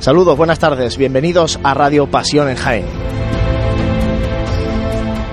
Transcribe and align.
Saludos, 0.00 0.34
buenas 0.34 0.58
tardes, 0.58 0.96
bienvenidos 0.96 1.60
a 1.62 1.74
Radio 1.74 2.10
Pasión 2.10 2.48
en 2.48 2.56
Jaén. 2.56 2.86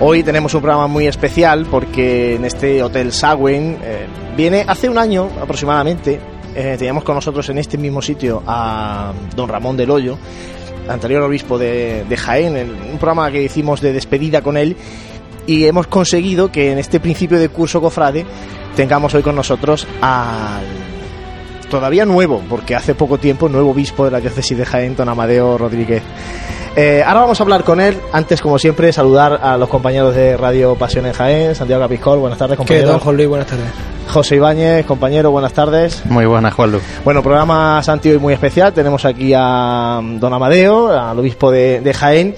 Hoy 0.01 0.23
tenemos 0.23 0.53
un 0.55 0.61
programa 0.61 0.87
muy 0.87 1.07
especial 1.07 1.65
porque 1.71 2.35
en 2.35 2.43
este 2.43 2.83
Hotel 2.83 3.13
Sagüen 3.13 3.77
eh, 3.81 4.07
viene 4.35 4.65
hace 4.67 4.89
un 4.89 4.97
año 4.97 5.29
aproximadamente, 5.41 6.19
eh, 6.53 6.75
teníamos 6.77 7.05
con 7.05 7.15
nosotros 7.15 7.47
en 7.47 7.59
este 7.59 7.77
mismo 7.77 8.01
sitio 8.01 8.43
a 8.45 9.13
don 9.37 9.47
Ramón 9.47 9.77
del 9.77 9.89
Hoyo, 9.89 10.17
anterior 10.89 11.23
obispo 11.23 11.57
de, 11.57 12.03
de 12.03 12.17
Jaén, 12.17 12.57
en 12.57 12.69
un 12.91 12.97
programa 12.97 13.31
que 13.31 13.43
hicimos 13.43 13.79
de 13.79 13.93
despedida 13.93 14.41
con 14.41 14.57
él 14.57 14.75
y 15.45 15.65
hemos 15.65 15.87
conseguido 15.87 16.51
que 16.51 16.73
en 16.73 16.77
este 16.77 16.99
principio 16.99 17.39
de 17.39 17.47
curso 17.47 17.79
cofrade 17.79 18.25
tengamos 18.75 19.13
hoy 19.13 19.23
con 19.23 19.37
nosotros 19.37 19.87
al 20.01 20.86
todavía 21.69 22.05
nuevo, 22.05 22.41
porque 22.49 22.75
hace 22.75 22.95
poco 22.95 23.17
tiempo, 23.17 23.49
nuevo 23.49 23.71
obispo 23.71 24.05
de 24.05 24.11
la 24.11 24.19
diócesis 24.19 24.57
de 24.57 24.65
Jaén, 24.65 24.95
don 24.95 25.09
Amadeo 25.09 25.57
Rodríguez. 25.57 26.03
Eh, 26.75 27.03
ahora 27.03 27.21
vamos 27.21 27.39
a 27.39 27.43
hablar 27.43 27.63
con 27.63 27.81
él. 27.81 27.97
Antes, 28.11 28.39
como 28.39 28.59
siempre, 28.59 28.93
saludar 28.93 29.39
a 29.41 29.57
los 29.57 29.67
compañeros 29.67 30.13
de 30.13 30.37
Radio 30.37 30.75
Pasión 30.75 31.07
en 31.07 31.13
Jaén, 31.13 31.55
Santiago 31.55 31.81
Capiscol, 31.81 32.19
buenas 32.19 32.37
tardes, 32.37 32.55
compañero. 32.57 32.85
¿Qué 32.85 32.91
don 32.91 32.99
Juan 32.99 33.15
Luis? 33.15 33.27
Buenas 33.27 33.47
tardes. 33.47 33.65
José 34.07 34.35
Ibáñez, 34.35 34.85
compañero, 34.85 35.31
buenas 35.31 35.53
tardes. 35.53 36.05
Muy 36.05 36.25
buenas, 36.25 36.53
Juan 36.53 36.73
Luis. 36.73 36.83
Bueno, 37.03 37.23
programa 37.23 37.81
Santi 37.83 38.11
hoy 38.11 38.19
muy 38.19 38.33
especial. 38.33 38.73
Tenemos 38.73 39.05
aquí 39.05 39.33
a 39.35 39.99
don 40.03 40.31
Amadeo, 40.31 40.91
al 40.91 41.17
obispo 41.17 41.49
de, 41.49 41.81
de 41.81 41.93
Jaén. 41.93 42.35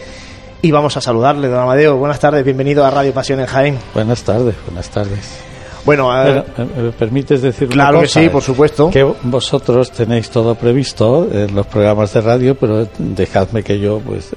Y 0.61 0.71
vamos 0.71 0.95
a 0.97 1.01
saludarle, 1.01 1.49
don 1.49 1.59
Amadeo. 1.61 1.97
Buenas 1.97 2.19
tardes, 2.19 2.43
bienvenido 2.43 2.85
a 2.85 2.91
Radio 2.91 3.13
Pasión 3.13 3.39
en 3.41 3.45
Jaén. 3.45 3.77
Buenas 3.93 4.23
tardes, 4.23 4.55
buenas 4.65 4.89
tardes. 4.89 5.48
Bueno, 5.89 6.11
eh, 6.23 6.43
Bueno, 6.55 6.69
¿me- 6.75 6.83
¿me 6.83 6.91
permites 6.91 7.41
decir 7.41 7.67
Claro 7.67 7.97
una 7.97 8.01
que 8.07 8.13
sí, 8.13 8.29
por 8.29 8.43
supuesto. 8.43 8.91
Que 8.91 9.01
vosotros 9.23 9.89
tenéis 9.91 10.29
todo 10.29 10.53
previsto 10.53 11.27
en 11.31 11.55
los 11.55 11.65
programas 11.65 12.13
de 12.13 12.21
radio, 12.21 12.53
pero 12.53 12.87
dejadme 12.99 13.63
que 13.63 13.79
yo, 13.79 13.99
pues, 13.99 14.29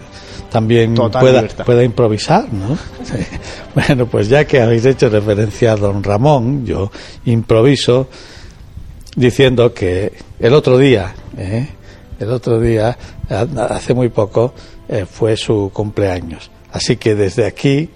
también 0.51 0.95
pueda, 0.95 1.47
pueda 1.67 1.85
improvisar, 1.85 2.51
¿no? 2.51 2.79
Sí. 3.05 3.19
Bueno, 3.75 4.07
pues 4.07 4.29
ya 4.31 4.47
que 4.47 4.63
habéis 4.63 4.87
hecho 4.87 5.11
referencia 5.11 5.73
a 5.73 5.77
don 5.77 6.03
Ramón, 6.03 6.65
yo 6.65 6.91
improviso 7.27 8.09
diciendo 9.15 9.75
que 9.75 10.11
el 10.41 10.55
otro 10.55 10.79
día, 10.79 11.13
¿eh? 11.37 11.69
el 12.19 12.31
otro 12.31 12.61
día, 12.61 12.97
hace 13.69 13.93
muy 13.93 14.09
poco, 14.09 14.55
eh, 14.89 15.05
fue 15.05 15.37
su 15.37 15.71
cumpleaños. 15.71 16.51
Así 16.73 16.97
que 16.97 17.15
desde 17.15 17.45
aquí 17.45 17.91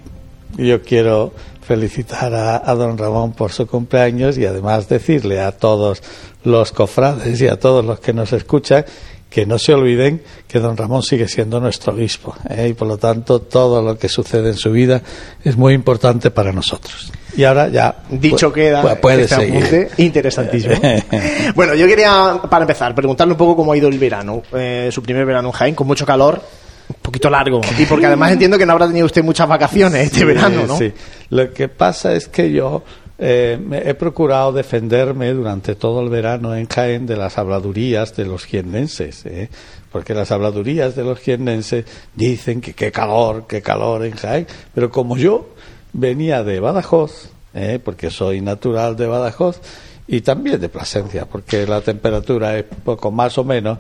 yo 0.59 0.83
quiero 0.83 1.33
felicitar 1.67 2.33
a, 2.35 2.63
a 2.71 2.75
don 2.75 2.97
Ramón 2.97 3.33
por 3.33 3.53
su 3.53 3.67
cumpleaños 3.67 4.39
y 4.39 4.47
además 4.47 4.89
decirle 4.89 5.41
a 5.41 5.53
todos 5.53 6.03
los 6.45 6.73
cofrades 6.73 7.41
y 7.41 7.49
a 7.49 7.59
todos 7.59 7.85
los 7.85 7.99
que 8.01 8.13
nos 8.13 8.33
escuchan 8.33 8.85
que 9.29 9.45
no 9.45 9.59
se 9.59 9.75
olviden 9.75 10.23
que 10.47 10.61
don 10.61 10.77
Ramón 10.77 11.03
sigue 11.03 11.27
siendo 11.27 11.59
nuestro 11.59 11.93
obispo 11.93 12.35
¿eh? 12.49 12.69
y 12.69 12.73
por 12.75 12.87
lo 12.87 12.97
tanto 12.97 13.41
todo 13.41 13.83
lo 13.83 13.99
que 13.99 14.09
sucede 14.09 14.51
en 14.51 14.57
su 14.57 14.71
vida 14.71 15.03
es 15.45 15.57
muy 15.57 15.75
importante 15.75 16.31
para 16.31 16.53
nosotros. 16.53 17.13
Y 17.37 17.43
ahora 17.45 17.69
ya 17.69 17.97
Dicho 18.09 18.53
queda, 18.53 18.83
pu- 18.83 19.01
puede 19.01 19.23
este 19.25 19.35
apunte, 19.35 19.91
interesantísimo. 19.99 20.77
bueno, 21.57 21.75
yo 21.75 21.87
quería, 21.89 22.41
para 22.49 22.63
empezar, 22.63 22.95
preguntarle 22.95 23.33
un 23.33 23.39
poco 23.39 23.57
cómo 23.57 23.73
ha 23.73 23.77
ido 23.77 23.89
el 23.89 23.99
verano, 23.99 24.43
eh, 24.55 24.89
su 24.93 25.03
primer 25.03 25.27
verano 25.27 25.49
en 25.49 25.53
Jaén, 25.53 25.75
con 25.75 25.87
mucho 25.89 26.07
calor, 26.07 26.41
un 26.89 26.97
poquito 27.03 27.31
largo, 27.31 27.61
y 27.79 27.87
porque 27.87 28.07
además 28.07 28.33
entiendo 28.33 28.59
que 28.59 28.67
no 28.67 28.73
habrá 28.73 28.87
tenido 28.87 29.07
usted 29.07 29.23
muchas 29.23 29.49
vacaciones 29.49 30.07
este 30.07 30.21
Sí, 30.21 30.25
verano, 30.25 30.67
¿no? 30.67 30.77
Sí. 30.77 30.93
Lo 31.31 31.53
que 31.53 31.69
pasa 31.69 32.15
es 32.15 32.29
que 32.29 32.53
yo 32.53 32.83
eh, 33.19 33.59
me 33.61 33.79
he 33.79 33.95
procurado 33.95 34.53
defenderme 34.53 35.33
durante 35.33 35.75
todo 35.75 36.03
el 36.03 36.11
verano 36.11 36.55
en 36.55 36.67
Jaén 36.67 37.07
de 37.07 37.17
las 37.17 37.39
habladurías 37.39 38.15
de 38.15 38.27
los 38.27 38.45
jiennenses, 38.45 39.25
¿eh? 39.25 39.49
porque 39.91 40.13
las 40.13 40.31
habladurías 40.31 40.95
de 40.95 41.03
los 41.03 41.19
jiennenses 41.19 41.87
dicen 42.15 42.61
que 42.61 42.75
qué 42.75 42.93
calor, 42.93 43.47
qué 43.49 43.63
calor 43.63 44.05
en 44.05 44.13
Jaén, 44.17 44.47
pero 44.75 44.91
como 44.91 45.17
yo 45.17 45.49
venía 45.95 46.45
de 46.45 46.61
Badajoz, 46.61 47.31
¿eh? 47.55 47.81
porque 47.83 48.11
soy 48.11 48.43
natural 48.43 48.97
de 48.97 49.07
Badajoz, 49.07 49.61
y 50.07 50.21
también 50.21 50.61
de 50.61 50.69
Plasencia, 50.69 51.25
porque 51.25 51.67
la 51.67 51.81
temperatura 51.81 52.57
es 52.59 52.65
poco 52.65 53.11
más 53.11 53.39
o 53.39 53.45
menos, 53.45 53.79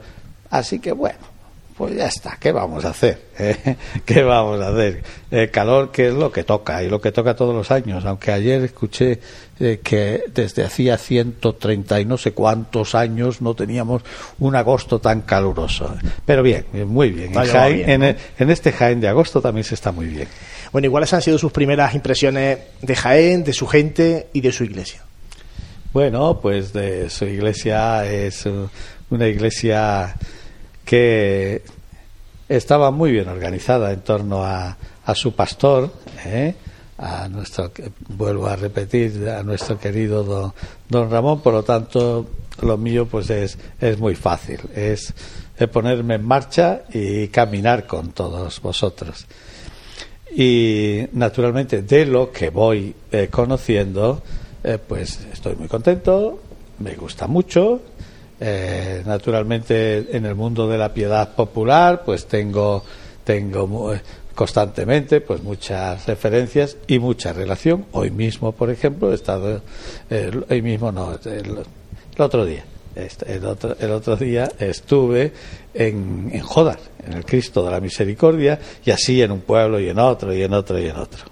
así 0.50 0.80
que 0.80 0.92
bueno, 0.92 1.18
pues 1.76 1.94
ya 1.94 2.06
está, 2.06 2.38
¿qué 2.40 2.52
vamos 2.52 2.84
a 2.86 2.90
hacer? 2.90 3.20
eh? 3.38 3.76
¿Qué 4.04 4.22
vamos 4.22 4.60
a 4.62 4.68
hacer? 4.68 5.02
El 5.30 5.50
calor 5.50 5.90
que 5.92 6.08
es 6.08 6.14
lo 6.14 6.32
que 6.32 6.42
toca 6.44 6.82
y 6.82 6.88
lo 6.88 7.00
que 7.00 7.12
toca 7.12 7.36
todos 7.36 7.54
los 7.54 7.70
años, 7.70 8.04
aunque 8.06 8.32
ayer 8.32 8.62
escuché 8.62 9.20
eh, 9.60 9.80
que 9.82 10.24
desde 10.32 10.64
hacía 10.64 10.96
130 10.96 12.00
y 12.00 12.04
no 12.06 12.16
sé 12.16 12.32
cuántos 12.32 12.94
años 12.94 13.42
no 13.42 13.54
teníamos 13.54 14.02
un 14.38 14.54
agosto 14.56 14.98
tan 15.00 15.20
caluroso. 15.22 15.94
Pero 16.24 16.42
bien, 16.42 16.64
eh, 16.72 16.84
muy 16.84 17.10
bien. 17.10 17.28
En, 17.36 17.44
Jaén- 17.44 17.74
bien, 17.74 17.90
en 17.90 18.00
¿no? 18.00 18.06
el- 18.06 18.16
en 18.38 18.50
este 18.50 18.72
Jaén 18.72 19.00
de 19.00 19.08
agosto 19.08 19.40
también 19.42 19.64
se 19.64 19.74
está 19.74 19.92
muy 19.92 20.06
bien. 20.06 20.28
Bueno, 20.72 20.88
¿y 20.88 20.90
cuáles 20.90 21.12
han 21.12 21.20
sido 21.22 21.36
sus 21.38 21.52
primeras 21.52 21.94
impresiones 21.94 22.58
de 22.80 22.96
Jaén, 22.96 23.44
de 23.44 23.52
su 23.52 23.66
gente 23.66 24.28
y 24.32 24.40
de 24.40 24.52
su 24.52 24.64
iglesia? 24.64 25.02
Bueno, 25.92 26.40
pues 26.40 26.72
de 26.72 27.08
su 27.10 27.24
iglesia 27.26 28.04
es 28.10 28.44
uh, 28.46 28.68
una 29.10 29.28
iglesia 29.28 30.14
que 30.84 31.62
estaba 32.48 32.90
muy 32.90 33.12
bien 33.12 33.28
organizada 33.28 33.92
en 33.92 34.00
torno 34.00 34.44
a, 34.44 34.76
a 35.04 35.14
su 35.14 35.34
pastor, 35.34 35.90
¿eh? 36.24 36.54
a 36.98 37.28
nuestro, 37.28 37.70
vuelvo 38.08 38.46
a 38.46 38.56
repetir, 38.56 39.28
a 39.28 39.42
nuestro 39.42 39.78
querido 39.78 40.24
don, 40.24 40.52
don 40.88 41.10
Ramón, 41.10 41.40
por 41.40 41.52
lo 41.52 41.62
tanto, 41.62 42.26
lo 42.62 42.76
mío 42.76 43.06
pues 43.06 43.28
es, 43.30 43.58
es 43.80 43.98
muy 43.98 44.14
fácil, 44.14 44.60
es, 44.74 45.12
ponerme 45.72 46.14
en 46.14 46.24
marcha 46.24 46.82
y 46.92 47.28
caminar 47.28 47.86
con 47.86 48.12
todos 48.12 48.60
vosotros. 48.60 49.26
Y 50.34 51.06
naturalmente 51.12 51.82
de 51.82 52.06
lo 52.06 52.30
que 52.30 52.50
voy 52.50 52.94
eh, 53.10 53.28
conociendo, 53.30 54.22
eh, 54.62 54.78
pues 54.86 55.20
estoy 55.32 55.54
muy 55.56 55.68
contento, 55.68 56.42
me 56.78 56.94
gusta 56.94 57.26
mucho. 57.26 57.80
Eh, 58.38 59.02
naturalmente 59.06 60.14
en 60.16 60.26
el 60.26 60.34
mundo 60.34 60.68
de 60.68 60.76
la 60.76 60.92
piedad 60.92 61.34
popular, 61.34 62.02
pues 62.04 62.26
tengo, 62.26 62.84
tengo 63.24 63.94
eh, 63.94 64.00
constantemente 64.34 65.22
pues 65.22 65.42
muchas 65.42 66.06
referencias 66.06 66.76
y 66.86 66.98
mucha 66.98 67.32
relación. 67.32 67.86
Hoy 67.92 68.10
mismo, 68.10 68.52
por 68.52 68.70
ejemplo, 68.70 69.10
he 69.10 69.14
estado, 69.14 69.62
eh, 70.10 70.30
hoy 70.50 70.62
mismo 70.62 70.92
no, 70.92 71.18
el, 71.24 71.64
el 72.14 72.22
otro 72.22 72.44
día. 72.44 72.64
Este, 72.94 73.34
El 73.34 73.44
otro, 73.44 73.76
el 73.78 73.90
otro 73.90 74.16
día 74.16 74.50
estuve 74.58 75.30
en, 75.74 76.30
en 76.32 76.40
Jodar, 76.40 76.78
en 77.06 77.12
el 77.12 77.26
Cristo 77.26 77.62
de 77.62 77.70
la 77.70 77.78
Misericordia, 77.78 78.58
y 78.86 78.90
así 78.90 79.20
en 79.20 79.32
un 79.32 79.40
pueblo 79.40 79.78
y 79.78 79.90
en 79.90 79.98
otro 79.98 80.34
y 80.34 80.42
en 80.42 80.54
otro 80.54 80.78
y 80.78 80.86
en 80.86 80.96
otro. 80.96 81.24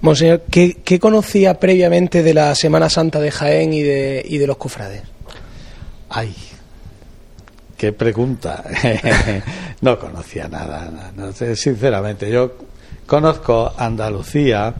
Monseñor, 0.00 0.42
¿qué, 0.48 0.76
qué 0.84 1.00
conocía 1.00 1.58
previamente 1.58 2.22
de 2.22 2.34
la 2.34 2.54
Semana 2.54 2.88
Santa 2.88 3.18
de 3.18 3.32
Jaén 3.32 3.72
y 3.72 3.82
de, 3.82 4.24
y 4.24 4.38
de 4.38 4.46
los 4.46 4.58
cofrades? 4.58 5.02
Ay, 6.10 6.34
qué 7.76 7.92
pregunta. 7.92 8.64
no 9.80 9.98
conocía 9.98 10.48
nada, 10.48 11.12
sinceramente. 11.54 12.28
Yo 12.28 12.52
conozco 13.06 13.72
Andalucía, 13.76 14.74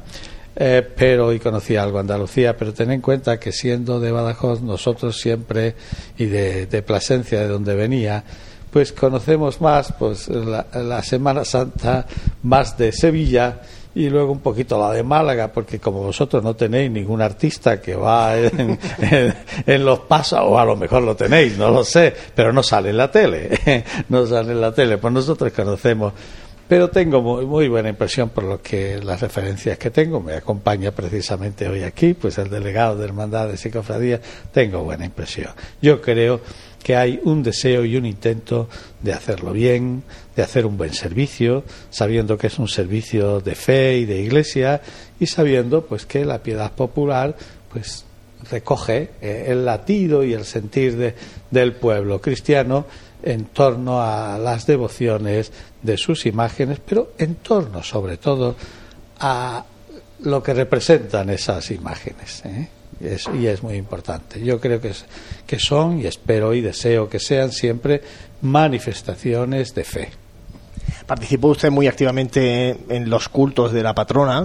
eh, 0.56 0.88
pero 0.96 1.32
y 1.32 1.38
conocía 1.38 1.84
algo 1.84 2.00
Andalucía, 2.00 2.56
pero 2.56 2.74
ten 2.74 2.90
en 2.90 3.00
cuenta 3.00 3.38
que 3.38 3.52
siendo 3.52 4.00
de 4.00 4.10
Badajoz 4.10 4.60
nosotros 4.60 5.20
siempre 5.20 5.76
y 6.18 6.26
de, 6.26 6.66
de 6.66 6.82
Plasencia, 6.82 7.40
de 7.40 7.48
donde 7.48 7.76
venía, 7.76 8.24
pues 8.72 8.92
conocemos 8.92 9.60
más 9.60 9.92
pues 9.96 10.28
la, 10.28 10.66
la 10.74 11.02
Semana 11.04 11.44
Santa 11.44 12.06
más 12.42 12.76
de 12.76 12.90
Sevilla 12.90 13.60
y 13.94 14.08
luego 14.08 14.32
un 14.32 14.40
poquito 14.40 14.78
la 14.78 14.92
de 14.92 15.02
Málaga, 15.02 15.52
porque 15.52 15.78
como 15.78 16.02
vosotros 16.02 16.42
no 16.42 16.54
tenéis 16.54 16.90
ningún 16.90 17.20
artista 17.20 17.80
que 17.80 17.96
va 17.96 18.36
en, 18.36 19.84
los 19.84 20.00
pasos, 20.00 20.40
o 20.42 20.58
a 20.58 20.64
lo 20.64 20.76
mejor 20.76 21.02
lo 21.02 21.16
tenéis, 21.16 21.58
no 21.58 21.70
lo 21.70 21.84
sé, 21.84 22.14
pero 22.34 22.52
no 22.52 22.62
sale 22.62 22.90
en 22.90 22.96
la 22.96 23.10
tele, 23.10 23.84
no 24.08 24.26
sale 24.26 24.52
en 24.52 24.60
la 24.60 24.72
tele, 24.72 24.98
pues 24.98 25.12
nosotros 25.12 25.52
conocemos. 25.52 26.12
Pero 26.68 26.88
tengo 26.88 27.20
muy, 27.20 27.46
muy 27.46 27.66
buena 27.66 27.88
impresión 27.88 28.28
por 28.28 28.44
lo 28.44 28.62
que 28.62 29.00
las 29.02 29.20
referencias 29.20 29.76
que 29.76 29.90
tengo. 29.90 30.20
Me 30.20 30.34
acompaña 30.34 30.92
precisamente 30.92 31.68
hoy 31.68 31.82
aquí, 31.82 32.14
pues 32.14 32.38
el 32.38 32.48
delegado 32.48 32.96
de 32.96 33.06
Hermandades 33.06 33.66
y 33.66 33.70
Cofradías. 33.72 34.20
Tengo 34.52 34.84
buena 34.84 35.04
impresión. 35.04 35.50
Yo 35.82 36.00
creo 36.00 36.40
que 36.82 36.96
hay 36.96 37.20
un 37.24 37.42
deseo 37.42 37.84
y 37.84 37.96
un 37.96 38.06
intento 38.06 38.68
de 39.02 39.12
hacerlo 39.12 39.52
bien, 39.52 40.02
de 40.34 40.42
hacer 40.42 40.64
un 40.66 40.76
buen 40.78 40.94
servicio, 40.94 41.64
sabiendo 41.90 42.38
que 42.38 42.46
es 42.46 42.58
un 42.58 42.68
servicio 42.68 43.40
de 43.40 43.54
fe 43.54 43.98
y 43.98 44.04
de 44.06 44.20
iglesia 44.20 44.80
y 45.18 45.26
sabiendo 45.26 45.84
pues 45.84 46.06
que 46.06 46.24
la 46.24 46.42
piedad 46.42 46.72
popular 46.72 47.36
pues 47.72 48.04
recoge 48.50 49.10
eh, 49.20 49.44
el 49.48 49.64
latido 49.66 50.24
y 50.24 50.32
el 50.32 50.44
sentir 50.46 50.96
de- 50.96 51.14
del 51.50 51.74
pueblo 51.74 52.20
cristiano 52.20 52.86
en 53.22 53.44
torno 53.44 54.00
a 54.00 54.38
las 54.38 54.66
devociones 54.66 55.52
de 55.82 55.98
sus 55.98 56.24
imágenes, 56.24 56.80
pero 56.84 57.12
en 57.18 57.34
torno 57.36 57.82
sobre 57.82 58.16
todo 58.16 58.56
a 59.18 59.64
lo 60.22 60.42
que 60.42 60.54
representan 60.54 61.28
esas 61.28 61.70
imágenes. 61.70 62.42
¿eh? 62.46 62.68
Y 63.00 63.46
es 63.46 63.62
muy 63.62 63.74
importante. 63.74 64.42
Yo 64.42 64.60
creo 64.60 64.80
que, 64.80 64.92
que 65.46 65.58
son, 65.58 66.00
y 66.00 66.06
espero 66.06 66.54
y 66.54 66.60
deseo 66.60 67.08
que 67.08 67.18
sean 67.18 67.50
siempre, 67.50 68.02
manifestaciones 68.42 69.74
de 69.74 69.84
fe. 69.84 70.10
Participó 71.10 71.48
usted 71.48 71.72
muy 71.72 71.88
activamente 71.88 72.76
en 72.88 73.10
los 73.10 73.28
cultos 73.28 73.72
de 73.72 73.82
la 73.82 73.92
patrona, 73.92 74.44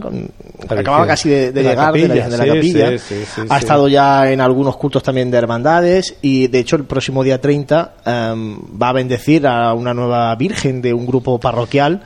acababa 0.67 1.05
casi 1.05 1.29
de, 1.29 1.51
llegar 1.51 1.93
de 1.93 2.07
la, 2.07 2.43
capilla, 2.43 2.91
ha 3.49 3.57
estado 3.59 3.87
ya 3.87 4.31
en 4.31 4.41
algunos 4.41 4.75
cultos 4.75 5.03
también 5.03 5.29
de 5.29 5.37
hermandades 5.37 6.15
y 6.23 6.47
de 6.47 6.57
hecho 6.57 6.75
el 6.75 6.85
próximo 6.85 7.23
día 7.23 7.39
30 7.39 7.93
em, 8.03 8.57
va 8.81 8.89
a 8.89 8.93
bendecir 8.93 9.45
a 9.45 9.75
una 9.75 9.93
nueva 9.93 10.33
virgen 10.37 10.81
de 10.81 10.91
un 10.91 11.05
grupo 11.05 11.39
parroquial. 11.39 12.01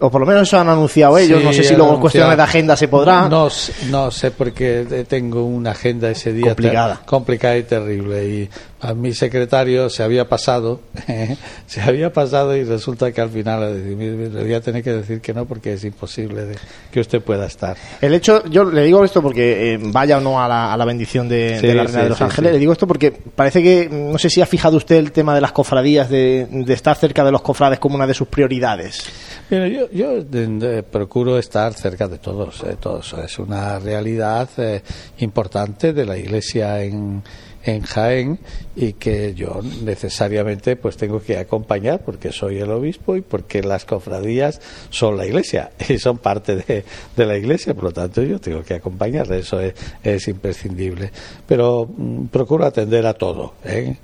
O 0.00 0.10
por 0.10 0.20
lo 0.20 0.26
menos 0.26 0.42
eso 0.42 0.58
han 0.58 0.68
anunciado 0.68 1.16
ellos. 1.16 1.42
no 1.44 1.52
sé 1.52 1.62
si 1.62 1.76
luego 1.76 1.94
en 1.94 2.00
cuestiones 2.00 2.36
de 2.36 2.42
agenda 2.42 2.76
se 2.76 2.88
podrá. 2.88 3.28
No, 3.28 3.48
no 3.90 4.10
sé, 4.10 4.30
porque 4.32 5.06
tengo 5.08 5.44
una 5.44 5.70
agenda 5.70 6.10
ese 6.10 6.32
día 6.32 6.46
complicada, 6.46 7.00
complicada 7.06 7.56
y 7.56 7.62
terrible. 7.62 8.28
Y 8.28 8.50
a 8.84 8.92
mi 8.92 9.14
secretario 9.14 9.88
se 9.88 10.02
había 10.02 10.28
pasado, 10.28 10.80
se 11.66 11.80
había 11.80 12.12
pasado 12.12 12.54
y 12.54 12.64
resulta 12.64 13.10
que 13.12 13.20
al 13.22 13.30
final 13.30 13.82
le 13.98 14.28
voy 14.28 14.52
a 14.52 14.60
tener 14.60 14.82
que 14.82 14.92
decir 14.92 15.22
que 15.22 15.32
no 15.32 15.46
porque 15.46 15.72
es 15.72 15.84
imposible 15.84 16.44
de 16.44 16.56
que 16.90 17.00
usted 17.00 17.22
pueda 17.22 17.46
estar. 17.46 17.78
El 18.02 18.12
hecho, 18.12 18.44
yo 18.46 18.64
le 18.64 18.82
digo 18.82 19.02
esto 19.02 19.22
porque 19.22 19.72
eh, 19.72 19.78
vaya 19.80 20.18
o 20.18 20.20
no 20.20 20.42
a 20.42 20.46
la, 20.46 20.72
a 20.72 20.76
la 20.76 20.84
bendición 20.84 21.28
de, 21.28 21.60
la 21.74 21.84
Reina 21.84 22.02
de 22.02 22.08
los 22.10 22.20
Ángeles, 22.20 22.52
le 22.52 22.58
digo 22.58 22.72
esto 22.72 22.86
porque 22.86 23.10
parece 23.10 23.62
que, 23.62 23.88
no 23.90 24.18
sé 24.18 24.28
si 24.28 24.42
ha 24.42 24.46
fijado 24.46 24.76
usted 24.76 24.96
el 24.96 25.12
tema 25.12 25.34
de 25.34 25.40
las 25.40 25.52
cofradías, 25.52 26.10
de, 26.10 26.46
de 26.50 26.74
estar 26.74 26.94
cerca 26.96 27.24
de 27.24 27.32
los 27.32 27.40
cofrades 27.40 27.78
como 27.78 27.94
una 27.94 28.06
de 28.06 28.12
sus 28.12 28.28
prioridades 28.28 29.04
yo, 29.50 29.90
yo 29.90 30.84
procuro 30.90 31.38
estar 31.38 31.72
cerca 31.74 32.08
de 32.08 32.18
todos, 32.18 32.62
eh, 32.64 32.76
todos. 32.80 33.14
Es 33.14 33.38
una 33.38 33.78
realidad 33.78 34.48
eh, 34.56 34.82
importante 35.18 35.92
de 35.92 36.06
la 36.06 36.16
Iglesia 36.16 36.82
en, 36.82 37.22
en 37.64 37.82
Jaén 37.82 38.38
y 38.76 38.94
que 38.94 39.34
yo 39.34 39.60
necesariamente 39.82 40.76
pues 40.76 40.96
tengo 40.96 41.20
que 41.20 41.38
acompañar 41.38 42.00
porque 42.04 42.32
soy 42.32 42.58
el 42.58 42.70
obispo 42.70 43.16
y 43.16 43.20
porque 43.20 43.62
las 43.62 43.84
cofradías 43.84 44.60
son 44.90 45.16
la 45.16 45.26
iglesia 45.26 45.70
y 45.88 45.98
son 45.98 46.18
parte 46.18 46.56
de, 46.56 46.84
de 47.16 47.26
la 47.26 47.36
iglesia 47.36 47.74
por 47.74 47.84
lo 47.84 47.92
tanto 47.92 48.22
yo 48.22 48.38
tengo 48.40 48.62
que 48.62 48.74
acompañar 48.74 49.32
eso 49.32 49.60
es, 49.60 49.74
es 50.02 50.28
imprescindible 50.28 51.10
pero 51.46 51.86
mm, 51.86 52.26
procuro 52.26 52.66
atender 52.66 53.06
a 53.06 53.14
todo 53.14 53.54
¿eh? 53.64 53.96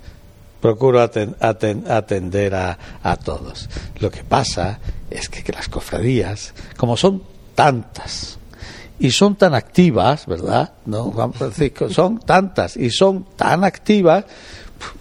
procuro 0.59 1.01
atender 1.01 2.53
a, 2.53 2.77
a, 3.01 3.15
todos. 3.15 3.67
Lo 3.99 4.11
que 4.11 4.23
pasa 4.23 4.79
es 5.09 5.27
que, 5.27 5.43
que, 5.43 5.51
las 5.51 5.67
cofradías, 5.67 6.53
como 6.77 6.95
son 6.95 7.23
tantas 7.55 8.37
y 9.01 9.09
son 9.09 9.35
tan 9.35 9.55
activas, 9.55 10.27
¿verdad? 10.27 10.73
¿No, 10.85 11.05
Juan 11.05 11.33
Francisco? 11.33 11.89
Son 11.89 12.19
tantas 12.19 12.77
y 12.77 12.91
son 12.91 13.25
tan 13.35 13.63
activas, 13.63 14.25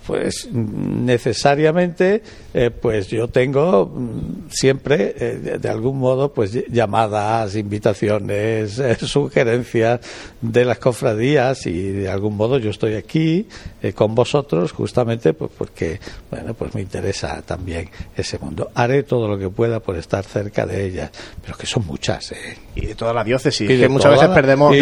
pues 0.06 0.48
necesariamente 0.52 2.22
eh, 2.52 2.70
pues 2.70 3.08
yo 3.08 3.28
tengo 3.28 3.86
mm, 3.86 4.50
siempre 4.50 5.14
eh, 5.16 5.58
de 5.60 5.68
algún 5.68 5.98
modo 5.98 6.32
pues 6.32 6.52
llamadas 6.68 7.54
invitaciones 7.54 8.78
eh, 8.80 8.96
sugerencias 8.96 10.00
de 10.40 10.64
las 10.64 10.78
cofradías 10.78 11.66
y 11.66 11.92
de 11.92 12.10
algún 12.10 12.36
modo 12.36 12.58
yo 12.58 12.70
estoy 12.70 12.94
aquí 12.94 13.46
con 13.94 14.14
vosotros 14.14 14.72
justamente 14.72 15.32
pues 15.32 15.50
porque 15.56 16.00
bueno 16.30 16.54
pues 16.54 16.74
me 16.74 16.80
interesa 16.80 17.40
también 17.42 17.88
ese 18.16 18.38
mundo. 18.38 18.70
Haré 18.74 19.04
todo 19.04 19.28
lo 19.28 19.38
que 19.38 19.48
pueda 19.48 19.80
por 19.80 19.96
estar 19.96 20.24
cerca 20.24 20.66
de 20.66 20.86
ellas 20.86 21.10
pero 21.42 21.56
que 21.56 21.66
son 21.66 21.86
muchas 21.86 22.34
y 22.74 22.86
de 22.86 22.94
toda 22.94 23.12
la 23.12 23.24
diócesis 23.24 23.68
que 23.68 23.88
muchas 23.88 24.12
veces 24.12 24.28
perdemos 24.28 24.74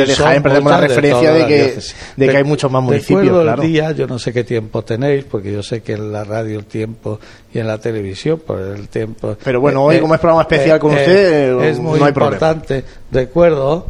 perdemos 0.42 0.72
la 0.72 0.80
referencia 0.80 1.32
de, 1.32 1.46
que, 1.46 1.78
de 2.16 2.28
que 2.28 2.36
hay 2.36 2.44
muchos 2.44 2.70
más 2.70 2.82
municipios 2.82 3.42
claro. 3.42 3.62
el 3.62 3.68
día 3.68 3.92
yo 3.92 4.06
no 4.06 4.18
sé 4.18 4.32
qué 4.32 4.44
tiempo 4.44 4.82
tenéis 4.88 5.25
porque 5.25 5.52
yo 5.52 5.62
sé 5.62 5.83
que 5.83 5.92
en 5.92 6.11
la 6.11 6.25
radio 6.25 6.59
el 6.59 6.64
tiempo 6.64 7.21
y 7.52 7.59
en 7.59 7.66
la 7.66 7.78
televisión 7.78 8.40
por 8.45 8.59
el 8.59 8.88
tiempo. 8.88 9.37
Pero 9.45 9.61
bueno, 9.61 9.85
hoy 9.85 9.97
eh, 9.97 10.00
como 10.00 10.14
es 10.14 10.21
programa 10.21 10.42
especial 10.42 10.78
eh, 10.78 10.80
con 10.80 10.90
usted, 10.92 11.61
es 11.61 11.78
muy 11.78 12.00
importante. 12.00 12.83
Recuerdo 13.12 13.87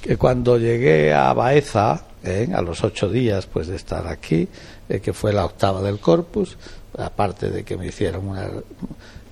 que 0.00 0.18
cuando 0.18 0.58
llegué 0.58 1.14
a 1.14 1.32
Baeza, 1.32 2.04
eh, 2.22 2.48
a 2.54 2.60
los 2.60 2.84
ocho 2.84 3.08
días 3.08 3.46
pues 3.46 3.68
de 3.68 3.76
estar 3.76 4.06
aquí, 4.06 4.46
que 5.02 5.12
fue 5.14 5.32
la 5.32 5.46
octava 5.46 5.80
del 5.80 5.98
Corpus, 5.98 6.58
aparte 6.98 7.48
de 7.48 7.64
que 7.64 7.78
me 7.78 7.86
hicieron 7.86 8.28
una 8.28 8.46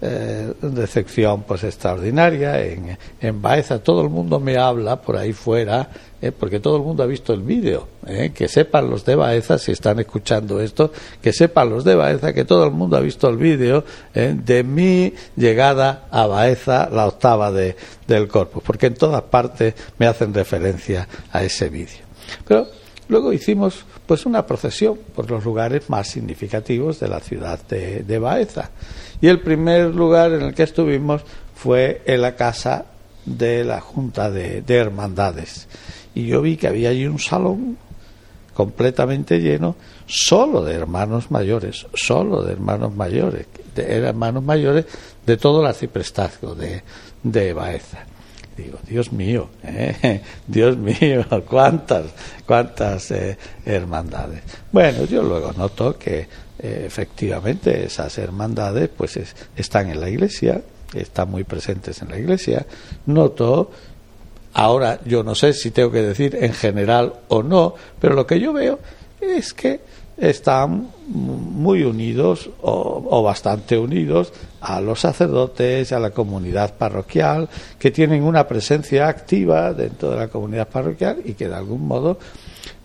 eh, 0.02 0.54
decepción 0.62 1.42
pues 1.42 1.62
extraordinaria 1.62 2.58
en, 2.64 2.96
en 3.20 3.42
Baeza 3.42 3.80
todo 3.80 4.00
el 4.00 4.08
mundo 4.08 4.40
me 4.40 4.56
habla 4.56 4.96
por 4.96 5.18
ahí 5.18 5.34
fuera 5.34 5.90
eh, 6.22 6.32
porque 6.32 6.60
todo 6.60 6.76
el 6.76 6.82
mundo 6.82 7.02
ha 7.02 7.06
visto 7.06 7.32
el 7.32 7.40
vídeo 7.40 7.88
eh, 8.06 8.32
que 8.34 8.46
sepan 8.46 8.90
los 8.90 9.04
de 9.04 9.14
Baeza 9.14 9.58
si 9.58 9.72
están 9.72 10.00
escuchando 10.00 10.60
esto 10.60 10.92
que 11.22 11.32
sepan 11.32 11.70
los 11.70 11.84
de 11.84 11.94
Baeza 11.94 12.32
que 12.32 12.44
todo 12.44 12.66
el 12.66 12.72
mundo 12.72 12.96
ha 12.96 13.00
visto 13.00 13.28
el 13.28 13.36
vídeo 13.36 13.84
eh, 14.14 14.34
de 14.36 14.62
mi 14.62 15.14
llegada 15.36 16.06
a 16.10 16.26
Baeza 16.26 16.90
la 16.92 17.06
octava 17.06 17.50
de, 17.50 17.74
del 18.06 18.28
corpus 18.28 18.62
porque 18.62 18.86
en 18.86 18.94
todas 18.94 19.22
partes 19.22 19.74
me 19.98 20.06
hacen 20.06 20.34
referencia 20.34 21.08
a 21.32 21.42
ese 21.42 21.68
vídeo. 21.68 22.04
Pero 22.46 22.66
luego 23.08 23.32
hicimos 23.32 23.84
pues 24.06 24.26
una 24.26 24.46
procesión 24.46 24.98
por 25.14 25.30
los 25.30 25.44
lugares 25.44 25.88
más 25.88 26.08
significativos 26.08 27.00
de 27.00 27.08
la 27.08 27.20
ciudad 27.20 27.60
de, 27.68 28.02
de 28.02 28.18
Baeza. 28.18 28.70
Y 29.20 29.28
el 29.28 29.40
primer 29.40 29.94
lugar 29.94 30.32
en 30.32 30.42
el 30.42 30.54
que 30.54 30.64
estuvimos 30.64 31.22
fue 31.54 32.02
en 32.06 32.22
la 32.22 32.36
casa 32.36 32.86
de 33.24 33.64
la 33.64 33.80
Junta 33.80 34.30
de, 34.30 34.64
Hermandades. 34.68 35.68
Y 36.14 36.26
yo 36.26 36.42
vi 36.42 36.56
que 36.56 36.68
había 36.68 36.90
allí 36.90 37.06
un 37.06 37.18
salón 37.18 37.78
completamente 38.54 39.40
lleno 39.40 39.76
solo 40.06 40.62
de 40.62 40.74
hermanos 40.74 41.30
mayores, 41.30 41.86
solo 41.94 42.42
de 42.42 42.52
hermanos 42.52 42.94
mayores, 42.94 43.46
de 43.74 43.82
hermanos 43.82 44.42
mayores 44.42 44.86
de 45.24 45.36
todo 45.36 45.60
el 45.60 45.68
arciprestazgo 45.68 46.54
de, 46.54 46.82
de 47.22 47.52
Baeza. 47.52 48.06
Digo, 48.56 48.78
Dios 48.86 49.12
mío, 49.12 49.48
¿eh? 49.62 50.20
Dios 50.46 50.76
mío, 50.76 51.24
cuántas, 51.48 52.06
cuántas 52.46 53.10
eh, 53.10 53.38
hermandades. 53.64 54.42
Bueno, 54.70 55.04
yo 55.04 55.22
luego 55.22 55.52
noto 55.52 55.96
que 55.98 56.26
eh, 56.58 56.82
efectivamente 56.86 57.86
esas 57.86 58.18
hermandades 58.18 58.90
pues 58.94 59.18
están 59.56 59.90
en 59.90 60.00
la 60.00 60.10
iglesia, 60.10 60.60
están 60.94 61.30
muy 61.30 61.44
presentes 61.44 62.02
en 62.02 62.08
la 62.08 62.18
iglesia. 62.18 62.66
Noto, 63.06 63.70
ahora 64.54 65.00
yo 65.04 65.22
no 65.22 65.34
sé 65.34 65.52
si 65.52 65.70
tengo 65.70 65.90
que 65.90 66.02
decir 66.02 66.36
en 66.40 66.52
general 66.52 67.12
o 67.28 67.42
no, 67.42 67.74
pero 68.00 68.14
lo 68.14 68.26
que 68.26 68.40
yo 68.40 68.52
veo 68.52 68.78
es 69.20 69.52
que 69.52 69.80
están 70.16 70.90
muy 71.08 71.82
unidos 71.82 72.50
o, 72.60 73.22
bastante 73.22 73.78
unidos 73.78 74.32
a 74.60 74.80
los 74.80 75.00
sacerdotes, 75.00 75.92
a 75.92 75.98
la 75.98 76.10
comunidad 76.10 76.74
parroquial, 76.74 77.48
que 77.78 77.90
tienen 77.90 78.22
una 78.22 78.46
presencia 78.46 79.08
activa 79.08 79.72
dentro 79.72 80.10
de 80.10 80.16
la 80.16 80.28
comunidad 80.28 80.68
parroquial 80.68 81.22
y 81.24 81.32
que 81.32 81.48
de 81.48 81.54
algún 81.54 81.86
modo 81.86 82.18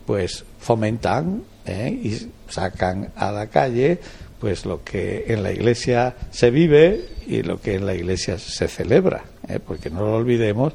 pues 0.06 0.44
fomentan 0.58 1.42
¿eh? 1.66 1.90
y 1.90 2.30
sacan 2.48 3.10
a 3.16 3.30
la 3.32 3.48
calle 3.48 4.00
pues 4.40 4.66
lo 4.66 4.84
que 4.84 5.24
en 5.28 5.42
la 5.42 5.52
iglesia 5.52 6.14
se 6.30 6.50
vive 6.50 7.08
y 7.26 7.42
lo 7.42 7.60
que 7.60 7.74
en 7.74 7.86
la 7.86 7.94
iglesia 7.94 8.38
se 8.38 8.68
celebra, 8.68 9.24
¿eh? 9.48 9.58
porque 9.64 9.90
no 9.90 10.00
lo 10.00 10.14
olvidemos 10.14 10.74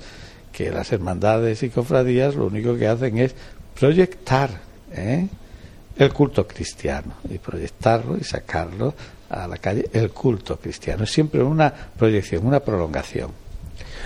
que 0.51 0.71
las 0.71 0.91
hermandades 0.91 1.63
y 1.63 1.69
cofradías 1.69 2.35
lo 2.35 2.47
único 2.47 2.75
que 2.77 2.87
hacen 2.87 3.17
es 3.17 3.35
proyectar 3.79 4.49
¿eh? 4.93 5.27
el 5.97 6.13
culto 6.13 6.47
cristiano 6.47 7.13
y 7.29 7.37
proyectarlo 7.37 8.17
y 8.17 8.23
sacarlo 8.23 8.93
a 9.29 9.47
la 9.47 9.57
calle 9.57 9.89
el 9.93 10.11
culto 10.11 10.57
cristiano. 10.57 11.03
Es 11.03 11.11
siempre 11.11 11.41
una 11.41 11.73
proyección, 11.73 12.45
una 12.45 12.59
prolongación. 12.59 13.40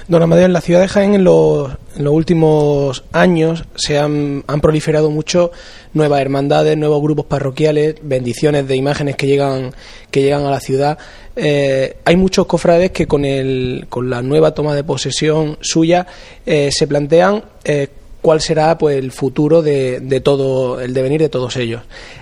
Don 0.07 0.21
Amadeo, 0.21 0.45
en 0.45 0.53
la 0.53 0.61
ciudad 0.61 0.81
de 0.81 0.87
Jaén 0.87 1.15
en 1.15 1.23
los, 1.23 1.71
últimos 1.97 3.03
años 3.11 3.65
se 3.75 3.97
han, 3.97 4.43
proliferado 4.61 5.09
mucho 5.09 5.51
nuevas 5.93 6.21
hermandades, 6.21 6.77
nuevos 6.77 7.01
grupos 7.01 7.25
parroquiales, 7.25 7.95
bendiciones 8.03 8.67
de 8.67 8.75
imágenes 8.75 9.15
que 9.15 9.25
llegan, 9.25 9.73
que 10.11 10.21
llegan 10.21 10.45
a 10.45 10.51
la 10.51 10.59
ciudad. 10.59 10.99
Eh, 11.35 11.97
hay 12.05 12.15
muchos 12.17 12.45
cofrades 12.45 12.91
que 12.91 13.07
con, 13.07 13.25
el, 13.25 13.87
con 13.89 14.07
la 14.07 14.21
nueva 14.21 14.53
toma 14.53 14.75
de 14.75 14.83
posesión 14.83 15.57
suya 15.61 16.05
eh, 16.45 16.69
se 16.71 16.85
plantean 16.85 17.43
eh, 17.63 17.87
cuál 18.21 18.41
será 18.41 18.77
pues 18.77 18.97
el 18.97 19.11
futuro 19.11 19.63
de, 19.63 20.01
de, 20.01 20.21
todo 20.21 20.81
el 20.81 20.93
devenir 20.93 21.21
de 21.21 21.29
todos 21.29 21.57
ellos. 21.57 21.81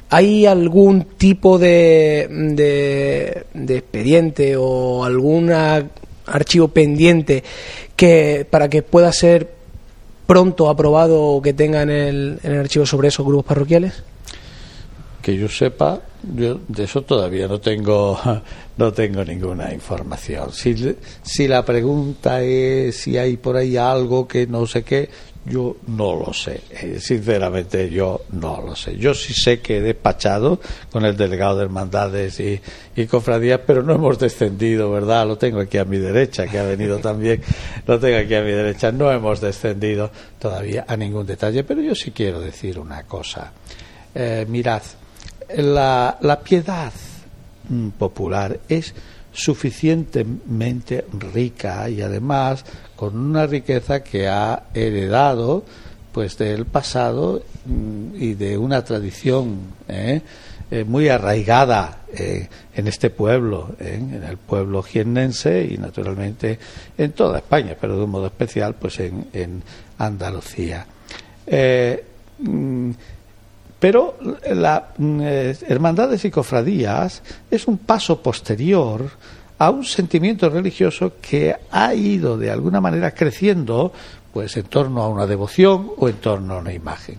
¿Hay 0.09 0.45
algún 0.45 1.03
tipo 1.17 1.59
de, 1.59 2.29
de, 2.29 3.43
de 3.53 3.77
expediente 3.77 4.55
o 4.55 5.03
alguna 5.03 5.85
archivo 6.25 6.69
pendiente 6.69 7.43
que 7.95 8.45
para 8.49 8.69
que 8.69 8.81
pueda 8.81 9.11
ser 9.11 9.53
pronto 10.25 10.69
aprobado 10.69 11.21
o 11.21 11.41
que 11.41 11.53
tenga 11.53 11.81
en 11.81 11.89
el, 11.89 12.39
en 12.43 12.51
el 12.53 12.59
archivo 12.61 12.85
sobre 12.85 13.09
esos 13.09 13.25
grupos 13.25 13.45
parroquiales? 13.45 14.03
Que 15.21 15.37
yo 15.37 15.47
sepa, 15.47 16.01
yo 16.35 16.59
de 16.67 16.83
eso 16.83 17.01
todavía 17.01 17.47
no 17.47 17.59
tengo 17.59 18.19
no 18.77 18.91
tengo 18.91 19.23
ninguna 19.23 19.73
información. 19.73 20.51
Si, 20.51 20.75
si 21.21 21.47
la 21.47 21.63
pregunta 21.63 22.41
es 22.41 22.97
si 22.97 23.17
hay 23.17 23.37
por 23.37 23.55
ahí 23.55 23.77
algo 23.77 24.27
que 24.27 24.47
no 24.47 24.65
sé 24.67 24.83
qué, 24.83 25.09
Yo 25.45 25.75
no 25.87 26.15
lo 26.15 26.31
sé, 26.31 26.61
eh, 26.69 26.99
sinceramente 27.01 27.89
yo 27.89 28.21
no 28.31 28.61
lo 28.61 28.77
sé. 28.77 28.95
Yo 28.95 29.13
sí 29.13 29.33
sé 29.33 29.59
que 29.59 29.77
he 29.77 29.81
despachado 29.81 30.61
con 30.89 31.03
el 31.03 31.17
delegado 31.17 31.57
de 31.57 31.65
hermandades 31.65 32.39
y, 32.39 32.61
y 32.95 33.05
cofradías, 33.07 33.59
pero 33.67 33.83
no 33.83 33.93
hemos 33.93 34.17
descendido, 34.19 34.89
¿verdad? 34.89 35.27
Lo 35.27 35.37
tengo 35.37 35.59
aquí 35.59 35.77
a 35.77 35.83
mi 35.83 35.97
derecha, 35.97 36.47
que 36.47 36.59
ha 36.59 36.63
venido 36.63 36.97
también, 36.99 37.41
lo 37.85 37.99
tengo 37.99 38.19
aquí 38.19 38.35
a 38.35 38.41
mi 38.41 38.51
derecha. 38.51 38.93
No 38.93 39.11
hemos 39.11 39.41
descendido 39.41 40.11
todavía 40.39 40.85
a 40.87 40.95
ningún 40.95 41.25
detalle, 41.25 41.65
pero 41.65 41.81
yo 41.81 41.93
sí 41.93 42.11
quiero 42.11 42.39
decir 42.39 42.79
una 42.79 43.03
cosa. 43.03 43.51
Eh, 44.15 44.45
mirad, 44.47 44.83
la, 45.57 46.17
la 46.21 46.39
piedad 46.39 46.93
mm, 47.67 47.89
popular 47.89 48.61
es 48.69 48.93
suficientemente 49.33 51.05
rica 51.33 51.89
y 51.89 52.01
además 52.01 52.63
con 52.95 53.17
una 53.17 53.47
riqueza 53.47 54.03
que 54.03 54.27
ha 54.27 54.63
heredado 54.73 55.65
pues 56.11 56.37
del 56.37 56.65
pasado 56.65 57.43
mm, 57.65 58.15
y 58.15 58.35
de 58.35 58.57
una 58.57 58.85
tradición 58.85 59.73
¿eh? 59.87 60.21
Eh, 60.69 60.83
muy 60.83 61.09
arraigada 61.09 62.03
eh, 62.13 62.47
en 62.75 62.87
este 62.87 63.09
pueblo, 63.09 63.75
en 63.79 64.23
el 64.23 64.37
pueblo 64.37 64.81
jiennense 64.83 65.67
y 65.69 65.77
naturalmente 65.77 66.57
en 66.97 67.11
toda 67.11 67.39
España, 67.39 67.75
pero 67.79 67.97
de 67.97 68.03
un 68.03 68.11
modo 68.11 68.27
especial 68.27 68.75
pues 68.75 68.99
en, 68.99 69.63
Andalucía. 69.97 70.85
Mm, 72.39 72.91
pero 73.83 74.15
la 74.49 74.93
hermandades 75.67 76.23
y 76.23 76.31
cofradías 76.31 77.21
es 77.51 77.67
un 77.67 77.79
paso 77.79 78.21
posterior 78.21 79.09
a 79.57 79.69
un 79.71 79.83
sentimiento 79.83 80.49
religioso 80.49 81.15
que 81.21 81.53
ha 81.69 81.93
ido 81.93 82.37
de 82.37 82.49
alguna 82.49 82.79
manera 82.79 83.11
creciendo 83.11 83.91
pues 84.31 84.55
en 84.55 84.63
torno 84.67 85.03
a 85.03 85.09
una 85.09 85.27
devoción 85.27 85.91
o 85.97 86.07
en 86.07 86.15
torno 86.15 86.53
a 86.53 86.57
una 86.59 86.71
imagen. 86.71 87.17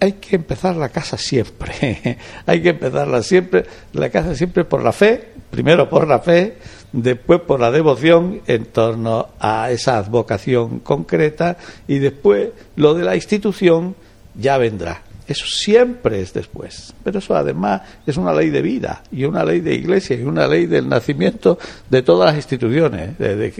Hay 0.00 0.12
que 0.12 0.36
empezar 0.36 0.74
la 0.76 0.88
casa 0.88 1.18
siempre, 1.18 2.18
hay 2.46 2.62
que 2.62 2.70
empezarla 2.70 3.22
siempre, 3.22 3.66
la 3.92 4.08
casa 4.08 4.34
siempre 4.34 4.64
por 4.64 4.82
la 4.82 4.92
fe, 4.92 5.32
primero 5.50 5.90
por 5.90 6.08
la 6.08 6.20
fe, 6.20 6.56
después 6.92 7.42
por 7.42 7.60
la 7.60 7.70
devoción 7.70 8.40
en 8.46 8.64
torno 8.64 9.28
a 9.38 9.70
esa 9.70 9.98
advocación 9.98 10.78
concreta 10.78 11.58
y 11.86 11.98
después 11.98 12.52
lo 12.76 12.94
de 12.94 13.04
la 13.04 13.16
institución 13.16 13.94
ya 14.38 14.56
vendrá. 14.56 15.02
Eso 15.28 15.44
siempre 15.44 16.22
es 16.22 16.32
después. 16.32 16.94
Pero 17.04 17.18
eso 17.18 17.36
además 17.36 17.82
es 18.06 18.16
una 18.16 18.32
ley 18.32 18.48
de 18.48 18.62
vida 18.62 19.02
y 19.12 19.24
una 19.24 19.44
ley 19.44 19.60
de 19.60 19.74
iglesia 19.74 20.16
y 20.16 20.22
una 20.22 20.48
ley 20.48 20.64
del 20.64 20.88
nacimiento 20.88 21.58
de 21.90 22.00
todas 22.00 22.30
las 22.30 22.36
instituciones. 22.36 23.18
De, 23.18 23.52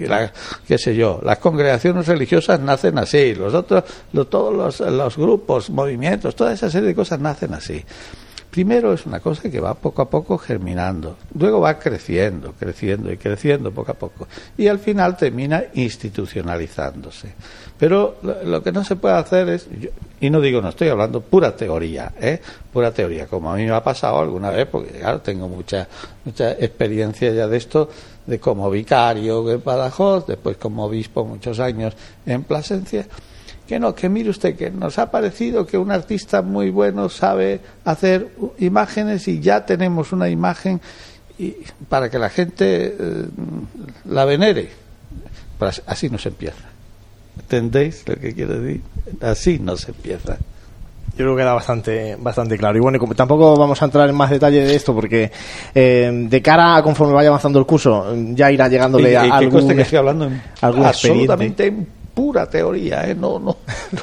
qué 0.67 0.79
sé 0.79 0.97
yo, 0.97 1.21
las 1.23 1.39
congregaciones 1.39 2.07
religiosas 2.07 2.59
nacen 2.61 2.97
así, 2.97 3.35
los 3.35 3.53
otros, 3.53 3.85
todos 4.31 4.55
los, 4.55 4.81
los 4.81 5.17
grupos, 5.19 5.69
movimientos, 5.69 6.35
toda 6.35 6.55
esa 6.55 6.71
serie 6.71 6.89
de 6.89 6.95
cosas 6.95 7.21
nacen 7.21 7.53
así. 7.53 7.85
Primero 8.51 8.95
es 8.95 9.05
una 9.05 9.21
cosa 9.21 9.51
que 9.51 9.61
va 9.61 9.75
poco 9.75 10.01
a 10.01 10.09
poco 10.09 10.39
germinando, 10.39 11.19
luego 11.39 11.61
va 11.61 11.79
creciendo, 11.79 12.55
creciendo 12.59 13.13
y 13.13 13.19
creciendo 13.19 13.71
poco 13.73 13.93
a 13.93 13.95
poco, 13.95 14.27
y 14.57 14.69
al 14.69 14.79
final 14.79 15.19
termina 15.19 15.65
institucionalizándose. 15.75 17.35
Pero 17.79 18.17
lo, 18.23 18.63
que 18.63 18.73
no 18.73 18.85
se 18.85 18.97
puede 18.97 19.15
hacer 19.15 19.49
es, 19.49 19.69
y 20.21 20.31
no 20.31 20.41
digo, 20.41 20.61
no 20.61 20.71
estoy 20.71 20.89
hablando 20.89 21.21
pura 21.21 21.55
teoría, 21.55 22.13
¿eh? 22.21 22.41
pura 22.73 22.91
teoría, 22.91 23.27
como 23.27 23.53
a 23.53 23.57
mí 23.57 23.65
me 23.65 23.73
ha 23.73 23.83
pasado 23.83 24.19
alguna 24.19 24.51
vez, 24.51 24.67
porque 24.67 24.99
claro, 24.99 25.21
tengo 25.21 25.49
mucha, 25.49 25.87
mucha 26.25 26.53
experiencia 26.53 27.33
ya 27.33 27.47
de 27.47 27.57
esto, 27.57 27.89
de 28.27 28.41
como 28.41 28.69
vicario 28.69 29.49
en 29.51 29.63
Badajoz, 29.63 30.27
después 30.27 30.57
como 30.57 30.87
obispo 30.87 31.25
muchos 31.25 31.61
años 31.61 31.95
en 32.27 32.43
Plasencia 32.43 33.07
que 33.69 33.79
no, 33.79 33.95
que 33.95 34.09
mire 34.09 34.31
usted 34.31 34.57
que 34.57 34.71
nos 34.71 34.99
ha 34.99 35.11
parecido 35.11 35.67
que 35.67 35.77
un 35.77 35.91
artista 35.91 36.41
muy 36.41 36.71
bueno 36.71 37.11
sabe 37.11 37.61
hacer 37.85 38.31
imágenes 38.59 39.29
y 39.29 39.41
ya 39.41 39.67
tenemos 39.67 40.11
una 40.13 40.31
imagen 40.31 40.81
y, 41.39 41.55
para 41.87 42.11
que 42.11 42.19
la 42.19 42.31
gente 42.31 42.97
eh, 42.99 43.27
la 44.07 44.25
venere. 44.25 44.71
Pues 45.59 45.83
así 45.87 46.09
no 46.09 46.17
se 46.17 46.31
empieza. 46.31 46.68
¿Entendéis 47.51 48.05
lo 48.07 48.15
que 48.17 48.35
quiero 48.35 48.61
decir? 48.61 48.83
Así 49.23 49.59
no 49.59 49.75
se 49.75 49.93
empieza. 49.93 50.37
Yo 51.17 51.25
creo 51.25 51.35
que 51.35 51.41
queda 51.41 51.55
bastante, 51.55 52.15
bastante 52.21 52.59
claro. 52.59 52.77
Y 52.77 52.81
bueno, 52.83 52.99
tampoco 53.17 53.57
vamos 53.57 53.81
a 53.81 53.87
entrar 53.87 54.07
en 54.07 54.15
más 54.15 54.29
detalle 54.29 54.63
de 54.63 54.75
esto 54.75 54.95
porque 54.95 55.33
eh, 55.75 56.27
de 56.29 56.43
cara 56.43 56.77
a 56.77 56.83
conforme 56.83 57.15
vaya 57.15 57.31
avanzando 57.31 57.59
el 57.59 57.65
curso, 57.65 58.15
ya 58.35 58.53
irá 58.53 58.69
llegándole 58.69 59.17
a 59.17 59.23
algún, 59.23 59.67
que 59.67 59.81
estoy 59.81 59.99
hablando 59.99 60.31
absolutamente 60.61 61.73
pura 62.19 62.51
teoría, 62.51 63.09
¿eh? 63.09 63.15
no, 63.15 63.39
no, 63.39 63.59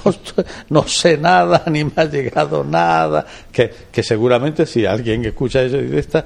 no, 0.69 0.88
sé 0.88 1.17
nada, 1.17 1.63
ni 1.69 1.84
me 1.84 1.91
ha 1.98 2.05
llegado 2.05 2.63
nada. 2.63 3.25
Que, 3.51 3.69
que 3.91 4.01
seguramente 4.03 4.65
si 4.65 4.86
alguien 4.86 5.25
escucha 5.25 5.62
eso 5.62 5.75
y 5.75 5.88
dice, 5.88 6.24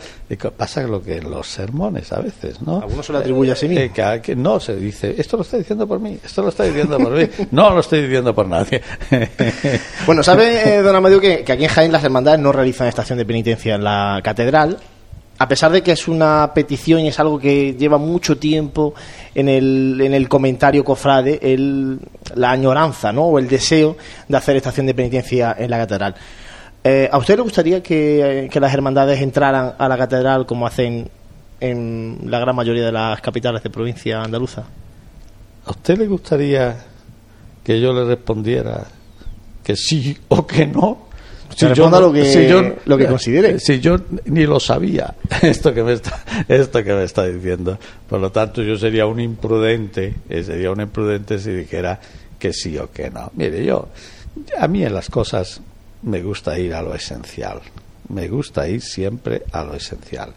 pasa 0.56 0.84
lo 0.84 1.02
que 1.02 1.18
en 1.18 1.32
los 1.32 1.48
sermones 1.48 2.14
a 2.14 2.20
veces, 2.20 2.62
¿no? 2.62 2.80
Algunos 2.80 3.08
se 3.08 3.12
lo 3.12 3.18
atribuye 3.18 3.54
a 3.54 3.56
sí 3.56 3.68
mismo. 3.68 3.86
Eh, 3.86 4.22
que, 4.22 4.36
no, 4.36 4.60
se 4.60 4.76
dice, 4.76 5.16
esto 5.18 5.38
lo 5.38 5.42
está 5.42 5.58
diciendo 5.58 5.88
por 5.88 6.00
mí, 6.00 6.20
esto 6.24 6.44
lo 6.44 6.50
está 6.50 6.66
diciendo 6.66 7.00
por 7.00 7.12
mí, 7.12 7.28
no 7.52 7.72
lo 7.72 7.80
estoy 7.80 8.04
diciendo 8.04 8.36
por 8.36 8.48
nadie. 8.48 8.84
bueno, 10.06 10.22
¿sabe, 10.22 10.76
eh, 10.76 10.84
don 10.84 10.96
Amadeo, 10.96 11.20
que, 11.20 11.44
que 11.44 11.54
aquí 11.54 11.64
en 11.64 11.72
Jaén 11.72 11.92
las 11.92 12.04
hermandades 12.04 12.40
no 12.40 12.52
realizan 12.52 12.88
estación 12.88 13.18
de 13.18 13.26
penitencia 13.26 13.74
en 13.74 13.84
la 13.84 14.22
catedral? 14.24 14.78
a 15.40 15.48
pesar 15.48 15.72
de 15.72 15.82
que 15.82 15.94
es 15.94 16.08
una 16.08 16.52
petición 16.54 17.00
y 17.00 17.08
es 17.08 17.20
algo 17.20 17.40
que 17.40 17.74
lleva 17.74 17.98
mucho 17.98 18.38
tiempo 18.38 18.94
en 19.36 19.50
el, 19.50 20.00
en 20.02 20.14
el 20.14 20.28
comentario 20.28 20.84
cofrade, 20.84 21.40
el, 21.42 22.00
la 22.36 22.52
añoranza 22.52 23.12
¿no? 23.12 23.26
o 23.26 23.40
el 23.40 23.48
deseo 23.48 23.98
de 24.28 24.38
hacer 24.38 24.56
estación 24.56 24.86
de 24.86 24.94
penitencia 24.94 25.56
en 25.58 25.70
la 25.70 25.78
catedral. 25.78 26.16
Eh, 26.84 27.10
¿A 27.12 27.18
usted 27.18 27.36
le 27.36 27.44
gustaría 27.44 27.84
que, 27.84 28.50
las 28.54 28.74
hermandades 28.74 29.22
entraran 29.22 29.76
a 29.78 29.88
la 29.88 29.98
catedral 29.98 30.46
como 30.46 30.66
hacen 30.66 31.10
en 31.60 32.20
la 32.26 32.40
gran 32.40 32.56
mayoría 32.56 32.86
de 32.86 32.92
las 32.92 33.20
capitales 33.22 33.62
de 33.64 33.70
provincia 33.70 34.22
andaluza? 34.22 34.64
¿A 35.66 35.72
usted 35.72 35.98
le 35.98 36.08
gustaría 36.08 36.78
que 37.64 37.82
yo 37.82 37.92
le 37.92 38.06
respondiera 38.06 38.88
que 39.64 39.76
sí 39.76 40.18
o 40.30 40.48
que 40.48 40.66
no? 40.66 41.09
Si 41.56 41.74
yo, 41.74 41.90
lo 41.90 42.12
que, 42.12 42.76
lo 42.86 42.98
que 42.98 43.08
considere. 43.08 43.60
Si 43.60 43.80
yo 43.80 43.98
ni 44.26 44.46
lo 44.46 44.60
sabía, 44.60 45.16
esto 45.42 45.74
que, 45.74 45.84
me 45.84 45.94
está, 45.94 46.24
esto 46.48 46.84
que 46.84 46.94
me 46.94 47.04
está 47.04 47.26
diciendo. 47.26 47.78
Por 48.08 48.20
lo 48.20 48.32
tanto, 48.32 48.62
yo 48.62 48.78
sería 48.78 49.06
un 49.06 49.20
imprudente, 49.20 50.14
eh, 50.30 50.44
sería 50.44 50.72
un 50.72 50.82
imprudente 50.82 51.40
si 51.40 51.52
dijera 51.52 52.00
que 52.38 52.54
sí 52.54 52.78
o 52.78 52.92
que 52.92 53.10
no. 53.10 53.32
Mire, 53.36 53.64
yo, 53.64 53.90
a 54.58 54.68
mí 54.68 54.84
en 54.84 54.94
las 54.94 55.10
cosas 55.10 55.62
me 56.04 56.22
gusta 56.22 56.58
ir 56.58 56.74
a 56.74 56.82
lo 56.82 56.94
esencial. 56.94 57.62
Me 58.10 58.28
gusta 58.28 58.68
ir 58.68 58.82
siempre 58.82 59.44
a 59.52 59.64
lo 59.64 59.76
esencial 59.76 60.34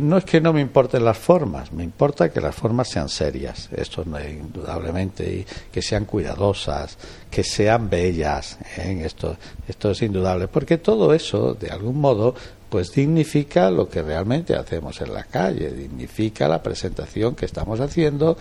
no 0.00 0.16
es 0.16 0.24
que 0.24 0.40
no 0.40 0.52
me 0.52 0.60
importen 0.60 1.04
las 1.04 1.18
formas, 1.18 1.72
me 1.72 1.84
importa 1.84 2.30
que 2.30 2.40
las 2.40 2.54
formas 2.54 2.88
sean 2.88 3.08
serias, 3.08 3.68
esto 3.72 4.04
no, 4.04 4.18
indudablemente, 4.20 5.24
y 5.24 5.46
que 5.70 5.82
sean 5.82 6.04
cuidadosas, 6.04 6.96
que 7.30 7.44
sean 7.44 7.88
bellas, 7.88 8.58
¿eh? 8.76 9.02
esto, 9.04 9.36
esto 9.68 9.90
es 9.90 10.02
indudable, 10.02 10.48
porque 10.48 10.78
todo 10.78 11.12
eso, 11.14 11.54
de 11.54 11.70
algún 11.70 12.00
modo, 12.00 12.34
pues 12.68 12.92
dignifica 12.92 13.70
lo 13.70 13.88
que 13.88 14.02
realmente 14.02 14.54
hacemos 14.54 15.00
en 15.00 15.12
la 15.12 15.24
calle, 15.24 15.70
dignifica 15.72 16.48
la 16.48 16.62
presentación 16.62 17.34
que 17.34 17.46
estamos 17.46 17.80
haciendo 17.80 18.36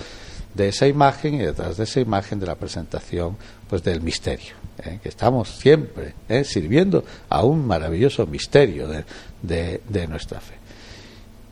de 0.54 0.70
esa 0.70 0.88
imagen 0.88 1.36
y 1.36 1.40
detrás 1.40 1.78
de 1.78 1.84
esa 1.84 2.00
imagen 2.00 2.40
de 2.40 2.48
la 2.48 2.56
presentación 2.56 3.38
pues 3.70 3.84
del 3.84 4.02
misterio 4.02 4.56
¿eh? 4.84 5.00
que 5.02 5.10
estamos 5.10 5.50
siempre 5.50 6.16
¿eh? 6.28 6.44
sirviendo 6.44 7.04
a 7.30 7.44
un 7.44 7.66
maravilloso 7.68 8.26
misterio 8.26 8.88
de 9.44 10.08
nuestra 10.08 10.40
fe 10.40 10.59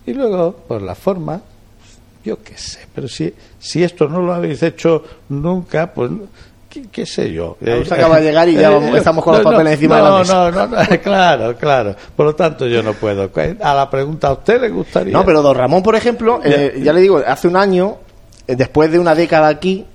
y 0.07 0.13
luego, 0.13 0.55
por 0.67 0.81
la 0.81 0.95
forma, 0.95 1.41
yo 2.23 2.41
qué 2.41 2.57
sé, 2.57 2.87
pero 2.95 3.09
si, 3.09 3.33
si 3.59 3.83
esto 3.83 4.07
no 4.07 4.21
lo 4.21 4.33
habéis 4.33 4.63
hecho 4.63 5.03
nunca, 5.27 5.93
pues 5.93 6.09
qué, 6.91 7.05
sé 7.05 7.33
yo. 7.33 7.57
Usted 7.59 7.91
acaba 7.91 8.17
de 8.17 8.23
llegar 8.23 8.47
y 8.47 8.55
ya 8.55 8.71
estamos 8.95 9.21
con 9.21 9.35
los 9.35 9.43
papeles 9.43 9.73
encima 9.73 9.97
de 9.97 10.01
la 10.03 10.19
mesa. 10.19 10.33
No, 10.33 10.51
no, 10.51 10.67
no, 10.67 11.01
claro, 11.03 11.55
claro. 11.57 11.95
Por 12.15 12.25
lo 12.25 12.35
tanto, 12.35 12.65
yo 12.67 12.81
no 12.81 12.93
puedo. 12.93 13.29
A 13.61 13.73
la 13.73 13.89
pregunta, 13.89 14.29
¿a 14.29 14.33
usted 14.33 14.61
le 14.61 14.69
gustaría? 14.69 15.11
No, 15.11 15.25
pero 15.25 15.41
don 15.41 15.55
Ramón, 15.55 15.83
por 15.83 15.95
ejemplo, 15.95 16.39
eh, 16.41 16.79
ya 16.81 16.93
le 16.93 17.01
digo, 17.01 17.21
hace 17.25 17.49
un 17.49 17.57
año, 17.57 17.97
eh, 18.47 18.55
después 18.55 18.89
de 18.89 18.99
una 18.99 19.13
década 19.13 19.49
aquí, 19.49 19.85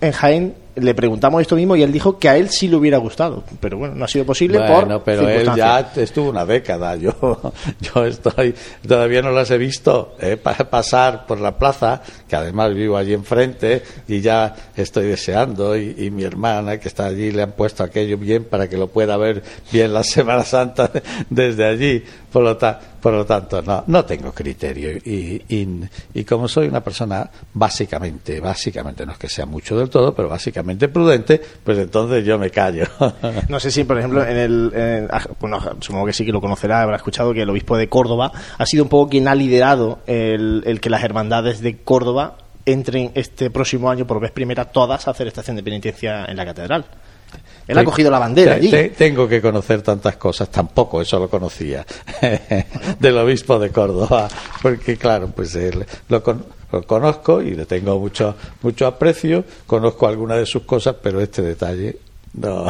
en 0.00 0.12
Jaén, 0.12 0.54
le 0.80 0.94
preguntamos 0.94 1.42
esto 1.42 1.56
mismo 1.56 1.76
y 1.76 1.82
él 1.82 1.92
dijo 1.92 2.18
que 2.18 2.28
a 2.28 2.36
él 2.36 2.50
sí 2.50 2.68
le 2.68 2.76
hubiera 2.76 2.98
gustado, 2.98 3.44
pero 3.60 3.78
bueno, 3.78 3.94
no 3.94 4.04
ha 4.04 4.08
sido 4.08 4.24
posible 4.24 4.58
bueno, 4.58 5.02
pero 5.04 5.28
él 5.28 5.48
ya 5.56 5.92
estuvo 5.96 6.30
una 6.30 6.44
década. 6.44 6.96
Yo, 6.96 7.12
yo 7.80 8.04
estoy 8.04 8.54
todavía 8.86 9.22
no 9.22 9.30
las 9.30 9.50
he 9.50 9.58
visto 9.58 10.16
eh, 10.20 10.36
pasar 10.36 11.26
por 11.26 11.40
la 11.40 11.58
plaza, 11.58 12.02
que 12.28 12.36
además 12.36 12.74
vivo 12.74 12.96
allí 12.96 13.14
enfrente 13.14 13.82
y 14.06 14.20
ya 14.20 14.54
estoy 14.76 15.06
deseando 15.06 15.76
y, 15.76 16.08
mi 16.08 16.24
hermana 16.24 16.78
que 16.78 16.88
está 16.88 17.06
allí 17.06 17.30
le 17.30 17.42
han 17.42 17.52
puesto 17.52 17.84
aquello 17.84 18.16
bien 18.16 18.44
para 18.44 18.68
que 18.68 18.76
lo 18.76 18.88
pueda 18.88 19.16
ver 19.16 19.42
bien 19.70 19.92
la 19.92 20.02
Semana 20.02 20.42
Santa 20.44 20.90
desde 21.30 21.64
allí. 21.64 22.02
Por 22.32 22.42
lo 22.42 22.56
tanto, 22.56 22.84
por 23.00 23.12
lo 23.12 23.24
tanto, 23.24 23.62
no, 23.62 23.84
no 23.86 24.04
tengo 24.04 24.32
criterio. 24.32 24.90
Y, 24.90 25.42
y, 26.12 26.24
como 26.24 26.48
soy 26.48 26.66
una 26.66 26.82
persona 26.82 27.28
básicamente, 27.54 28.40
básicamente, 28.40 29.06
no 29.06 29.12
es 29.12 29.18
que 29.18 29.28
sea 29.28 29.46
mucho 29.46 29.78
del 29.78 29.88
todo, 29.88 30.14
pero 30.14 30.28
básicamente 30.28 30.67
prudente, 30.76 31.40
pues 31.64 31.78
entonces 31.78 32.24
yo 32.24 32.38
me 32.38 32.50
callo. 32.50 32.84
No 33.48 33.58
sé 33.60 33.70
si, 33.70 33.84
por 33.84 33.98
ejemplo, 33.98 34.24
en 34.24 34.36
el. 34.36 35.08
Ah, 35.10 35.26
bueno, 35.40 35.58
supongo 35.80 36.06
que 36.06 36.12
sí 36.12 36.24
que 36.24 36.32
lo 36.32 36.40
conocerá, 36.40 36.82
habrá 36.82 36.96
escuchado 36.96 37.32
que 37.32 37.42
el 37.42 37.50
obispo 37.50 37.76
de 37.76 37.88
Córdoba 37.88 38.32
ha 38.58 38.66
sido 38.66 38.84
un 38.84 38.90
poco 38.90 39.10
quien 39.10 39.28
ha 39.28 39.34
liderado 39.34 40.00
el, 40.06 40.62
el 40.66 40.80
que 40.80 40.90
las 40.90 41.02
hermandades 41.02 41.60
de 41.60 41.78
Córdoba 41.78 42.36
entren 42.66 43.12
este 43.14 43.50
próximo 43.50 43.90
año 43.90 44.06
por 44.06 44.20
vez 44.20 44.30
primera 44.30 44.66
todas 44.66 45.08
a 45.08 45.12
hacer 45.12 45.26
estación 45.26 45.56
de 45.56 45.62
penitencia 45.62 46.26
en 46.26 46.36
la 46.36 46.44
catedral. 46.44 46.84
Él 47.66 47.76
ha 47.76 47.84
cogido 47.84 48.10
la 48.10 48.18
bandera 48.18 48.54
allí. 48.54 48.70
tengo 48.96 49.28
que 49.28 49.42
conocer 49.42 49.82
tantas 49.82 50.16
cosas, 50.16 50.50
tampoco 50.50 51.02
eso 51.02 51.18
lo 51.18 51.28
conocía 51.28 51.84
del 52.98 53.18
obispo 53.18 53.58
de 53.58 53.70
Córdoba, 53.70 54.28
porque 54.62 54.96
claro, 54.96 55.28
pues 55.28 55.54
él 55.54 55.84
lo, 56.08 56.22
lo, 56.72 56.82
conozco 56.82 57.42
y 57.42 57.54
le 57.54 57.66
tengo 57.66 57.98
mucho 57.98 58.34
mucho 58.62 58.86
aprecio, 58.86 59.44
conozco 59.66 60.06
algunas 60.06 60.38
de 60.38 60.46
sus 60.46 60.62
cosas, 60.62 60.96
pero 61.02 61.20
este 61.20 61.42
detalle 61.42 61.98
no, 62.34 62.66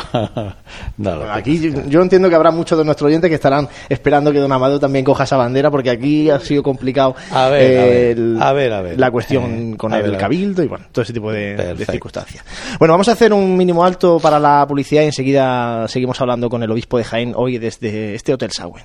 no 0.98 1.32
aquí 1.32 1.72
yo, 1.88 2.00
entiendo 2.00 2.28
que 2.28 2.34
habrá 2.34 2.50
muchos 2.50 2.78
de 2.78 2.84
nuestros 2.84 3.08
oyentes 3.08 3.28
que 3.28 3.34
estarán 3.34 3.68
esperando 3.88 4.32
que 4.32 4.38
Don 4.38 4.52
Amado 4.52 4.78
también 4.78 5.04
coja 5.04 5.24
esa 5.24 5.36
bandera, 5.36 5.70
porque 5.70 5.90
aquí 5.90 6.30
ha 6.30 6.38
sido 6.40 6.62
complicado 6.62 7.16
a 7.30 7.48
ver, 7.48 8.16
a 8.40 8.52
ver, 8.52 8.98
la 8.98 9.10
cuestión 9.10 9.76
con 9.76 9.92
el 9.92 10.16
cabildo 10.16 10.62
y 10.62 10.68
bueno, 10.68 10.86
todo 10.92 11.02
ese 11.02 11.12
tipo 11.12 11.32
de, 11.32 11.76
circunstancias. 11.88 12.44
Bueno, 12.78 12.94
vamos 12.94 13.08
a 13.08 13.12
hacer 13.12 13.32
un 13.32 13.56
mínimo 13.56 13.84
alto 13.84 14.18
para 14.20 14.38
la 14.38 14.66
publicidad 14.66 15.02
y 15.02 15.06
enseguida 15.06 15.86
seguimos 15.88 16.20
hablando 16.20 16.48
con 16.48 16.62
el 16.62 16.70
obispo 16.70 16.98
de 16.98 17.04
Jaén 17.04 17.32
hoy 17.34 17.58
desde 17.58 18.14
este 18.14 18.32
Hotel 18.32 18.50
Sauen. 18.52 18.84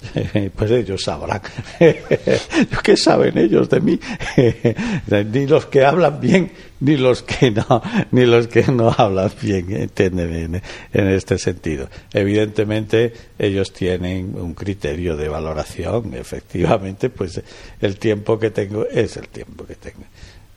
Pues 0.56 0.72
ellos 0.72 1.04
sabrán. 1.04 1.42
¿Qué 2.84 2.98
saben 2.98 3.38
ellos 3.38 3.70
de 3.70 3.82
mí? 3.82 4.00
Ni 5.32 5.48
los 5.48 5.66
que 5.68 5.86
hablan 5.86 6.20
bien, 6.20 6.52
ni 6.80 6.98
los 6.98 7.24
que 7.24 7.52
no, 7.52 7.82
ni 8.12 8.26
los 8.26 8.48
que 8.48 8.64
no 8.64 8.94
hablan 8.96 9.32
bien, 9.42 9.72
entienden 9.72 10.62
en, 10.92 11.08
este 11.08 11.38
sentido. 11.38 11.90
Evidentemente, 12.14 13.14
ellos 13.38 13.72
tienen 13.72 14.36
un 14.36 14.54
criterio 14.54 15.16
de 15.16 15.30
valoración. 15.30 16.14
Efectivamente, 16.16 17.10
pues 17.10 17.42
el 17.80 17.98
tiempo 17.98 18.40
que 18.40 18.50
tengo 18.52 18.88
es 18.88 19.18
el 19.18 19.28
tiempo 19.28 19.66
que 19.66 19.76
tengo. 19.76 20.04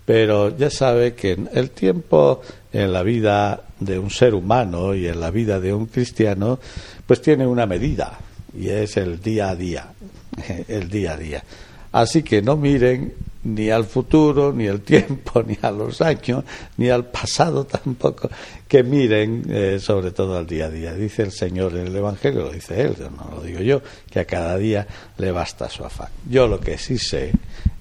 Pero 0.05 0.55
ya 0.57 0.71
sabe 0.71 1.15
que 1.15 1.37
el 1.53 1.71
tiempo 1.71 2.43
en 2.73 2.93
la 2.93 3.03
vida 3.03 3.63
de 3.81 3.99
un 3.99 4.11
ser 4.11 4.35
humano 4.35 4.95
y 4.95 5.07
en 5.07 5.19
la 5.19 5.31
vida 5.31 5.61
de 5.61 5.73
un 5.73 5.87
cristiano, 5.87 6.59
pues 7.07 7.23
tiene 7.23 7.47
una 7.47 7.65
medida 7.65 8.19
y 8.57 8.69
es 8.69 8.97
el 8.97 9.21
día 9.21 9.51
a 9.51 9.57
día, 9.57 9.93
el 10.69 10.89
día 10.89 11.13
a 11.13 11.17
día. 11.17 11.45
Así 11.93 12.23
que 12.23 12.43
no 12.43 12.57
miren 12.57 13.15
ni 13.45 13.71
al 13.71 13.85
futuro, 13.85 14.53
ni 14.53 14.67
al 14.67 14.81
tiempo, 14.83 15.43
ni 15.43 15.57
a 15.63 15.71
los 15.71 16.01
años, 16.01 16.45
ni 16.77 16.89
al 16.89 17.07
pasado 17.07 17.65
tampoco, 17.67 18.31
que 18.67 18.83
miren 18.83 19.45
eh, 19.49 19.79
sobre 19.81 20.11
todo 20.11 20.37
al 20.37 20.47
día 20.47 20.67
a 20.67 20.71
día. 20.71 20.95
Dice 20.95 21.23
el 21.23 21.33
Señor 21.33 21.77
en 21.77 21.87
el 21.87 21.97
Evangelio, 21.97 22.43
lo 22.43 22.51
dice 22.51 22.81
Él, 22.81 22.97
no 22.99 23.37
lo 23.37 23.43
digo 23.43 23.61
yo, 23.61 23.83
que 24.11 24.21
a 24.21 24.25
cada 24.25 24.57
día 24.59 24.87
le 25.19 25.31
basta 25.31 25.69
su 25.69 25.85
afán. 25.85 26.09
Yo 26.29 26.49
lo 26.49 26.61
que 26.61 26.79
sí 26.79 26.99
sé 26.99 27.33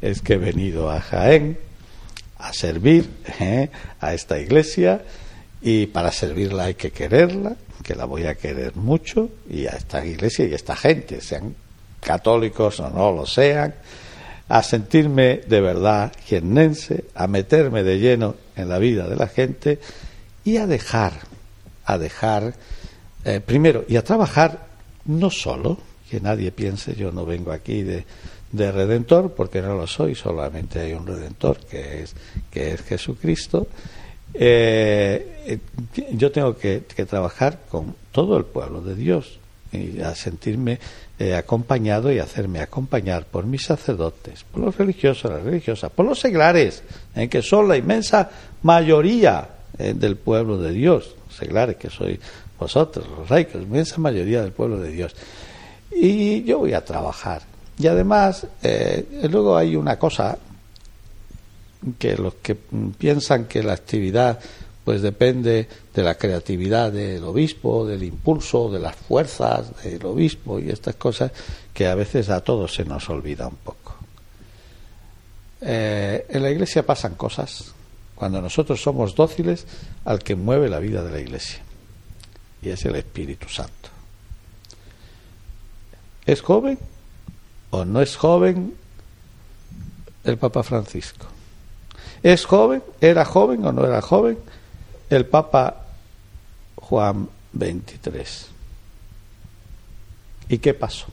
es 0.01 0.21
que 0.21 0.33
he 0.33 0.37
venido 0.37 0.91
a 0.91 0.99
Jaén 0.99 1.57
a 2.37 2.51
servir 2.53 3.09
eh, 3.39 3.69
a 4.01 4.13
esta 4.13 4.37
iglesia 4.37 5.01
y 5.61 5.85
para 5.87 6.11
servirla 6.11 6.65
hay 6.65 6.73
que 6.73 6.91
quererla, 6.91 7.55
que 7.83 7.95
la 7.95 8.05
voy 8.05 8.25
a 8.25 8.35
querer 8.35 8.75
mucho, 8.75 9.29
y 9.49 9.67
a 9.67 9.71
esta 9.71 10.05
iglesia 10.05 10.45
y 10.45 10.53
a 10.53 10.55
esta 10.55 10.75
gente, 10.75 11.21
sean 11.21 11.55
católicos 11.99 12.79
o 12.79 12.89
no 12.89 13.11
lo 13.11 13.25
sean, 13.25 13.75
a 14.49 14.63
sentirme 14.63 15.41
de 15.47 15.61
verdad 15.61 16.11
jiennense, 16.25 17.05
a 17.15 17.27
meterme 17.27 17.83
de 17.83 17.99
lleno 17.99 18.35
en 18.55 18.69
la 18.69 18.77
vida 18.77 19.07
de 19.07 19.15
la 19.15 19.27
gente 19.27 19.79
y 20.43 20.57
a 20.57 20.67
dejar, 20.67 21.13
a 21.85 21.97
dejar, 21.97 22.53
eh, 23.25 23.39
primero, 23.39 23.85
y 23.87 23.95
a 23.95 24.03
trabajar 24.03 24.67
no 25.05 25.29
solo, 25.29 25.77
que 26.09 26.19
nadie 26.19 26.51
piense 26.51 26.95
yo 26.95 27.11
no 27.11 27.25
vengo 27.25 27.51
aquí 27.51 27.83
de, 27.83 28.05
de 28.51 28.71
redentor, 28.71 29.33
porque 29.33 29.61
no 29.61 29.75
lo 29.75 29.87
soy, 29.87 30.15
solamente 30.15 30.79
hay 30.79 30.93
un 30.93 31.07
redentor 31.07 31.57
que 31.65 32.03
es, 32.03 32.15
que 32.51 32.73
es 32.73 32.81
Jesucristo, 32.81 33.67
eh, 34.33 35.59
yo 36.11 36.31
tengo 36.31 36.57
que, 36.57 36.81
trabajar 37.07 37.59
con 37.69 37.95
todo 38.11 38.37
el 38.37 38.45
pueblo 38.45 38.81
de 38.81 38.95
Dios 38.95 39.39
y 39.71 40.01
a 40.01 40.15
sentirme 40.15 40.79
eh, 41.19 41.35
acompañado 41.35 42.11
y 42.11 42.19
hacerme 42.19 42.59
acompañar 42.59 43.25
por 43.25 43.45
mis 43.45 43.65
sacerdotes, 43.65 44.43
por 44.51 44.61
los 44.61 44.77
religiosos, 44.77 45.31
las 45.31 45.43
religiosas, 45.43 45.91
por 45.91 46.05
los 46.05 46.19
seglares, 46.19 46.83
en 47.15 47.29
que 47.29 47.41
son 47.41 47.67
la 47.67 47.77
inmensa 47.77 48.29
mayoría 48.61 49.49
eh, 49.77 49.93
del 49.95 50.15
pueblo 50.17 50.57
de 50.57 50.71
Dios, 50.71 51.15
seglares 51.29 51.77
que 51.77 51.89
soy 51.89 52.19
vosotros, 52.59 53.05
los 53.17 53.29
reyes, 53.29 53.55
la 53.55 53.61
inmensa 53.61 53.97
mayoría 53.99 54.41
del 54.41 54.51
pueblo 54.51 54.79
de 54.79 54.89
Dios. 54.91 55.15
y 55.95 56.43
yo 56.43 56.59
voy 56.59 56.73
a 56.73 56.83
trabajar. 56.83 57.41
Y 57.77 57.87
además, 57.87 58.45
eh, 58.61 59.27
luego 59.29 59.57
hay 59.57 59.75
una 59.75 59.97
cosa 59.97 60.37
que 61.97 62.17
los 62.17 62.35
que 62.35 62.55
piensan 62.55 63.45
que 63.45 63.63
la 63.63 63.73
actividad 63.73 64.39
pues 64.83 65.01
depende 65.01 65.67
de 65.93 66.03
la 66.03 66.15
creatividad 66.15 66.91
del 66.91 67.23
obispo, 67.23 67.85
del 67.85 68.03
impulso, 68.03 68.69
de 68.69 68.79
las 68.79 68.95
fuerzas 68.95 69.81
del 69.81 70.05
obispo 70.05 70.59
y 70.59 70.69
estas 70.69 70.95
cosas 70.95 71.31
que 71.73 71.87
a 71.87 71.95
veces 71.95 72.29
a 72.29 72.41
todos 72.41 72.73
se 72.73 72.83
nos 72.83 73.09
olvida 73.09 73.47
un 73.47 73.55
poco. 73.55 73.95
Eh, 75.61 76.25
en 76.27 76.43
la 76.43 76.51
iglesia 76.51 76.85
pasan 76.85 77.15
cosas 77.15 77.73
cuando 78.15 78.41
nosotros 78.41 78.81
somos 78.81 79.15
dóciles 79.15 79.65
al 80.03 80.19
que 80.19 80.35
mueve 80.35 80.67
la 80.67 80.79
vida 80.79 81.03
de 81.03 81.11
la 81.11 81.19
iglesia 81.19 81.61
y 82.61 82.69
es 82.69 82.83
el 82.85 82.95
Espíritu 82.95 83.47
Santo. 83.47 83.89
¿Es 86.25 86.41
joven 86.41 86.77
o 87.69 87.85
no 87.85 88.01
es 88.01 88.15
joven 88.15 88.73
el 90.23 90.37
Papa 90.37 90.63
Francisco? 90.63 91.32
¿Es 92.23 92.45
joven? 92.45 92.81
¿Era 93.01 93.25
joven 93.25 93.65
o 93.65 93.73
no 93.73 93.85
era 93.85 94.01
joven 94.01 94.37
el 95.09 95.25
Papa 95.25 95.87
Juan 96.75 97.27
XXIII? 97.53 98.47
¿Y 100.47 100.57
qué 100.57 100.73
pasó? 100.73 101.07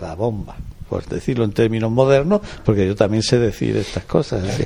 La 0.00 0.16
bomba, 0.16 0.56
por 0.88 1.06
decirlo 1.06 1.44
en 1.44 1.52
términos 1.52 1.92
modernos, 1.92 2.40
porque 2.64 2.84
yo 2.86 2.96
también 2.96 3.22
sé 3.22 3.38
decir 3.38 3.76
estas 3.76 4.04
cosas. 4.04 4.44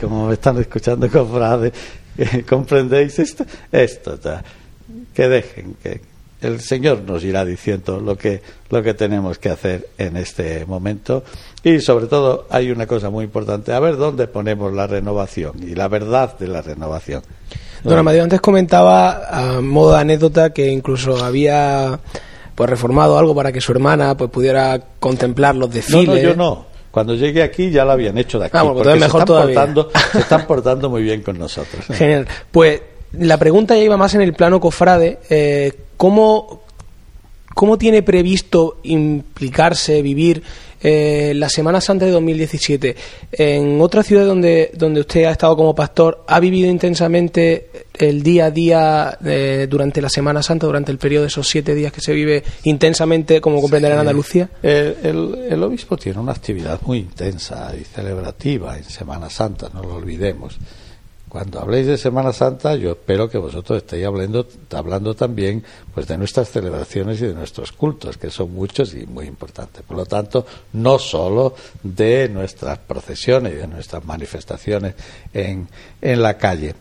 Como 0.00 0.28
me 0.28 0.34
están 0.34 0.58
escuchando 0.58 1.10
con 1.10 1.30
frases, 1.30 1.72
¿comprendéis 2.48 3.18
esto? 3.18 3.44
Esto, 3.70 4.18
que 5.12 5.28
dejen, 5.28 5.76
que, 5.82 6.00
el 6.40 6.60
Señor 6.60 7.02
nos 7.06 7.22
irá 7.24 7.44
diciendo 7.44 8.00
lo 8.00 8.16
que, 8.16 8.40
lo 8.70 8.82
que 8.82 8.94
tenemos 8.94 9.38
que 9.38 9.50
hacer 9.50 9.88
en 9.98 10.16
este 10.16 10.64
momento. 10.66 11.22
Y 11.62 11.80
sobre 11.80 12.06
todo 12.06 12.46
hay 12.50 12.70
una 12.70 12.86
cosa 12.86 13.10
muy 13.10 13.24
importante, 13.24 13.72
a 13.72 13.80
ver 13.80 13.96
dónde 13.96 14.26
ponemos 14.26 14.72
la 14.72 14.86
renovación 14.86 15.62
y 15.62 15.74
la 15.74 15.88
verdad 15.88 16.38
de 16.38 16.48
la 16.48 16.62
renovación. 16.62 17.22
Don 17.84 17.98
Amadeo 17.98 18.22
antes 18.22 18.40
comentaba 18.40 19.56
a 19.56 19.60
modo 19.60 19.94
de 19.94 20.00
anécdota 20.00 20.50
que 20.50 20.70
incluso 20.70 21.24
había 21.24 21.98
pues 22.54 22.68
reformado 22.68 23.18
algo 23.18 23.34
para 23.34 23.52
que 23.52 23.60
su 23.60 23.72
hermana 23.72 24.16
pues 24.16 24.30
pudiera 24.30 24.78
contemplar 24.98 25.56
los 25.56 25.72
desfiles. 25.72 26.06
No, 26.06 26.14
no, 26.14 26.20
yo 26.20 26.36
no. 26.36 26.66
Cuando 26.90 27.14
llegué 27.14 27.42
aquí 27.42 27.70
ya 27.70 27.84
lo 27.84 27.92
habían 27.92 28.18
hecho 28.18 28.38
de 28.38 28.46
aquí. 28.46 28.56
Ah, 28.58 28.64
porque 28.64 28.94
mejor 28.96 28.98
se, 28.98 29.04
están 29.04 29.26
portando, 29.26 29.90
se 30.12 30.18
están 30.18 30.46
portando 30.46 30.90
muy 30.90 31.02
bien 31.02 31.22
con 31.22 31.38
nosotros. 31.38 31.86
Genial. 31.86 32.26
Pues 32.50 32.82
la 33.12 33.38
pregunta 33.38 33.76
ya 33.76 33.82
iba 33.82 33.96
más 33.96 34.14
en 34.14 34.22
el 34.22 34.34
plano 34.34 34.60
cofrade. 34.60 35.18
Eh, 35.28 35.72
¿cómo, 35.96 36.62
¿Cómo 37.54 37.76
tiene 37.76 38.02
previsto 38.02 38.78
implicarse, 38.84 40.00
vivir 40.00 40.42
eh, 40.82 41.32
la 41.34 41.48
Semana 41.48 41.80
Santa 41.80 42.06
de 42.06 42.12
2017? 42.12 42.96
En 43.32 43.80
otra 43.80 44.04
ciudad 44.04 44.26
donde, 44.26 44.70
donde 44.74 45.00
usted 45.00 45.24
ha 45.24 45.32
estado 45.32 45.56
como 45.56 45.74
pastor, 45.74 46.24
¿ha 46.28 46.38
vivido 46.38 46.70
intensamente 46.70 47.70
el 47.98 48.22
día 48.22 48.46
a 48.46 48.50
día 48.52 49.18
eh, 49.24 49.66
durante 49.68 50.00
la 50.00 50.08
Semana 50.08 50.42
Santa, 50.42 50.66
durante 50.66 50.92
el 50.92 50.98
periodo 50.98 51.22
de 51.22 51.28
esos 51.28 51.48
siete 51.48 51.74
días 51.74 51.92
que 51.92 52.00
se 52.00 52.12
vive 52.12 52.44
intensamente, 52.62 53.40
como 53.40 53.60
comprenderá 53.60 53.94
en 53.94 54.00
Andalucía? 54.00 54.48
el, 54.62 55.48
el, 55.50 55.62
obispo 55.62 55.96
tiene 55.96 56.20
una 56.20 56.32
actividad 56.32 56.80
muy 56.82 56.98
intensa 56.98 57.74
y 57.78 57.82
celebrativa 57.84 58.78
en 58.78 58.84
Semana 58.84 59.28
Santa, 59.28 59.68
no 59.74 59.82
lo 59.82 59.96
olvidemos. 59.96 60.56
Cuando 61.30 61.60
habléis 61.60 61.86
de 61.86 61.96
Semana 61.96 62.32
Santa, 62.32 62.74
yo 62.74 62.90
espero 62.90 63.30
que 63.30 63.38
vosotros 63.38 63.78
estéis 63.78 64.04
hablando, 64.04 64.48
hablando 64.72 65.14
también 65.14 65.62
pues 65.94 66.08
de 66.08 66.18
nuestras 66.18 66.50
celebraciones 66.50 67.22
y 67.22 67.26
de 67.26 67.34
nuestros 67.34 67.70
cultos, 67.70 68.18
que 68.18 68.30
son 68.30 68.52
muchos 68.52 68.94
y 68.94 69.06
muy 69.06 69.26
importantes. 69.26 69.84
Por 69.84 69.96
lo 69.96 70.06
tanto, 70.06 70.44
no 70.72 70.98
solo 70.98 71.54
de 71.84 72.28
nuestras 72.28 72.78
procesiones 72.80 73.52
y 73.52 73.56
de 73.58 73.68
nuestras 73.68 74.04
manifestaciones 74.04 74.96
en, 75.32 75.68
en 76.02 76.20
la 76.20 76.36
calle. 76.36 76.74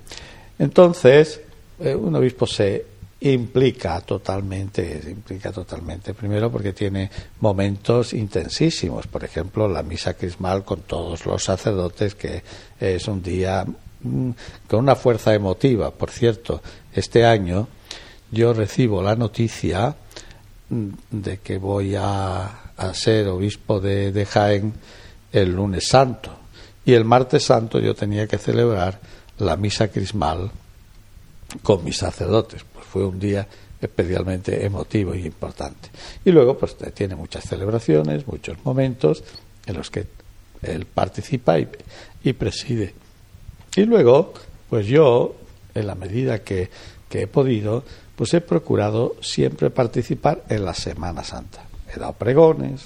Entonces, 0.57 1.41
eh, 1.79 1.93
un 1.93 2.15
obispo 2.15 2.47
se 2.47 2.83
implica 3.19 4.01
totalmente, 4.01 4.99
implica 5.11 5.51
totalmente. 5.51 6.15
Primero 6.15 6.51
porque 6.51 6.73
tiene 6.73 7.11
momentos 7.41 8.13
intensísimos, 8.13 9.05
por 9.05 9.23
ejemplo, 9.23 9.67
la 9.67 9.83
misa 9.83 10.15
crismal 10.15 10.65
con 10.65 10.81
todos 10.81 11.27
los 11.27 11.43
sacerdotes, 11.43 12.15
que 12.15 12.41
es 12.79 13.07
un 13.07 13.21
día 13.21 13.63
con 14.01 14.79
una 14.79 14.95
fuerza 14.95 15.33
emotiva. 15.33 15.91
Por 15.91 16.11
cierto, 16.11 16.61
este 16.93 17.25
año 17.25 17.67
yo 18.31 18.53
recibo 18.53 19.01
la 19.01 19.15
noticia 19.15 19.95
mm, 20.69 20.89
de 21.11 21.37
que 21.39 21.57
voy 21.57 21.95
a, 21.97 22.65
ser 22.93 23.27
obispo 23.27 23.81
de, 23.81 24.11
de, 24.11 24.25
Jaén 24.25 24.73
el 25.33 25.53
lunes 25.53 25.87
santo. 25.87 26.31
Y 26.85 26.93
el 26.93 27.03
martes 27.03 27.43
santo 27.43 27.79
yo 27.79 27.93
tenía 27.93 28.25
que 28.25 28.37
celebrar 28.37 28.99
la 29.37 29.57
misa 29.57 29.89
crismal 29.89 30.49
con 31.61 31.83
mis 31.83 31.97
sacerdotes. 31.97 32.63
Pues 32.73 32.85
fue 32.85 33.05
un 33.05 33.19
día 33.19 33.45
especialmente 33.81 34.65
emotivo 34.65 35.13
y 35.13 35.25
importante. 35.25 35.89
Y 36.23 36.31
luego, 36.31 36.57
pues 36.57 36.75
tiene 36.93 37.15
muchas 37.15 37.43
celebraciones, 37.45 38.27
muchos 38.27 38.57
momentos 38.63 39.23
en 39.65 39.75
los 39.75 39.89
que 39.91 40.07
él 40.61 40.85
participa 40.85 41.57
y 41.59 42.33
preside. 42.33 42.93
Y 43.75 43.85
luego, 43.85 44.33
pues 44.69 44.85
yo, 44.87 45.35
en 45.73 45.87
la 45.87 45.95
medida 45.95 46.39
que, 46.39 46.69
he 47.11 47.27
podido, 47.27 47.83
pues 48.15 48.33
he 48.33 48.41
procurado 48.41 49.15
siempre 49.21 49.69
participar 49.69 50.43
en 50.49 50.65
la 50.65 50.73
Semana 50.73 51.23
Santa. 51.23 51.63
He 51.93 51.99
dado 51.99 52.13
pregones, 52.13 52.83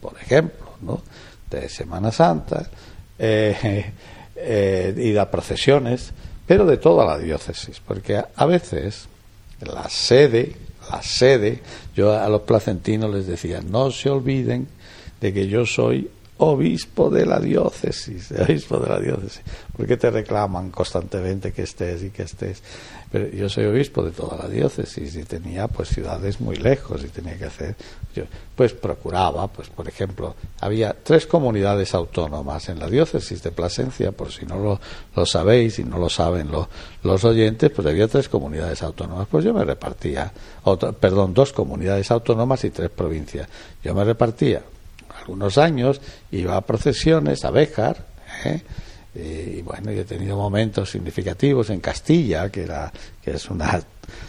por, 0.00 0.16
ejemplo, 0.20 0.66
¿no? 0.82 1.02
de 1.50 1.68
Semana 1.68 2.10
Santa, 2.10 2.68
eh, 3.18 3.92
eh, 4.36 4.94
y 4.96 5.12
da 5.12 5.30
procesiones, 5.30 6.12
pero 6.46 6.66
de 6.66 6.76
toda 6.76 7.04
la 7.06 7.18
diócesis, 7.18 7.80
porque 7.80 8.22
a, 8.34 8.46
veces 8.46 9.06
la 9.60 9.88
sede, 9.88 10.54
la 10.90 11.02
sede, 11.02 11.60
yo 11.94 12.12
a 12.12 12.28
los 12.28 12.42
placentinos 12.42 13.14
les 13.14 13.26
decía, 13.26 13.60
no 13.62 13.90
se 13.90 14.10
olviden 14.10 14.68
de 15.20 15.32
que 15.32 15.48
yo 15.48 15.64
soy 15.64 16.10
obispo 16.38 17.10
de 17.10 17.26
la 17.26 17.38
diócesis, 17.38 18.32
obispo 18.38 18.78
de 18.78 18.88
la 18.88 18.98
diócesis, 18.98 19.42
porque 19.76 19.96
te 19.96 20.10
reclaman 20.10 20.70
constantemente 20.70 21.52
que 21.52 21.62
estés 21.62 22.02
y 22.02 22.10
que 22.10 22.22
estés. 22.22 22.62
Pero 23.10 23.28
yo 23.28 23.48
soy 23.48 23.66
obispo 23.66 24.02
de 24.02 24.10
toda 24.10 24.36
la 24.36 24.48
diócesis 24.48 25.14
y 25.14 25.22
tenía 25.22 25.68
pues 25.68 25.88
ciudades 25.88 26.40
muy 26.40 26.56
lejos 26.56 27.04
y 27.04 27.08
tenía 27.08 27.38
que 27.38 27.44
hacer, 27.44 27.76
yo, 28.12 28.24
pues 28.56 28.72
procuraba, 28.72 29.46
pues 29.46 29.68
por 29.68 29.86
ejemplo, 29.86 30.34
había 30.60 30.96
tres 31.00 31.26
comunidades 31.26 31.94
autónomas 31.94 32.68
en 32.68 32.80
la 32.80 32.88
diócesis 32.88 33.40
de 33.40 33.52
Plasencia, 33.52 34.10
por 34.10 34.32
si 34.32 34.44
no 34.46 34.58
lo, 34.58 34.80
lo 35.14 35.26
sabéis 35.26 35.78
y 35.78 35.84
no 35.84 35.98
lo 35.98 36.08
saben 36.08 36.50
los 37.04 37.24
oyentes, 37.24 37.70
pues 37.70 37.86
había 37.86 38.08
tres 38.08 38.28
comunidades 38.28 38.82
autónomas, 38.82 39.28
pues 39.30 39.44
yo 39.44 39.54
me 39.54 39.64
repartía, 39.64 40.32
perdón, 40.98 41.34
dos 41.34 41.52
comunidades 41.52 42.10
autónomas 42.10 42.64
y 42.64 42.70
tres 42.70 42.90
provincias. 42.90 43.48
Yo 43.84 43.94
me 43.94 44.02
repartía 44.02 44.62
algunos 45.24 45.56
años 45.56 46.02
iba 46.32 46.54
a 46.54 46.60
procesiones 46.60 47.46
a 47.46 47.50
Béjar, 47.50 48.04
¿eh? 48.44 48.60
y 49.14 49.62
bueno, 49.62 49.90
yo 49.90 50.02
he 50.02 50.04
tenido 50.04 50.36
momentos 50.36 50.90
significativos 50.90 51.70
en 51.70 51.80
Castilla, 51.80 52.50
que 52.50 52.64
era 52.64 52.92
que 53.22 53.30
es 53.30 53.48
una 53.48 53.80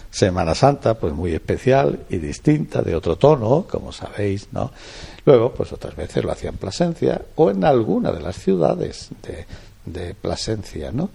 Semana 0.09 0.55
Santa 0.55 0.93
pues 0.93 1.11
muy 1.11 1.33
especial 1.33 2.05
y 2.09 2.17
distinta, 2.17 2.81
de 2.81 2.95
otro 2.95 3.17
tono, 3.17 3.67
como 3.69 3.91
sabéis, 3.91 4.47
¿no? 4.53 4.71
Luego, 5.25 5.53
pues 5.53 5.73
otras 5.73 5.95
veces 5.97 6.23
lo 6.23 6.31
hacía 6.31 6.51
en 6.51 6.57
Plasencia 6.57 7.21
o 7.35 7.51
en 7.51 7.65
alguna 7.65 8.13
de 8.13 8.21
las 8.21 8.37
ciudades 8.37 9.09
de, 9.21 9.45
de 9.85 10.13
Plasencia, 10.13 10.91
¿no? 10.93 11.09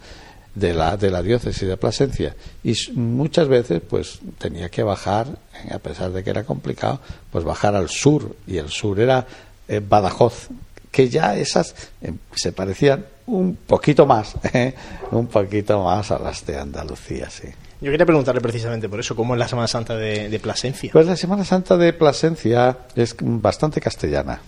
de 0.54 0.74
la, 0.74 0.96
de 0.96 1.10
la 1.10 1.22
diócesis 1.22 1.66
de 1.66 1.76
Plasencia 1.76 2.34
y 2.64 2.74
muchas 2.94 3.48
veces 3.48 3.80
pues 3.88 4.18
tenía 4.38 4.68
que 4.68 4.82
bajar 4.82 5.38
a 5.70 5.78
pesar 5.78 6.10
de 6.10 6.24
que 6.24 6.30
era 6.30 6.44
complicado 6.44 7.00
pues 7.30 7.44
bajar 7.44 7.76
al 7.76 7.88
sur 7.88 8.34
y 8.46 8.56
el 8.56 8.68
sur 8.68 8.98
era 8.98 9.26
eh, 9.70 9.80
Badajoz, 9.88 10.48
que 10.90 11.08
ya 11.08 11.36
esas 11.36 11.76
eh, 12.02 12.12
se 12.34 12.50
parecían 12.50 13.06
un 13.26 13.54
poquito 13.54 14.04
más, 14.04 14.34
eh, 14.52 14.74
un 15.12 15.28
poquito 15.28 15.84
más 15.84 16.10
a 16.10 16.18
las 16.18 16.44
de 16.44 16.58
Andalucía, 16.58 17.30
sí. 17.30 17.46
Yo 17.80 17.92
quería 17.92 18.04
preguntarle 18.04 18.40
precisamente 18.40 18.88
por 18.88 18.98
eso, 18.98 19.14
¿cómo 19.14 19.34
es 19.34 19.38
la 19.38 19.46
Semana 19.46 19.68
Santa 19.68 19.96
de, 19.96 20.40
Plasencia? 20.40 20.90
Pues 20.92 21.06
la 21.06 21.14
Semana 21.14 21.44
Santa 21.44 21.76
de 21.76 21.92
Plasencia 21.92 22.76
es 22.96 23.14
bastante 23.20 23.80
castellana, 23.80 24.40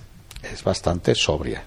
es 0.52 0.64
bastante 0.64 1.14
sobria, 1.14 1.62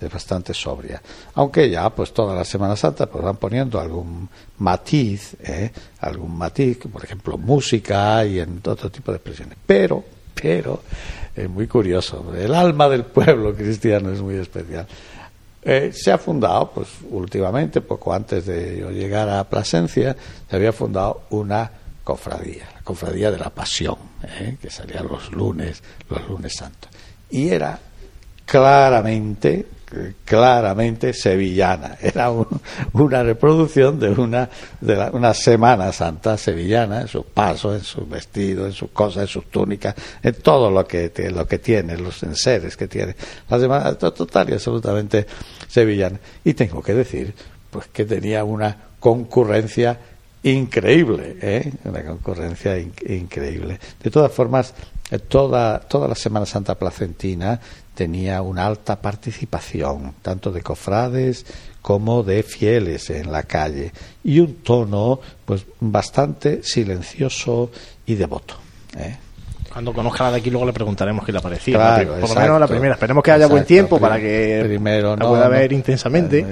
es 0.00 0.10
bastante 0.10 0.54
sobria. 0.54 1.02
Aunque 1.34 1.68
ya, 1.68 1.90
pues 1.90 2.14
toda 2.14 2.34
la 2.36 2.44
Semana 2.44 2.76
Santa 2.76 3.06
pues 3.06 3.22
van 3.24 3.36
poniendo 3.36 3.80
algún 3.80 4.30
matiz, 4.58 5.36
algún 6.00 6.38
matiz, 6.38 6.78
por 6.90 7.04
ejemplo, 7.04 7.36
música 7.36 8.24
y 8.24 8.38
en 8.38 8.62
otro 8.64 8.88
tipo 8.88 9.10
de 9.10 9.16
expresiones. 9.16 9.58
Pero, 9.66 10.02
pero, 10.32 10.82
es 11.34 11.48
muy 11.48 11.66
curioso. 11.66 12.32
El 12.34 12.54
alma 12.54 12.88
del 12.88 13.04
pueblo 13.04 13.54
cristiano 13.54 14.10
es 14.10 14.20
muy 14.20 14.36
especial. 14.36 14.86
Eh, 15.64 15.92
se 15.94 16.10
ha 16.10 16.18
fundado, 16.18 16.70
pues 16.70 16.88
últimamente, 17.10 17.80
poco 17.80 18.12
antes 18.12 18.46
de 18.46 18.78
yo 18.80 18.90
llegar 18.90 19.28
a 19.28 19.44
Plasencia, 19.44 20.16
se 20.48 20.56
había 20.56 20.72
fundado 20.72 21.22
una 21.30 21.70
cofradía, 22.02 22.68
la 22.74 22.82
cofradía 22.82 23.30
de 23.30 23.38
la 23.38 23.50
Pasión, 23.50 23.96
¿eh? 24.24 24.56
que 24.60 24.70
salía 24.70 25.02
los 25.02 25.30
lunes, 25.30 25.82
los 26.10 26.28
lunes 26.28 26.54
santos. 26.54 26.90
Y 27.30 27.48
era 27.48 27.78
claramente 28.44 29.66
claramente 30.24 31.12
sevillana. 31.12 31.96
Era 32.02 32.30
una 32.92 33.22
reproducción 33.22 33.98
de 33.98 34.10
una, 34.10 34.48
de 34.80 35.10
una 35.12 35.34
Semana 35.34 35.92
Santa 35.92 36.36
sevillana, 36.36 37.02
en 37.02 37.08
su 37.08 37.24
paso, 37.24 37.74
en 37.74 37.82
su 37.82 38.06
vestido, 38.06 38.66
en 38.66 38.72
sus 38.72 38.90
cosas, 38.90 39.22
en 39.22 39.28
sus 39.28 39.50
túnicas, 39.50 39.94
en 40.22 40.34
todo 40.34 40.70
lo 40.70 40.86
que, 40.86 41.12
lo 41.32 41.46
que 41.46 41.58
tiene, 41.58 41.96
los 41.96 42.22
enseres 42.22 42.76
que 42.76 42.88
tiene. 42.88 43.14
La 43.48 43.58
Semana 43.58 43.94
total 43.94 44.50
y 44.50 44.52
absolutamente 44.54 45.26
sevillana. 45.68 46.18
Y 46.44 46.54
tengo 46.54 46.82
que 46.82 46.94
decir, 46.94 47.34
pues 47.70 47.86
que 47.88 48.04
tenía 48.04 48.44
una 48.44 48.76
concurrencia 48.98 49.98
increíble, 50.44 51.36
¿eh? 51.40 51.72
una 51.84 52.02
concurrencia 52.04 52.78
increíble. 52.78 53.78
De 54.02 54.10
todas 54.10 54.32
formas, 54.32 54.74
toda, 55.28 55.80
toda 55.80 56.08
la 56.08 56.14
Semana 56.14 56.46
Santa 56.46 56.74
placentina 56.74 57.60
tenía 57.94 58.42
una 58.42 58.66
alta 58.66 59.00
participación, 59.00 60.14
tanto 60.22 60.50
de 60.50 60.62
cofrades 60.62 61.44
como 61.80 62.22
de 62.22 62.42
fieles 62.42 63.10
en 63.10 63.32
la 63.32 63.42
calle, 63.42 63.92
y 64.22 64.38
un 64.38 64.54
tono 64.56 65.20
pues 65.44 65.66
bastante 65.80 66.62
silencioso 66.62 67.70
y 68.06 68.14
devoto. 68.14 68.54
¿eh? 68.96 69.16
Cuando 69.72 69.94
conozca 69.94 70.24
la 70.24 70.32
de 70.32 70.36
aquí 70.36 70.50
luego 70.50 70.66
le 70.66 70.72
preguntaremos 70.74 71.24
qué 71.24 71.32
le 71.32 71.40
parecía. 71.40 72.04
por 72.20 72.28
lo 72.28 72.34
menos 72.34 72.60
la 72.60 72.66
primera. 72.66 72.92
Esperemos 72.92 73.24
que 73.24 73.30
haya 73.30 73.46
buen 73.46 73.64
tiempo 73.64 73.98
para 73.98 74.20
que 74.20 74.60
primero, 74.64 75.16
la 75.16 75.26
pueda 75.26 75.48
ver 75.48 75.72
intensamente. 75.72 76.44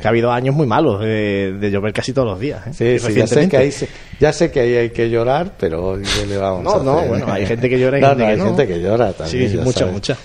que 0.00 0.06
ha 0.06 0.10
habido 0.10 0.32
años 0.32 0.54
muy 0.54 0.66
malos 0.66 1.00
de, 1.00 1.70
llover 1.70 1.92
casi 1.92 2.14
todos 2.14 2.28
los 2.28 2.40
días. 2.40 2.66
¿eh? 2.80 2.98
Sí, 2.98 3.14
ya, 3.14 3.26
sé 3.26 3.48
que 3.48 3.56
ahí, 3.58 3.72
ya 4.18 4.32
sé 4.32 4.50
que 4.50 4.60
ahí 4.60 4.74
hay 4.74 4.90
que 4.90 5.10
llorar, 5.10 5.52
pero 5.58 5.96
le 5.96 6.36
vamos 6.38 6.64
no, 6.64 6.82
no, 6.82 7.02
bueno, 7.06 7.30
hay 7.30 7.46
gente 7.46 7.68
que 7.68 7.78
llora 7.78 7.98
y 7.98 8.02
gente 8.02 8.24
hay 8.24 8.36
que 8.36 8.42
gente 8.42 8.66
que 8.66 8.80
llora 8.80 9.12
también. 9.12 9.50
Sí, 9.50 9.56
mucha, 9.58 9.86
mucha. 9.86 10.16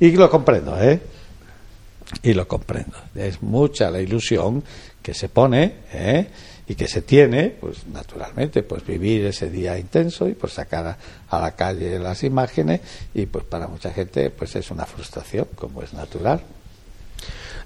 Y 0.00 0.12
lo 0.12 0.30
comprendo, 0.30 0.80
¿eh? 0.80 1.00
Y 2.22 2.32
lo 2.32 2.48
comprendo. 2.48 2.96
Es 3.14 3.42
mucha 3.42 3.90
la 3.90 4.00
ilusión 4.00 4.62
que 5.02 5.12
se 5.12 5.28
pone, 5.28 5.74
¿eh? 5.92 6.26
Y 6.66 6.74
que 6.74 6.88
se 6.88 7.02
tiene, 7.02 7.54
pues 7.60 7.86
naturalmente, 7.86 8.62
pues 8.62 8.86
vivir 8.86 9.26
ese 9.26 9.50
día 9.50 9.78
intenso 9.78 10.28
y 10.28 10.34
pues 10.34 10.54
sacar 10.54 10.96
a, 11.28 11.40
la 11.40 11.50
calle 11.52 11.98
las 11.98 12.22
imágenes 12.24 12.80
y 13.14 13.26
pues 13.26 13.44
para 13.44 13.68
mucha 13.68 13.92
gente 13.92 14.30
pues 14.30 14.56
es 14.56 14.70
una 14.70 14.86
frustración, 14.86 15.46
como 15.54 15.82
es 15.82 15.92
natural. 15.92 16.40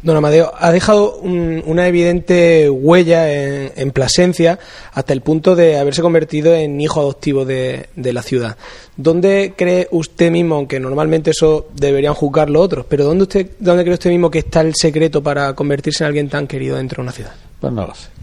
Don 0.00 0.16
Amadeo, 0.16 0.52
ha 0.56 0.70
dejado 0.70 1.16
una 1.16 1.88
evidente 1.88 2.70
huella 2.70 3.32
en, 3.32 3.90
Plasencia 3.90 4.56
hasta 4.92 5.12
el 5.12 5.22
punto 5.22 5.56
de 5.56 5.76
haberse 5.76 6.02
convertido 6.02 6.54
en 6.54 6.80
hijo 6.80 7.00
adoptivo 7.00 7.44
de, 7.44 7.88
de, 7.96 8.12
la 8.12 8.22
ciudad. 8.22 8.56
¿Dónde 8.96 9.54
cree 9.56 9.88
usted 9.90 10.30
mismo, 10.30 10.54
aunque 10.54 10.78
normalmente 10.78 11.32
eso 11.32 11.66
deberían 11.74 12.14
juzgarlo 12.14 12.60
otros, 12.60 12.86
pero 12.88 13.04
¿dónde, 13.04 13.24
usted, 13.24 13.50
dónde 13.58 13.82
cree 13.82 13.94
usted 13.94 14.10
mismo 14.10 14.30
que 14.30 14.38
está 14.38 14.60
el 14.60 14.74
secreto 14.76 15.20
para 15.20 15.52
convertirse 15.54 16.04
en 16.04 16.08
alguien 16.08 16.28
tan 16.28 16.46
querido 16.46 16.76
dentro 16.76 17.02
de 17.02 17.06
una 17.06 17.12
ciudad? 17.12 17.32
Pues 17.60 17.72
no 17.72 17.84
lo 17.84 17.94
sé. 17.94 18.17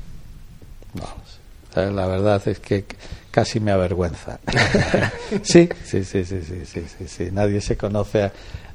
La 1.75 2.07
verdad 2.07 2.41
es 2.47 2.59
que 2.59 2.85
casi 3.31 3.59
me 3.59 3.71
avergüenza. 3.71 4.39
sí, 5.43 5.67
sí, 5.83 6.05
sí, 6.05 6.23
sí, 6.23 6.41
sí, 6.41 6.63
sí, 6.65 7.07
sí, 7.07 7.29
Nadie 7.33 7.59
se 7.59 7.75
conoce 7.75 8.23
a, 8.23 8.31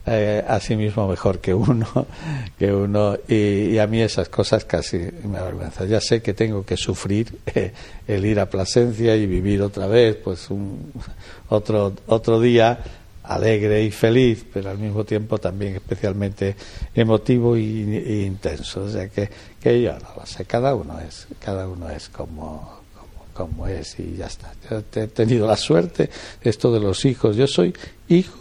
eh, 0.07 0.45
a, 0.47 0.61
sí 0.61 0.77
mismo 0.77 1.09
mejor 1.09 1.39
que 1.39 1.55
uno, 1.55 1.87
que 2.59 2.71
uno 2.71 3.17
y, 3.27 3.79
a 3.79 3.87
mí 3.87 4.03
esas 4.03 4.29
cosas 4.29 4.67
casi 4.67 4.99
me 5.25 5.39
avergüenzan. 5.39 5.89
Ya 5.89 6.01
sé 6.01 6.21
que 6.21 6.35
tengo 6.35 6.65
que 6.65 6.77
sufrir 6.77 7.39
eh, 7.47 7.73
el 8.07 8.27
ir 8.27 8.39
a 8.39 8.51
Plasencia 8.51 9.17
y 9.17 9.25
vivir 9.25 9.63
otra 9.63 9.87
vez, 9.87 10.17
pues 10.17 10.51
un 10.51 10.93
otro 11.49 11.95
otro 12.07 12.39
día 12.39 12.79
alegre 13.25 13.85
y 13.85 13.91
feliz, 13.91 14.45
pero 14.53 14.71
al 14.71 14.79
mismo 14.79 15.05
tiempo 15.05 15.39
también 15.39 15.77
especialmente 15.77 16.57
emotivo 16.95 17.57
y, 17.57 18.25
intenso. 18.25 18.85
O 18.85 18.89
sea 18.89 19.09
que, 19.09 19.29
que 19.61 19.83
yo 19.83 19.93
no 19.93 20.09
lo 20.17 20.27
sé, 20.27 20.45
cada 20.45 20.75
uno 20.75 20.99
es, 21.01 21.27
cada 21.39 21.69
uno 21.69 21.89
es 21.91 22.09
como, 22.09 22.81
como, 23.35 23.67
es 23.67 23.99
y 23.99 24.17
ya 24.17 24.27
está. 24.27 24.53
Yo 24.69 24.83
he 24.95 25.07
tenido 25.09 25.47
la 25.47 25.57
suerte, 25.57 26.11
esto 26.43 26.73
de 26.73 26.81
los 26.81 27.05
hijos, 27.05 27.37
yo 27.37 27.47
soy 27.47 27.75
hijo 28.09 28.39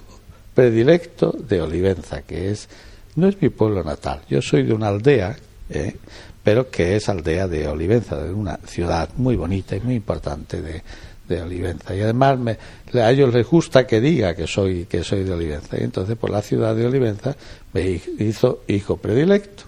predilecto 0.54 1.32
de 1.32 1.62
Olivenza, 1.62 2.22
que 2.22 2.52
es, 2.52 2.68
no 3.16 3.28
es 3.28 3.42
mi 3.42 3.50
pueblo 3.50 3.84
natal, 3.84 4.22
yo 4.30 4.42
soy 4.42 4.64
de 4.64 4.74
una 4.74 4.88
aldea, 4.90 5.38
¿eh? 5.70 5.96
pero 6.44 6.70
que 6.70 6.96
es 6.96 7.08
aldea 7.08 7.48
de 7.48 7.68
Olivenza, 7.68 8.22
de 8.22 8.34
una 8.34 8.58
ciudad 8.66 9.10
muy 9.18 9.36
bonita 9.36 9.76
y 9.76 9.82
muy 9.82 9.96
importante 9.96 10.62
de, 10.62 10.82
de 11.30 11.42
Olivenza. 11.42 11.96
Y 11.96 12.02
además 12.02 12.38
me, 12.40 12.58
a 13.00 13.12
ellos 13.12 13.34
les 13.34 13.48
gusta 13.48 13.88
que 13.88 14.02
diga 14.02 14.36
que 14.36 14.48
soy, 14.48 14.86
que 14.86 15.04
soy 15.04 15.24
de 15.24 15.32
Olivenza. 15.32 15.78
Y 15.80 15.84
entonces 15.84 16.18
por 16.18 16.32
la 16.32 16.42
ciudad 16.42 16.76
de 16.76 16.88
Olivenza 16.88 17.36
me 17.72 18.02
hizo 18.20 18.64
hijo 18.68 18.98
predilecto. 18.98 19.64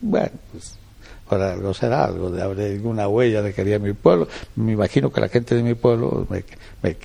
Bueno, 0.00 0.32
pues 0.52 0.75
por 1.28 1.40
algo 1.40 1.74
será, 1.74 2.04
algo 2.04 2.30
de 2.30 2.42
haber 2.42 2.72
alguna 2.72 3.08
huella 3.08 3.42
de 3.42 3.52
quería 3.52 3.78
mi 3.78 3.92
pueblo. 3.92 4.28
Me 4.56 4.72
imagino 4.72 5.12
que 5.12 5.20
la 5.20 5.28
gente 5.28 5.54
de 5.54 5.62
mi 5.62 5.74
pueblo 5.74 6.26
me, 6.30 6.44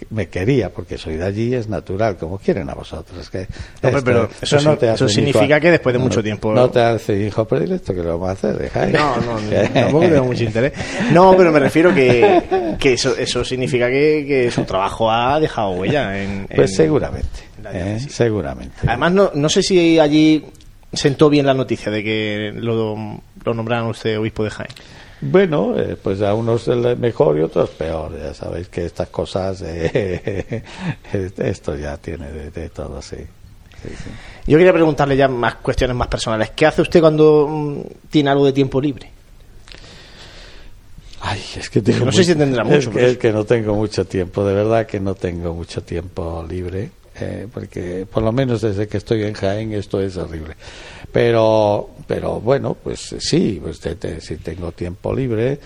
me, 0.09 0.27
quería, 0.27 0.69
porque 0.69 0.97
soy 0.97 1.17
de 1.17 1.25
allí, 1.25 1.53
es 1.53 1.67
natural, 1.67 2.17
como 2.17 2.37
quieren 2.37 2.69
a 2.69 2.73
vosotros. 2.73 3.29
Que 3.29 3.47
pero 3.81 4.29
eso, 4.41 4.61
no 4.61 4.77
te 4.77 4.91
eso 4.91 5.09
significa 5.09 5.59
que 5.59 5.71
después 5.71 5.93
de 5.93 5.99
mucho 5.99 6.21
tiempo. 6.21 6.53
No 6.53 6.69
te 6.69 6.81
hace 6.81 7.19
hijo 7.19 7.45
predilecto, 7.45 7.93
que 7.93 8.03
lo 8.03 8.19
vamos 8.19 8.29
a 8.29 8.31
hacer, 8.33 8.57
dejáis. 8.57 8.93
No, 8.93 9.15
no, 9.21 9.69
tampoco 9.73 10.05
tengo 10.05 10.25
mucho 10.25 10.43
interés. 10.43 10.73
No, 11.11 11.35
pero 11.35 11.51
me 11.51 11.59
refiero 11.59 11.93
que, 11.93 12.75
que 12.79 12.93
eso, 12.93 13.15
eso 13.17 13.43
significa 13.43 13.89
que, 13.89 14.25
que 14.27 14.51
su 14.51 14.63
trabajo 14.65 15.09
ha 15.09 15.39
dejado 15.39 15.71
huella 15.71 16.21
en. 16.21 16.47
Pues 16.55 16.75
seguramente. 16.75 17.51
¿eh? 17.73 17.99
seguramente. 18.09 18.75
Además, 18.87 19.11
no, 19.11 19.31
no 19.33 19.49
sé 19.49 19.63
si 19.63 19.99
allí 19.99 20.43
sentó 20.93 21.29
bien 21.29 21.45
la 21.45 21.53
noticia 21.53 21.91
de 21.91 22.03
que 22.03 22.51
lo, 22.55 23.21
lo 23.43 23.53
nombraron 23.53 23.89
usted 23.89 24.19
obispo 24.19 24.43
de 24.43 24.49
Jaén. 24.49 24.71
Bueno, 25.21 25.77
eh, 25.77 25.95
pues 26.01 26.21
a 26.21 26.33
unos 26.33 26.67
mejor 26.97 27.37
y 27.37 27.41
otros 27.41 27.69
peor. 27.69 28.17
Ya 28.19 28.33
sabéis 28.33 28.69
que 28.69 28.85
estas 28.85 29.09
cosas, 29.09 29.61
eh, 29.63 30.63
esto 31.37 31.75
ya 31.75 31.97
tiene 31.97 32.31
de, 32.31 32.69
todo, 32.69 33.01
sí. 33.01 33.17
Yo 34.47 34.57
quería 34.57 34.73
preguntarle 34.73 35.15
ya 35.15 35.27
más 35.27 35.55
cuestiones 35.55 35.95
más 35.95 36.07
personales. 36.07 36.51
¿Qué 36.51 36.65
hace 36.65 36.81
usted 36.81 37.01
cuando 37.01 37.47
mm, 37.47 37.81
tiene 38.09 38.31
algo 38.31 38.45
de 38.45 38.53
tiempo 38.53 38.81
libre? 38.81 39.11
Ay, 41.21 41.41
es 41.55 41.69
que 41.69 41.81
tengo 41.81 42.05
no 42.05 42.11
sé 42.11 42.23
si 42.23 42.33
tendrá 42.33 42.63
mucho. 42.65 42.91
es 42.97 43.17
que 43.17 43.31
no 43.31 43.45
tengo 43.45 43.75
mucho 43.75 44.05
tiempo, 44.05 44.43
de 44.43 44.55
verdad 44.55 44.87
que 44.87 44.99
no 44.99 45.13
tengo 45.13 45.53
mucho 45.53 45.83
tiempo 45.83 46.43
libre. 46.49 46.89
Eh, 47.19 47.47
porque 47.53 48.07
por 48.11 48.23
lo 48.23 48.31
menos 48.31 48.61
desde 48.61 48.87
que 48.87 48.97
estoy 48.97 49.23
en 49.23 49.33
Jaén 49.33 49.73
esto 49.73 49.99
es 50.01 50.17
horrible. 50.17 50.55
Pero, 51.11 51.89
pero 52.07 52.39
bueno, 52.39 52.75
pues 52.81 53.15
sí, 53.19 53.59
pues 53.61 53.81
si 54.19 54.37
tengo 54.37 54.71
tiempo 54.71 55.13
libre, 55.13 55.59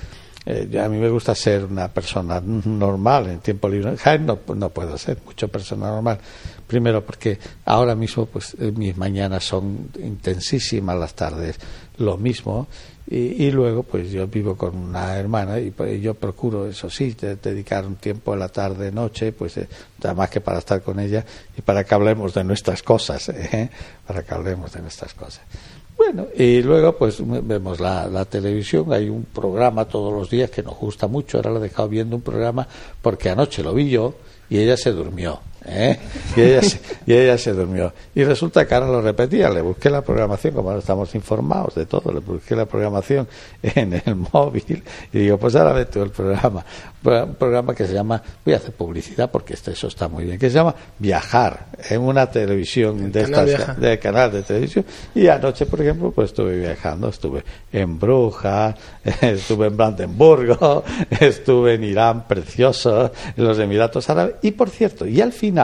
eh, 0.45 0.79
a 0.79 0.89
mí 0.89 0.97
me 0.97 1.09
gusta 1.09 1.33
ser 1.33 1.65
una 1.65 1.87
persona 1.87 2.41
normal 2.41 3.29
en 3.29 3.39
tiempo 3.39 3.69
libre. 3.69 3.91
En 3.91 3.97
Jaén 3.97 4.25
no, 4.25 4.39
no 4.55 4.69
puedo 4.69 4.97
ser 4.97 5.19
mucho 5.25 5.47
persona 5.47 5.87
normal. 5.87 6.19
Primero 6.67 7.05
porque 7.05 7.37
ahora 7.65 7.95
mismo 7.95 8.25
pues 8.25 8.55
eh, 8.59 8.71
mis 8.71 8.97
mañanas 8.97 9.43
son 9.43 9.89
intensísimas, 9.99 10.97
las 10.97 11.13
tardes 11.13 11.59
lo 11.97 12.17
mismo 12.17 12.67
y, 13.07 13.51
luego, 13.51 13.83
pues 13.83 14.09
yo 14.09 14.27
vivo 14.27 14.55
con 14.57 14.75
una 14.75 15.15
hermana 15.15 15.59
y 15.59 15.69
pues, 15.69 16.01
yo 16.01 16.15
procuro, 16.15 16.67
eso 16.67 16.89
sí, 16.89 17.15
dedicar 17.15 17.85
un 17.85 17.97
tiempo 17.97 18.33
en 18.33 18.39
la 18.39 18.49
tarde, 18.49 18.91
noche, 18.91 19.31
pues 19.31 19.57
eh, 19.57 19.67
nada 20.01 20.15
más 20.15 20.29
que 20.31 20.41
para 20.41 20.57
estar 20.57 20.81
con 20.81 20.99
ella 20.99 21.23
y 21.55 21.61
para 21.61 21.83
que 21.83 21.93
hablemos 21.93 22.33
de 22.33 22.43
nuestras 22.43 22.81
cosas, 22.81 23.29
¿eh? 23.29 23.69
para 24.07 24.23
que 24.23 24.33
hablemos 24.33 24.71
de 24.73 24.81
nuestras 24.81 25.13
cosas. 25.13 25.41
Bueno, 25.95 26.25
y 26.35 26.63
luego 26.63 26.97
pues 26.97 27.19
vemos 27.25 27.79
la, 27.79 28.07
la, 28.07 28.25
televisión, 28.25 28.91
hay 28.91 29.07
un 29.07 29.23
programa 29.23 29.85
todos 29.85 30.11
los 30.11 30.29
días 30.29 30.49
que 30.49 30.63
nos 30.63 30.75
gusta 30.75 31.07
mucho, 31.07 31.37
ahora 31.37 31.51
lo 31.51 31.59
he 31.59 31.69
dejado 31.69 31.87
viendo 31.87 32.15
un 32.15 32.23
programa 32.23 32.67
porque 33.03 33.29
anoche 33.29 33.61
lo 33.61 33.73
vi 33.73 33.89
yo 33.89 34.15
y 34.49 34.57
ella 34.57 34.77
se 34.77 34.91
durmió. 34.91 35.39
¿Eh? 35.67 35.99
Y, 36.35 36.41
ella 36.41 36.61
se, 36.61 36.79
y 37.05 37.13
ella 37.13 37.37
se 37.37 37.53
durmió. 37.53 37.93
Y 38.13 38.23
resulta 38.23 38.67
que 38.67 38.73
ahora 38.73 38.87
lo 38.87 39.01
repetía, 39.01 39.49
le 39.49 39.61
busqué 39.61 39.89
la 39.89 40.01
programación, 40.01 40.53
como 40.53 40.69
ahora 40.69 40.79
estamos 40.79 41.13
informados 41.15 41.75
de 41.75 41.85
todo, 41.85 42.11
le 42.11 42.19
busqué 42.19 42.55
la 42.55 42.65
programación 42.65 43.27
en 43.61 43.93
el 43.93 44.15
móvil 44.33 44.83
y 45.11 45.19
digo, 45.19 45.37
pues 45.37 45.55
ahora 45.55 45.73
ve 45.73 45.87
el 45.93 46.09
programa. 46.09 46.65
Un 47.03 47.35
programa 47.35 47.75
que 47.75 47.85
se 47.85 47.93
llama, 47.93 48.21
voy 48.43 48.55
a 48.55 48.57
hacer 48.57 48.73
publicidad 48.73 49.29
porque 49.29 49.53
eso 49.53 49.87
está 49.87 50.07
muy 50.07 50.25
bien, 50.25 50.39
que 50.39 50.49
se 50.49 50.55
llama 50.55 50.73
Viajar, 50.97 51.67
en 51.89 52.01
una 52.01 52.29
televisión 52.29 53.11
de, 53.11 53.23
canal 53.23 53.79
de 53.79 53.99
canal 53.99 54.31
de 54.31 54.41
televisión. 54.41 54.85
Y 55.13 55.27
anoche, 55.27 55.67
por 55.67 55.81
ejemplo, 55.81 56.11
pues 56.11 56.31
estuve 56.31 56.57
viajando, 56.57 57.09
estuve 57.09 57.43
en 57.71 57.99
Bruja, 57.99 58.75
estuve 59.21 59.67
en 59.67 59.77
Brandenburgo, 59.77 60.83
estuve 61.19 61.75
en 61.75 61.83
Irán, 61.83 62.27
precioso, 62.27 63.11
en 63.37 63.43
los 63.43 63.59
Emiratos 63.59 64.09
Árabes. 64.09 64.35
Y 64.41 64.51
por 64.51 64.69
cierto, 64.69 65.05
y 65.05 65.21
al 65.21 65.31
fin 65.31 65.54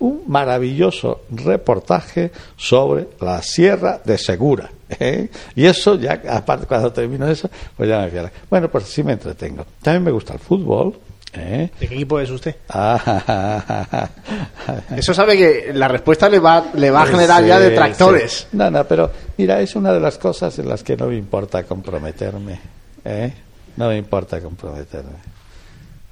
un 0.00 0.22
maravilloso 0.26 1.22
reportaje 1.30 2.30
sobre 2.56 3.08
la 3.20 3.40
Sierra 3.42 4.00
de 4.04 4.18
Segura. 4.18 4.70
¿eh? 5.00 5.28
Y 5.54 5.66
eso, 5.66 5.96
ya, 5.96 6.20
aparte, 6.30 6.66
cuando 6.66 6.92
termino 6.92 7.26
eso, 7.28 7.48
pues 7.76 7.88
ya 7.88 8.00
me 8.00 8.08
fui 8.10 8.18
a 8.18 8.22
la- 8.22 8.32
Bueno, 8.50 8.68
pues 8.70 8.84
sí 8.84 9.02
me 9.02 9.12
entretengo. 9.12 9.64
También 9.82 10.04
me 10.04 10.10
gusta 10.10 10.32
el 10.34 10.38
fútbol. 10.38 10.98
¿eh? 11.32 11.70
¿De 11.78 11.86
qué 11.88 11.94
equipo 11.96 12.18
es 12.20 12.30
usted? 12.30 12.56
Ah, 12.68 14.08
Eso 14.96 15.12
sabe 15.14 15.36
que 15.36 15.72
la 15.74 15.88
respuesta 15.88 16.28
le 16.28 16.38
va, 16.38 16.66
le 16.74 16.90
va 16.90 17.02
a 17.02 17.06
generar 17.06 17.44
ya 17.44 17.58
detractores. 17.60 18.46
sí. 18.50 18.56
No, 18.56 18.70
no, 18.70 18.84
pero 18.84 19.10
mira, 19.36 19.60
es 19.60 19.74
una 19.76 19.92
de 19.92 20.00
las 20.00 20.18
cosas 20.18 20.58
en 20.58 20.68
las 20.68 20.82
que 20.82 20.96
no 20.96 21.06
me 21.06 21.16
importa 21.16 21.62
comprometerme. 21.64 22.58
¿eh? 23.04 23.32
No 23.76 23.88
me 23.88 23.96
importa 23.98 24.40
comprometerme. 24.40 25.35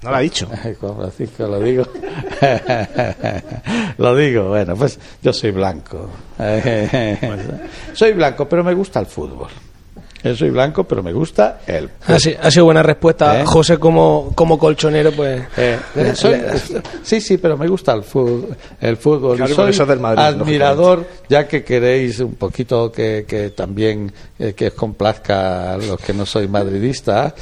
No 0.05 0.11
lo 0.11 0.17
ha 0.17 0.19
dicho. 0.19 0.47
Juan 0.79 0.97
Francisco, 0.97 1.47
lo 1.47 1.59
digo. 1.59 1.83
lo 3.97 4.15
digo, 4.15 4.49
bueno, 4.49 4.75
pues 4.75 4.99
yo 5.21 5.33
soy 5.33 5.49
blanco. 5.49 6.11
soy 7.93 8.13
blanco, 8.13 8.47
pero 8.47 8.63
me 8.63 8.75
gusta 8.75 8.99
el 8.99 9.07
fútbol. 9.07 9.49
Yo 10.25 10.35
soy 10.35 10.49
blanco, 10.49 10.83
pero 10.85 11.03
me 11.03 11.13
gusta 11.13 11.59
el 11.67 11.89
Ha, 12.07 12.19
si- 12.19 12.35
ha 12.41 12.49
sido 12.49 12.65
buena 12.65 12.81
respuesta. 12.81 13.41
¿Eh? 13.41 13.45
José, 13.45 13.77
como, 13.77 14.31
como 14.33 14.57
colchonero, 14.57 15.11
pues. 15.11 15.43
Eh, 15.55 15.77
le- 15.95 16.15
soy- 16.15 16.31
le- 16.39 16.51
sí, 17.03 17.21
sí, 17.21 17.37
pero 17.37 17.55
me 17.57 17.67
gusta 17.67 17.93
el 17.93 18.01
fútbol. 18.03 18.57
El 18.81 18.97
fútbol. 18.97 19.37
Claro, 19.37 19.53
soy 19.53 19.69
eso 19.69 19.83
es 19.83 19.89
del 19.89 19.99
Madrid, 19.99 20.23
admirador, 20.23 21.05
ya 21.29 21.47
que 21.47 21.63
queréis 21.63 22.19
un 22.21 22.33
poquito 22.35 22.91
que, 22.91 23.25
que 23.27 23.51
también 23.51 24.11
eh, 24.39 24.53
que 24.53 24.67
os 24.69 24.73
complazca 24.73 25.73
a 25.73 25.77
los 25.77 25.99
que 26.01 26.11
no 26.13 26.25
soy 26.25 26.47
madridista. 26.47 27.33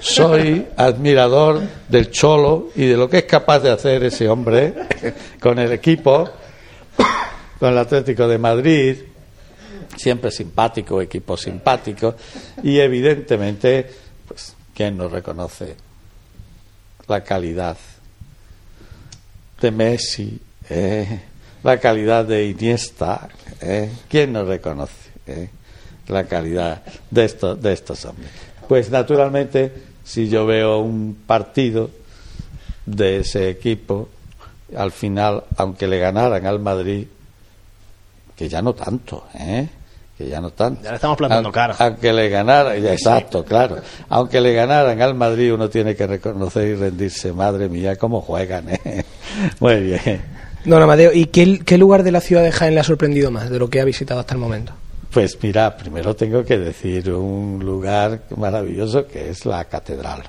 Soy 0.00 0.66
admirador 0.76 1.60
del 1.88 2.10
Cholo 2.10 2.68
y 2.76 2.86
de 2.86 2.96
lo 2.96 3.10
que 3.10 3.18
es 3.18 3.24
capaz 3.24 3.58
de 3.58 3.70
hacer 3.70 4.04
ese 4.04 4.28
hombre 4.28 4.72
con 5.40 5.58
el 5.58 5.72
equipo, 5.72 6.28
con 7.58 7.70
el 7.72 7.78
Atlético 7.78 8.26
de 8.28 8.38
Madrid, 8.38 8.96
siempre 10.00 10.30
simpático, 10.30 11.00
equipo 11.00 11.36
simpático, 11.36 12.14
y 12.62 12.78
evidentemente, 12.78 13.88
pues, 14.26 14.54
¿quién 14.74 14.96
no 14.96 15.08
reconoce 15.08 15.76
la 17.06 17.22
calidad 17.22 17.76
de 19.60 19.70
Messi, 19.70 20.40
eh? 20.70 21.20
la 21.62 21.78
calidad 21.78 22.24
de 22.24 22.46
Iniesta? 22.46 23.28
eh? 23.60 23.90
¿Quién 24.08 24.32
no 24.32 24.44
reconoce 24.44 25.10
eh? 25.26 25.50
la 26.08 26.24
calidad 26.24 26.82
de 27.10 27.24
estos, 27.24 27.60
de 27.60 27.72
estos 27.72 28.04
hombres? 28.06 28.30
Pues 28.66 28.90
naturalmente, 28.90 29.72
si 30.04 30.28
yo 30.28 30.46
veo 30.46 30.78
un 30.78 31.24
partido 31.26 31.90
de 32.86 33.18
ese 33.18 33.50
equipo, 33.50 34.08
al 34.76 34.92
final, 34.92 35.44
aunque 35.56 35.86
le 35.86 35.98
ganaran 35.98 36.46
al 36.46 36.60
Madrid, 36.60 37.06
que 38.36 38.48
ya 38.48 38.62
no 38.62 38.72
tanto, 38.72 39.26
¿eh? 39.34 39.68
Que 40.20 40.28
ya 40.28 40.38
no 40.38 40.50
tanto. 40.50 40.82
Ya 40.82 40.90
le 40.90 40.96
estamos 40.96 41.16
plantando 41.16 41.48
Aun- 41.48 41.52
cara. 41.54 41.74
Aunque 41.78 42.12
le 42.12 42.28
ganaran, 42.28 42.78
ya, 42.82 42.92
exacto, 42.92 43.42
claro. 43.42 43.76
Aunque 44.10 44.38
le 44.42 44.52
ganaran 44.52 45.00
al 45.00 45.14
Madrid, 45.14 45.54
uno 45.54 45.70
tiene 45.70 45.96
que 45.96 46.06
reconocer 46.06 46.68
y 46.68 46.74
rendirse. 46.74 47.32
Madre 47.32 47.70
mía, 47.70 47.96
cómo 47.96 48.20
juegan, 48.20 48.68
¿eh? 48.68 49.04
Muy 49.60 49.80
bien. 49.80 50.20
Don 50.66 50.82
Amadeo, 50.82 51.10
¿y 51.14 51.24
qué, 51.26 51.60
qué 51.64 51.78
lugar 51.78 52.02
de 52.02 52.12
la 52.12 52.20
ciudad 52.20 52.42
de 52.42 52.52
Jaén 52.52 52.74
le 52.74 52.80
ha 52.80 52.84
sorprendido 52.84 53.30
más 53.30 53.48
de 53.48 53.58
lo 53.58 53.70
que 53.70 53.80
ha 53.80 53.84
visitado 53.86 54.20
hasta 54.20 54.34
el 54.34 54.40
momento? 54.40 54.74
Pues 55.10 55.38
mira, 55.42 55.74
primero 55.74 56.14
tengo 56.14 56.44
que 56.44 56.58
decir 56.58 57.10
un 57.12 57.58
lugar 57.64 58.20
maravilloso 58.36 59.06
que 59.06 59.30
es 59.30 59.46
la 59.46 59.64
catedral. 59.64 60.22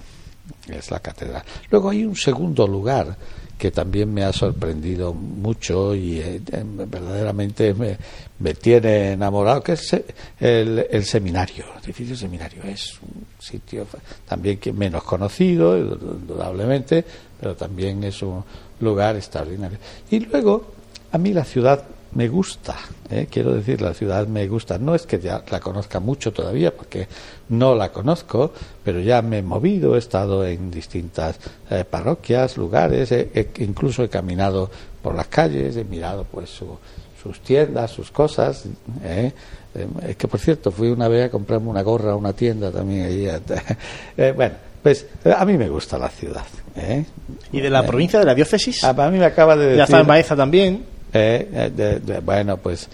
Es 0.69 0.89
la 0.89 0.99
catedral. 1.01 1.43
Luego 1.69 1.89
hay 1.89 2.06
un 2.06 2.15
segundo 2.15 2.65
lugar 2.65 3.15
que 3.62 3.69
también 3.69 4.12
me 4.12 4.24
ha 4.24 4.34
sorprendido 4.34 5.13
mucho 5.13 5.93
y 5.93 6.19
eh, 6.19 6.41
eh, 6.52 6.63
verdaderamente 6.65 7.76
me, 7.76 7.95
me 8.39 8.56
tiene 8.56 9.12
enamorado, 9.12 9.62
que 9.62 9.74
es 9.74 9.93
eh, 9.93 10.04
el, 10.39 10.88
el 10.89 11.06
seminario, 11.06 11.65
el 11.78 11.84
edificio 11.84 12.15
seminario. 12.15 12.63
Es 12.63 13.00
un 13.04 13.24
sitio 13.38 13.86
también 14.28 14.58
que 14.58 14.74
menos 14.74 15.04
conocido, 15.04 15.78
indudablemente, 15.78 17.06
pero 17.39 17.56
también 17.56 18.04
es 18.04 18.24
un 18.24 18.43
lugar 18.80 19.15
extraordinario. 19.15 19.78
Y 20.10 20.21
luego, 20.21 20.65
a 21.12 21.19
mí 21.19 21.32
la 21.32 21.45
ciudad 21.45 21.84
me 22.13 22.28
gusta, 22.28 22.76
¿eh? 23.10 23.28
quiero 23.30 23.54
decir, 23.54 23.82
la 23.82 23.93
ciudad 23.93 24.28
me 24.28 24.47
gusta. 24.47 24.78
No 24.78 24.93
es 24.95 25.06
que 25.06 25.19
ya 25.19 25.43
la 25.50 25.60
conozca 25.60 26.00
mucho 26.00 26.34
todavía, 26.34 26.76
porque 26.76 27.08
no 27.50 27.74
la 27.76 27.89
conozco, 27.91 28.52
pero 28.84 29.00
ya 29.00 29.21
me 29.21 29.38
he 29.39 29.41
movido, 29.43 29.95
he 29.95 30.00
estado 30.00 30.45
en 30.45 30.69
distintas 30.71 31.39
eh, 31.69 31.86
parroquias, 31.89 32.58
lugares, 32.58 33.12
he- 33.12 33.30
he- 33.34 33.63
incluso 33.63 34.04
he 34.04 34.10
caminado 34.10 34.69
por 35.02 35.15
las 35.15 35.28
calles, 35.28 35.78
he 35.78 35.84
mirado 35.86 36.26
pues 36.30 36.50
su- 36.50 36.78
sus 37.21 37.39
tiendas, 37.41 37.91
sus 37.91 38.12
cosas. 38.12 38.65
¿eh? 39.04 39.32
Eh, 39.76 39.88
es 40.10 40.15
que, 40.17 40.28
por 40.28 40.39
cierto, 40.39 40.71
fui 40.71 40.89
una 40.89 41.08
vez 41.08 41.28
a 41.28 41.30
comprarme 41.32 41.69
una 41.69 41.82
gorra 41.82 42.12
a 42.12 42.15
una 42.15 42.34
tienda 42.34 42.71
también 42.71 43.06
allí. 43.06 43.28
Eh, 44.17 44.34
bueno, 44.36 44.56
pues 44.84 45.06
a 45.38 45.45
mí 45.45 45.58
me 45.58 45.69
gusta 45.69 45.97
la 45.97 46.10
ciudad. 46.10 46.43
¿eh? 46.76 47.06
¿Y 47.54 47.62
de 47.62 47.69
la 47.69 47.86
provincia, 47.86 48.19
de 48.19 48.26
la 48.26 48.34
diócesis? 48.36 48.84
a, 48.84 48.89
a 48.89 49.10
mí 49.12 49.17
me 49.17 49.26
acaba 49.26 49.56
de 49.56 49.63
decir... 49.65 49.78
ya 49.78 49.84
está 49.86 50.00
en 50.02 50.08
Baeza 50.08 50.36
también. 50.36 50.84
Eh, 51.13 51.50
eh, 51.54 51.71
de- 51.76 52.00
de- 52.00 52.19
bueno, 52.19 52.58
pues 52.58 52.88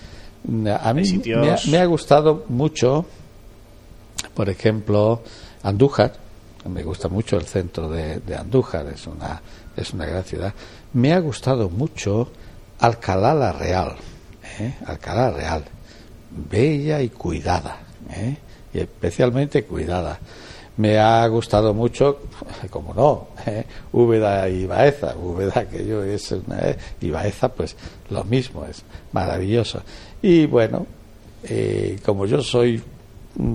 mm, 0.44 0.68
a 0.82 0.94
mí 0.94 1.06
ha, 1.50 1.58
me 1.70 1.78
ha 1.80 1.86
gustado 1.86 2.46
mucho, 2.50 3.06
por 4.34 4.50
ejemplo, 4.50 5.22
Andújar. 5.64 6.14
Me 6.70 6.84
gusta 6.84 7.08
mucho 7.08 7.38
el 7.38 7.46
centro 7.46 7.90
de, 7.90 8.20
de 8.20 8.36
Andújar, 8.36 8.88
es 8.88 9.08
una, 9.08 9.42
es 9.76 9.94
una 9.94 10.06
gran 10.06 10.24
ciudad. 10.24 10.54
Me 10.94 11.14
ha 11.14 11.20
gustado 11.20 11.70
mucho 11.70 12.30
Alcalá 12.80 13.34
la 13.34 13.52
Real, 13.54 13.96
¿eh? 14.60 14.74
Alcalá 14.86 15.32
Real, 15.32 15.64
bella 16.50 17.02
y 17.02 17.10
cuidada, 17.10 17.78
¿eh? 18.12 18.38
y 18.74 18.80
especialmente 18.80 19.64
cuidada. 19.64 20.20
Me 20.78 21.00
ha 21.00 21.26
gustado 21.28 21.74
mucho, 21.74 22.20
como 22.70 22.94
no, 22.94 23.30
¿eh? 23.46 23.66
Y 24.52 24.66
Baeza. 24.66 25.16
Úbeda, 25.16 25.66
que 25.66 25.86
yo 25.86 26.04
es 26.04 26.32
una, 26.32 26.60
¿eh? 26.60 26.78
y 27.02 27.10
Baeza, 27.10 27.50
pues 27.50 27.76
lo 28.12 28.24
mismo, 28.24 28.64
es 28.66 28.84
maravilloso. 29.12 29.82
Y 30.22 30.46
bueno, 30.46 30.86
eh, 31.44 31.98
como 32.06 32.26
yo 32.28 32.42
soy 32.42 32.82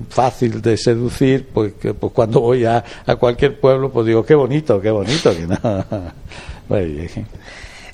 fácil 0.08 0.60
de 0.60 0.76
seducir, 0.76 1.48
pues, 1.52 1.74
que, 1.74 1.94
pues 1.94 2.12
cuando 2.12 2.40
voy 2.40 2.64
a, 2.64 2.84
a 3.06 3.16
cualquier 3.16 3.58
pueblo, 3.58 3.90
pues 3.90 4.06
digo, 4.06 4.24
qué 4.24 4.34
bonito, 4.34 4.80
qué 4.80 4.90
bonito, 4.90 5.32
que 5.34 5.46
no. 5.46 6.12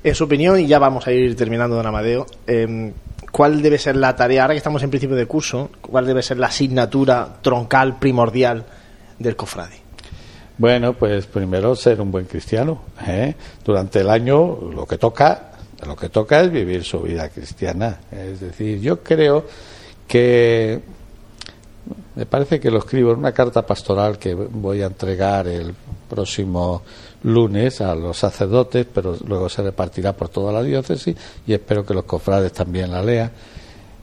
En 0.05 0.15
su 0.15 0.25
opinión, 0.25 0.61
y 0.61 0.67
ya 0.67 0.79
vamos 0.79 1.07
a 1.07 1.13
ir 1.13 1.35
terminando, 1.35 1.75
don 1.75 1.85
Amadeo, 1.85 2.27
eh, 2.47 2.93
¿cuál 3.33 3.61
debe 3.61 3.77
ser 3.77 3.97
la 3.97 4.15
tarea, 4.15 4.43
ahora 4.43 4.55
que 4.55 4.59
estamos 4.59 4.83
en 4.85 4.91
principio 4.91 5.17
de 5.17 5.27
curso, 5.27 5.71
cuál 5.81 6.07
debe 6.07 6.23
ser 6.23 6.39
la 6.39 6.47
asignatura 6.47 7.39
troncal, 7.43 7.99
primordial 7.99 8.65
del 9.19 9.37
cofrade? 9.37 9.89
Bueno, 10.59 10.95
pues 10.95 11.27
primero 11.27 11.77
ser 11.77 12.01
un 12.01 12.11
buen 12.11 12.27
cristiano. 12.27 12.83
¿eh? 13.07 13.35
Durante 13.65 14.01
el 14.01 14.11
año 14.11 14.59
lo 14.75 14.87
que 14.87 14.99
toca, 14.99 15.53
lo 15.87 15.95
que 15.95 16.09
toca 16.09 16.41
es 16.41 16.51
vivir 16.51 16.85
su 16.85 17.01
vida 17.01 17.29
cristiana. 17.29 18.01
Es 18.11 18.41
decir, 18.41 18.81
yo 18.81 19.03
creo 19.03 19.47
que 20.09 20.81
me 22.17 22.27
parece 22.27 22.59
que 22.59 22.71
lo 22.71 22.79
escribo 22.79 23.13
en 23.13 23.19
una 23.19 23.33
carta 23.33 23.65
pastoral 23.65 24.19
que 24.19 24.35
voy 24.35 24.83
a 24.83 24.87
entregar 24.87 25.47
el 25.47 25.75
próximo 26.09 26.83
lunes 27.23 27.81
a 27.81 27.95
los 27.95 28.19
sacerdotes, 28.19 28.87
pero 28.93 29.17
luego 29.27 29.49
se 29.49 29.63
repartirá 29.63 30.13
por 30.15 30.29
toda 30.29 30.53
la 30.53 30.63
diócesis 30.63 31.17
y 31.47 31.53
espero 31.53 31.87
que 31.87 31.95
los 31.95 32.05
cofrades 32.05 32.53
también 32.53 32.91
la 32.91 33.03
lean. 33.03 33.31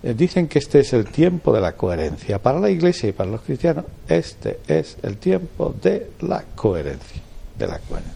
Eh, 0.06 0.14
dicen 0.14 0.48
que 0.48 0.60
este 0.60 0.82
es 0.82 0.94
el 0.94 1.06
tiempo 1.06 1.52
de 1.52 1.62
la 1.62 1.72
coherencia. 1.72 2.40
Para 2.40 2.60
la 2.60 2.70
Iglesia 2.70 3.10
y 3.10 3.12
para 3.12 3.32
los 3.32 3.42
cristianos, 3.42 3.86
este 4.08 4.60
es 4.68 4.98
el 5.02 5.18
tiempo 5.18 5.74
de 5.82 6.12
la 6.22 6.44
coherencia. 6.56 7.22
De 7.58 7.66
la 7.66 7.80
coherencia. 7.80 8.14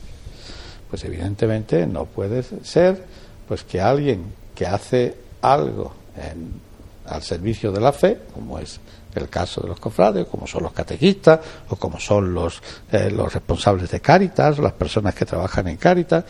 Pues 0.87 1.03
evidentemente 1.03 1.87
no 1.87 2.05
puede 2.05 2.43
ser 2.63 3.03
pues 3.47 3.63
que 3.63 3.81
alguien 3.81 4.23
que 4.53 4.67
hace 4.67 5.15
algo 5.41 5.95
en- 6.15 6.61
al 7.07 7.23
servicio 7.23 7.71
de 7.71 7.81
la 7.81 7.91
fe, 7.91 8.19
como 8.35 8.59
es 8.59 8.79
el 9.15 9.27
caso 9.29 9.61
de 9.61 9.69
los 9.69 9.79
cofrades, 9.79 10.27
como 10.27 10.45
son 10.45 10.61
los 10.61 10.71
catequistas, 10.73 11.39
o 11.69 11.75
como 11.75 11.99
son 11.99 12.35
los, 12.35 12.61
eh, 12.91 13.09
los 13.09 13.33
responsables 13.33 13.89
de 13.89 13.99
Cáritas, 13.99 14.59
las 14.59 14.73
personas 14.73 15.15
que 15.15 15.25
trabajan 15.25 15.67
en 15.69 15.77
Cáritas, 15.77 16.23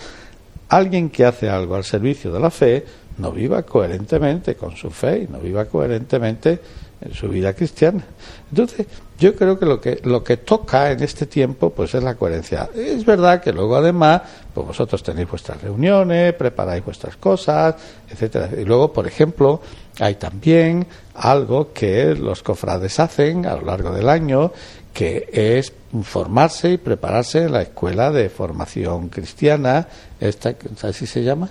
alguien 0.69 1.09
que 1.09 1.25
hace 1.25 1.49
algo 1.49 1.75
al 1.75 1.83
servicio 1.83 2.31
de 2.31 2.39
la 2.39 2.49
fe 2.49 2.85
no 3.19 3.31
viva 3.31 3.63
coherentemente 3.63 4.55
con 4.55 4.75
su 4.75 4.89
fe 4.89 5.23
y 5.23 5.31
no 5.31 5.39
viva 5.39 5.65
coherentemente 5.65 6.59
en 7.01 7.13
su 7.13 7.29
vida 7.29 7.53
cristiana. 7.53 8.03
Entonces, 8.49 8.85
yo 9.17 9.35
creo 9.35 9.59
que 9.59 9.65
lo 9.65 9.79
que 9.79 9.99
lo 10.03 10.23
que 10.23 10.37
toca 10.37 10.91
en 10.91 11.03
este 11.03 11.25
tiempo 11.25 11.69
pues 11.69 11.93
es 11.93 12.03
la 12.03 12.15
coherencia. 12.15 12.69
Es 12.73 13.05
verdad 13.05 13.41
que 13.41 13.53
luego 13.53 13.75
además, 13.75 14.21
pues 14.53 14.67
vosotros 14.67 15.03
tenéis 15.03 15.29
vuestras 15.29 15.61
reuniones, 15.61 16.33
preparáis 16.33 16.83
vuestras 16.83 17.15
cosas, 17.17 17.75
etcétera. 18.09 18.49
Y 18.57 18.65
luego, 18.65 18.91
por 18.91 19.07
ejemplo, 19.07 19.61
hay 19.99 20.15
también 20.15 20.87
algo 21.15 21.73
que 21.73 22.15
los 22.15 22.43
cofrades 22.43 22.99
hacen 22.99 23.45
a 23.45 23.55
lo 23.55 23.65
largo 23.65 23.91
del 23.91 24.09
año 24.09 24.51
que 24.93 25.29
es 25.31 25.71
formarse 26.03 26.71
y 26.71 26.77
prepararse 26.77 27.43
en 27.43 27.53
la 27.53 27.61
escuela 27.61 28.11
de 28.11 28.29
formación 28.29 29.09
cristiana, 29.09 29.87
esta, 30.19 30.55
así 30.83 31.05
se 31.05 31.23
llama, 31.23 31.49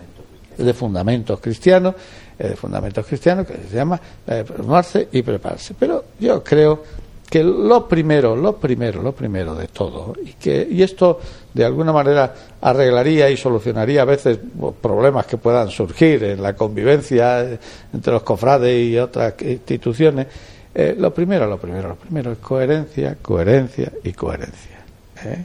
de 0.59 0.75
fundamentos 0.75 1.41
cristianos, 1.41 1.95
de 2.37 2.57
fundamentos 2.57 3.07
cristianos 3.07 3.47
que 3.47 3.55
se 3.69 3.77
llama 3.77 4.01
eh, 4.27 4.45
formarse 4.45 5.09
y 5.13 5.23
prepararse. 5.23 5.75
Pero 5.79 6.05
yo 6.19 6.43
creo 6.43 6.83
que 7.29 7.43
lo 7.45 7.87
primero, 7.87 8.35
lo 8.35 8.57
primero, 8.57 9.03
lo 9.03 9.13
primero 9.13 9.55
de 9.55 9.69
todo, 9.69 10.15
y 10.25 10.33
que 10.33 10.67
y 10.71 10.83
esto 10.83 11.21
de 11.53 11.65
alguna 11.65 11.93
manera 11.93 12.35
arreglaría 12.61 13.29
y 13.29 13.37
solucionaría 13.37 14.03
a 14.03 14.07
veces 14.07 14.39
problemas 14.81 15.27
que 15.27 15.37
puedan 15.37 15.69
surgir 15.69 16.25
en 16.25 16.43
la 16.43 16.55
convivencia 16.55 17.59
entre 17.93 18.13
los 18.13 18.23
cofrades 18.23 18.89
y 18.89 18.99
otras 18.99 19.35
instituciones. 19.43 20.27
Eh, 20.75 20.95
lo 20.99 21.13
primero, 21.13 21.47
lo 21.47 21.59
primero, 21.59 21.89
lo 21.89 21.97
primero 21.97 22.33
es 22.33 22.39
coherencia, 22.39 23.17
coherencia 23.21 23.93
y 24.05 24.13
coherencia. 24.13 24.79
¿eh? 25.25 25.45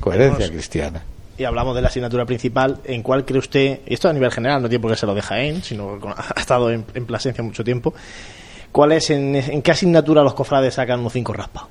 Coherencia 0.00 0.48
cristiana. 0.50 1.02
Y 1.38 1.44
hablamos 1.44 1.74
de 1.74 1.82
la 1.82 1.88
asignatura 1.88 2.24
principal. 2.24 2.78
¿En 2.84 3.02
cuál 3.02 3.24
cree 3.24 3.38
usted, 3.38 3.80
y 3.86 3.94
esto 3.94 4.08
a 4.08 4.12
nivel 4.12 4.30
general, 4.30 4.62
no 4.62 4.68
tiene 4.68 4.80
por 4.80 4.90
qué 4.90 4.96
se 4.96 5.06
lo 5.06 5.14
deja 5.14 5.40
en, 5.42 5.62
sino 5.62 5.98
ha 6.16 6.40
estado 6.40 6.70
en, 6.70 6.84
en 6.94 7.06
Plasencia 7.06 7.42
mucho 7.44 7.62
tiempo, 7.62 7.94
¿cuál 8.72 8.92
es, 8.92 9.10
en, 9.10 9.62
qué 9.62 9.70
asignatura 9.70 10.22
los 10.22 10.34
cofrades 10.34 10.74
sacan 10.74 11.00
unos 11.00 11.12
cinco 11.12 11.32
raspas? 11.32 11.64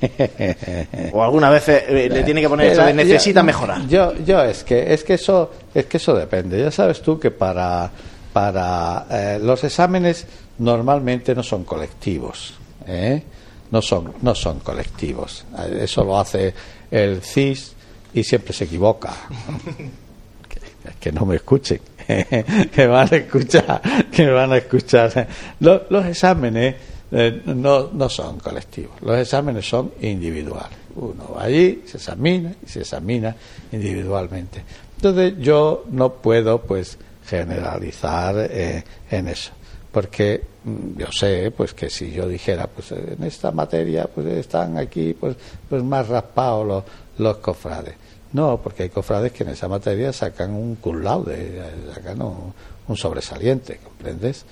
o 1.12 1.22
alguna 1.22 1.50
vez 1.50 1.68
eh, 1.68 2.08
le 2.10 2.22
tiene 2.22 2.40
que 2.40 2.48
poner 2.48 2.66
esto 2.66 2.84
de 2.84 2.92
necesita 2.92 3.42
mejorar. 3.42 3.86
Yo, 3.88 4.12
yo 4.24 4.42
es 4.42 4.62
que 4.62 4.92
es 4.92 5.02
que 5.02 5.14
eso 5.14 5.50
es 5.72 5.86
que 5.86 5.96
eso 5.96 6.14
depende. 6.14 6.60
Ya 6.60 6.70
sabes 6.70 7.00
tú 7.00 7.18
que 7.18 7.30
para 7.30 7.90
para 8.32 9.06
eh, 9.10 9.38
los 9.40 9.64
exámenes 9.64 10.26
normalmente 10.58 11.34
no 11.34 11.42
son 11.42 11.64
colectivos, 11.64 12.54
¿eh? 12.86 13.22
no 13.70 13.80
son 13.80 14.12
no 14.20 14.34
son 14.34 14.58
colectivos. 14.60 15.46
Eso 15.80 16.04
lo 16.04 16.18
hace 16.18 16.52
el 16.90 17.22
CIS 17.22 17.74
y 18.14 18.24
siempre 18.24 18.52
se 18.52 18.64
equivoca. 18.64 19.14
que, 21.00 21.12
no 21.12 21.26
me 21.26 21.36
escuchen, 21.36 21.80
que 22.06 22.86
van 22.86 23.08
a 23.12 23.16
escuchar, 23.16 23.82
que 24.10 24.26
van 24.26 24.52
a 24.52 24.56
escuchar. 24.58 25.28
Los, 25.60 26.06
exámenes 26.06 26.76
eh, 27.10 27.42
no, 27.46 27.90
no 27.92 28.08
son 28.08 28.38
colectivos, 28.38 29.00
los 29.02 29.18
exámenes 29.18 29.68
son 29.68 29.92
individuales. 30.00 30.78
Uno 30.96 31.34
va 31.36 31.44
allí, 31.44 31.82
se 31.86 31.98
examina 31.98 32.52
y 32.64 32.68
se 32.68 32.80
examina 32.80 33.34
individualmente. 33.70 34.62
Entonces 34.96 35.34
yo 35.38 35.84
no 35.90 36.14
puedo 36.14 36.60
pues 36.62 36.98
generalizar 37.24 38.34
eh, 38.50 38.82
en 39.10 39.28
eso 39.28 39.52
porque 39.92 40.42
mm, 40.64 40.98
yo 40.98 41.06
sé 41.10 41.50
pues 41.50 41.74
que 41.74 41.90
si 41.90 42.10
yo 42.10 42.28
dijera 42.28 42.66
pues 42.66 42.92
en 42.92 43.22
esta 43.24 43.50
materia 43.50 44.06
pues 44.06 44.26
están 44.26 44.78
aquí 44.78 45.14
pues 45.18 45.36
pues 45.68 45.82
más 45.82 46.08
raspados 46.08 46.66
los, 46.66 46.84
los 47.18 47.38
cofrades 47.38 47.94
no, 48.32 48.60
porque 48.62 48.84
hay 48.84 48.88
cofrades 48.90 49.32
que 49.32 49.42
en 49.42 49.50
esa 49.50 49.68
materia 49.68 50.12
sacan 50.12 50.54
un 50.54 50.76
cum 50.76 51.02
laude, 51.02 51.62
sacan 51.94 52.20
un, 52.20 52.96
sobresaliente, 52.96 53.80
¿comprendes? 53.84 54.46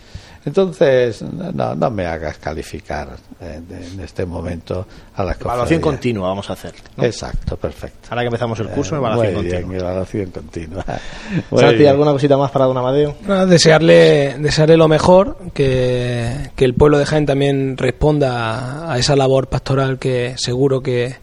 Entonces, 0.44 1.22
no, 1.22 1.74
no 1.74 1.90
me 1.90 2.06
hagas 2.06 2.36
calificar 2.36 3.16
en, 3.40 3.98
este 3.98 4.24
momento 4.26 4.86
a 5.14 5.24
las 5.24 5.36
cofradías. 5.36 5.54
Evaluación 5.54 5.80
continua 5.80 6.28
vamos 6.28 6.48
a 6.50 6.52
hacer. 6.52 6.74
Exacto, 6.98 7.56
perfecto. 7.56 8.08
Ahora 8.10 8.22
que 8.22 8.26
empezamos 8.26 8.60
el 8.60 8.68
curso, 8.68 8.94
eh, 8.94 8.98
evaluación 8.98 9.34
muy 9.34 9.42
continua. 9.42 9.68
Bien, 9.68 9.80
evaluación 9.80 10.30
continua. 10.30 10.84
Santi, 11.56 11.86
¿alguna 11.86 12.12
cosita 12.12 12.36
más 12.36 12.50
para 12.50 12.66
Don 12.66 12.76
Amadeo? 12.76 13.16
desearle, 13.48 14.36
desearle 14.38 14.76
lo 14.76 14.86
mejor, 14.86 15.38
que, 15.52 16.50
que 16.54 16.64
el 16.64 16.74
pueblo 16.74 16.98
de 16.98 17.06
Jaén 17.06 17.26
también 17.26 17.76
responda 17.76 18.92
a 18.92 18.98
esa 18.98 19.16
labor 19.16 19.48
pastoral 19.48 19.98
que 19.98 20.34
seguro 20.36 20.82
que 20.82 21.16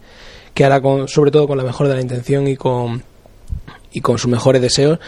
que 0.54 0.64
hará 0.64 0.80
con, 0.80 1.08
sobre 1.08 1.30
todo 1.30 1.46
con 1.46 1.58
la 1.58 1.64
mejor 1.64 1.88
de 1.88 1.94
la 1.94 2.00
intención 2.00 2.46
y 2.46 2.56
con 2.56 3.02
y 3.92 4.00
con 4.00 4.18
sus 4.18 4.30
mejores 4.30 4.60
deseos. 4.60 4.98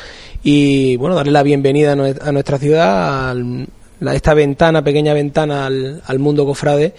Y 0.42 0.96
bueno 0.96 1.16
darle 1.16 1.32
la 1.32 1.42
bienvenida 1.42 1.92
a 1.92 2.32
nuestra 2.32 2.58
ciudad 2.58 3.30
a 3.30 4.14
esta 4.14 4.34
ventana 4.34 4.82
pequeña 4.82 5.14
ventana 5.14 5.66
al, 5.66 6.02
al, 6.06 6.18
mundo 6.18 6.44
cofrade. 6.44 6.94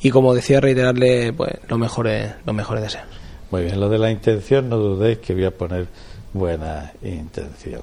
Y 0.00 0.10
como 0.10 0.34
decía 0.34 0.60
reiterarle 0.60 1.32
pues 1.32 1.52
los 1.68 1.78
mejores 1.78 2.32
los 2.44 2.54
mejores 2.54 2.84
deseos. 2.84 3.04
Muy 3.50 3.62
bien 3.62 3.80
lo 3.80 3.88
de 3.88 3.98
la 3.98 4.10
intención 4.10 4.68
no 4.68 4.76
dudéis 4.78 5.18
que 5.18 5.34
voy 5.34 5.44
a 5.44 5.50
poner 5.50 5.86
buena 6.32 6.92
intención. 7.02 7.82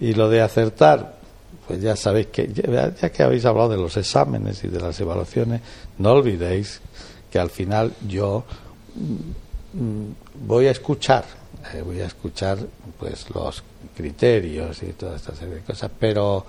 Y 0.00 0.14
lo 0.14 0.28
de 0.28 0.42
acertar 0.42 1.16
pues 1.66 1.80
ya 1.80 1.96
sabéis 1.96 2.26
que 2.26 2.48
ya, 2.52 2.92
que 2.92 3.22
habéis 3.22 3.44
hablado 3.44 3.70
de 3.70 3.76
los 3.76 3.96
exámenes 3.96 4.64
y 4.64 4.68
de 4.68 4.80
las 4.80 4.98
evaluaciones 5.00 5.60
no 5.98 6.12
olvidéis 6.12 6.80
que 7.30 7.38
al 7.38 7.50
final 7.50 7.92
yo 8.06 8.44
voy 10.46 10.66
a 10.66 10.70
escuchar, 10.70 11.24
eh, 11.74 11.82
voy 11.82 12.00
a 12.00 12.06
escuchar 12.06 12.58
pues 12.98 13.30
los 13.30 13.62
criterios 13.96 14.82
y 14.82 14.92
toda 14.92 15.16
esta 15.16 15.34
serie 15.34 15.56
de 15.56 15.60
cosas, 15.60 15.90
pero, 15.98 16.44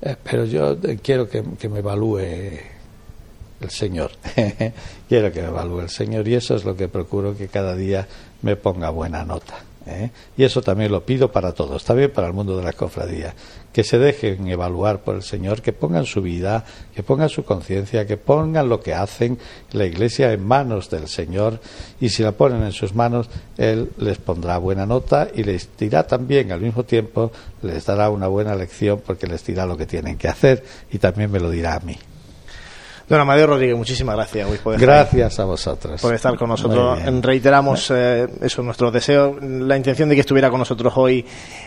eh, 0.00 0.16
pero 0.22 0.44
yo 0.44 0.76
quiero 1.02 1.28
que, 1.28 1.42
me 1.68 1.78
evalúe 1.78 2.18
el 2.18 3.70
Señor, 3.70 4.12
quiero 5.08 5.32
que 5.32 5.42
me 5.42 5.48
evalúe 5.48 5.80
el 5.80 5.90
Señor 5.90 6.26
y 6.28 6.34
eso 6.34 6.54
es 6.54 6.64
lo 6.64 6.76
que 6.76 6.88
procuro 6.88 7.36
que 7.36 7.48
cada 7.48 7.74
día 7.76 8.06
me 8.42 8.56
ponga 8.56 8.90
buena 8.90 9.24
nota. 9.24 9.64
¿eh? 9.86 10.10
Y 10.36 10.44
eso 10.44 10.62
también 10.62 10.92
lo 10.92 11.04
pido 11.04 11.30
para 11.30 11.52
todos, 11.52 11.84
también 11.84 12.10
para 12.10 12.28
el 12.28 12.32
mundo 12.32 12.56
de 12.56 12.64
la 12.64 12.72
cofradía, 12.72 13.34
que 13.72 13.84
se 13.84 13.98
dejen 13.98 14.48
evaluar 14.48 15.00
por 15.00 15.16
el 15.16 15.22
Señor, 15.22 15.62
que 15.62 15.72
pongan 15.72 16.04
su 16.04 16.22
vida, 16.22 16.64
que 16.94 17.02
pongan 17.02 17.28
su 17.28 17.44
conciencia, 17.44 18.06
que 18.06 18.16
pongan 18.16 18.68
lo 18.68 18.80
que 18.80 18.94
hacen 18.94 19.38
la 19.72 19.86
Iglesia 19.86 20.32
en 20.32 20.46
manos 20.46 20.90
del 20.90 21.08
Señor 21.08 21.60
y 22.00 22.10
si 22.10 22.22
la 22.22 22.32
ponen 22.32 22.62
en 22.62 22.72
sus 22.72 22.94
manos, 22.94 23.28
Él 23.56 23.90
les 23.98 24.18
pondrá 24.18 24.58
buena 24.58 24.86
nota 24.86 25.28
y 25.34 25.42
les 25.44 25.68
dirá 25.78 26.06
también 26.06 26.52
al 26.52 26.60
mismo 26.60 26.84
tiempo, 26.84 27.32
les 27.62 27.84
dará 27.86 28.10
una 28.10 28.28
buena 28.28 28.54
lección 28.54 29.00
porque 29.04 29.26
les 29.26 29.44
dirá 29.44 29.66
lo 29.66 29.76
que 29.76 29.86
tienen 29.86 30.18
que 30.18 30.28
hacer 30.28 30.62
y 30.90 30.98
también 30.98 31.30
me 31.30 31.40
lo 31.40 31.50
dirá 31.50 31.74
a 31.74 31.80
mí. 31.80 31.96
Don 33.08 33.20
Amadeo 33.20 33.46
Rodríguez, 33.46 33.76
muchísimas 33.76 34.16
gracias. 34.16 34.48
gracias 34.78 35.38
a 35.38 35.44
vosotros. 35.44 36.00
Por 36.00 36.14
estar 36.14 36.36
con 36.36 36.48
nosotros. 36.48 36.98
Reiteramos 37.20 37.90
eh, 37.90 38.26
eso, 38.40 38.62
nuestro 38.62 38.90
deseo. 38.90 39.38
La 39.40 39.76
intención 39.76 40.08
de 40.08 40.14
que 40.14 40.20
estuviera 40.22 40.50
con 40.50 40.58
nosotros 40.58 40.92
hoy 40.96 41.24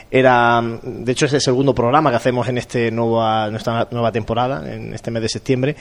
era, 0.09 0.61
de 0.61 1.11
hecho, 1.11 1.25
es 1.25 1.33
el 1.33 1.41
segundo 1.41 1.75
programa 1.75 2.09
que 2.09 2.17
hacemos 2.17 2.47
en 2.47 2.57
este 2.57 2.91
nueva, 2.91 3.49
nuestra 3.49 3.87
nueva 3.91 4.11
temporada, 4.11 4.73
en 4.73 4.93
este 4.93 5.11
mes 5.11 5.21
de 5.21 5.29
septiembre. 5.29 5.75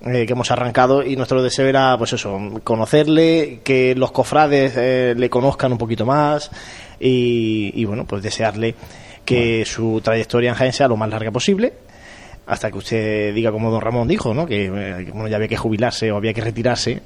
Eh, 0.00 0.26
que 0.26 0.32
hemos 0.32 0.48
arrancado 0.52 1.02
y 1.02 1.16
nuestro 1.16 1.42
deseo 1.42 1.66
era 1.66 1.98
pues 1.98 2.12
eso 2.12 2.38
conocerle 2.62 3.62
que 3.64 3.96
los 3.96 4.12
cofrades 4.12 4.74
eh, 4.76 5.14
le 5.16 5.28
conozcan 5.28 5.72
un 5.72 5.78
poquito 5.78 6.06
más 6.06 6.52
y, 7.00 7.84
bueno 7.84 8.04
pues 8.04 8.22
desearle 8.22 8.76
que 9.24 9.64
su 9.64 10.00
trayectoria 10.00 10.50
en 10.50 10.54
Jaén 10.54 10.72
sea 10.72 10.86
lo 10.86 10.96
más 10.96 11.10
larga 11.10 11.32
posible 11.32 11.72
hasta 12.48 12.70
que 12.70 12.78
usted 12.78 13.34
diga 13.34 13.52
como 13.52 13.70
don 13.70 13.80
Ramón 13.80 14.08
dijo, 14.08 14.32
¿no? 14.32 14.46
que 14.46 14.70
eh, 14.74 15.12
ya 15.28 15.36
había 15.36 15.48
que 15.48 15.56
jubilarse 15.56 16.10
o 16.10 16.16
había 16.16 16.32
que 16.32 16.40
retirarse 16.40 17.02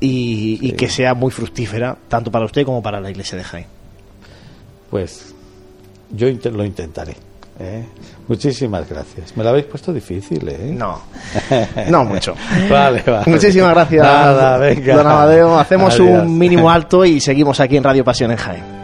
y, 0.00 0.72
que 0.72 0.88
sea 0.88 1.12
muy 1.12 1.30
fructífera 1.30 1.96
tanto 2.08 2.30
para 2.30 2.46
usted 2.46 2.64
como 2.64 2.82
para 2.82 2.98
la 2.98 3.10
iglesia 3.10 3.36
de 3.36 3.44
Jaén. 3.44 3.66
Pues 4.88 5.34
yo 6.10 6.28
lo 6.28 6.64
intentaré. 6.64 7.16
¿eh? 7.60 7.84
Muchísimas 8.28 8.88
gracias. 8.88 9.36
Me 9.36 9.42
lo 9.44 9.50
habéis 9.50 9.66
puesto 9.66 9.92
difícil, 9.92 10.48
¿eh? 10.48 10.70
No, 10.72 11.02
no 11.90 12.04
mucho. 12.04 12.34
vale, 12.70 13.02
vale. 13.06 13.30
Muchísimas 13.30 13.74
gracias, 13.74 14.86
don 14.86 15.06
Amadeo. 15.06 15.58
Hacemos 15.58 16.00
un 16.00 16.38
mínimo 16.38 16.70
alto 16.70 17.04
y 17.04 17.20
seguimos 17.20 17.60
aquí 17.60 17.76
en 17.76 17.84
Radio 17.84 18.04
Pasión 18.04 18.30
en 18.30 18.38
Jaén. 18.38 18.77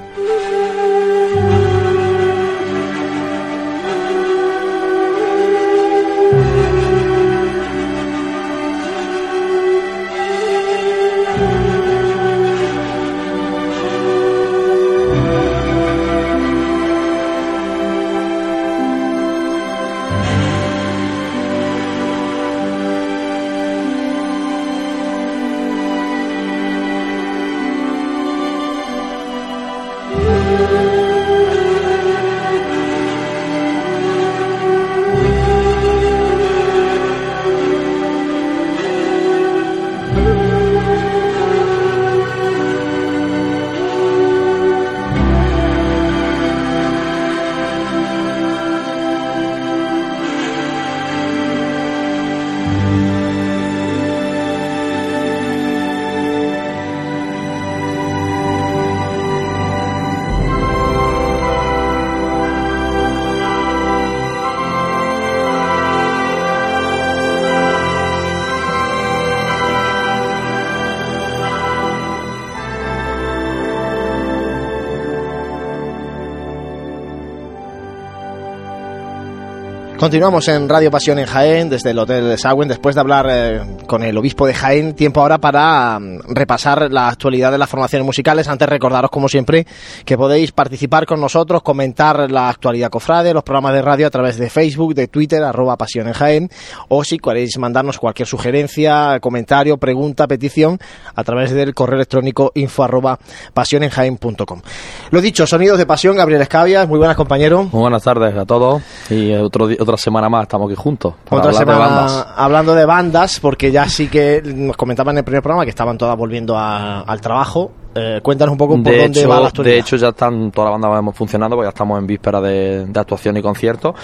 Continuamos 80.04 80.46
en 80.48 80.68
Radio 80.68 80.90
Pasión 80.90 81.18
en 81.18 81.24
Jaén, 81.24 81.70
desde 81.70 81.92
el 81.92 81.98
Hotel 81.98 82.28
de 82.28 82.36
Sagüen, 82.36 82.68
después 82.68 82.94
de 82.94 83.00
hablar 83.00 83.26
eh, 83.30 83.62
con 83.86 84.02
el 84.02 84.18
obispo 84.18 84.46
de 84.46 84.52
Jaén, 84.52 84.92
tiempo 84.92 85.22
ahora 85.22 85.38
para 85.38 85.98
mm, 85.98 86.13
repasar 86.28 86.90
la 86.90 87.08
actualidad 87.08 87.52
de 87.52 87.58
las 87.58 87.68
formaciones 87.68 88.06
musicales. 88.06 88.48
Antes 88.48 88.68
recordaros, 88.68 89.10
como 89.10 89.28
siempre, 89.28 89.66
que 90.04 90.16
podéis 90.16 90.52
participar 90.52 91.06
con 91.06 91.20
nosotros, 91.20 91.62
comentar 91.62 92.30
la 92.30 92.48
actualidad 92.48 92.90
cofrade, 92.90 93.34
los 93.34 93.42
programas 93.42 93.74
de 93.74 93.82
radio 93.82 94.06
a 94.06 94.10
través 94.10 94.38
de 94.38 94.50
Facebook, 94.50 94.94
de 94.94 95.08
Twitter, 95.08 95.42
arroba 95.42 95.76
Pasión 95.76 96.06
en 96.06 96.14
Jaén, 96.14 96.50
o 96.88 97.04
si 97.04 97.18
queréis 97.18 97.58
mandarnos 97.58 97.98
cualquier 97.98 98.28
sugerencia, 98.28 99.18
comentario, 99.20 99.76
pregunta, 99.76 100.26
petición, 100.26 100.78
a 101.14 101.24
través 101.24 101.52
del 101.52 101.74
correo 101.74 101.96
electrónico 101.96 102.52
info 102.54 102.84
arroba 102.84 103.18
pasionenjaén.com. 103.52 104.62
Lo 105.10 105.20
dicho, 105.20 105.46
sonidos 105.46 105.78
de 105.78 105.86
pasión, 105.86 106.16
Gabriel 106.16 106.42
Escabias, 106.42 106.88
muy 106.88 106.98
buenas 106.98 107.16
compañeros. 107.16 107.72
Muy 107.72 107.80
buenas 107.80 108.02
tardes 108.02 108.36
a 108.36 108.44
todos 108.44 108.82
y 109.10 109.32
otro 109.32 109.68
otra 109.78 109.96
semana 109.96 110.28
más 110.28 110.42
estamos 110.42 110.70
aquí 110.70 110.76
juntos. 110.80 111.14
Otra 111.30 111.52
semana 111.52 112.06
hablando 112.36 112.74
de 112.74 112.84
bandas, 112.84 113.40
porque 113.40 113.70
ya 113.70 113.88
sí 113.88 114.08
que 114.08 114.42
nos 114.44 114.76
comentaban 114.76 115.14
en 115.14 115.18
el 115.18 115.24
primer 115.24 115.42
programa 115.42 115.64
que 115.64 115.70
estaban 115.70 115.98
todas 115.98 116.13
volviendo 116.14 116.56
al 116.58 117.20
trabajo. 117.20 117.72
Eh, 117.94 118.20
cuéntanos 118.22 118.52
un 118.52 118.58
poco 118.58 118.74
por 118.82 118.96
dónde 118.96 119.26
va 119.26 119.40
la 119.40 119.48
actualidad. 119.48 119.74
De 119.74 119.80
hecho, 119.80 119.96
ya 119.96 120.08
están 120.08 120.50
todas 120.50 120.80
las 120.80 120.90
bandas 120.90 121.16
funcionando, 121.16 121.56
porque 121.56 121.66
ya 121.66 121.70
estamos 121.70 121.98
en 121.98 122.06
víspera 122.06 122.40
de, 122.40 122.86
actuación 122.94 123.36
y 123.36 123.42
conciertos. 123.42 123.94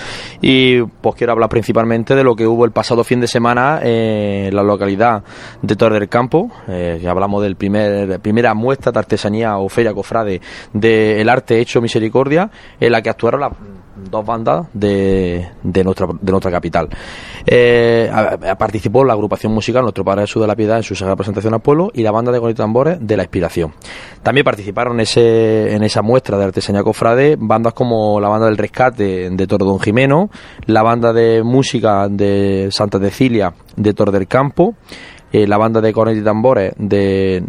Y 0.40 0.82
pues 0.82 1.16
quiero 1.16 1.32
hablar 1.32 1.48
principalmente 1.48 2.14
de 2.14 2.22
lo 2.22 2.36
que 2.36 2.46
hubo 2.46 2.64
el 2.64 2.72
pasado 2.72 3.02
fin 3.04 3.20
de 3.20 3.26
semana 3.26 3.80
en 3.82 4.54
la 4.54 4.62
localidad 4.62 5.22
de 5.62 5.76
Torre 5.76 5.98
del 5.98 6.08
Campo. 6.08 6.50
Eh, 6.68 7.04
hablamos 7.08 7.42
del 7.42 7.56
primer 7.56 8.20
primera 8.20 8.54
muestra 8.54 8.92
de 8.92 8.98
artesanía 8.98 9.58
o 9.58 9.68
feria 9.68 9.92
cofrade 9.92 10.40
del 10.72 11.28
arte 11.28 11.60
hecho 11.60 11.80
misericordia, 11.80 12.50
en 12.78 12.92
la 12.92 13.02
que 13.02 13.10
actuaron 13.10 13.40
las 13.40 13.52
dos 14.08 14.24
bandas 14.24 14.66
de, 14.72 15.48
de, 15.62 15.84
nuestra, 15.84 16.06
de 16.20 16.30
nuestra 16.30 16.50
capital. 16.50 16.88
Eh, 17.46 18.10
participó 18.58 19.04
la 19.04 19.12
agrupación 19.12 19.52
musical 19.52 19.82
Nuestro 19.82 20.04
Padre 20.04 20.22
Jesús 20.22 20.42
de 20.42 20.48
la 20.48 20.56
Piedad 20.56 20.78
en 20.78 20.82
su 20.82 20.94
sagrada 20.94 21.16
presentación 21.16 21.54
al 21.54 21.60
pueblo 21.60 21.90
y 21.92 22.02
la 22.02 22.10
banda 22.10 22.32
de 22.32 22.40
Conito 22.40 22.62
Tambores 22.62 22.98
de 23.00 23.16
la 23.16 23.24
Inspiración. 23.24 23.72
También 24.22 24.44
participaron 24.44 25.00
ese, 25.00 25.74
en 25.74 25.82
esa 25.82 26.02
muestra 26.02 26.36
de 26.36 26.44
artesanía 26.44 26.82
cofrade 26.82 27.36
bandas 27.38 27.72
como 27.72 28.20
la 28.20 28.28
banda 28.28 28.46
del 28.46 28.58
Rescate 28.58 29.30
de 29.30 29.46
Toro 29.46 29.64
Don 29.64 29.80
Jimeno, 29.80 30.30
la 30.66 30.82
banda 30.82 31.12
de 31.12 31.42
música 31.42 32.08
de 32.08 32.68
Santa 32.70 32.98
Cecilia 32.98 33.54
de 33.76 33.94
Tor 33.94 34.10
del 34.10 34.26
Campo, 34.26 34.74
eh, 35.32 35.46
la 35.46 35.56
banda 35.56 35.80
de 35.80 35.92
cornetas 35.92 36.20
y 36.20 36.24
tambores 36.24 36.74
de, 36.76 37.42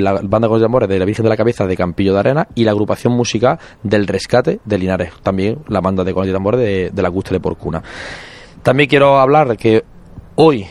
la 0.00 0.14
banda 0.22 0.48
de 0.48 0.60
tambores 0.60 0.88
de 0.88 0.98
la 0.98 1.04
Virgen 1.04 1.22
de 1.22 1.28
la 1.28 1.36
Cabeza 1.36 1.66
de 1.66 1.76
Campillo 1.76 2.12
de 2.14 2.20
Arena 2.20 2.48
y 2.54 2.64
la 2.64 2.72
agrupación 2.72 3.12
musical 3.12 3.58
del 3.82 4.06
Rescate 4.06 4.58
de 4.64 4.78
Linares, 4.78 5.12
también 5.22 5.58
la 5.68 5.80
banda 5.80 6.02
de 6.02 6.12
cornetas 6.12 6.32
y 6.32 6.34
tambores 6.34 6.60
de, 6.60 6.90
de 6.92 7.02
la 7.02 7.08
Gusta 7.08 7.30
de 7.30 7.40
Porcuna. 7.40 7.82
También 8.62 8.88
quiero 8.88 9.18
hablar 9.18 9.48
de 9.48 9.56
que 9.56 9.84
hoy 10.34 10.66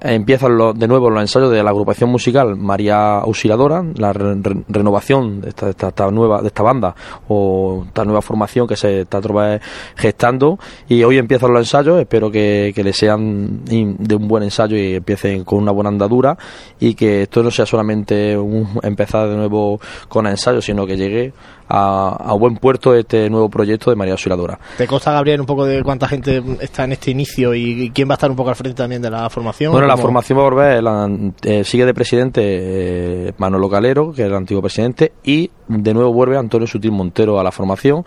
empiezan 0.00 0.56
de 0.78 0.88
nuevo 0.88 1.10
los 1.10 1.20
ensayos 1.20 1.50
de 1.50 1.62
la 1.62 1.70
agrupación 1.70 2.10
musical 2.10 2.56
María 2.56 3.18
Auxiliadora, 3.18 3.84
la 3.96 4.12
renovación 4.12 5.40
de 5.40 5.50
esta, 5.50 6.10
nueva 6.10 6.40
de 6.40 6.48
esta 6.48 6.62
banda 6.62 6.94
o 7.28 7.84
esta 7.86 8.04
nueva 8.04 8.22
formación 8.22 8.66
que 8.66 8.76
se 8.76 9.02
está 9.02 9.20
gestando 9.96 10.58
y 10.88 11.02
hoy 11.02 11.18
empiezan 11.18 11.52
los 11.52 11.60
ensayos, 11.60 12.00
espero 12.00 12.30
que, 12.30 12.72
que 12.74 12.82
les 12.82 12.96
sean 12.96 13.64
de 13.64 14.14
un 14.14 14.28
buen 14.28 14.42
ensayo 14.42 14.76
y 14.76 14.94
empiecen 14.94 15.44
con 15.44 15.58
una 15.58 15.72
buena 15.72 15.90
andadura 15.90 16.36
y 16.78 16.94
que 16.94 17.22
esto 17.22 17.42
no 17.42 17.50
sea 17.50 17.66
solamente 17.66 18.36
un 18.36 18.68
empezar 18.82 19.28
de 19.28 19.36
nuevo 19.36 19.80
con 20.08 20.26
ensayos, 20.26 20.64
sino 20.64 20.86
que 20.86 20.96
llegue 20.96 21.32
a, 21.70 22.34
buen 22.38 22.56
puerto 22.56 22.94
este 22.94 23.30
nuevo 23.30 23.48
proyecto 23.48 23.90
de 23.90 23.96
María 23.96 24.14
Auxiliadora. 24.14 24.58
¿Te 24.76 24.86
consta, 24.86 25.12
Gabriel, 25.12 25.40
un 25.40 25.46
poco 25.46 25.64
de 25.64 25.82
cuánta 25.82 26.08
gente 26.08 26.42
está 26.60 26.84
en 26.84 26.92
este 26.92 27.10
inicio 27.10 27.54
y, 27.54 27.90
quién 27.94 28.08
va 28.08 28.14
a 28.14 28.16
estar 28.16 28.30
un 28.30 28.36
poco 28.36 28.50
al 28.50 28.56
frente 28.56 28.76
también 28.76 29.00
de 29.00 29.10
la 29.10 29.30
formación? 29.30 29.72
Bueno, 29.72 29.86
la 29.90 29.96
formación 29.96 30.38
va 30.38 30.42
a 30.42 30.50
volver, 30.50 30.84
eh, 31.42 31.64
sigue 31.64 31.84
de 31.84 31.94
presidente 31.94 32.40
eh, 32.44 33.32
Manolo 33.38 33.68
Calero, 33.68 34.12
que 34.12 34.22
es 34.22 34.28
el 34.28 34.34
antiguo 34.34 34.62
presidente, 34.62 35.12
y 35.24 35.50
de 35.68 35.94
nuevo 35.94 36.12
vuelve 36.12 36.36
Antonio 36.36 36.66
Sutil 36.66 36.92
Montero 36.92 37.38
a 37.40 37.44
la 37.44 37.52
formación 37.52 38.04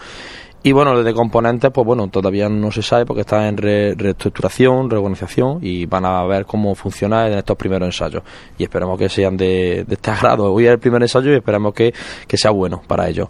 y 0.65 0.71
bueno, 0.71 0.97
desde 0.97 1.13
componentes, 1.13 1.71
pues 1.71 1.85
bueno, 1.85 2.07
todavía 2.07 2.47
no 2.47 2.71
se 2.71 2.81
sabe 2.81 3.05
porque 3.05 3.21
está 3.21 3.49
en 3.49 3.57
reestructuración, 3.57 4.89
reorganización 4.89 5.59
y 5.61 5.85
van 5.85 6.05
a 6.05 6.23
ver 6.23 6.45
cómo 6.45 6.73
funciona 6.73 7.27
en 7.27 7.33
estos 7.33 7.57
primeros 7.57 7.87
ensayos. 7.87 8.23
Y 8.57 8.63
esperemos 8.63 8.97
que 8.97 9.09
sean 9.09 9.35
de, 9.35 9.85
este 9.89 10.11
agrado. 10.11 10.53
Hoy 10.53 10.67
es 10.67 10.71
el 10.71 10.79
primer 10.79 11.01
ensayo 11.01 11.33
y 11.33 11.35
esperemos 11.35 11.73
que, 11.73 11.93
sea 12.33 12.51
bueno 12.51 12.81
para 12.87 13.09
ellos. 13.09 13.27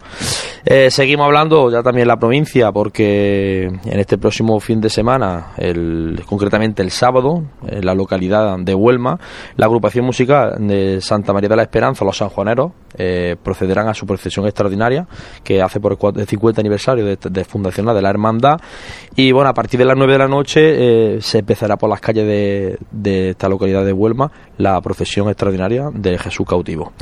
Eh, 0.64 0.92
seguimos 0.92 1.26
hablando 1.26 1.72
ya 1.72 1.82
también 1.82 2.06
la 2.06 2.16
provincia 2.16 2.70
porque 2.70 3.64
en 3.64 3.98
este 4.00 4.16
próximo 4.16 4.60
fin 4.60 4.80
de 4.80 4.88
semana, 4.88 5.54
el, 5.56 6.22
concretamente 6.26 6.82
el 6.82 6.92
sábado, 6.92 7.42
en 7.66 7.84
la 7.84 7.96
localidad 7.96 8.56
de 8.60 8.74
Huelma, 8.76 9.18
la 9.56 9.66
agrupación 9.66 10.06
musical 10.06 10.54
de 10.60 11.00
Santa 11.00 11.32
María 11.32 11.48
de 11.48 11.56
la 11.56 11.62
Esperanza, 11.62 12.04
los 12.04 12.16
sanjuaneros, 12.16 12.70
eh, 12.96 13.34
procederán 13.42 13.88
a 13.88 13.94
su 13.94 14.06
procesión 14.06 14.46
extraordinaria 14.46 15.08
que 15.42 15.60
hace 15.60 15.80
por 15.80 15.98
el 16.16 16.26
50 16.28 16.60
aniversario 16.60 17.04
de 17.04 17.23
de 17.30 17.44
fundación 17.44 17.86
de 17.86 18.02
la 18.02 18.10
hermandad 18.10 18.60
y 19.16 19.32
bueno 19.32 19.50
a 19.50 19.54
partir 19.54 19.78
de 19.78 19.86
las 19.86 19.96
9 19.96 20.12
de 20.12 20.18
la 20.18 20.28
noche 20.28 20.60
eh, 21.16 21.20
se 21.20 21.38
empezará 21.38 21.76
por 21.76 21.90
las 21.90 22.00
calles 22.00 22.26
de, 22.26 22.78
de, 22.90 23.30
esta 23.30 23.48
localidad 23.48 23.84
de 23.84 23.92
Huelma 23.92 24.30
la 24.58 24.80
procesión 24.80 25.28
extraordinaria 25.28 25.90
de 25.92 26.18
Jesús 26.18 26.46
cautivo 26.46 26.92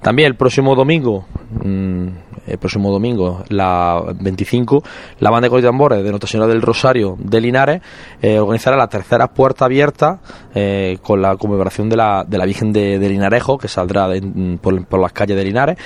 también 0.00 0.28
el 0.28 0.36
próximo 0.36 0.74
domingo 0.74 1.26
mm, 1.64 2.06
el 2.46 2.58
próximo 2.58 2.90
domingo 2.90 3.44
la 3.48 4.02
25 4.20 4.82
la 5.20 5.30
banda 5.30 5.48
de 5.48 5.62
tambores 5.62 6.02
de 6.02 6.10
Nuestra 6.10 6.28
Señora 6.28 6.48
del 6.48 6.62
Rosario 6.62 7.16
de 7.18 7.40
Linares 7.40 7.82
eh, 8.20 8.38
organizará 8.38 8.76
la 8.76 8.88
tercera 8.88 9.28
puerta 9.28 9.64
abierta 9.64 10.20
eh, 10.54 10.98
con 11.02 11.22
la 11.22 11.36
conmemoración 11.36 11.88
de 11.88 11.96
la, 11.96 12.24
de 12.26 12.38
la 12.38 12.44
Virgen 12.44 12.72
de, 12.72 12.98
Linarejo 12.98 13.58
que 13.58 13.68
saldrá 13.68 14.08
por, 14.60 14.86
por, 14.86 15.00
las 15.00 15.12
calles 15.12 15.36
de 15.36 15.44
Linares 15.44 15.78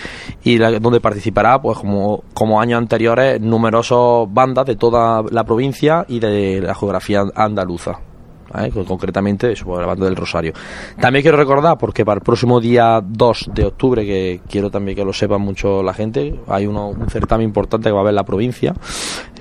y 0.44 0.58
donde 0.58 1.00
participará 1.00 1.60
pues 1.60 1.78
como, 1.78 2.22
como 2.34 2.60
años 2.60 2.78
anteriores 2.78 3.40
numerosos 3.40 4.32
bandas 4.32 4.66
de 4.66 4.76
toda 4.76 5.22
la 5.30 5.44
provincia 5.44 6.04
y 6.08 6.20
de 6.20 6.60
la 6.62 6.74
geografía 6.74 7.24
andaluza. 7.34 8.05
Concretamente 8.86 9.52
eso, 9.52 9.80
la 9.80 9.86
banda 9.86 10.06
del 10.06 10.16
Rosario. 10.16 10.52
También 11.00 11.22
quiero 11.22 11.36
recordar, 11.36 11.78
porque 11.78 12.04
para 12.04 12.18
el 12.18 12.22
próximo 12.22 12.60
día 12.60 13.00
2 13.04 13.50
de 13.54 13.64
octubre, 13.66 14.04
que 14.04 14.40
quiero 14.48 14.70
también 14.70 14.96
que 14.96 15.04
lo 15.04 15.12
sepa 15.12 15.38
mucho 15.38 15.82
la 15.82 15.94
gente, 15.94 16.38
hay 16.48 16.66
un 16.66 17.08
certamen 17.08 17.46
importante 17.46 17.88
que 17.88 17.92
va 17.92 17.98
a 17.98 18.02
haber 18.02 18.12
en 18.12 18.16
la 18.16 18.24
provincia, 18.24 18.74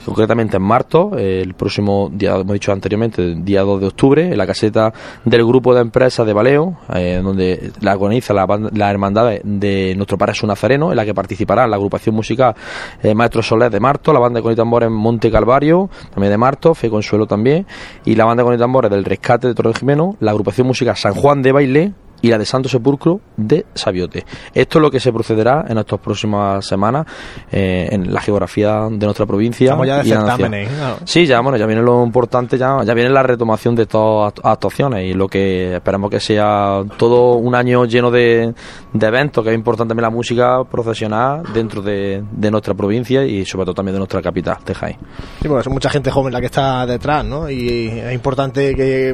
concretamente 0.05 0.57
en 0.57 0.63
Marto, 0.63 1.17
el 1.17 1.53
próximo 1.53 2.09
día, 2.13 2.35
hemos 2.35 2.53
dicho 2.53 2.71
anteriormente, 2.71 3.35
día 3.35 3.61
2 3.61 3.81
de 3.81 3.87
octubre, 3.87 4.31
en 4.31 4.37
la 4.37 4.45
caseta 4.45 4.93
del 5.23 5.45
grupo 5.45 5.73
de 5.73 5.81
empresas 5.81 6.25
de 6.25 6.33
Baleo, 6.33 6.77
eh, 6.93 7.19
donde 7.23 7.71
la 7.81 7.91
agoniza 7.91 8.33
la, 8.33 8.45
la 8.73 8.91
hermandad 8.91 9.39
de 9.43 9.93
nuestro 9.95 10.17
su 10.33 10.47
Nazareno, 10.47 10.91
en 10.91 10.97
la 10.97 11.05
que 11.05 11.13
participará 11.13 11.67
la 11.67 11.75
agrupación 11.75 12.15
musical 12.15 12.55
eh, 13.01 13.13
Maestro 13.13 13.41
Soler 13.41 13.71
de 13.71 13.79
Marto, 13.79 14.11
la 14.11 14.19
banda 14.19 14.39
de 14.39 14.43
conitambores 14.43 14.87
en 14.87 14.93
Monte 14.93 15.31
Calvario, 15.31 15.89
también 16.13 16.31
de 16.31 16.37
Marto, 16.37 16.73
Fe 16.73 16.89
Consuelo 16.89 17.25
también, 17.25 17.65
y 18.05 18.15
la 18.15 18.25
banda 18.25 18.43
de 18.43 18.47
conitambores 18.47 18.91
del 18.91 19.05
Rescate 19.05 19.47
de 19.47 19.53
Torre 19.53 19.73
Jimeno, 19.73 20.15
la 20.19 20.31
agrupación 20.31 20.67
musical 20.67 20.95
San 20.95 21.13
Juan 21.13 21.41
de 21.41 21.51
Baile, 21.51 21.93
y 22.25 22.29
la 22.29 22.39
de 22.39 22.45
Santo 22.45 22.67
Sepulcro 22.67 23.21
de 23.37 23.67
Sabiote. 23.75 24.25
Esto 24.51 24.79
es 24.79 24.81
lo 24.81 24.89
que 24.89 24.99
se 24.99 25.13
procederá 25.13 25.63
en 25.67 25.77
estas 25.77 25.99
próximas 25.99 26.65
semanas 26.65 27.05
eh, 27.51 27.87
en 27.91 28.11
la 28.11 28.19
geografía 28.19 28.87
de 28.89 29.05
nuestra 29.05 29.27
provincia. 29.27 29.65
Estamos 29.65 29.85
ya 29.85 29.97
de 30.01 30.09
certámenes. 30.09 30.69
Sí, 31.03 31.27
ya, 31.27 31.39
bueno, 31.41 31.55
ya 31.59 31.67
viene 31.67 31.83
lo 31.83 32.03
importante, 32.03 32.57
ya, 32.57 32.83
ya 32.83 32.95
viene 32.95 33.11
la 33.11 33.21
retomación 33.21 33.75
de 33.75 33.85
todas 33.85 34.33
actuaciones 34.41 35.05
y 35.05 35.13
lo 35.13 35.27
que 35.27 35.75
esperamos 35.75 36.09
que 36.09 36.19
sea 36.19 36.81
todo 36.97 37.35
un 37.35 37.53
año 37.53 37.85
lleno 37.85 38.09
de, 38.09 38.55
de 38.91 39.07
eventos, 39.07 39.43
que 39.43 39.51
es 39.51 39.55
importante 39.55 39.89
también 39.89 40.05
la 40.05 40.09
música 40.09 40.63
profesional 40.63 41.43
dentro 41.53 41.83
de, 41.83 42.23
de, 42.31 42.49
nuestra 42.49 42.73
provincia 42.73 43.23
y 43.23 43.45
sobre 43.45 43.65
todo 43.65 43.75
también 43.75 43.93
de 43.93 43.99
nuestra 43.99 44.19
capital, 44.23 44.57
Jaén. 44.73 44.97
Sí, 45.43 45.47
porque 45.47 45.61
es 45.61 45.69
mucha 45.69 45.91
gente 45.91 46.09
joven 46.09 46.33
la 46.33 46.39
que 46.39 46.47
está 46.47 46.87
detrás, 46.87 47.23
¿no? 47.23 47.47
Y 47.51 47.87
es 47.87 48.13
importante 48.15 48.73
que 48.73 49.13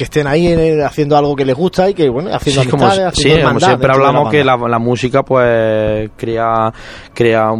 que 0.00 0.04
estén 0.04 0.26
ahí 0.26 0.46
eh, 0.46 0.82
haciendo 0.82 1.14
algo 1.14 1.36
que 1.36 1.44
les 1.44 1.54
gusta 1.54 1.90
y 1.90 1.92
que, 1.92 2.08
bueno, 2.08 2.34
haciendo 2.34 2.62
sí, 2.62 2.68
como, 2.70 2.90
siempre 3.12 3.92
hablamos 3.92 4.30
que 4.30 4.42
la, 4.42 4.78
música, 4.78 5.22
pues, 5.22 6.08
crea, 6.16 6.72
crea 7.12 7.50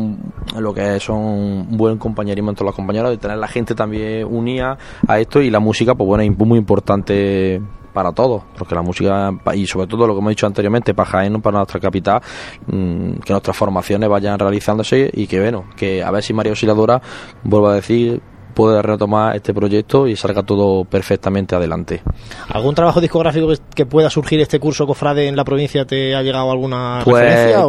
lo 0.59 0.73
que 0.73 0.99
son 1.01 1.19
un 1.19 1.77
buen 1.77 1.99
compañerismo 1.99 2.49
entre 2.49 2.65
los 2.65 2.75
compañeros, 2.75 3.11
de 3.11 3.19
tener 3.19 3.37
la 3.37 3.47
gente 3.47 3.75
también 3.75 4.25
unida 4.25 4.79
a 5.07 5.21
esto 5.21 5.43
y 5.43 5.51
la 5.51 5.61
música, 5.61 5.95
pues, 5.95 6.07
bueno, 6.07 6.23
es 6.23 6.39
muy 6.39 6.59
importante 6.59 7.61
para 7.93 8.13
todos, 8.13 8.43
porque 8.57 8.75
la 8.75 8.81
música 8.81 9.31
y 9.53 9.67
sobre 9.67 9.87
todo 9.87 10.07
lo 10.07 10.15
que 10.15 10.21
hemos 10.21 10.31
dicho 10.31 10.47
anteriormente 10.47 10.95
para 10.95 11.11
Jaén, 11.11 11.43
para 11.43 11.59
nuestra 11.59 11.79
capital, 11.79 12.23
mm, 12.69 13.19
que 13.19 13.35
nuestras 13.35 13.55
formaciones 13.55 14.09
vayan 14.09 14.39
realizándose 14.39 15.11
y 15.13 15.27
que 15.27 15.41
bueno, 15.41 15.67
que 15.77 16.03
a 16.03 16.11
ver 16.11 16.23
si 16.23 16.33
María 16.33 16.53
Osciladora 16.53 17.03
vuelvo 17.45 17.69
a 17.69 17.75
decir 17.75 18.23
puede 18.61 18.83
retomar 18.83 19.35
este 19.37 19.55
proyecto 19.55 20.07
y 20.07 20.17
salga 20.17 20.43
todo 20.43 20.85
perfectamente 20.85 21.55
adelante. 21.57 22.03
¿Algún 22.49 22.75
trabajo 22.75 23.01
discográfico 23.01 23.49
que 23.75 23.87
pueda 23.87 24.11
surgir 24.11 24.41
este 24.41 24.59
curso 24.61 24.87
Cofrade 24.87 25.29
en 25.29 25.37
la 25.37 25.45
provincia 25.45 25.85
te 25.87 26.15
ha 26.15 26.23
llegado 26.23 26.51
alguna 26.51 27.01
pues 27.05 27.25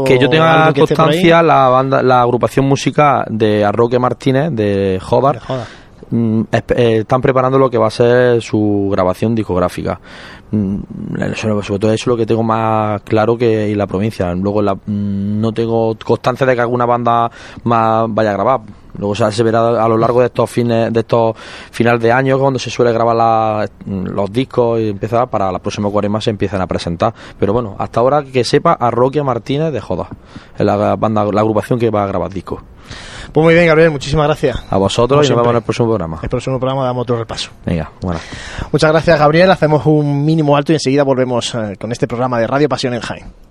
que 0.05 0.19
yo 0.19 0.29
tenga 0.29 0.73
constancia 0.73 1.41
la 1.43 1.69
banda 1.69 2.03
la 2.03 2.21
agrupación 2.21 2.65
música 2.65 3.23
de 3.29 3.63
Arroque 3.63 3.99
Martínez 3.99 4.51
de 4.51 4.99
Jobar 5.01 5.39
mm, 6.09 6.41
esp- 6.51 6.75
eh, 6.77 6.97
están 6.99 7.21
preparando 7.21 7.57
lo 7.57 7.69
que 7.69 7.77
va 7.77 7.87
a 7.87 7.91
ser 7.91 8.41
su 8.41 8.89
grabación 8.91 9.33
discográfica. 9.33 9.99
Mm, 10.51 10.75
sobre 11.35 11.63
sobre 11.63 11.79
todo 11.79 11.93
eso 11.93 12.03
es 12.03 12.07
lo 12.07 12.17
que 12.17 12.25
tengo 12.25 12.43
más 12.43 13.01
claro 13.03 13.37
que 13.37 13.71
en 13.71 13.77
la 13.77 13.87
provincia. 13.87 14.33
Luego 14.33 14.61
la- 14.61 14.75
mm, 14.75 15.39
no 15.39 15.53
tengo 15.53 15.95
constancia 16.03 16.45
de 16.45 16.55
que 16.55 16.61
alguna 16.61 16.85
banda 16.85 17.31
más 17.63 18.05
vaya 18.09 18.31
a 18.31 18.33
grabar. 18.33 18.59
Luego 18.97 19.15
se 19.15 19.43
verá 19.43 19.83
a 19.83 19.87
lo 19.87 19.97
largo 19.97 20.19
de 20.19 20.27
estos 20.27 20.49
fines, 20.49 20.91
de 20.91 20.99
estos 20.99 21.35
finales 21.71 22.01
de 22.01 22.11
año 22.11 22.37
cuando 22.39 22.59
se 22.59 22.69
suele 22.69 22.91
grabar 22.91 23.15
la- 23.15 23.67
los 23.85 24.31
discos 24.31 24.79
y 24.79 24.89
empezar 24.89 25.29
para 25.29 25.51
la 25.51 25.59
próxima 25.59 25.89
cuaresma 25.89 26.19
se 26.21 26.29
empiezan 26.29 26.61
a 26.61 26.67
presentar. 26.67 27.13
Pero 27.39 27.53
bueno, 27.53 27.75
hasta 27.79 27.99
ahora 27.99 28.23
que 28.23 28.43
sepa 28.43 28.73
a 28.73 28.91
Roque 28.91 29.23
Martínez 29.23 29.71
de 29.71 29.79
Joda, 29.81 30.07
la 30.57 30.95
banda, 30.95 31.25
la 31.31 31.41
agrupación 31.41 31.79
que 31.79 31.89
va 31.89 32.03
a 32.03 32.07
grabar 32.07 32.29
discos. 32.31 32.61
Pues 33.31 33.43
muy 33.45 33.53
bien, 33.53 33.67
Gabriel, 33.67 33.91
muchísimas 33.91 34.25
gracias. 34.27 34.61
A 34.69 34.77
vosotros 34.77 35.19
Como 35.21 35.23
y 35.25 35.29
nos 35.29 35.37
vemos 35.37 35.51
en 35.51 35.55
el 35.57 35.63
próximo 35.63 35.87
programa. 35.87 36.19
El 36.21 36.29
próximo 36.29 36.59
programa 36.59 36.83
damos 36.83 37.03
otro 37.03 37.17
repaso. 37.17 37.51
Venga. 37.65 37.89
Muchas 38.71 38.91
gracias, 38.91 39.17
Gabriel. 39.17 39.49
Hacemos 39.51 39.85
un 39.85 40.25
mínimo 40.25 40.57
alto 40.57 40.73
y 40.73 40.75
enseguida 40.75 41.03
volvemos 41.03 41.55
eh, 41.55 41.77
con 41.79 41.91
este 41.93 42.07
programa 42.07 42.39
de 42.39 42.47
Radio 42.47 42.67
Pasión 42.67 42.93
en 42.93 42.99
Jaén. 43.01 43.50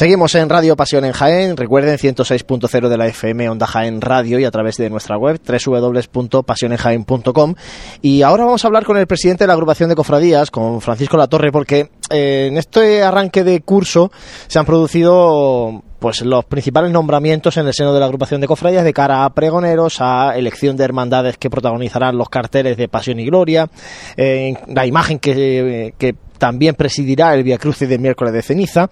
Seguimos 0.00 0.34
en 0.34 0.48
Radio 0.48 0.76
Pasión 0.76 1.04
en 1.04 1.12
Jaén. 1.12 1.58
Recuerden 1.58 1.98
106.0 1.98 2.88
de 2.88 2.96
la 2.96 3.06
FM 3.08 3.50
Onda 3.50 3.66
Jaén 3.66 4.00
Radio 4.00 4.38
y 4.38 4.46
a 4.46 4.50
través 4.50 4.78
de 4.78 4.88
nuestra 4.88 5.18
web 5.18 5.38
www.pasionenjaén.com. 5.46 7.54
Y 8.00 8.22
ahora 8.22 8.46
vamos 8.46 8.64
a 8.64 8.68
hablar 8.68 8.86
con 8.86 8.96
el 8.96 9.06
presidente 9.06 9.44
de 9.44 9.48
la 9.48 9.52
agrupación 9.52 9.90
de 9.90 9.96
cofradías, 9.96 10.50
con 10.50 10.80
Francisco 10.80 11.18
Latorre, 11.18 11.52
porque 11.52 11.90
eh, 12.08 12.46
en 12.50 12.56
este 12.56 13.02
arranque 13.02 13.44
de 13.44 13.60
curso 13.60 14.10
se 14.46 14.58
han 14.58 14.64
producido 14.64 15.82
pues 16.00 16.22
los 16.22 16.44
principales 16.44 16.90
nombramientos 16.90 17.56
en 17.56 17.66
el 17.66 17.74
seno 17.74 17.92
de 17.92 18.00
la 18.00 18.06
agrupación 18.06 18.40
de 18.40 18.46
cofradías 18.46 18.84
de 18.84 18.92
cara 18.92 19.24
a 19.24 19.30
pregoneros, 19.30 20.00
a 20.00 20.36
elección 20.36 20.76
de 20.76 20.84
hermandades 20.84 21.36
que 21.36 21.50
protagonizarán 21.50 22.16
los 22.16 22.28
carteles 22.28 22.76
de 22.76 22.88
Pasión 22.88 23.20
y 23.20 23.26
Gloria, 23.26 23.68
eh, 24.16 24.54
la 24.66 24.86
imagen 24.86 25.18
que, 25.18 25.94
que 25.98 26.14
también 26.38 26.74
presidirá 26.74 27.34
el 27.34 27.44
Via 27.44 27.58
Crucis 27.58 27.88
de 27.88 27.98
miércoles 27.98 28.32
de 28.32 28.42
ceniza 28.42 28.90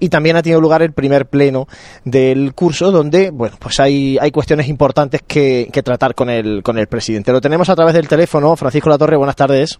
y 0.00 0.08
también 0.08 0.36
ha 0.36 0.42
tenido 0.42 0.60
lugar 0.60 0.82
el 0.82 0.92
primer 0.92 1.26
pleno 1.26 1.68
del 2.04 2.52
curso 2.54 2.90
donde 2.90 3.30
bueno 3.30 3.56
pues 3.58 3.78
hay, 3.80 4.18
hay 4.20 4.32
cuestiones 4.32 4.68
importantes 4.68 5.22
que, 5.26 5.68
que 5.72 5.82
tratar 5.82 6.14
con 6.14 6.28
el 6.28 6.62
con 6.62 6.76
el 6.76 6.88
presidente. 6.88 7.32
Lo 7.32 7.40
tenemos 7.40 7.70
a 7.70 7.76
través 7.76 7.94
del 7.94 8.08
teléfono. 8.08 8.56
Francisco 8.56 8.90
Latorre, 8.90 9.16
buenas 9.16 9.36
tardes. 9.36 9.78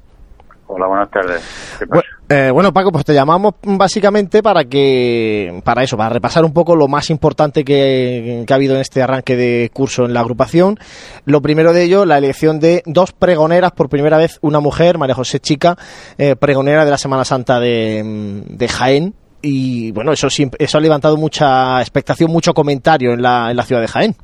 Hola, 0.70 0.86
buenas 0.86 1.10
tardes. 1.10 1.76
¿Qué 1.78 1.86
pasa? 1.86 2.02
Bueno, 2.02 2.08
eh, 2.28 2.50
bueno, 2.50 2.72
Paco, 2.74 2.92
pues 2.92 3.04
te 3.06 3.14
llamamos 3.14 3.54
básicamente 3.62 4.42
para 4.42 4.64
que, 4.64 5.62
para 5.64 5.82
eso, 5.82 5.96
para 5.96 6.10
repasar 6.10 6.44
un 6.44 6.52
poco 6.52 6.76
lo 6.76 6.88
más 6.88 7.08
importante 7.08 7.64
que, 7.64 8.44
que 8.46 8.52
ha 8.52 8.56
habido 8.56 8.74
en 8.74 8.82
este 8.82 9.02
arranque 9.02 9.34
de 9.34 9.70
curso 9.72 10.04
en 10.04 10.12
la 10.12 10.20
agrupación. 10.20 10.78
Lo 11.24 11.40
primero 11.40 11.72
de 11.72 11.84
ello, 11.84 12.04
la 12.04 12.18
elección 12.18 12.60
de 12.60 12.82
dos 12.84 13.12
pregoneras, 13.12 13.72
por 13.72 13.88
primera 13.88 14.18
vez 14.18 14.38
una 14.42 14.60
mujer, 14.60 14.98
María 14.98 15.14
José 15.14 15.40
Chica, 15.40 15.76
eh, 16.18 16.36
pregonera 16.36 16.84
de 16.84 16.90
la 16.90 16.98
Semana 16.98 17.24
Santa 17.24 17.58
de, 17.60 18.42
de 18.46 18.68
Jaén. 18.68 19.14
Y 19.40 19.92
bueno, 19.92 20.12
eso, 20.12 20.28
eso 20.58 20.78
ha 20.78 20.80
levantado 20.82 21.16
mucha 21.16 21.80
expectación, 21.80 22.30
mucho 22.30 22.52
comentario 22.52 23.14
en 23.14 23.22
la, 23.22 23.50
en 23.50 23.56
la 23.56 23.62
ciudad 23.62 23.80
de 23.80 23.88
Jaén. 23.88 24.14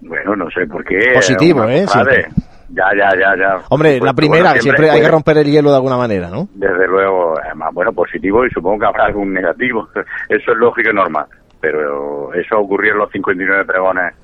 Bueno, 0.00 0.36
no 0.36 0.46
sé 0.50 0.66
por 0.66 0.82
qué. 0.84 1.12
Positivo, 1.14 1.64
¿eh? 1.64 1.86
Siempre. 1.86 2.28
Ya, 2.68 2.84
ya, 2.98 3.10
ya, 3.18 3.36
ya. 3.36 3.58
Hombre, 3.70 3.98
Pues, 3.98 4.02
la 4.08 4.14
primera, 4.14 4.44
bueno, 4.44 4.60
siempre 4.60 4.90
hay 4.90 4.96
que 4.96 5.02
pues, 5.02 5.12
romper 5.12 5.38
el 5.38 5.46
hielo 5.46 5.70
de 5.70 5.76
alguna 5.76 5.96
manera, 5.96 6.28
¿no? 6.28 6.48
Desde 6.54 6.86
luego, 6.88 7.34
además, 7.38 7.70
bueno, 7.72 7.92
positivo 7.92 8.44
y 8.44 8.50
supongo 8.50 8.80
que 8.80 8.86
habrá 8.86 9.04
algún 9.06 9.32
negativo. 9.32 9.88
Eso 10.28 10.52
es 10.52 10.58
lógico 10.58 10.90
y 10.90 10.94
normal. 10.94 11.26
Pero 11.60 12.32
eso 12.34 12.58
ocurrió 12.58 12.92
en 12.92 12.98
los 12.98 13.10
59 13.10 13.64
pregones 13.64 14.14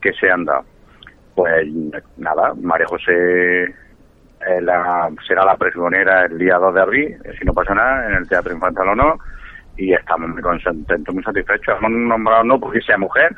que 0.00 0.12
se 0.14 0.30
han 0.30 0.44
dado. 0.44 0.64
Pues 1.34 1.66
nada, 2.16 2.54
María 2.60 2.86
José 2.88 3.62
eh, 3.64 4.60
la- 4.62 5.08
será 5.26 5.44
la 5.44 5.56
pregonera 5.56 6.24
el 6.24 6.38
día 6.38 6.56
2 6.56 6.74
de 6.74 6.80
abril, 6.80 7.16
eh, 7.24 7.32
si 7.38 7.44
no 7.44 7.52
pasa 7.52 7.74
nada, 7.74 8.06
en 8.08 8.14
el 8.14 8.28
Teatro 8.28 8.52
Infantil 8.54 8.88
Honor. 8.88 9.18
Y 9.76 9.92
estamos 9.92 10.30
muy 10.30 10.42
contentos, 10.42 11.14
muy 11.14 11.22
satisfechos. 11.22 11.76
Hemos 11.78 11.90
nombrado 11.90 12.42
no 12.44 12.58
porque 12.58 12.80
sea 12.80 12.96
mujer, 12.98 13.36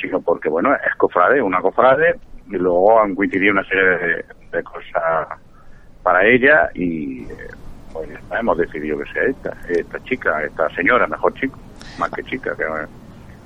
sino 0.00 0.20
porque, 0.22 0.48
bueno, 0.48 0.72
es 0.74 0.94
cofrade, 0.96 1.42
una 1.42 1.60
cofrade, 1.60 2.14
y 2.48 2.56
luego 2.56 3.00
han 3.00 3.14
coincidido 3.14 3.52
una 3.52 3.64
serie 3.64 3.84
de, 3.84 4.24
de 4.56 4.62
cosas 4.62 5.38
para 6.02 6.24
ella 6.26 6.70
y 6.74 7.24
pues 7.92 8.08
hemos 8.38 8.58
decidido 8.58 8.98
que 8.98 9.10
sea 9.12 9.22
esta, 9.24 9.56
esta 9.68 10.02
chica, 10.04 10.42
esta 10.44 10.68
señora, 10.76 11.06
mejor 11.06 11.32
chico, 11.34 11.58
más 11.98 12.10
que 12.10 12.22
chica, 12.24 12.54
que 12.56 12.64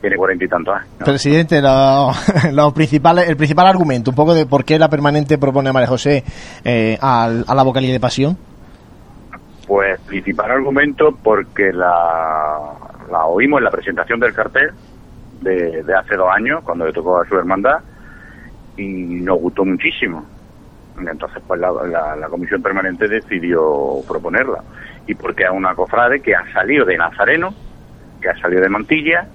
tiene 0.01 0.17
cuarenta 0.17 0.45
y 0.45 0.49
tantos 0.49 0.75
años. 0.75 0.89
¿no? 0.99 1.07
Presidente, 1.07 1.61
lo, 1.63 2.11
lo 2.53 2.73
principal, 2.75 3.19
el 3.21 3.37
principal 3.37 3.67
argumento, 3.69 4.11
un 4.11 4.17
poco 4.17 4.35
de 4.35 4.47
por 4.47 4.65
qué 4.65 4.79
la 4.79 4.89
permanente 4.89 5.39
propone 5.39 5.71
a 5.71 5.73
María 5.73 5.89
José 5.89 6.25
eh, 6.65 6.99
al- 7.01 7.45
a 7.47 7.55
la 7.55 7.63
vocalía 7.63 7.93
de 7.93 8.01
Pasión. 8.01 8.37
Pues 9.67 10.01
principal 10.01 10.51
argumento 10.51 11.17
porque 11.23 11.73
la, 11.73 12.59
la 13.11 13.25
oímos 13.27 13.59
en 13.59 13.65
la 13.65 13.71
presentación 13.71 14.19
del 14.19 14.35
cartel 14.35 14.71
de, 15.43 15.83
de 15.85 15.95
hace 15.95 16.17
dos 16.17 16.29
años, 16.35 16.61
cuando 16.65 16.87
le 16.87 16.93
tocó 16.93 17.21
a 17.21 17.25
su 17.27 17.37
hermandad, 17.37 17.79
y 18.81 19.21
nos 19.23 19.39
gustó 19.39 19.65
muchísimo. 19.65 20.25
Entonces, 20.99 21.43
pues 21.47 21.61
la, 21.61 21.71
la- 21.73 22.29
comisión 22.29 22.63
permanente 22.63 23.09
decidió 23.09 24.03
proponerla. 24.07 24.63
Y 25.07 25.15
porque 25.15 25.45
es 25.45 25.51
una 25.51 25.75
cofrade 25.75 26.21
que 26.21 26.35
ha 26.35 26.51
salido 26.53 26.85
de 26.85 26.97
Nazareno, 26.97 27.55
que 28.21 28.29
ha 28.29 28.39
salido 28.41 28.63
de 28.63 28.69
Mantilla 28.69 29.27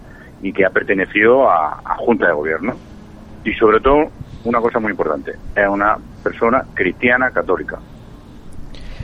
y 0.42 0.54
que 0.54 0.66
ha 0.66 0.70
pertenecido 0.70 1.50
a, 1.50 1.82
Junta 1.98 2.28
de 2.28 2.34
Gobierno. 2.34 2.74
Y 3.44 3.54
sobre 3.54 3.80
todo, 3.80 4.12
una 4.44 4.60
cosa 4.60 4.80
muy 4.80 4.92
importante, 4.92 5.34
es 5.56 5.68
una 5.68 5.98
persona 6.24 6.66
cristiana 6.74 7.32
católica 7.32 7.80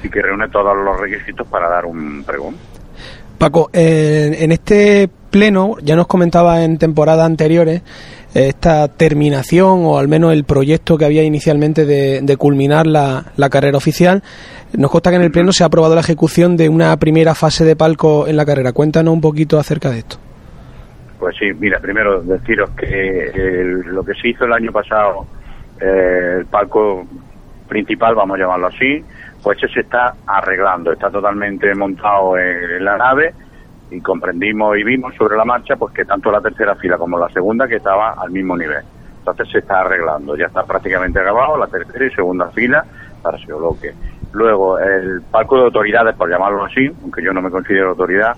y 0.03 0.09
que 0.09 0.21
reúne 0.21 0.49
todos 0.49 0.75
los 0.75 0.99
requisitos 0.99 1.47
para 1.47 1.67
dar 1.69 1.85
un 1.85 2.23
pregón. 2.23 2.55
Paco, 3.37 3.69
en 3.73 4.51
este 4.51 5.09
pleno, 5.31 5.77
ya 5.81 5.95
nos 5.95 6.05
comentaba 6.05 6.63
en 6.63 6.77
temporadas 6.77 7.25
anteriores, 7.25 7.81
esta 8.33 8.87
terminación 8.87 9.81
o 9.85 9.97
al 9.97 10.07
menos 10.07 10.31
el 10.33 10.43
proyecto 10.45 10.97
que 10.97 11.05
había 11.05 11.23
inicialmente 11.23 11.85
de, 11.85 12.21
de 12.21 12.37
culminar 12.37 12.87
la, 12.87 13.25
la 13.35 13.49
carrera 13.49 13.77
oficial. 13.77 14.23
Nos 14.77 14.89
consta 14.89 15.09
que 15.09 15.17
en 15.17 15.23
el 15.23 15.31
pleno 15.31 15.51
se 15.51 15.63
ha 15.63 15.67
aprobado 15.67 15.95
la 15.95 16.01
ejecución 16.01 16.55
de 16.55 16.69
una 16.69 16.95
primera 16.97 17.35
fase 17.35 17.65
de 17.65 17.75
palco 17.75 18.27
en 18.27 18.37
la 18.37 18.45
carrera. 18.45 18.71
Cuéntanos 18.71 19.13
un 19.13 19.21
poquito 19.21 19.59
acerca 19.59 19.89
de 19.89 19.99
esto. 19.99 20.17
Pues 21.19 21.35
sí, 21.37 21.47
mira, 21.59 21.79
primero 21.79 22.21
deciros 22.21 22.69
que 22.71 23.25
el- 23.33 23.81
lo 23.81 24.03
que 24.03 24.13
se 24.15 24.29
hizo 24.29 24.45
el 24.45 24.53
año 24.53 24.71
pasado, 24.71 25.27
eh, 25.79 26.37
el 26.39 26.45
palco 26.45 27.05
principal, 27.67 28.15
vamos 28.15 28.37
a 28.37 28.41
llamarlo 28.41 28.67
así, 28.67 29.03
pues 29.43 29.57
eso 29.57 29.67
se 29.73 29.81
está 29.81 30.13
arreglando, 30.25 30.91
está 30.91 31.09
totalmente 31.09 31.73
montado 31.75 32.37
en, 32.37 32.71
en 32.77 32.85
la 32.85 32.97
nave 32.97 33.33
y 33.91 34.01
comprendimos 34.01 34.77
y 34.77 34.83
vimos 34.83 35.13
sobre 35.15 35.37
la 35.37 35.45
marcha 35.45 35.75
pues 35.75 35.93
que 35.93 36.05
tanto 36.05 36.31
la 36.31 36.41
tercera 36.41 36.75
fila 36.75 36.97
como 36.97 37.19
la 37.19 37.29
segunda 37.29 37.67
que 37.67 37.75
estaba 37.75 38.13
al 38.13 38.31
mismo 38.31 38.57
nivel. 38.57 38.83
Entonces 39.19 39.49
se 39.51 39.59
está 39.59 39.81
arreglando, 39.81 40.35
ya 40.35 40.47
está 40.47 40.63
prácticamente 40.63 41.19
acabado 41.19 41.57
la 41.57 41.67
tercera 41.67 42.05
y 42.05 42.09
segunda 42.11 42.47
fila 42.49 42.83
para 43.21 43.37
se 43.37 43.53
bloque. 43.53 43.93
Luego, 44.33 44.79
el 44.79 45.21
palco 45.29 45.57
de 45.57 45.63
autoridades, 45.65 46.15
por 46.15 46.29
llamarlo 46.29 46.63
así, 46.63 46.89
aunque 47.03 47.21
yo 47.21 47.33
no 47.33 47.41
me 47.41 47.51
considero 47.51 47.89
autoridad, 47.89 48.35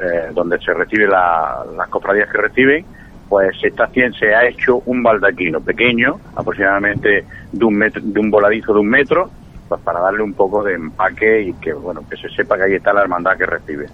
eh, 0.00 0.30
donde 0.32 0.58
se 0.60 0.72
recibe 0.72 1.06
la, 1.06 1.64
las 1.76 1.88
cofradías 1.88 2.30
que 2.30 2.38
reciben, 2.38 2.86
pues 3.28 3.58
se, 3.60 3.68
está, 3.68 3.90
se 3.90 4.34
ha 4.34 4.46
hecho 4.46 4.82
un 4.86 5.02
baldaquino 5.02 5.60
pequeño, 5.60 6.20
aproximadamente 6.36 7.24
de 7.52 7.64
un, 7.64 7.74
metro, 7.74 8.00
de 8.04 8.20
un 8.20 8.30
voladizo 8.30 8.72
de 8.72 8.80
un 8.80 8.88
metro, 8.88 9.30
pues 9.68 9.80
para 9.80 10.00
darle 10.00 10.22
un 10.22 10.34
poco 10.34 10.62
de 10.62 10.74
empaque 10.74 11.42
y 11.42 11.54
que 11.54 11.72
bueno 11.72 12.02
que 12.08 12.16
se 12.16 12.28
sepa 12.28 12.56
que 12.56 12.64
ahí 12.64 12.74
está 12.74 12.92
la 12.92 13.02
hermandad 13.02 13.36
que 13.36 13.46
recibe. 13.46 13.86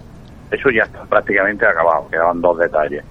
Eso 0.51 0.69
ya 0.69 0.83
está 0.83 1.03
prácticamente 1.05 1.65
acabado, 1.65 2.09
quedaban 2.09 2.41
dos 2.41 2.57
detalles. 2.59 3.03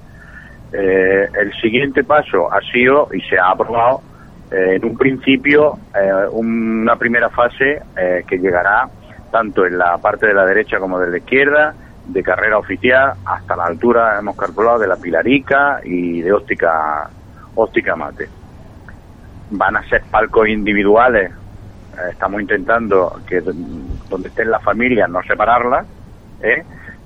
Eh, 0.72 1.28
el 1.40 1.52
siguiente 1.60 2.04
paso 2.04 2.52
ha 2.52 2.60
sido 2.60 3.08
y 3.12 3.20
se 3.22 3.38
ha 3.38 3.50
aprobado 3.50 4.02
eh, 4.50 4.76
en 4.76 4.84
un 4.84 4.96
principio 4.96 5.78
eh, 5.94 6.26
una 6.32 6.96
primera 6.96 7.30
fase 7.30 7.82
eh, 7.96 8.24
que 8.26 8.36
llegará 8.36 8.88
tanto 9.30 9.64
en 9.64 9.78
la 9.78 9.96
parte 9.98 10.26
de 10.26 10.34
la 10.34 10.44
derecha 10.44 10.80
como 10.80 10.98
de 10.98 11.08
la 11.08 11.18
izquierda, 11.18 11.72
de 12.06 12.22
carrera 12.24 12.58
oficial 12.58 13.12
hasta 13.24 13.54
la 13.54 13.66
altura, 13.66 14.18
hemos 14.18 14.36
calculado, 14.36 14.80
de 14.80 14.88
la 14.88 14.96
Pilarica 14.96 15.80
y 15.84 16.20
de 16.22 16.32
óptica, 16.32 17.08
óptica 17.54 17.94
mate. 17.94 18.28
Van 19.50 19.76
a 19.76 19.88
ser 19.88 20.02
palcos 20.10 20.48
individuales, 20.48 21.30
estamos 22.10 22.40
intentando 22.40 23.20
que 23.28 23.40
donde 23.40 24.28
estén 24.28 24.50
las 24.50 24.62
familias 24.64 25.08
no 25.08 25.22
separarlas. 25.22 25.86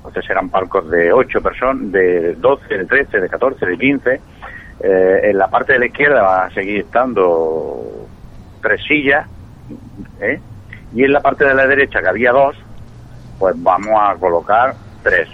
Entonces 0.05 0.27
serán 0.27 0.51
palcos 0.51 0.91
de 0.91 1.11
8 1.11 1.41
personas, 1.41 1.91
de 1.91 2.35
12, 2.35 2.77
de 2.77 2.85
13, 2.85 3.21
de 3.21 3.29
14, 3.31 3.65
de 3.65 3.79
15. 3.79 4.21
Eh, 4.81 5.21
en 5.31 5.39
la 5.39 5.49
parte 5.49 5.73
de 5.73 5.79
la 5.79 5.87
izquierda 5.87 6.23
va 6.23 6.45
a 6.45 6.51
seguir 6.51 6.81
estando 6.81 8.07
tres 8.61 8.83
sillas, 8.87 9.27
¿eh? 10.21 10.39
y 10.93 11.05
en 11.05 11.13
la 11.13 11.21
parte 11.21 11.47
de 11.47 11.55
la 11.55 11.67
derecha, 11.67 12.03
que 12.03 12.09
había 12.09 12.33
dos, 12.33 12.55
pues 13.39 13.55
vamos 13.63 13.95
a 13.99 14.15
colocar 14.17 14.75
tres. 15.03 15.29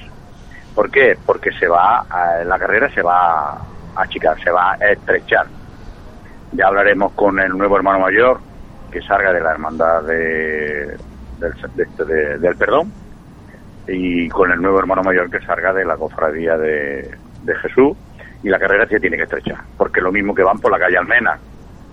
¿Por 0.73 0.89
qué? 0.89 1.18
Porque 1.27 1.51
se 1.59 1.66
va, 1.66 2.07
a, 2.09 2.45
la 2.45 2.57
carrera 2.57 2.89
se 2.95 3.03
va 3.03 3.51
a 3.51 3.62
achicar, 3.97 4.41
se 4.41 4.53
va 4.53 4.75
a 4.75 4.77
estrechar. 4.77 5.47
Ya 6.53 6.68
hablaremos 6.68 7.11
con 7.12 7.41
el 7.41 7.59
nuevo 7.59 7.77
hermano 7.77 7.99
mayor, 7.99 8.41
que 8.93 9.03
salga 9.03 9.33
de 9.33 9.41
la 9.41 9.51
hermandad 9.51 10.05
de, 10.05 10.97
del, 11.41 11.53
de, 11.75 11.83
este, 11.83 12.05
de, 12.05 12.39
del 12.39 12.55
perdón, 12.57 12.93
y 13.93 14.28
con 14.28 14.51
el 14.51 14.61
nuevo 14.61 14.78
hermano 14.78 15.03
mayor 15.03 15.30
que 15.30 15.41
salga 15.41 15.72
de 15.72 15.84
la 15.84 15.97
cofradía 15.97 16.57
de, 16.57 17.11
de 17.43 17.55
Jesús, 17.57 17.97
y 18.43 18.49
la 18.49 18.59
carrera 18.59 18.86
se 18.86 18.99
tiene 18.99 19.16
que 19.16 19.24
estrechar, 19.24 19.59
porque 19.76 20.01
lo 20.01 20.11
mismo 20.11 20.34
que 20.34 20.43
van 20.43 20.59
por 20.59 20.72
la 20.72 20.78
calle 20.78 20.97
Almena, 20.97 21.38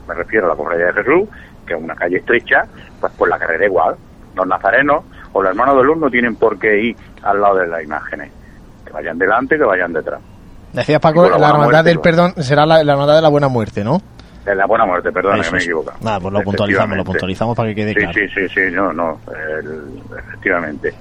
me 0.07 0.13
refiero 0.13 0.45
a 0.45 0.49
la 0.49 0.55
cofradía 0.55 0.87
de 0.87 0.93
Jesús, 0.93 1.29
que 1.65 1.73
es 1.73 1.81
una 1.81 1.95
calle 1.95 2.17
estrecha, 2.17 2.63
pues 2.99 3.13
por 3.13 3.29
la 3.29 3.37
carrera 3.37 3.65
igual. 3.65 3.95
Los 4.35 4.47
nazarenos 4.47 5.03
o 5.33 5.41
los 5.41 5.51
hermanos 5.51 5.77
de 5.77 5.83
luz 5.83 5.97
no 5.97 6.09
tienen 6.09 6.35
por 6.35 6.57
qué 6.57 6.79
ir 6.79 6.95
al 7.23 7.41
lado 7.41 7.57
de 7.57 7.67
las 7.67 7.83
imágenes. 7.83 8.31
Que 8.85 8.93
vayan 8.93 9.17
delante, 9.17 9.57
que 9.57 9.63
vayan 9.63 9.91
detrás. 9.91 10.21
Decías, 10.71 11.01
Paco, 11.01 11.29
la, 11.29 11.37
la 11.37 11.49
hermandad 11.49 11.83
del 11.83 11.99
perdón 11.99 12.33
será 12.37 12.65
la, 12.65 12.83
la, 12.83 12.93
hermandad 12.93 13.15
de 13.15 13.21
la 13.21 13.29
buena 13.29 13.47
muerte, 13.47 13.83
¿no? 13.83 13.99
De 14.45 14.55
la 14.55 14.65
buena 14.65 14.85
muerte, 14.85 15.11
perdón, 15.11 15.41
que 15.41 15.51
me 15.51 15.57
he 15.57 15.61
equivocado. 15.61 15.97
Nada, 16.01 16.19
pues 16.19 16.33
lo 16.33 16.41
puntualizamos, 16.41 16.97
lo 16.97 17.03
puntualizamos 17.03 17.57
para 17.57 17.69
que 17.69 17.75
quede 17.75 17.93
sí, 17.93 17.99
claro. 17.99 18.13
Sí, 18.13 18.27
sí, 18.29 18.47
sí, 18.47 18.61
no, 18.71 18.93
no, 18.93 19.19
el, 19.27 20.01
efectivamente. 20.17 20.93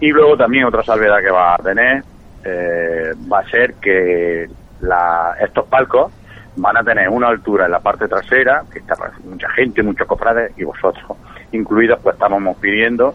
Y 0.00 0.10
luego 0.10 0.36
también 0.36 0.64
otra 0.64 0.82
salvedad 0.82 1.18
que 1.20 1.30
va 1.30 1.54
a 1.54 1.58
tener 1.58 2.02
eh, 2.44 3.12
va 3.30 3.40
a 3.40 3.50
ser 3.50 3.74
que 3.74 4.48
la, 4.80 5.34
estos 5.40 5.66
palcos 5.66 6.12
van 6.56 6.76
a 6.76 6.84
tener 6.84 7.08
una 7.08 7.28
altura 7.28 7.66
en 7.66 7.72
la 7.72 7.80
parte 7.80 8.08
trasera, 8.08 8.64
que 8.72 8.80
está 8.80 8.94
mucha 9.24 9.48
gente, 9.50 9.82
muchos 9.82 10.06
cofrades 10.06 10.52
y 10.56 10.64
vosotros 10.64 11.16
incluidos, 11.52 11.98
pues 12.02 12.14
estábamos 12.14 12.56
pidiendo, 12.58 13.14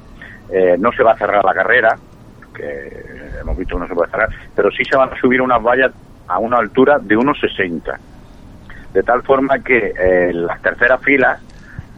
eh, 0.49 0.75
no 0.77 0.91
se 0.91 1.03
va 1.03 1.11
a 1.11 1.17
cerrar 1.17 1.43
la 1.43 1.53
carrera, 1.53 1.97
que 2.53 3.03
hemos 3.41 3.57
visto 3.57 3.75
que 3.75 3.81
no 3.81 3.88
se 3.88 3.95
puede 3.95 4.11
cerrar, 4.11 4.29
pero 4.55 4.71
sí 4.71 4.84
se 4.86 4.95
van 4.95 5.11
a 5.11 5.19
subir 5.19 5.41
unas 5.41 5.61
vallas 5.61 5.91
a 6.27 6.39
una 6.39 6.57
altura 6.57 6.99
de 6.99 7.17
unos 7.17 7.39
60, 7.39 7.99
de 8.93 9.03
tal 9.03 9.23
forma 9.23 9.59
que 9.59 9.93
eh, 9.97 10.34
las 10.34 10.61
terceras 10.61 11.01
filas 11.01 11.41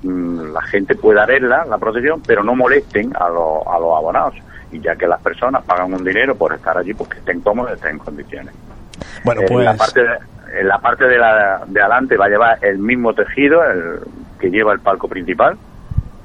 mmm, 0.03 0.53
la 0.53 0.61
gente 0.63 0.95
pueda 0.95 1.25
verla, 1.25 1.65
la 1.65 1.77
procesión, 1.77 2.21
pero 2.25 2.43
no 2.43 2.55
molesten 2.55 3.11
a, 3.15 3.29
lo, 3.29 3.69
a 3.69 3.79
los 3.79 3.97
abonados, 3.97 4.35
y 4.71 4.79
ya 4.79 4.95
que 4.95 5.07
las 5.07 5.21
personas 5.21 5.63
pagan 5.63 5.93
un 5.93 6.03
dinero 6.03 6.35
por 6.35 6.53
estar 6.53 6.77
allí, 6.77 6.93
pues 6.93 7.09
que 7.09 7.19
estén 7.19 7.41
cómodos, 7.41 7.73
estén 7.73 7.91
en 7.91 7.99
condiciones. 7.99 8.53
Bueno, 9.23 9.41
pues... 9.47 9.59
En 9.59 9.65
la 9.65 9.75
parte 9.75 10.01
de, 10.01 10.17
en 10.59 10.67
la 10.67 10.79
parte 10.79 11.05
de, 11.05 11.17
la, 11.17 11.63
de 11.65 11.81
adelante 11.81 12.17
va 12.17 12.25
a 12.25 12.29
llevar 12.29 12.57
el 12.61 12.77
mismo 12.77 13.13
tejido 13.13 13.63
el, 13.63 13.99
que 14.39 14.49
lleva 14.49 14.73
el 14.73 14.79
palco 14.79 15.07
principal, 15.07 15.57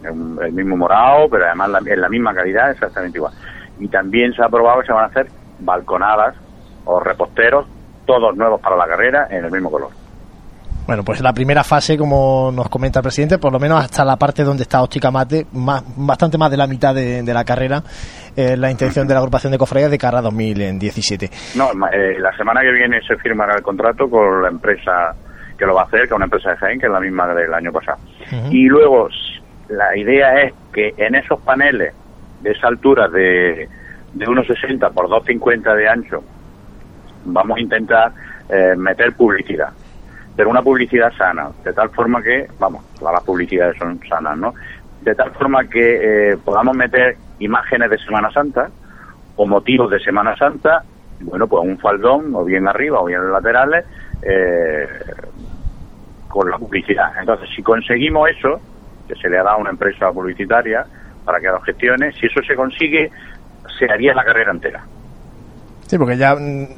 el, 0.03 0.45
el 0.45 0.53
mismo 0.53 0.76
morado, 0.76 1.28
pero 1.28 1.47
además 1.47 1.70
la, 1.70 1.78
en 1.78 2.01
la 2.01 2.09
misma 2.09 2.34
calidad, 2.34 2.70
exactamente 2.70 3.18
igual. 3.18 3.32
Y 3.78 3.88
también 3.88 4.32
se 4.34 4.43
ha 4.43 4.47
aprobado 4.47 4.80
que 4.80 4.86
se 4.86 4.93
van 4.93 5.05
a 5.05 5.09
hacer 5.09 5.28
balconadas 5.59 6.36
o 6.84 7.01
reposteros, 7.01 7.66
todos 8.07 8.36
nuevos 8.36 8.61
para 8.61 8.76
la 8.76 8.86
carrera, 8.86 9.28
en 9.30 9.45
el 9.45 9.51
mismo 9.51 9.70
color. 9.70 9.91
Bueno, 10.87 11.05
pues 11.05 11.20
la 11.20 11.33
primera 11.33 11.62
fase, 11.62 11.97
como 11.97 12.51
nos 12.53 12.68
comenta 12.68 12.99
el 12.99 13.05
presidente, 13.05 13.39
por 13.39 13.53
lo 13.53 13.61
menos 13.61 13.83
hasta 13.85 14.05
la 14.05 14.16
parte 14.16 14.43
donde 14.43 14.62
está 14.64 14.83
Óptica 14.83 15.11
Mate, 15.11 15.47
más, 15.53 15.85
bastante 15.97 16.37
más 16.37 16.51
de 16.51 16.57
la 16.57 16.66
mitad 16.66 16.95
de, 16.95 17.22
de 17.22 17.35
la 17.35 17.45
carrera, 17.45 17.83
eh, 18.37 18.57
la 18.57 18.70
intención 18.70 19.07
de 19.07 19.14
la 19.14 19.20
agrupación 19.20 19.53
de 19.53 19.59
cofradías 19.59 19.91
de 19.91 19.99
cara 19.99 20.18
a 20.18 20.22
2017. 20.22 21.31
No, 21.57 21.70
eh, 21.93 22.18
la 22.18 22.37
semana 22.37 22.62
que 22.62 22.72
viene 22.72 23.01
se 23.07 23.16
firmará 23.16 23.55
el 23.57 23.62
contrato 23.62 24.09
con 24.09 24.43
la 24.43 24.49
empresa 24.49 25.14
que 25.57 25.66
lo 25.66 25.74
va 25.74 25.83
a 25.83 25.85
hacer, 25.85 26.01
que 26.01 26.07
es 26.07 26.12
una 26.12 26.24
empresa 26.24 26.51
de 26.51 26.57
Jaén, 26.57 26.81
que 26.81 26.87
es 26.87 26.93
la 26.93 27.01
misma 27.01 27.33
del 27.35 27.53
año 27.53 27.70
pasado. 27.70 27.99
Uh 28.33 28.35
-huh. 28.35 28.53
Y 28.53 28.66
luego, 28.66 29.09
la 29.68 29.97
idea 29.97 30.43
es 30.43 30.55
que 30.72 30.95
en 30.97 31.14
esos 31.14 31.41
paneles 31.43 31.95
de 32.41 32.51
esa 32.53 32.68
altura 32.68 33.09
de, 33.09 33.68
de 34.14 34.26
1,60 34.26 34.91
por 34.93 35.09
2,50 35.09 35.76
de 35.76 35.89
ancho, 35.89 36.24
vamos 37.26 37.59
a 37.59 37.61
intentar 37.61 38.12
eh, 38.49 38.74
meter 38.76 39.12
publicidad 39.12 39.68
pero 40.37 40.51
una 40.51 40.62
publicidad 40.62 41.12
sana, 41.16 41.51
de 41.64 41.72
tal 41.72 41.91
forma 41.91 42.22
que, 42.22 42.49
vamos, 42.59 42.85
todas 42.99 43.14
las 43.14 43.24
publicidades 43.24 43.76
son 43.78 44.01
sanas, 44.09 44.39
¿no? 44.39 44.55
De 45.03 45.14
tal 45.14 45.31
forma 45.33 45.64
que 45.64 46.33
eh, 46.33 46.37
podamos 46.45 46.76
meter 46.76 47.16
imágenes 47.39 47.91
de 47.91 47.99
Semana 47.99 48.31
Santa 48.31 48.70
o 49.37 49.47
motivos 49.47 49.91
de 49.91 49.99
Semana 50.01 50.37
Santa, 50.37 50.83
bueno, 51.20 51.47
pues 51.47 51.62
un 51.64 51.78
faldón, 51.78 52.35
o 52.35 52.45
bien 52.45 52.68
arriba 52.68 53.01
o 53.01 53.07
bien 53.07 53.20
en 53.20 53.26
los 53.26 53.33
laterales, 53.33 53.85
eh, 54.22 54.87
con 56.28 56.49
la 56.51 56.59
publicidad. 56.59 57.12
Entonces, 57.18 57.49
si 57.55 57.62
conseguimos 57.62 58.28
eso, 58.31 58.61
que 59.09 59.14
se 59.16 59.28
le 59.28 59.39
ha 59.39 59.43
dado 59.43 59.57
a 59.57 59.61
una 59.61 59.70
empresa 59.70 60.12
publicitaria 60.12 60.85
para 61.24 61.41
que 61.41 61.49
lo 61.49 61.61
gestione, 61.61 62.12
si 62.12 62.26
eso 62.26 62.41
se 62.43 62.55
consigue, 62.55 63.11
se 63.78 63.91
haría 63.91 64.14
la 64.14 64.24
carrera 64.24 64.53
entera. 64.53 64.85
Sí, 65.91 65.99
porque 65.99 66.16
ya 66.16 66.36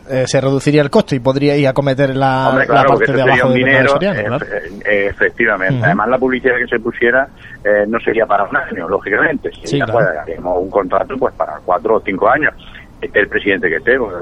eh, 0.09 0.25
se 0.27 0.41
reduciría 0.41 0.81
el 0.81 0.89
costo 0.89 1.15
y 1.15 1.21
podría 1.21 1.55
ir 1.55 1.69
a 1.69 1.75
cometer 1.75 2.17
la, 2.17 2.49
Hombre, 2.49 2.67
claro, 2.67 2.89
la 2.89 2.97
parte 2.97 3.13
de 3.13 3.21
abajo 3.21 3.49
un 3.49 3.55
dinero, 3.55 3.89
Soriano, 3.91 4.39
claro. 4.39 4.47
eh, 4.87 5.07
efectivamente. 5.11 5.75
Uh 5.75 5.81
-huh. 5.81 5.85
Además, 5.85 6.09
la 6.09 6.19
publicidad 6.19 6.55
que 6.57 6.67
se 6.67 6.79
pusiera 6.83 7.29
eh, 7.63 7.85
no 7.87 8.01
sería 8.01 8.25
para 8.25 8.45
un 8.45 8.57
año, 8.57 8.89
lógicamente. 8.89 9.51
Si 9.53 9.67
sí, 9.67 9.81
claro. 9.83 9.99
haríamos 10.19 10.63
un 10.63 10.71
contrato 10.71 11.15
pues 11.19 11.35
para 11.35 11.59
cuatro 11.63 11.97
o 11.97 12.01
cinco 12.01 12.27
años. 12.27 12.55
Este 13.03 13.21
el 13.21 13.29
presidente 13.29 13.69
que 13.69 13.77
esté, 13.77 13.99
pues, 13.99 14.15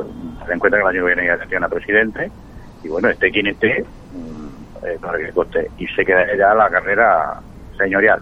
ten 0.44 0.54
en 0.54 0.58
cuenta 0.58 0.78
que 0.78 0.82
el 0.82 0.88
año 0.88 1.06
que 1.06 1.14
viene 1.14 1.26
ya 1.28 1.38
tendría 1.38 1.68
presidente, 1.68 2.28
y 2.82 2.88
bueno, 2.88 3.10
esté 3.10 3.30
quien 3.30 3.46
esté, 3.46 3.78
eh, 3.78 4.98
para 5.00 5.18
que 5.18 5.30
coste. 5.30 5.70
Y 5.78 5.86
se 5.86 6.04
queda 6.04 6.26
ya 6.36 6.52
la 6.52 6.68
carrera 6.68 7.40
señorial, 7.78 8.20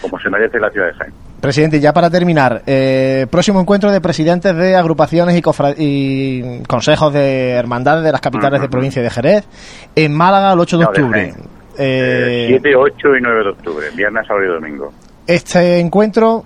como 0.00 0.20
se 0.20 0.30
merece 0.30 0.60
la 0.60 0.70
ciudad 0.70 0.86
de 0.86 0.94
Jaén. 0.94 1.29
Presidente, 1.40 1.80
ya 1.80 1.94
para 1.94 2.10
terminar, 2.10 2.62
eh, 2.66 3.26
próximo 3.30 3.60
encuentro 3.60 3.90
de 3.90 4.00
presidentes 4.02 4.54
de 4.54 4.76
agrupaciones 4.76 5.34
y, 5.34 5.42
y 5.78 6.62
consejos 6.64 7.14
de 7.14 7.52
hermandades 7.52 8.04
de 8.04 8.12
las 8.12 8.20
capitales 8.20 8.60
uh 8.60 8.62
-huh. 8.62 8.66
de 8.66 8.68
provincia 8.68 9.02
de 9.02 9.08
Jerez, 9.08 9.48
en 9.96 10.14
Málaga 10.14 10.52
el 10.52 10.60
8 10.60 10.76
de 10.76 10.84
no, 10.84 10.90
octubre. 10.90 11.34
De 11.78 12.44
eh, 12.46 12.46
7, 12.48 12.76
8 12.76 13.16
y 13.16 13.20
9 13.22 13.42
de 13.42 13.50
octubre, 13.50 13.86
viernes, 13.96 14.26
sábado 14.26 14.44
y 14.44 14.48
domingo. 14.48 14.92
Este 15.26 15.80
encuentro, 15.80 16.44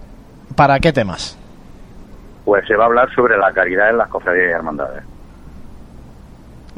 ¿para 0.55 0.78
qué 0.78 0.92
temas? 0.92 1.36
Pues 2.45 2.64
se 2.68 2.76
va 2.76 2.84
a 2.84 2.86
hablar 2.86 3.12
sobre 3.16 3.36
la 3.36 3.53
caridad 3.53 3.90
en 3.90 3.99
las 3.99 4.09
cofradías 4.09 4.49
y 4.49 4.53
hermandades. 4.53 5.03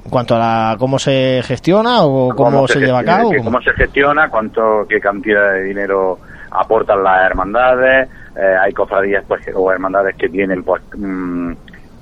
En 0.05 0.11
cuanto 0.11 0.37
a 0.37 0.39
la, 0.39 0.77
cómo 0.79 0.99
se 0.99 1.43
gestiona 1.43 2.03
o 2.03 2.29
cómo, 2.29 2.51
¿Cómo 2.51 2.69
se, 2.69 2.75
se 2.75 2.87
lleva 2.87 3.01
a 3.01 3.05
cabo. 3.05 3.31
¿Cómo 3.45 3.61
se 3.61 3.73
gestiona? 3.73 4.31
¿Cuánto, 4.31 4.87
qué 4.89 5.01
cantidad 5.01 5.53
de 5.53 5.65
dinero 5.65 6.19
aportan 6.51 7.03
las 7.03 7.27
hermandades, 7.27 8.09
eh, 8.37 8.57
hay 8.61 8.73
cofradías 8.73 9.25
pues 9.27 9.43
o 9.55 9.71
hermandades 9.71 10.17
que 10.17 10.29
tienen 10.29 10.63
pues 10.63 10.83
mmm, 10.97 11.53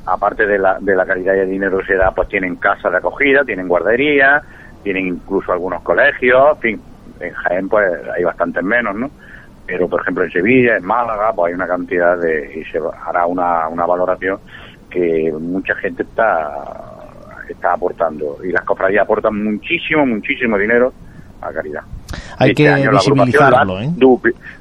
aparte 0.07 0.47
de 0.47 0.59
la, 0.59 0.79
de 0.81 0.95
la 0.95 1.07
calidad 1.07 1.33
de 1.33 1.47
dinero 1.47 1.79
que 1.79 1.87
se 1.87 1.95
da, 1.97 2.11
pues 2.11 2.29
tienen 2.29 2.57
casas 2.57 2.93
de 2.93 2.99
acogida, 2.99 3.45
tienen 3.45 3.69
guardería, 3.69 4.43
tienen 4.83 5.07
incluso 5.07 5.53
algunos 5.53 5.83
colegios, 5.83 6.57
en 6.57 6.61
fin, 6.61 6.83
en 7.21 7.33
Jaén 7.33 7.69
pues 7.69 7.91
hay 8.15 8.25
bastantes 8.25 8.63
menos, 8.63 8.95
¿no? 8.95 9.11
Pero 9.67 9.89
por 9.89 10.03
ejemplo 10.03 10.25
en 10.25 10.31
Sevilla, 10.31 10.77
en 10.77 10.85
Málaga, 10.85 11.33
pues 11.33 11.51
hay 11.51 11.55
una 11.55 11.67
cantidad 11.67 12.19
de, 12.19 12.61
y 12.61 12.65
se 12.65 12.79
hará 13.07 13.27
una, 13.27 13.69
una 13.69 13.87
valoración 13.87 14.39
que 14.91 15.33
mucha 15.41 15.75
gente 15.77 16.03
está 16.03 16.51
está 17.49 17.75
aportando 17.75 18.39
y 18.43 18.51
las 18.51 18.65
cofradías 18.65 19.03
aportan 19.03 19.43
muchísimo, 19.43 20.07
muchísimo 20.07 20.57
dinero 20.57 20.93
a 21.45 21.53
caridad. 21.53 21.83
hay 22.39 22.51
Este 22.51 22.63
que 22.65 22.69
año 22.69 22.91
la 22.93 22.99
agrupación 22.99 23.27
visibilizarlo. 23.27 23.81
¿eh? 23.81 23.91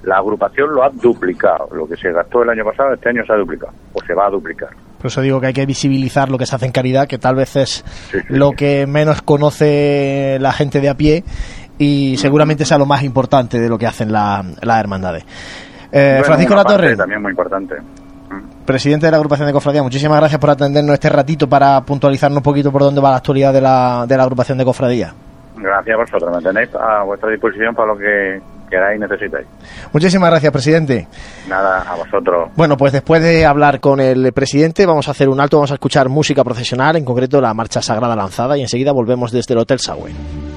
La 0.03 0.17
agrupación 0.17 0.73
lo 0.73 0.83
ha 0.83 0.89
duplicado. 0.89 1.69
Lo 1.73 1.87
que 1.87 1.95
se 1.97 2.11
gastó 2.11 2.43
el 2.43 2.49
año 2.49 2.63
pasado, 2.65 2.93
este 2.93 3.09
año 3.09 3.23
se 3.25 3.33
ha 3.33 3.37
duplicado. 3.37 3.71
O 3.93 3.99
se 4.05 4.13
va 4.13 4.27
a 4.27 4.29
duplicar. 4.29 4.69
Por 4.97 5.07
eso 5.07 5.21
digo 5.21 5.41
que 5.41 5.47
hay 5.47 5.53
que 5.53 5.65
visibilizar 5.65 6.29
lo 6.29 6.37
que 6.37 6.45
se 6.45 6.55
hace 6.55 6.65
en 6.65 6.71
caridad, 6.71 7.07
que 7.07 7.17
tal 7.17 7.35
vez 7.35 7.55
es 7.57 7.83
Sí, 8.11 8.19
sí, 8.19 8.25
lo 8.29 8.49
sí. 8.51 8.55
que 8.57 8.87
menos 8.87 9.21
conoce 9.21 10.37
la 10.39 10.53
gente 10.53 10.79
de 10.79 10.89
a 10.89 10.95
pie 10.95 11.23
y 11.77 12.15
seguramente 12.17 12.63
sea 12.65 12.77
lo 12.77 12.85
más 12.85 13.03
importante 13.03 13.59
de 13.59 13.67
lo 13.69 13.77
que 13.77 13.87
hacen 13.87 14.11
la- 14.11 14.45
las 14.61 14.79
hermandades. 14.79 15.23
Eh, 15.91 16.09
Bueno, 16.19 16.23
Francisco 16.25 16.55
Latorre, 16.55 16.95
También 16.95 17.21
muy 17.21 17.31
importante. 17.31 17.75
Mm. 17.79 18.65
presidente 18.65 19.05
de 19.07 19.11
la 19.11 19.17
agrupación 19.17 19.45
de 19.47 19.53
cofradía, 19.53 19.83
muchísimas 19.83 20.17
gracias 20.19 20.39
por 20.39 20.49
atendernos 20.51 20.93
este 20.93 21.09
ratito 21.09 21.47
para 21.49 21.81
puntualizarnos 21.81 22.37
un 22.37 22.43
poquito 22.43 22.71
por 22.71 22.81
dónde 22.81 23.01
va 23.01 23.09
la 23.11 23.17
actualidad 23.17 23.51
de 23.53 23.59
la, 23.61 24.05
de 24.07 24.15
la 24.17 24.23
agrupación 24.23 24.57
de 24.57 24.63
cofradía. 24.65 25.13
Gracias 25.57 25.95
a 25.95 25.97
vosotros. 25.97 26.35
Me 26.35 26.41
tenéis 26.41 26.69
a 26.75 27.03
vuestra 27.03 27.29
disposición 27.29 27.75
para 27.75 27.93
lo 27.93 27.97
que 27.97 28.41
queráis 28.69 28.97
y 28.97 28.99
necesitáis. 28.99 29.47
Muchísimas 29.91 30.29
gracias, 30.29 30.51
presidente. 30.51 31.07
Nada, 31.47 31.81
a 31.81 31.95
vosotros. 31.95 32.49
Bueno, 32.55 32.75
pues 32.77 32.91
después 32.91 33.21
de 33.21 33.45
hablar 33.45 33.79
con 33.79 33.99
el 33.99 34.33
presidente, 34.33 34.85
vamos 34.85 35.07
a 35.07 35.11
hacer 35.11 35.29
un 35.29 35.39
alto, 35.39 35.57
vamos 35.57 35.71
a 35.71 35.75
escuchar 35.75 36.09
música 36.09 36.43
procesional, 36.43 36.95
en 36.95 37.05
concreto 37.05 37.39
la 37.39 37.53
marcha 37.53 37.81
sagrada 37.81 38.15
lanzada, 38.15 38.57
y 38.57 38.61
enseguida 38.61 38.91
volvemos 38.91 39.31
desde 39.31 39.53
el 39.53 39.59
Hotel 39.59 39.79
Sauen. 39.79 40.52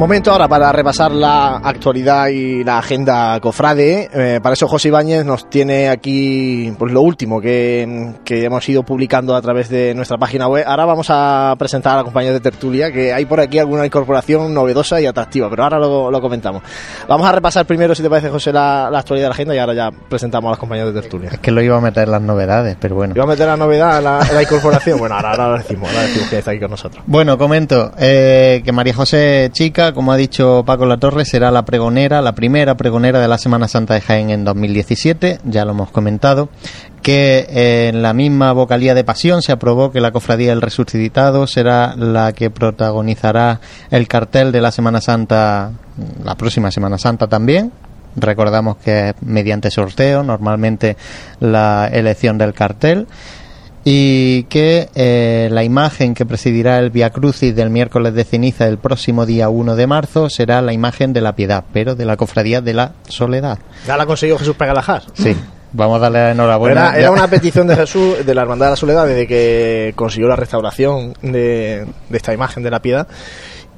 Momento 0.00 0.32
ahora 0.32 0.48
para 0.48 0.72
repasar 0.72 1.12
la 1.12 1.58
actualidad 1.58 2.28
y 2.28 2.64
la 2.64 2.78
agenda 2.78 3.38
cofrade. 3.38 4.08
Eh, 4.14 4.40
para 4.42 4.54
eso 4.54 4.66
José 4.66 4.88
Ibáñez 4.88 5.26
nos 5.26 5.50
tiene 5.50 5.90
aquí 5.90 6.72
pues, 6.78 6.90
lo 6.90 7.02
último 7.02 7.38
que, 7.38 8.14
que 8.24 8.44
hemos 8.44 8.66
ido 8.66 8.82
publicando 8.82 9.36
a 9.36 9.42
través 9.42 9.68
de 9.68 9.92
nuestra 9.94 10.16
página 10.16 10.48
web. 10.48 10.64
Ahora 10.66 10.86
vamos 10.86 11.08
a 11.10 11.54
presentar 11.58 11.92
a 11.92 11.96
la 11.98 12.04
compañía 12.04 12.32
de 12.32 12.40
tertulia, 12.40 12.90
que 12.90 13.12
hay 13.12 13.26
por 13.26 13.40
aquí 13.40 13.58
alguna 13.58 13.84
incorporación 13.84 14.54
novedosa 14.54 14.98
y 15.02 15.04
atractiva, 15.04 15.50
pero 15.50 15.64
ahora 15.64 15.78
lo, 15.78 16.10
lo 16.10 16.20
comentamos. 16.22 16.62
Vamos 17.06 17.26
a 17.28 17.32
repasar 17.32 17.66
primero, 17.66 17.94
si 17.94 18.02
te 18.02 18.08
parece, 18.08 18.30
José, 18.30 18.54
la, 18.54 18.88
la 18.90 19.00
actualidad 19.00 19.26
de 19.26 19.28
la 19.28 19.34
agenda 19.34 19.54
y 19.54 19.58
ahora 19.58 19.74
ya 19.74 19.90
presentamos 20.08 20.48
a 20.48 20.52
las 20.52 20.58
compañías 20.58 20.86
de 20.94 20.98
tertulia. 20.98 21.28
Es 21.30 21.40
que 21.40 21.50
lo 21.50 21.60
iba 21.60 21.76
a 21.76 21.80
meter 21.82 22.08
las 22.08 22.22
novedades, 22.22 22.74
pero 22.80 22.94
bueno. 22.94 23.12
Iba 23.14 23.24
a 23.24 23.28
meter 23.28 23.46
la 23.46 23.58
novedad, 23.58 24.02
la, 24.02 24.26
la 24.32 24.42
incorporación. 24.42 24.98
Bueno, 24.98 25.16
ahora, 25.16 25.32
ahora 25.32 25.48
lo 25.48 25.58
decimos, 25.58 25.90
ahora 25.90 26.04
decimos 26.04 26.30
que 26.30 26.38
está 26.38 26.52
aquí 26.52 26.60
con 26.60 26.70
nosotros. 26.70 27.04
Bueno, 27.06 27.36
comento 27.36 27.92
eh, 27.98 28.62
que 28.64 28.72
María 28.72 28.94
José 28.94 29.50
Chica, 29.52 29.89
como 29.92 30.12
ha 30.12 30.16
dicho 30.16 30.62
Paco 30.66 30.86
Latorre, 30.86 31.24
será 31.24 31.50
la 31.50 31.64
pregonera, 31.64 32.22
la 32.22 32.34
primera 32.34 32.76
pregonera 32.76 33.20
de 33.20 33.28
la 33.28 33.38
Semana 33.38 33.68
Santa 33.68 33.94
de 33.94 34.00
Jaén 34.00 34.30
en 34.30 34.44
2017, 34.44 35.40
ya 35.44 35.64
lo 35.64 35.72
hemos 35.72 35.90
comentado, 35.90 36.48
que 37.02 37.88
en 37.88 38.02
la 38.02 38.12
misma 38.12 38.52
vocalía 38.52 38.94
de 38.94 39.04
pasión 39.04 39.42
se 39.42 39.52
aprobó 39.52 39.90
que 39.92 40.00
la 40.00 40.12
Cofradía 40.12 40.50
del 40.50 40.60
Resucitado 40.60 41.46
será 41.46 41.94
la 41.96 42.32
que 42.32 42.50
protagonizará 42.50 43.60
el 43.90 44.08
cartel 44.08 44.52
de 44.52 44.60
la 44.60 44.72
Semana 44.72 45.00
Santa, 45.00 45.72
la 46.24 46.34
próxima 46.36 46.70
Semana 46.70 46.98
Santa 46.98 47.26
también. 47.26 47.72
Recordamos 48.16 48.76
que 48.78 49.10
es 49.10 49.14
mediante 49.22 49.70
sorteo, 49.70 50.22
normalmente 50.22 50.96
la 51.38 51.88
elección 51.92 52.38
del 52.38 52.54
cartel 52.54 53.06
y 53.84 54.44
que 54.44 54.88
eh, 54.94 55.48
la 55.50 55.64
imagen 55.64 56.14
que 56.14 56.26
presidirá 56.26 56.78
el 56.78 56.90
Via 56.90 57.10
Crucis 57.10 57.54
del 57.54 57.70
miércoles 57.70 58.14
de 58.14 58.24
ceniza 58.24 58.66
del 58.66 58.78
próximo 58.78 59.24
día 59.24 59.48
1 59.48 59.76
de 59.76 59.86
marzo 59.86 60.28
será 60.28 60.60
la 60.60 60.72
imagen 60.72 61.12
de 61.12 61.20
la 61.20 61.34
piedad, 61.34 61.64
pero 61.72 61.94
de 61.94 62.04
la 62.04 62.16
cofradía 62.16 62.60
de 62.60 62.74
la 62.74 62.92
soledad. 63.08 63.58
Ya 63.86 63.96
la 63.96 64.06
consiguió 64.06 64.38
Jesús 64.38 64.56
Pegalajar. 64.56 65.02
Sí. 65.14 65.34
Vamos 65.72 65.96
a 65.98 66.00
darle 66.00 66.30
enhorabuena. 66.32 66.90
Era, 66.90 66.98
era, 66.98 67.10
una 67.10 67.28
petición 67.28 67.66
de 67.68 67.76
Jesús, 67.76 68.26
de 68.26 68.34
la 68.34 68.42
Hermandad 68.42 68.66
de 68.66 68.70
la 68.70 68.76
Soledad, 68.76 69.06
desde 69.06 69.26
que 69.26 69.92
consiguió 69.94 70.28
la 70.28 70.36
restauración 70.36 71.14
de, 71.22 71.86
de 72.08 72.16
esta 72.16 72.34
imagen 72.34 72.62
de 72.62 72.70
la 72.70 72.82
piedad. 72.82 73.06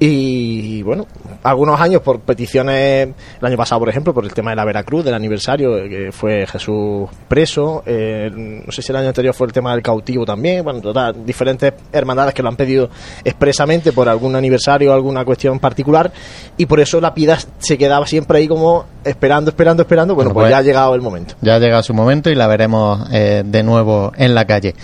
Y 0.05 0.83
bueno, 0.83 1.07
algunos 1.43 1.79
años 1.79 2.01
por 2.01 2.19
peticiones, 2.19 3.07
el 3.39 3.47
año 3.47 3.55
pasado 3.55 3.79
por 3.79 3.87
ejemplo, 3.87 4.13
por 4.13 4.25
el 4.25 4.33
tema 4.33 4.49
de 4.49 4.57
la 4.57 4.65
Veracruz, 4.65 5.05
del 5.05 5.13
aniversario, 5.13 5.75
que 5.87 6.11
fue 6.11 6.45
Jesús 6.45 7.07
preso, 7.29 7.83
eh, 7.85 8.29
no 8.35 8.69
sé 8.69 8.81
si 8.81 8.91
el 8.91 8.97
año 8.97 9.07
anterior 9.07 9.33
fue 9.33 9.47
el 9.47 9.53
tema 9.53 9.71
del 9.71 9.81
cautivo 9.81 10.25
también, 10.25 10.61
bueno, 10.61 10.81
total, 10.81 11.25
diferentes 11.25 11.71
hermandades 11.93 12.33
que 12.33 12.43
lo 12.43 12.49
han 12.49 12.57
pedido 12.57 12.89
expresamente 13.23 13.93
por 13.93 14.09
algún 14.09 14.35
aniversario 14.35 14.91
o 14.91 14.93
alguna 14.93 15.23
cuestión 15.23 15.57
particular, 15.59 16.11
y 16.57 16.65
por 16.65 16.81
eso 16.81 16.99
la 16.99 17.13
piedad 17.13 17.39
se 17.59 17.77
quedaba 17.77 18.05
siempre 18.05 18.39
ahí 18.39 18.47
como 18.49 18.83
esperando, 19.05 19.51
esperando, 19.51 19.83
esperando, 19.83 20.15
bueno, 20.15 20.33
pues, 20.33 20.43
pues 20.43 20.51
ya 20.51 20.57
ha 20.57 20.63
llegado 20.63 20.95
el 20.95 21.01
momento. 21.01 21.35
Ya 21.39 21.55
ha 21.55 21.59
llegado 21.59 21.81
su 21.81 21.93
momento 21.93 22.29
y 22.29 22.35
la 22.35 22.47
veremos 22.47 23.07
eh, 23.13 23.43
de 23.45 23.63
nuevo 23.63 24.11
en 24.17 24.35
la 24.35 24.43
calle. 24.43 24.75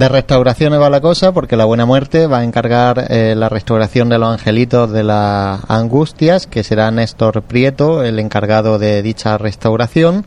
De 0.00 0.08
restauraciones 0.08 0.80
va 0.80 0.88
la 0.88 1.02
cosa 1.02 1.32
porque 1.32 1.58
la 1.58 1.66
Buena 1.66 1.84
Muerte 1.84 2.26
va 2.26 2.38
a 2.38 2.44
encargar 2.44 3.04
eh, 3.10 3.34
la 3.36 3.50
restauración 3.50 4.08
de 4.08 4.16
los 4.16 4.32
angelitos 4.32 4.90
de 4.90 5.04
las 5.04 5.60
Angustias, 5.68 6.46
que 6.46 6.64
será 6.64 6.90
Néstor 6.90 7.42
Prieto 7.42 8.02
el 8.02 8.18
encargado 8.18 8.78
de 8.78 9.02
dicha 9.02 9.36
restauración. 9.36 10.24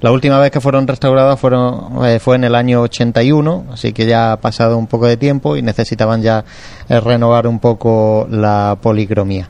La 0.00 0.12
última 0.12 0.38
vez 0.38 0.52
que 0.52 0.60
fueron 0.60 0.86
restauradas 0.86 1.40
fueron, 1.40 2.06
eh, 2.06 2.20
fue 2.20 2.36
en 2.36 2.44
el 2.44 2.54
año 2.54 2.82
81, 2.82 3.64
así 3.72 3.92
que 3.92 4.06
ya 4.06 4.30
ha 4.30 4.36
pasado 4.36 4.78
un 4.78 4.86
poco 4.86 5.06
de 5.06 5.16
tiempo 5.16 5.56
y 5.56 5.62
necesitaban 5.62 6.22
ya 6.22 6.44
eh, 6.88 7.00
renovar 7.00 7.48
un 7.48 7.58
poco 7.58 8.28
la 8.30 8.78
policromía. 8.80 9.48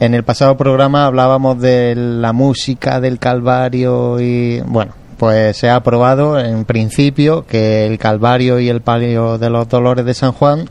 En 0.00 0.12
el 0.12 0.22
pasado 0.22 0.54
programa 0.58 1.06
hablábamos 1.06 1.62
de 1.62 1.94
la 1.96 2.34
música 2.34 3.00
del 3.00 3.18
Calvario 3.18 4.20
y 4.20 4.60
bueno, 4.66 4.92
pues 5.18 5.56
se 5.56 5.68
ha 5.68 5.76
aprobado 5.76 6.38
en 6.38 6.64
principio 6.64 7.44
que 7.46 7.86
el 7.86 7.98
Calvario 7.98 8.60
y 8.60 8.68
el 8.68 8.80
Palio 8.80 9.36
de 9.36 9.50
los 9.50 9.68
Dolores 9.68 10.04
de 10.04 10.14
San 10.14 10.32
Juan 10.32 10.68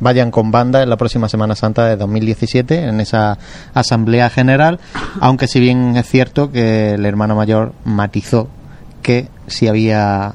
vayan 0.00 0.30
con 0.30 0.50
banda 0.50 0.82
en 0.82 0.90
la 0.90 0.96
próxima 0.96 1.28
Semana 1.28 1.54
Santa 1.54 1.86
de 1.86 1.96
2017 1.96 2.84
en 2.84 3.00
esa 3.00 3.38
asamblea 3.72 4.28
general, 4.28 4.78
aunque 5.20 5.48
si 5.48 5.60
bien 5.60 5.96
es 5.96 6.06
cierto 6.06 6.52
que 6.52 6.92
el 6.92 7.06
hermano 7.06 7.34
mayor 7.34 7.72
matizó 7.84 8.48
que 9.02 9.28
si 9.46 9.68
había 9.68 10.34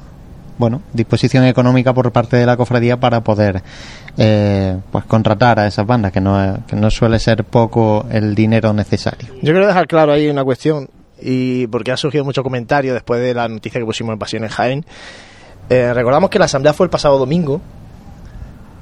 bueno 0.58 0.82
disposición 0.92 1.44
económica 1.44 1.92
por 1.92 2.10
parte 2.12 2.36
de 2.36 2.46
la 2.46 2.56
cofradía 2.56 2.98
para 2.98 3.22
poder 3.22 3.62
eh, 4.16 4.76
pues 4.90 5.04
contratar 5.04 5.58
a 5.58 5.66
esas 5.66 5.86
bandas 5.86 6.12
que 6.12 6.20
no 6.20 6.58
que 6.66 6.76
no 6.76 6.90
suele 6.90 7.18
ser 7.18 7.44
poco 7.44 8.06
el 8.10 8.34
dinero 8.34 8.72
necesario. 8.72 9.28
Yo 9.42 9.52
quiero 9.52 9.66
dejar 9.66 9.86
claro 9.86 10.12
ahí 10.12 10.28
una 10.28 10.44
cuestión 10.44 10.88
y 11.22 11.66
porque 11.68 11.92
ha 11.92 11.96
surgido 11.96 12.24
mucho 12.24 12.42
comentario 12.42 12.94
después 12.94 13.20
de 13.20 13.34
la 13.34 13.48
noticia 13.48 13.80
que 13.80 13.84
pusimos 13.84 14.12
en 14.12 14.18
Pasión 14.18 14.44
en 14.44 14.50
Jaén. 14.50 14.86
Eh, 15.70 15.92
recordamos 15.94 16.30
que 16.30 16.38
la 16.38 16.46
asamblea 16.46 16.72
fue 16.72 16.84
el 16.84 16.90
pasado 16.90 17.18
domingo, 17.18 17.60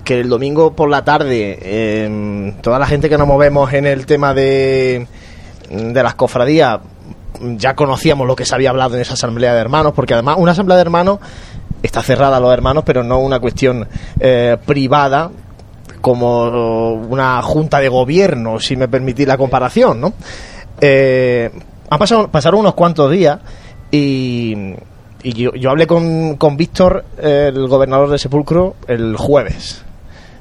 que 0.05 0.21
el 0.21 0.29
domingo 0.29 0.75
por 0.75 0.89
la 0.89 1.05
tarde 1.05 1.59
eh, 1.61 2.55
toda 2.63 2.79
la 2.79 2.87
gente 2.87 3.09
que 3.09 3.19
nos 3.19 3.27
movemos 3.27 3.73
en 3.73 3.87
el 3.87 4.07
tema 4.07 4.35
de, 4.35 5.07
de 5.71 6.03
las 6.03 6.15
cofradías 6.15 6.81
ya 7.57 7.75
conocíamos 7.75 8.27
lo 8.27 8.37
que 8.37 8.45
se 8.45 8.55
había 8.55 8.71
hablado 8.71 8.97
en 8.97 9.03
esa 9.03 9.15
asamblea 9.15 9.55
de 9.55 9.61
hermanos, 9.61 9.93
porque 9.95 10.15
además 10.15 10.37
una 10.39 10.53
asamblea 10.53 10.77
de 10.77 10.83
hermanos 10.83 11.19
está 11.83 12.03
cerrada 12.03 12.37
a 12.37 12.41
los 12.41 12.53
hermanos, 12.53 12.85
pero 12.85 13.03
no 13.03 13.19
una 13.19 13.41
cuestión 13.41 13.87
eh, 14.19 14.57
privada 14.65 15.31
como 16.01 16.93
una 16.95 17.41
junta 17.43 17.79
de 17.81 17.89
gobierno, 17.89 18.59
si 18.59 18.77
me 18.77 18.89
permitís 18.89 19.27
la 19.27 19.37
comparación, 19.37 20.01
¿no? 20.01 20.13
Eh, 20.81 21.51
han 21.91 21.99
pasado, 21.99 22.29
pasaron 22.29 22.61
unos 22.61 22.75
cuantos 22.75 23.11
días 23.11 23.41
y, 23.91 24.55
y 25.23 25.33
yo, 25.33 25.71
hablé 25.71 25.87
con, 25.87 26.37
con 26.37 26.57
Víctor, 26.57 27.05
el 27.21 27.67
gobernador 27.67 28.11
de 28.11 28.19
Sepulcro, 28.19 28.77
el 28.87 29.17
jueves 29.17 29.85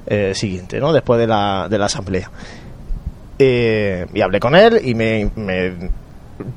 eh, 0.06 0.34
siguiente, 0.36 0.80
¿no? 0.80 0.94
Después 0.94 1.20
de 1.20 1.28
la, 1.28 1.68
de 1.70 1.78
la 1.78 1.86
asamblea. 1.86 2.30
Eh, 3.38 4.06
y 4.14 4.22
hablé 4.22 4.40
con 4.40 4.56
él 4.56 4.80
y 4.84 4.94
me, 4.94 5.30
me 5.36 5.90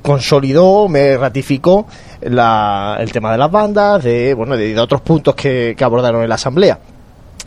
consolidó, 0.03 0.89
me 0.89 1.17
ratificó 1.17 1.87
la, 2.21 2.99
el 3.01 3.11
tema 3.13 3.33
de 3.33 3.39
las 3.39 3.51
bandas, 3.51 4.05
de, 4.05 4.35
bueno, 4.35 4.57
de, 4.57 4.79
otros 4.79 5.01
puntos 5.01 5.35
que, 5.35 5.75
que, 5.77 5.85
abordaron 5.85 6.23
en 6.23 6.29
la 6.29 6.35
asamblea. 6.35 6.79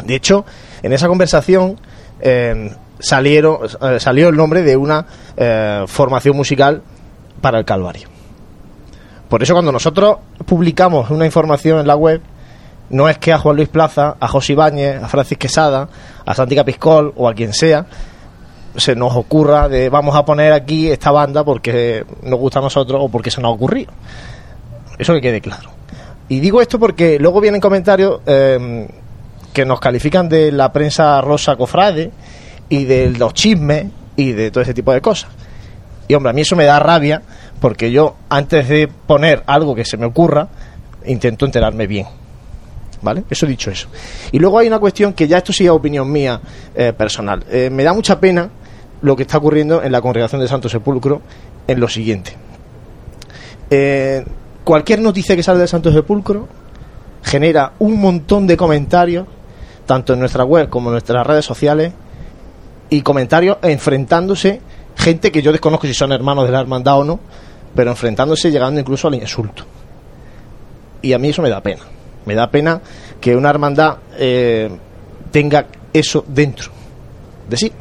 De 0.04 0.16
hecho, 0.16 0.46
en 0.82 0.93
esa 0.93 1.08
conversación 1.08 1.80
eh, 2.20 2.72
salieron, 3.00 3.60
salió 4.00 4.30
el 4.30 4.36
nombre 4.36 4.64
de 4.64 4.76
una 4.76 5.06
formación 5.88 6.36
musical 6.36 6.82
para 7.42 7.60
el 7.60 7.66
Calvario. 7.66 8.10
Por 9.30 9.42
eso 9.42 9.54
cuando 9.54 9.72
nosotros 9.72 10.18
publicamos 10.46 11.10
una 11.10 11.26
información 11.26 11.80
en 11.80 11.88
la 11.88 11.96
web, 11.96 12.22
no 12.90 13.10
es 13.10 13.18
que 13.18 13.34
a 13.34 13.40
Juan 13.40 13.56
Luis 13.56 13.70
Plaza, 13.70 14.16
a 14.20 14.28
José 14.28 14.54
Ibáñez, 14.54 15.02
a 15.02 15.08
Francis 15.08 15.38
Quesada, 15.38 15.90
a 16.26 16.34
Santi 16.34 16.56
Capiscol 16.56 17.14
o 17.16 17.28
a 17.28 17.34
quien 17.34 17.54
sea, 17.54 17.86
se 18.78 18.96
nos 18.96 19.16
ocurra 19.16 19.70
de 19.70 19.90
vamos 19.90 20.16
a 20.16 20.26
poner 20.26 20.54
aquí 20.54 20.90
esta 20.90 21.12
banda 21.12 21.44
porque 21.44 22.06
nos 22.24 22.40
gusta 22.40 22.60
a 22.60 22.62
nosotros 22.62 23.02
o 23.04 23.10
porque 23.10 23.32
se 23.32 23.42
nos 23.42 23.50
ha 23.50 23.54
ocurrido. 23.54 23.92
Eso 24.98 25.14
que 25.14 25.22
quede 25.22 25.42
claro. 25.42 25.72
Y 26.30 26.40
digo 26.40 26.62
esto 26.62 26.80
porque 26.80 27.20
luego 27.20 27.42
vienen 27.42 27.62
comentarios 27.62 28.22
eh, 28.26 28.88
que 29.54 29.66
nos 29.66 29.80
califican 29.80 30.28
de 30.28 30.52
la 30.52 30.72
prensa 30.72 31.22
rosa 31.22 31.56
cofrade 31.56 32.12
y 32.70 32.86
de 32.86 33.12
los 33.12 33.34
chismes 33.34 33.88
y 34.16 34.32
de 34.32 34.52
todo 34.52 34.62
ese 34.64 34.74
tipo 34.74 34.92
de 34.92 35.02
cosas. 35.02 35.30
Y 36.08 36.14
hombre, 36.14 36.30
a 36.30 36.34
mí 36.34 36.41
eso 36.41 36.56
me 36.56 36.66
da 36.66 36.80
rabia 36.80 37.22
porque 37.60 37.91
yo 37.91 38.16
antes 38.30 38.68
de 38.68 38.88
poner 38.88 39.43
algo 39.47 39.74
que 39.74 39.86
se 39.86 39.97
me 39.97 40.06
ocurra, 40.06 40.47
intento 41.06 41.45
enterarme 41.45 41.88
bien. 41.88 42.06
¿Vale? 43.01 43.24
Eso 43.30 43.45
dicho 43.45 43.70
eso. 43.70 43.88
Y 44.32 44.39
luego 44.39 44.60
hay 44.60 44.68
una 44.68 44.80
cuestión 44.80 45.14
que 45.14 45.28
ya 45.28 45.38
esto 45.38 45.53
sí 45.53 45.66
es 45.66 45.70
opinión 45.70 46.12
mía 46.12 46.39
eh, 46.74 46.93
personal. 46.93 47.43
Eh, 47.49 47.70
me 47.72 47.84
da 47.84 47.93
mucha 47.93 48.20
pena 48.20 48.49
lo 49.01 49.16
que 49.16 49.24
está 49.24 49.38
ocurriendo 49.38 49.84
en 49.84 49.91
la 49.91 50.01
congregación 50.01 50.41
de 50.41 50.47
Santo 50.47 50.70
Sepulcro 50.70 51.22
en 51.68 51.80
lo 51.80 51.88
siguiente. 51.88 52.34
Eh, 53.70 54.24
cualquier 54.64 55.01
noticia 55.01 55.36
que 55.36 55.43
sale 55.43 55.60
del 55.60 55.68
Santo 55.68 55.91
Sepulcro 55.91 56.47
genera 57.24 57.74
un 57.80 57.99
montón 57.99 58.47
de 58.47 58.58
comentarios, 58.58 59.28
tanto 59.86 60.14
en 60.14 60.20
nuestra 60.20 60.43
web 60.43 60.70
como 60.70 60.89
en 60.89 60.93
nuestras 60.93 61.26
redes 61.26 61.45
sociales, 61.45 61.93
y 62.89 63.01
comentarios 63.01 63.58
enfrentándose 63.62 64.62
gente 64.96 65.32
que 65.32 65.41
yo 65.41 65.52
desconozco 65.52 65.88
si 65.88 65.93
son 65.93 66.12
hermanos 66.12 66.46
de 66.46 66.52
la 66.52 66.62
hermandad 66.62 67.00
o 67.00 67.04
no, 67.04 67.20
pero 67.76 67.91
enfrentándose, 67.91 68.52
llegando 68.52 68.80
incluso 68.80 69.08
al 69.08 69.16
insulto. 69.16 69.64
Y 71.02 71.14
a 71.14 71.20
mí 71.20 71.30
eso 71.30 71.41
me 71.41 71.50
da 71.50 71.62
pena. 71.62 71.84
Me 72.26 72.34
da 72.34 72.50
pena 72.50 72.82
que 73.22 73.36
una 73.36 73.50
hermandad 73.50 73.98
eh, 74.18 74.70
tenga 75.32 75.68
eso 75.93 76.24
dentro 76.28 76.72
de 77.48 77.58
sí. 77.58 77.72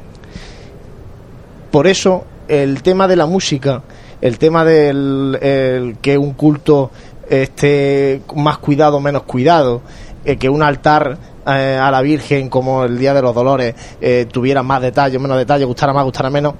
Por 1.70 1.86
eso 1.86 2.24
el 2.46 2.82
tema 2.82 3.08
de 3.08 3.16
la 3.16 3.26
música, 3.26 3.82
el 4.20 4.38
tema 4.38 4.64
del 4.64 5.38
el, 5.40 5.96
que 6.00 6.18
un 6.18 6.34
culto 6.34 6.90
esté 7.28 8.22
más 8.36 8.58
cuidado, 8.58 9.00
menos 9.00 9.22
cuidado, 9.22 9.82
eh, 10.24 10.36
que 10.36 10.48
un 10.48 10.62
altar 10.62 11.18
eh, 11.46 11.78
a 11.80 11.90
la 11.90 12.00
Virgen 12.02 12.48
como 12.48 12.84
el 12.84 12.98
Día 12.98 13.14
de 13.14 13.22
los 13.22 13.34
Dolores 13.34 13.74
eh, 14.00 14.26
tuviera 14.30 14.62
más 14.62 14.80
detalle, 14.82 15.18
menos 15.18 15.36
detalle, 15.36 15.64
gustara 15.64 15.92
más, 15.92 16.04
gustara 16.04 16.30
menos, 16.30 16.54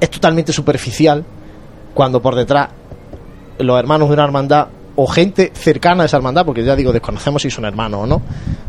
es 0.00 0.10
totalmente 0.10 0.52
superficial 0.52 1.24
cuando 1.94 2.20
por 2.22 2.34
detrás 2.34 2.70
los 3.58 3.78
hermanos 3.78 4.08
de 4.08 4.14
una 4.14 4.24
hermandad 4.24 4.68
o 4.96 5.06
gente 5.06 5.52
cercana 5.54 6.02
a 6.02 6.06
esa 6.06 6.16
hermandad, 6.16 6.44
porque 6.44 6.64
ya 6.64 6.76
digo, 6.76 6.92
desconocemos 6.92 7.42
si 7.42 7.50
son 7.50 7.64
hermanos 7.64 8.00
o 8.02 8.06
no. 8.06 8.22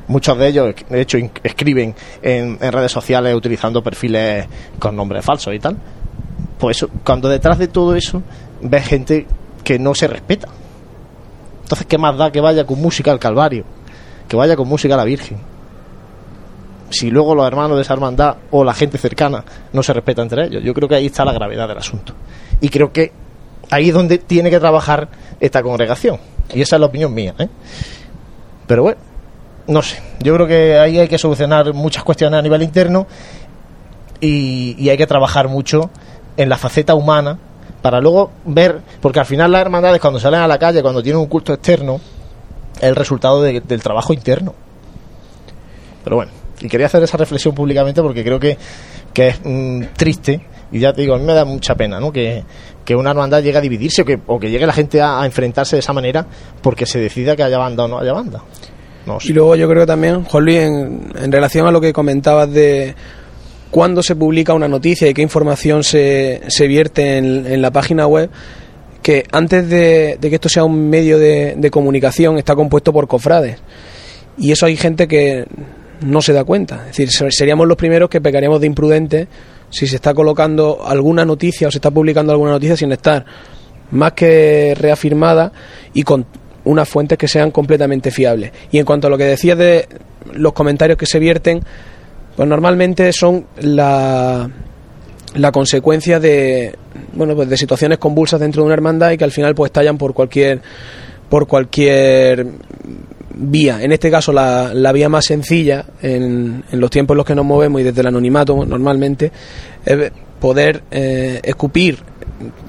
Muchos 0.08 0.38
de 0.38 0.48
ellos, 0.48 0.76
de 0.90 1.02
hecho, 1.02 1.18
escriben 1.44 1.96
en, 2.22 2.58
en 2.62 2.72
redes 2.72 2.92
sociales 2.92 3.34
utilizando 3.36 3.82
perfiles 3.82 4.46
con 4.80 4.96
nombres 4.96 5.26
falsos 5.26 5.54
y 5.54 5.60
tal. 5.60 5.78
Pues 6.58 6.86
cuando 7.04 7.28
detrás 7.28 7.58
de 7.58 7.68
todo 7.68 7.96
eso 7.96 8.22
ves 8.62 8.86
gente 8.86 9.26
que 9.64 9.80
no 9.80 9.96
se 9.96 10.08
respeta. 10.08 10.48
Entonces, 11.64 11.88
¿qué 11.88 11.98
más 11.98 12.18
da 12.18 12.32
que 12.32 12.42
vaya 12.42 12.66
con 12.66 12.82
música 12.82 13.12
al 13.12 13.20
Calvario? 13.20 13.64
Que 14.28 14.36
vaya 14.36 14.56
con 14.56 14.68
música 14.68 14.94
a 14.94 14.98
la 14.98 15.06
Virgen. 15.06 15.51
Si 16.92 17.10
luego 17.10 17.34
los 17.34 17.48
hermanos 17.48 17.78
de 17.78 17.82
esa 17.84 17.94
hermandad 17.94 18.36
o 18.52 18.64
la 18.64 18.74
gente 18.74 18.98
cercana 18.98 19.44
no 19.74 19.82
se 19.82 19.94
respeta 19.94 20.22
entre 20.22 20.46
ellos. 20.46 20.64
Yo 20.64 20.74
creo 20.74 20.88
que 20.90 20.96
ahí 20.96 21.06
está 21.08 21.26
la 21.26 21.34
gravedad 21.34 21.68
del 21.68 21.78
asunto. 21.78 22.14
Y 22.60 22.70
creo 22.70 22.92
que 22.92 23.12
ahí 23.70 23.88
es 23.90 23.94
donde 23.94 24.18
tiene 24.18 24.50
que 24.50 24.60
trabajar 24.60 25.08
esta 25.40 25.64
congregación. 25.64 26.20
Y 26.54 26.62
esa 26.62 26.76
es 26.76 26.80
la 26.82 26.86
opinión 26.88 27.14
mía, 27.14 27.34
¿eh? 27.40 27.48
Pero 28.68 28.84
bueno, 28.84 29.00
no 29.68 29.82
sé. 29.82 30.02
Yo 30.20 30.36
creo 30.36 30.48
que 30.48 30.78
ahí 30.78 31.00
hay 31.00 31.08
que 31.08 31.18
solucionar 31.18 31.74
muchas 31.74 32.04
cuestiones 32.04 32.38
a 32.38 32.42
nivel 32.42 32.62
interno 32.62 33.08
y, 34.20 34.90
hay 34.90 34.98
que 34.98 35.08
trabajar 35.08 35.48
mucho 35.48 35.90
en 36.38 36.50
la 36.50 36.58
faceta 36.58 36.94
humana 36.94 37.38
para 37.82 38.00
luego 38.00 38.32
ver, 38.46 38.82
porque 39.02 39.20
al 39.20 39.26
final 39.26 39.52
las 39.52 39.62
hermandades 39.62 40.00
cuando 40.00 40.20
salen 40.20 40.42
a 40.42 40.48
la 40.48 40.60
calle, 40.60 40.82
cuando 40.82 41.02
tienen 41.02 41.20
un 41.22 41.28
culto 41.28 41.54
externo, 41.54 42.00
es 42.78 42.84
el 42.84 42.96
resultado 42.96 43.42
de- 43.42 43.62
del 43.62 43.82
trabajo 43.82 44.14
interno. 44.14 44.54
Pero 46.04 46.16
bueno, 46.18 46.32
y 46.62 46.68
quería 46.68 46.86
hacer 46.86 47.04
esa 47.04 47.18
reflexión 47.18 47.54
públicamente 47.56 48.02
porque 48.02 48.24
creo 48.24 48.40
que, 48.40 48.58
que 49.14 49.30
es 49.30 49.42
mm, 49.44 49.84
triste, 49.98 50.42
y 50.72 50.80
ya 50.80 50.94
te 50.94 51.02
digo, 51.02 51.16
a 51.16 51.18
mí 51.18 51.26
me 51.26 51.34
da 51.34 51.44
mucha 51.44 51.76
pena, 51.76 52.00
¿no? 52.00 52.12
Que, 52.12 52.44
que 52.86 52.96
una 52.96 53.12
hermandad 53.12 53.42
llegue 53.42 53.58
a 53.58 53.62
dividirse 53.62 54.04
o 54.04 54.06
que, 54.06 54.20
o 54.28 54.40
que 54.40 54.50
llegue 54.50 54.66
la 54.66 54.74
gente 54.74 55.02
a, 55.02 55.26
enfrentarse 55.26 55.76
de 55.76 55.82
esa 55.82 55.94
manera 55.94 56.26
porque 56.62 56.86
se 56.86 57.00
decida 57.00 57.36
que 57.36 57.44
haya 57.44 57.58
banda 57.58 57.86
o 57.86 57.88
no 57.88 58.00
haya 58.00 58.14
banda. 58.14 58.44
No. 59.06 59.18
Y 59.24 59.34
luego 59.34 59.56
yo 59.56 59.68
creo 59.68 59.86
también, 59.86 60.24
Juan 60.24 60.46
Luis, 60.46 60.58
en, 60.60 61.12
en 61.20 61.32
relación 61.32 61.68
a 61.68 61.72
lo 61.72 61.82
que 61.82 61.92
comentabas 61.92 62.52
de 62.52 62.96
cuándo 63.72 64.04
se 64.04 64.16
publica 64.16 64.54
una 64.54 64.68
noticia 64.68 65.10
y 65.10 65.14
qué 65.14 65.22
información 65.24 65.84
se, 65.84 66.42
se 66.48 66.68
vierte 66.68 67.18
en, 67.18 67.48
en 67.48 67.62
la 67.62 67.72
página 67.72 68.06
web, 68.06 68.30
que 69.02 69.24
antes 69.32 69.68
de, 69.68 70.18
de 70.22 70.30
que 70.30 70.36
esto 70.36 70.50
sea 70.50 70.64
un 70.64 70.90
medio 70.90 71.18
de, 71.18 71.56
de 71.58 71.72
comunicación 71.72 72.38
está 72.38 72.56
compuesto 72.56 72.94
por 72.94 73.08
cofrades. 73.08 73.58
Y 74.38 74.52
eso 74.52 74.68
hay 74.68 74.78
gente 74.78 75.08
que 75.08 75.46
no 76.02 76.22
se 76.22 76.34
da 76.34 76.44
cuenta. 76.44 76.82
Es 76.82 76.98
decir, 76.98 77.10
ser- 77.12 77.34
seríamos 77.34 77.68
los 77.68 77.78
primeros 77.78 78.10
que 78.10 78.22
pecaríamos 78.22 78.60
de 78.62 78.68
imprudentes 78.68 79.28
si 79.70 79.88
se 79.88 79.96
está 79.96 80.14
colocando 80.14 80.80
alguna 80.86 81.24
noticia 81.26 81.68
o 81.68 81.72
se 81.72 81.78
está 81.78 81.92
publicando 81.92 82.32
alguna 82.34 82.52
noticia 82.52 82.76
sin 82.76 82.92
estar 82.92 83.26
más 83.92 84.14
que 84.14 84.74
reafirmada 84.78 85.52
y 85.94 86.04
con 86.04 86.26
unas 86.64 86.88
fuentes 86.88 87.18
que 87.18 87.28
sean 87.28 87.52
completamente 87.52 88.12
fiables. 88.12 88.52
Y 88.72 88.78
en 88.80 88.86
cuanto 88.86 89.08
a 89.08 89.10
lo 89.10 89.18
que 89.18 89.24
decías 89.26 89.58
de 89.58 89.88
los 90.34 90.54
comentarios 90.54 90.98
que 90.98 91.06
se 91.06 91.20
vierten, 91.20 91.62
pues 92.36 92.48
normalmente 92.48 93.12
son 93.14 93.46
la, 93.60 94.50
la 95.36 95.52
consecuencia 95.52 96.20
de 96.20 96.76
bueno 97.14 97.36
pues 97.36 97.50
de 97.50 97.58
situaciones 97.58 97.98
convulsas 97.98 98.40
dentro 98.40 98.62
de 98.62 98.66
una 98.68 98.74
hermandad 98.76 99.12
y 99.12 99.18
que 99.18 99.24
al 99.24 99.32
final 99.32 99.56
pues 99.56 99.70
estallan 99.70 99.98
por 99.98 100.14
cualquier 100.14 100.62
por 101.30 101.48
cualquier 101.48 102.46
vía. 103.34 103.82
En 103.82 103.92
este 103.92 104.10
caso 104.12 104.32
la, 104.32 104.74
la 104.74 104.92
vía 104.92 105.10
más 105.10 105.26
sencilla 105.26 105.86
en, 106.02 106.64
en 106.72 106.80
los 106.80 106.90
tiempos 106.90 107.16
en 107.16 107.18
los 107.18 107.26
que 107.26 107.36
nos 107.36 107.46
movemos 107.46 107.82
y 107.82 107.84
desde 107.84 108.02
el 108.02 108.08
anonimato 108.08 108.66
normalmente 108.66 109.32
es 109.86 110.12
poder 110.40 110.84
eh, 110.92 111.40
escupir 111.44 112.00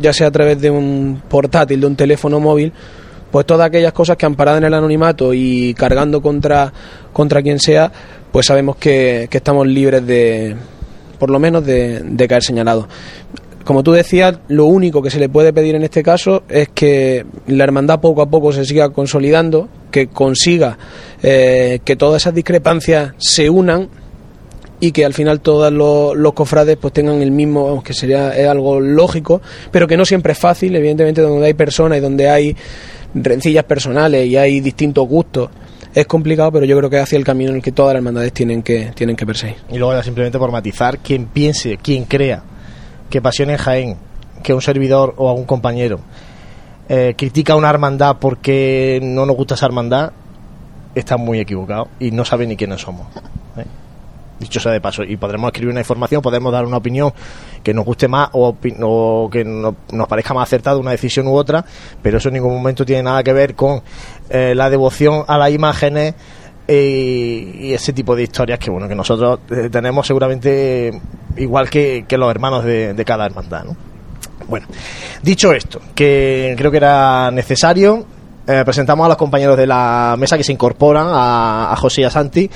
ya 0.00 0.12
sea 0.12 0.28
a 0.28 0.30
través 0.30 0.60
de 0.60 0.70
un 0.70 1.22
portátil, 1.28 1.80
de 1.80 1.86
un 1.86 1.96
teléfono 1.96 2.40
móvil, 2.40 2.72
pues 3.30 3.46
todas 3.46 3.66
aquellas 3.66 3.92
cosas 3.92 4.16
que 4.16 4.26
amparadas 4.26 4.58
en 4.58 4.66
el 4.66 4.74
anonimato 4.74 5.32
y 5.32 5.74
cargando 5.74 6.20
contra, 6.20 6.72
contra 7.12 7.42
quien 7.42 7.58
sea, 7.58 7.90
pues 8.30 8.46
sabemos 8.46 8.76
que, 8.76 9.28
que 9.30 9.38
estamos 9.38 9.66
libres 9.66 10.06
de, 10.06 10.54
por 11.18 11.30
lo 11.30 11.38
menos, 11.38 11.64
de, 11.64 12.00
de 12.00 12.28
caer 12.28 12.42
señalados. 12.42 12.86
Como 13.64 13.82
tú 13.82 13.92
decías, 13.92 14.38
lo 14.48 14.66
único 14.66 15.02
que 15.02 15.10
se 15.10 15.20
le 15.20 15.28
puede 15.28 15.52
pedir 15.52 15.76
en 15.76 15.84
este 15.84 16.02
caso 16.02 16.42
es 16.48 16.68
que 16.68 17.24
la 17.46 17.64
hermandad 17.64 18.00
poco 18.00 18.20
a 18.22 18.26
poco 18.28 18.52
se 18.52 18.64
siga 18.64 18.90
consolidando, 18.90 19.68
que 19.93 20.09
consiga 20.09 20.76
eh, 21.22 21.78
que 21.84 21.95
todas 21.95 22.22
esas 22.22 22.34
discrepancias 22.34 23.12
se 23.18 23.49
unan 23.49 23.88
y 24.80 24.90
que 24.90 25.05
al 25.05 25.14
final 25.14 25.40
todos 25.40 25.72
los, 25.72 26.32
cofrades 26.32 26.76
pues 26.76 26.93
tengan 26.93 27.22
el 27.22 27.30
mismo, 27.30 27.66
vamos, 27.66 27.84
que 27.84 27.95
sería 27.95 28.36
es 28.36 28.49
algo 28.49 28.80
lógico, 28.80 29.40
pero 29.70 29.86
que 29.86 29.97
no 29.97 30.05
siempre 30.05 30.32
es 30.32 30.38
fácil, 30.40 30.74
evidentemente 30.74 31.20
donde 31.20 31.47
hay 31.47 31.55
personas 31.55 31.99
y 31.99 32.01
donde 32.01 32.28
hay 32.28 32.57
rencillas 33.14 33.62
personales 33.62 34.26
y 34.26 34.36
hay 34.36 34.61
distintos 34.61 35.07
gustos, 35.07 35.51
es 35.95 36.07
complicado, 36.07 36.51
pero 36.51 36.66
yo 36.66 36.76
creo 36.76 36.90
que 36.90 36.97
es 36.97 37.03
hacia 37.05 37.16
el 37.16 37.24
camino 37.24 37.51
en 37.51 37.57
el 37.59 37.62
que 37.62 37.70
todas 37.70 37.93
las 37.93 38.01
hermandades 38.01 38.32
tienen 38.32 38.64
que, 38.64 38.90
tienen 38.97 39.14
que 39.14 39.24
perseguir. 39.24 39.59
Y 39.70 39.78
luego 39.78 39.95
ya 39.95 40.03
simplemente 40.03 40.36
por 40.38 40.51
matizar, 40.51 40.99
quien 40.99 41.26
piense, 41.26 41.76
quien 41.76 42.05
crea 42.05 42.43
que 43.09 43.23
Pasión 43.23 43.51
en 43.51 43.59
Jaén, 43.59 43.97
que 44.43 44.52
un 44.52 44.62
servidor 44.62 45.14
o 45.16 45.28
a 45.28 45.32
un 45.32 45.44
compañero 45.44 46.01
eh, 46.88 47.14
critica 47.16 47.56
una 47.56 47.70
hermandad 47.70 48.16
porque 48.20 49.00
no 49.02 49.24
nos 49.26 49.36
gusta 49.36 49.54
esa 49.54 49.66
hermandad, 49.66 50.12
está 50.94 51.16
muy 51.16 51.40
equivocado 51.40 51.88
y 51.98 52.10
no 52.10 52.24
sabe 52.24 52.46
ni 52.46 52.56
quiénes 52.56 52.80
somos. 52.82 53.06
¿eh? 53.56 53.64
Dicho 54.40 54.59
sea 54.60 54.72
de 54.72 54.80
paso, 54.80 55.04
y 55.04 55.16
podremos 55.16 55.48
escribir 55.48 55.70
una 55.70 55.80
información, 55.80 56.20
podemos 56.20 56.52
dar 56.52 56.66
una 56.66 56.76
opinión 56.78 57.12
que 57.62 57.72
nos 57.72 57.84
guste 57.84 58.09
más 58.09 58.28
o, 58.32 58.56
que 59.30 59.44
no- 59.44 59.76
nos 59.92 60.09
parezca 60.09 60.34
más 60.34 60.48
acertada 60.48 60.78
una 60.78 60.90
decisión 60.90 61.28
u 61.28 61.34
otra, 61.36 61.64
pero 62.02 62.18
eso 62.18 62.28
en 62.28 62.34
ningún 62.34 62.52
momento 62.52 62.84
tiene 62.84 63.04
nada 63.04 63.22
que 63.22 63.32
ver 63.32 63.54
con 63.54 63.82
eh, 64.28 64.54
la 64.56 64.68
devoción 64.68 65.24
a 65.28 65.38
las 65.38 65.50
imágenes 65.52 66.14
y 66.68 67.72
ese 67.72 67.92
tipo 67.92 68.16
de 68.16 68.22
historias 68.22 68.59
que 68.59 68.70
bueno 68.70 68.88
que 68.88 68.94
nosotros 68.94 69.40
eh, 69.50 69.68
tenemos 69.70 70.06
seguramente 70.06 71.00
igual 71.36 71.68
que, 71.68 72.04
que 72.09 72.16
los 72.16 72.30
hermanos 72.30 72.64
de, 72.64 72.94
de 72.94 73.04
cada 73.04 73.26
hermandad. 73.26 73.64
¿no? 73.64 73.76
Bueno, 74.48 74.66
dicho 75.23 75.52
esto, 75.52 75.81
que 75.94 76.55
creo 76.56 76.70
que 76.70 76.77
era 76.77 77.31
necesario, 77.31 78.06
eh, 78.47 78.62
presentamos 78.64 79.06
a 79.06 79.09
los 79.09 79.16
compañeros 79.16 79.56
de 79.56 79.66
la 79.66 80.16
mesa 80.19 80.36
que 80.36 80.44
se 80.44 80.52
incorporan, 80.52 81.06
a, 81.09 81.73
a 81.73 81.77
José 81.77 82.02
y 82.02 82.05
a 82.05 82.10
Santi. 82.10 82.51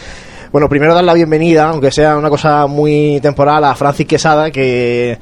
Bueno, 0.53 0.69
primero 0.69 0.95
dar 0.95 1.05
la 1.05 1.15
bienvenida, 1.15 1.69
aunque 1.69 1.91
sea 1.91 2.17
una 2.17 2.31
cosa 2.31 2.67
muy 2.67 3.19
temporal, 3.21 3.65
a 3.65 3.75
Francis 3.75 4.07
Quesada, 4.07 4.51
que, 4.51 5.19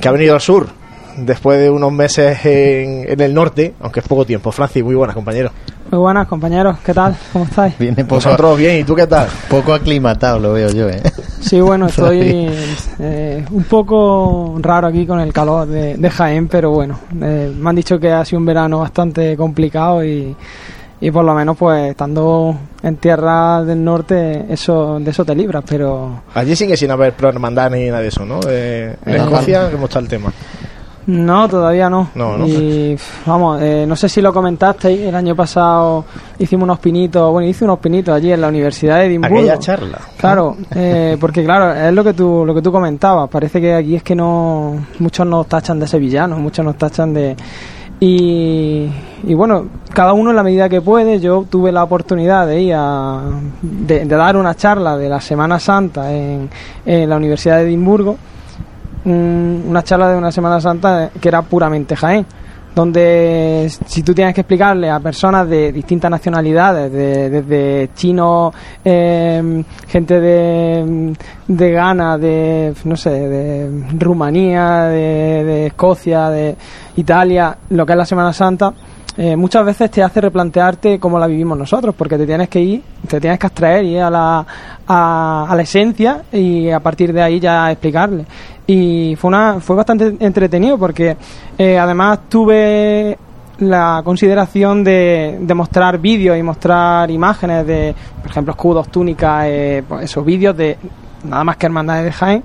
que 0.00 0.08
ha 0.08 0.12
venido 0.12 0.34
al 0.34 0.40
sur 0.40 0.68
después 1.16 1.58
de 1.60 1.70
unos 1.70 1.92
meses 1.92 2.44
en, 2.44 3.08
en 3.08 3.20
el 3.20 3.34
norte, 3.34 3.74
aunque 3.80 4.00
es 4.00 4.08
poco 4.08 4.24
tiempo. 4.24 4.50
Francis, 4.52 4.82
muy 4.82 4.94
buenas, 4.94 5.14
compañero. 5.14 5.50
Muy 5.94 6.00
buenas, 6.00 6.26
compañeros. 6.26 6.78
¿Qué 6.84 6.92
tal? 6.92 7.14
¿Cómo 7.32 7.44
estáis? 7.44 7.78
Viene 7.78 8.02
poco, 8.02 8.16
Vosotros 8.16 8.58
bien, 8.58 8.80
¿y 8.80 8.82
tú 8.82 8.96
qué 8.96 9.06
tal? 9.06 9.28
poco 9.48 9.72
aclimatado, 9.72 10.40
lo 10.40 10.52
veo 10.52 10.68
yo, 10.70 10.88
¿eh? 10.88 11.00
Sí, 11.38 11.60
bueno, 11.60 11.86
estoy 11.86 12.50
eh, 12.98 13.44
un 13.48 13.62
poco 13.62 14.56
raro 14.58 14.88
aquí 14.88 15.06
con 15.06 15.20
el 15.20 15.32
calor 15.32 15.68
de, 15.68 15.96
de 15.96 16.10
Jaén, 16.10 16.48
pero 16.48 16.72
bueno, 16.72 16.98
eh, 17.22 17.54
me 17.56 17.70
han 17.70 17.76
dicho 17.76 18.00
que 18.00 18.10
ha 18.10 18.24
sido 18.24 18.40
un 18.40 18.44
verano 18.44 18.80
bastante 18.80 19.36
complicado 19.36 20.04
y, 20.04 20.34
y 21.00 21.10
por 21.12 21.24
lo 21.24 21.32
menos 21.32 21.56
pues 21.56 21.90
estando 21.90 22.56
en 22.82 22.96
tierra 22.96 23.62
del 23.62 23.84
norte 23.84 24.46
eso 24.48 24.98
de 24.98 25.12
eso 25.12 25.24
te 25.24 25.36
libras, 25.36 25.62
pero 25.64 26.22
Allí 26.34 26.56
sigue 26.56 26.76
sin 26.76 26.90
haber 26.90 27.12
pro 27.12 27.28
hermandad 27.28 27.70
ni 27.70 27.86
nada 27.86 28.00
de 28.00 28.08
eso, 28.08 28.26
¿no? 28.26 28.40
Eh, 28.48 28.96
en. 29.06 29.14
Escocia, 29.14 29.70
¿cómo 29.70 29.84
está 29.84 30.00
el 30.00 30.08
tema? 30.08 30.32
No, 31.06 31.48
todavía 31.48 31.90
no. 31.90 32.10
No, 32.14 32.38
no. 32.38 32.46
Y 32.46 32.96
vamos, 33.26 33.60
eh, 33.62 33.84
no 33.86 33.96
sé 33.96 34.08
si 34.08 34.20
lo 34.20 34.32
comentasteis, 34.32 35.00
el 35.00 35.14
año 35.14 35.34
pasado 35.34 36.04
hicimos 36.38 36.64
unos 36.64 36.78
pinitos, 36.78 37.30
bueno, 37.30 37.48
hice 37.48 37.64
unos 37.64 37.78
pinitos 37.78 38.14
allí 38.14 38.32
en 38.32 38.40
la 38.40 38.48
Universidad 38.48 38.98
de 38.98 39.06
Edimburgo. 39.06 39.36
Aquella 39.38 39.58
charla. 39.58 39.98
Claro, 40.16 40.56
eh, 40.74 41.16
porque 41.20 41.44
claro, 41.44 41.72
es 41.74 41.92
lo 41.92 42.02
que 42.04 42.14
tú 42.14 42.44
lo 42.46 42.54
que 42.54 42.62
tú 42.62 42.72
comentabas. 42.72 43.28
Parece 43.28 43.60
que 43.60 43.74
aquí 43.74 43.96
es 43.96 44.02
que 44.02 44.14
no 44.14 44.86
muchos 44.98 45.26
nos 45.26 45.46
tachan 45.46 45.78
de 45.78 45.86
sevillanos, 45.86 46.38
muchos 46.38 46.64
nos 46.64 46.76
tachan 46.76 47.12
de 47.14 47.36
y, 48.00 48.90
y 49.22 49.34
bueno, 49.34 49.66
cada 49.92 50.12
uno 50.12 50.30
en 50.30 50.36
la 50.36 50.42
medida 50.42 50.68
que 50.68 50.80
puede. 50.80 51.20
Yo 51.20 51.46
tuve 51.48 51.70
la 51.72 51.84
oportunidad 51.84 52.46
de 52.46 52.60
ir 52.60 52.74
a 52.76 53.22
de, 53.62 54.04
de 54.04 54.16
dar 54.16 54.36
una 54.36 54.54
charla 54.54 54.96
de 54.96 55.08
la 55.08 55.20
Semana 55.20 55.58
Santa 55.58 56.12
en, 56.12 56.50
en 56.84 57.08
la 57.08 57.16
Universidad 57.16 57.58
de 57.58 57.62
Edimburgo, 57.62 58.16
un- 59.04 59.64
una 59.68 59.82
charla 59.82 60.08
de 60.10 60.16
una 60.18 60.32
Semana 60.32 60.60
Santa 60.60 61.10
que 61.20 61.28
era 61.28 61.42
puramente 61.42 61.94
Jaén 61.96 62.24
donde 62.74 63.70
si 63.86 64.02
tú 64.02 64.12
tienes 64.12 64.34
que 64.34 64.40
explicarle 64.40 64.90
a 64.90 64.98
personas 64.98 65.48
de 65.48 65.70
distintas 65.70 66.10
nacionalidades, 66.10 66.90
de- 66.92 67.30
desde 67.30 67.90
chinos, 67.94 68.52
eh, 68.84 69.62
gente 69.86 70.20
de, 70.20 71.14
de 71.46 71.70
Ghana, 71.70 72.18
de, 72.18 72.74
no 72.82 72.96
sé, 72.96 73.10
de 73.10 73.84
Rumanía, 73.96 74.86
de, 74.88 75.66
Escocia, 75.68 76.28
de 76.30 76.56
Italia, 76.96 77.56
lo 77.70 77.86
que 77.86 77.92
es 77.92 77.98
la 77.98 78.06
Semana 78.06 78.32
Santa, 78.32 78.74
eh, 79.16 79.36
muchas 79.36 79.64
veces 79.64 79.88
te 79.92 80.02
hace 80.02 80.20
replantearte 80.20 80.98
cómo 80.98 81.16
la 81.20 81.28
vivimos 81.28 81.56
nosotros, 81.56 81.94
porque 81.96 82.18
te 82.18 82.26
tienes 82.26 82.48
que 82.48 82.60
ir, 82.60 82.82
te 83.06 83.20
tienes 83.20 83.38
que 83.38 83.46
abstraer 83.46 83.84
y 83.84 83.94
ir 83.94 84.00
a 84.00 84.10
la, 84.10 84.44
a, 84.88 85.46
a 85.48 85.54
la 85.54 85.62
esencia 85.62 86.22
y 86.32 86.68
a 86.70 86.80
partir 86.80 87.12
de 87.12 87.22
ahí 87.22 87.38
ya 87.38 87.70
explicarle. 87.70 88.24
Y 88.66 89.14
fue, 89.16 89.28
una, 89.28 89.60
fue 89.60 89.76
bastante 89.76 90.16
entretenido 90.20 90.78
porque 90.78 91.16
eh, 91.58 91.78
además 91.78 92.20
tuve 92.28 93.18
la 93.58 94.00
consideración 94.04 94.82
de, 94.82 95.38
de 95.40 95.54
mostrar 95.54 95.98
vídeos 95.98 96.38
y 96.38 96.42
mostrar 96.42 97.10
imágenes 97.10 97.66
de, 97.66 97.94
por 98.22 98.30
ejemplo, 98.30 98.52
escudos, 98.52 98.88
túnicas, 98.88 99.44
eh, 99.46 99.84
pues 99.86 100.04
esos 100.04 100.24
vídeos 100.24 100.56
de 100.56 100.78
nada 101.24 101.44
más 101.44 101.56
que 101.56 101.66
hermandades 101.66 102.04
de 102.04 102.12
Jaén. 102.12 102.44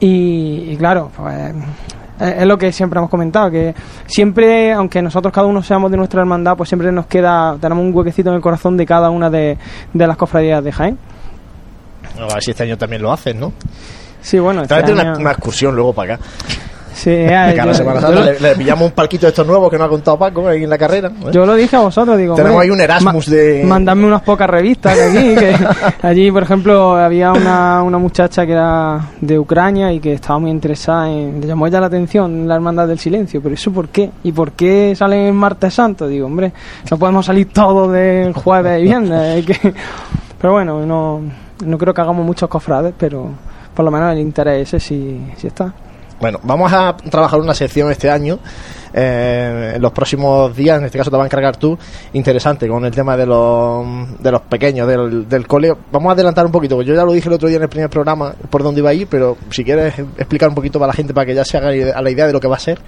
Y, 0.00 0.66
y 0.70 0.76
claro, 0.76 1.10
pues 1.16 1.34
es 1.34 1.54
es 2.20 2.46
lo 2.46 2.56
que 2.56 2.70
siempre 2.70 2.98
hemos 2.98 3.10
comentado, 3.10 3.50
que 3.50 3.74
siempre, 4.06 4.72
aunque 4.72 5.02
nosotros 5.02 5.32
cada 5.32 5.46
uno 5.46 5.62
seamos 5.62 5.90
de 5.90 5.96
nuestra 5.96 6.20
hermandad, 6.20 6.56
pues 6.56 6.68
siempre 6.68 6.92
nos 6.92 7.06
queda, 7.06 7.56
tenemos 7.60 7.84
un 7.84 7.94
huequecito 7.94 8.30
en 8.30 8.36
el 8.36 8.40
corazón 8.40 8.76
de 8.76 8.86
cada 8.86 9.10
una 9.10 9.28
de, 9.30 9.58
de 9.92 10.06
las 10.06 10.16
cofradías 10.16 10.62
de 10.62 10.70
Jaén. 10.70 10.98
A 12.16 12.34
ver 12.34 12.42
si 12.42 12.52
este 12.52 12.62
año 12.62 12.78
también 12.78 13.02
lo 13.02 13.12
hacen, 13.12 13.40
¿no? 13.40 13.52
Sí, 14.24 14.38
bueno, 14.38 14.62
este 14.62 14.74
Tráete 14.74 14.92
una, 14.94 15.02
año- 15.02 15.20
una 15.20 15.30
excursión 15.32 15.74
luego 15.76 15.92
para 15.92 16.14
acá. 16.14 16.24
Sí, 16.94 17.10
eh, 17.10 17.54
yo- 17.64 17.74
Semana 17.74 18.00
yo 18.00 18.22
le, 18.24 18.40
le 18.40 18.54
pillamos 18.54 18.86
un 18.86 18.92
palquito 18.92 19.26
de 19.26 19.30
estos 19.30 19.46
nuevos 19.46 19.68
que 19.70 19.76
nos 19.76 19.86
ha 19.86 19.90
contado 19.90 20.16
Paco 20.18 20.46
ahí 20.48 20.62
en 20.64 20.70
la 20.70 20.78
carrera. 20.78 21.08
¿eh? 21.08 21.30
Yo 21.32 21.44
lo 21.44 21.54
dije 21.56 21.74
a 21.76 21.80
vosotros, 21.80 22.16
digo. 22.16 22.34
Tenemos 22.36 22.54
hombre, 22.54 22.64
ahí 22.66 22.70
un 22.70 22.80
Erasmus 22.80 23.26
de- 23.26 23.64
Mandadme 23.66 24.06
unas 24.06 24.22
pocas 24.22 24.48
revistas 24.48 24.96
de 24.96 25.02
aquí. 25.04 25.34
Que 25.34 25.56
allí, 26.06 26.30
por 26.30 26.44
ejemplo, 26.44 26.94
había 26.96 27.32
una, 27.32 27.82
una 27.82 27.98
muchacha 27.98 28.46
que 28.46 28.52
era 28.52 29.10
de 29.20 29.38
Ucrania 29.38 29.92
y 29.92 29.98
que 30.00 30.14
estaba 30.14 30.38
muy 30.38 30.50
interesada 30.52 31.10
en. 31.10 31.40
Le 31.40 31.46
llamó 31.48 31.66
ya 31.68 31.80
la 31.80 31.86
atención 31.88 32.48
la 32.48 32.54
Hermandad 32.54 32.86
del 32.88 32.98
Silencio. 33.00 33.42
¿Pero 33.42 33.54
eso 33.56 33.72
por 33.72 33.88
qué? 33.88 34.10
¿Y 34.22 34.32
por 34.32 34.52
qué 34.52 34.94
salen 34.96 35.26
el 35.26 35.34
martes 35.34 35.74
santo? 35.74 36.06
Digo, 36.06 36.26
hombre, 36.26 36.52
no 36.90 36.96
podemos 36.96 37.26
salir 37.26 37.48
todos 37.52 37.92
del 37.92 38.32
jueves 38.32 38.80
y 38.80 38.84
viernes. 38.84 39.44
que- 39.44 39.74
Pero 40.40 40.52
bueno, 40.54 40.86
no, 40.86 41.20
no 41.66 41.76
creo 41.78 41.92
que 41.92 42.00
hagamos 42.00 42.24
muchos 42.24 42.48
cofrades, 42.48 42.94
pero 42.96 43.30
por 43.74 43.84
lo 43.84 43.90
menos 43.90 44.12
el 44.12 44.20
interés 44.20 44.68
ese 44.68 44.80
sí, 44.80 45.20
sí 45.36 45.46
está. 45.48 45.72
Bueno, 46.20 46.38
vamos 46.44 46.72
a 46.72 46.96
trabajar 46.96 47.40
una 47.40 47.54
sección 47.54 47.90
este 47.90 48.10
año. 48.10 48.38
eh, 48.94 49.72
en 49.74 49.82
los 49.82 49.92
próximos 49.92 50.54
días, 50.56 50.78
en 50.78 50.84
este 50.84 50.96
caso 50.98 51.10
te 51.10 51.16
va 51.16 51.24
a 51.24 51.26
encargar 51.26 51.56
tú, 51.56 51.76
interesante, 52.12 52.68
con 52.68 52.84
el 52.84 52.92
tema 52.92 53.16
de 53.16 53.26
los, 53.26 54.22
de 54.22 54.30
los 54.30 54.40
pequeños, 54.42 54.86
del, 54.86 55.28
del 55.28 55.46
cole. 55.46 55.74
Vamos 55.90 56.10
a 56.10 56.12
adelantar 56.12 56.46
un 56.46 56.52
poquito, 56.52 56.76
porque 56.76 56.88
yo 56.90 56.94
ya 56.94 57.04
lo 57.04 57.12
dije 57.12 57.28
el 57.28 57.34
otro 57.34 57.48
día 57.48 57.56
en 57.56 57.64
el 57.64 57.68
primer 57.68 57.90
programa 57.90 58.32
por 58.48 58.62
dónde 58.62 58.80
iba 58.80 58.90
a 58.90 58.94
ir, 58.94 59.08
pero 59.08 59.36
si 59.50 59.64
quieres 59.64 59.98
explicar 59.98 60.48
un 60.48 60.54
poquito 60.54 60.78
para 60.78 60.88
la 60.88 60.94
gente 60.94 61.12
para 61.12 61.26
que 61.26 61.34
ya 61.34 61.44
se 61.44 61.56
haga 61.56 61.68
a 61.68 62.02
la 62.02 62.10
idea 62.10 62.26
de 62.26 62.32
lo 62.32 62.40
que 62.40 62.46
va 62.48 62.56
a 62.56 62.60
ser. 62.60 62.78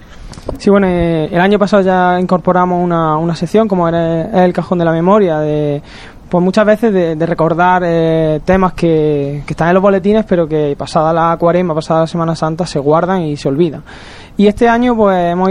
Sí, 0.59 0.71
bueno, 0.71 0.87
eh, 0.87 1.29
el 1.31 1.41
año 1.41 1.59
pasado 1.59 1.83
ya 1.83 2.21
incorporamos 2.21 2.83
una, 2.83 3.17
una 3.19 3.35
sección 3.35 3.67
como 3.67 3.89
era 3.89 4.45
el 4.45 4.53
cajón 4.53 4.79
de 4.79 4.85
la 4.85 4.93
memoria, 4.93 5.39
de 5.41 5.83
pues 6.29 6.43
muchas 6.43 6.67
veces 6.67 6.93
de, 6.93 7.27
recordar 7.27 7.83
eh, 7.85 8.41
temas 8.45 8.73
que, 8.73 9.43
están 9.47 9.69
en 9.69 9.75
los 9.75 9.83
boletines, 9.83 10.25
pero 10.25 10.49
que 10.49 10.75
pasada 10.77 11.13
la 11.13 11.37
cuaresma, 11.39 11.75
pasada 11.75 12.01
la 12.01 12.07
Semana 12.07 12.35
Santa, 12.35 12.67
se 12.67 12.79
guardan 12.79 13.23
y 13.23 13.37
se 13.37 13.49
olvidan. 13.49 13.83
Y 14.37 14.47
este 14.47 14.69
año, 14.69 14.97
pues 14.97 15.33
hemos, 15.33 15.49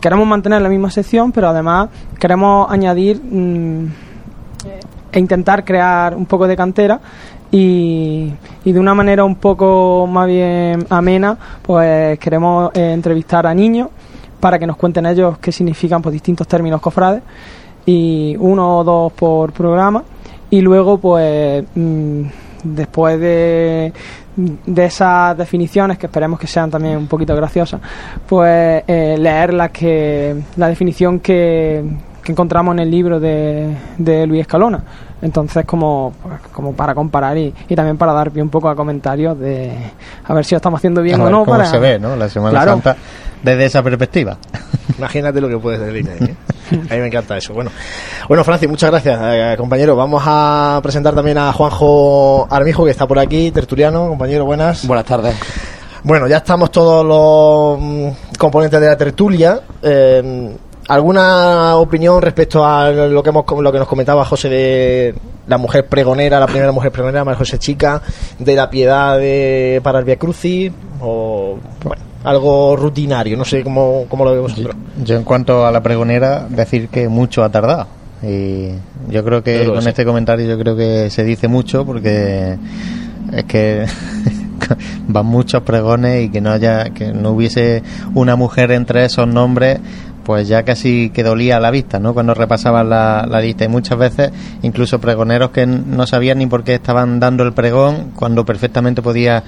queremos 0.00 0.26
mantener 0.26 0.60
la 0.60 0.68
misma 0.68 0.90
sección, 0.90 1.32
pero 1.32 1.48
además 1.48 1.88
queremos 2.18 2.70
añadir 2.70 3.22
mm, 3.22 3.86
e 5.12 5.18
intentar 5.18 5.64
crear 5.64 6.14
un 6.14 6.26
poco 6.26 6.46
de 6.46 6.56
cantera 6.56 7.00
y, 7.50 8.32
y 8.64 8.72
de 8.72 8.80
una 8.80 8.94
manera 8.94 9.24
un 9.24 9.36
poco 9.36 10.06
más 10.06 10.26
bien 10.26 10.86
amena, 10.90 11.36
pues 11.62 12.18
queremos 12.18 12.70
eh, 12.74 12.92
entrevistar 12.92 13.46
a 13.46 13.54
niños 13.54 13.88
para 14.40 14.58
que 14.58 14.66
nos 14.66 14.76
cuenten 14.76 15.06
ellos 15.06 15.38
qué 15.38 15.52
significan 15.52 16.02
pues, 16.02 16.12
distintos 16.12 16.46
términos 16.46 16.80
cofrades 16.80 17.22
y 17.86 18.36
uno 18.38 18.78
o 18.78 18.84
dos 18.84 19.12
por 19.12 19.52
programa 19.52 20.02
y 20.50 20.60
luego 20.60 20.98
pues 20.98 21.64
mm, 21.74 22.22
después 22.64 23.18
de, 23.18 23.92
de 24.36 24.84
esas 24.84 25.36
definiciones 25.36 25.98
que 25.98 26.06
esperemos 26.06 26.38
que 26.38 26.46
sean 26.46 26.70
también 26.70 26.96
un 26.96 27.06
poquito 27.06 27.34
graciosas 27.34 27.80
pues 28.26 28.84
eh, 28.86 29.16
leer 29.18 29.54
la 29.54 29.70
que 29.70 30.36
la 30.56 30.68
definición 30.68 31.20
que, 31.20 31.82
que 32.22 32.32
encontramos 32.32 32.74
en 32.74 32.80
el 32.80 32.90
libro 32.90 33.18
de, 33.18 33.76
de 33.98 34.26
Luis 34.26 34.42
Escalona 34.42 34.82
entonces 35.20 35.64
como 35.64 36.12
pues, 36.22 36.40
como 36.52 36.72
para 36.72 36.94
comparar 36.94 37.36
y, 37.38 37.52
y 37.68 37.74
también 37.74 37.96
para 37.96 38.12
dar 38.12 38.30
pie 38.30 38.42
un 38.42 38.48
poco 38.48 38.68
a 38.68 38.76
comentarios 38.76 39.38
de 39.38 39.72
a 40.24 40.34
ver 40.34 40.44
si 40.44 40.54
lo 40.54 40.56
estamos 40.56 40.78
haciendo 40.78 41.02
bien 41.02 41.20
A 41.20 41.22
o 41.22 41.24
ver 41.24 41.32
no 41.32 41.44
cómo 41.44 41.52
para 41.52 41.66
se 41.66 41.78
ve, 41.78 41.98
¿no? 41.98 42.16
La 42.16 42.28
Semana 42.28 42.50
Claro. 42.50 42.72
Santa 42.72 42.96
desde 43.42 43.64
esa 43.64 43.82
perspectiva. 43.82 44.36
Imagínate 44.98 45.40
lo 45.40 45.48
que 45.48 45.58
puedes 45.58 45.80
decir 45.80 46.08
ahí. 46.08 46.26
¿eh? 46.30 46.34
A 46.90 46.94
mí 46.94 47.00
me 47.00 47.06
encanta 47.06 47.36
eso. 47.36 47.54
Bueno, 47.54 47.70
bueno 48.28 48.44
Francis, 48.44 48.68
muchas 48.68 48.90
gracias, 48.90 49.18
eh, 49.22 49.54
compañero. 49.56 49.96
Vamos 49.96 50.22
a 50.26 50.80
presentar 50.82 51.14
también 51.14 51.38
a 51.38 51.52
Juanjo 51.52 52.46
Armijo, 52.50 52.84
que 52.84 52.90
está 52.90 53.06
por 53.06 53.18
aquí, 53.18 53.50
tertuliano. 53.50 54.08
Compañero, 54.08 54.44
buenas. 54.44 54.86
Buenas 54.86 55.06
tardes. 55.06 55.34
Bueno, 56.04 56.26
ya 56.26 56.38
estamos 56.38 56.70
todos 56.70 57.04
los 57.04 57.78
mm, 57.80 58.36
componentes 58.38 58.80
de 58.80 58.86
la 58.86 58.96
tertulia. 58.96 59.60
Eh, 59.82 60.56
¿Alguna 60.88 61.76
opinión 61.76 62.20
respecto 62.20 62.66
a 62.66 62.90
lo 62.90 63.22
que 63.22 63.30
hemos 63.30 63.44
lo 63.60 63.72
que 63.72 63.78
nos 63.78 63.86
comentaba 63.86 64.24
José 64.24 64.48
de 64.48 65.14
la 65.46 65.56
mujer 65.56 65.86
pregonera, 65.86 66.40
la 66.40 66.46
primera 66.46 66.72
mujer 66.72 66.90
pregonera, 66.90 67.24
María 67.24 67.38
José 67.38 67.58
Chica, 67.58 68.02
de 68.38 68.56
la 68.56 68.68
piedad 68.68 69.16
de, 69.16 69.80
para 69.82 70.00
el 70.00 70.04
Via 70.04 70.16
Crucis? 70.16 70.72
O 71.00 71.56
bueno, 71.84 72.02
algo 72.24 72.76
rutinario, 72.76 73.36
no 73.36 73.44
sé 73.44 73.62
cómo, 73.62 74.04
cómo 74.08 74.24
lo 74.24 74.32
vemos 74.32 74.52
vosotros. 74.52 74.76
Yo 75.04 75.16
en 75.16 75.24
cuanto 75.24 75.66
a 75.66 75.72
la 75.72 75.82
pregonera, 75.82 76.46
decir 76.48 76.88
que 76.88 77.08
mucho 77.08 77.42
ha 77.42 77.50
tardado. 77.50 77.86
Y 78.22 78.68
yo 79.08 79.24
creo 79.24 79.42
que 79.42 79.54
Yo 79.54 79.60
creo 79.60 79.64
que 79.64 79.66
con 79.74 79.82
sí. 79.82 79.88
este 79.88 80.04
comentario 80.04 80.46
yo 80.46 80.58
creo 80.58 80.76
que 80.76 81.10
se 81.10 81.24
dice 81.24 81.48
mucho 81.48 81.84
porque 81.84 82.56
es 83.32 83.44
que 83.44 83.84
van 85.08 85.26
muchos 85.26 85.62
pregones 85.62 86.24
y 86.24 86.28
que 86.28 86.40
no 86.40 86.50
haya 86.52 86.90
que 86.90 87.12
no 87.12 87.30
hubiese 87.30 87.82
una 88.14 88.36
mujer 88.36 88.70
entre 88.70 89.04
esos 89.04 89.26
nombres 89.26 89.80
pues 90.24 90.48
ya 90.48 90.62
casi 90.62 91.10
que 91.10 91.22
dolía 91.22 91.56
a 91.56 91.60
la 91.60 91.70
vista, 91.70 91.98
¿no? 91.98 92.14
Cuando 92.14 92.34
repasaban 92.34 92.88
la, 92.88 93.26
la 93.28 93.40
lista 93.40 93.64
y 93.64 93.68
muchas 93.68 93.98
veces 93.98 94.30
incluso 94.62 95.00
pregoneros 95.00 95.50
que 95.50 95.66
no 95.66 96.06
sabían 96.06 96.38
ni 96.38 96.46
por 96.46 96.64
qué 96.64 96.74
estaban 96.74 97.18
dando 97.20 97.42
el 97.44 97.52
pregón 97.52 98.12
cuando 98.16 98.44
perfectamente 98.44 99.02
podía 99.02 99.42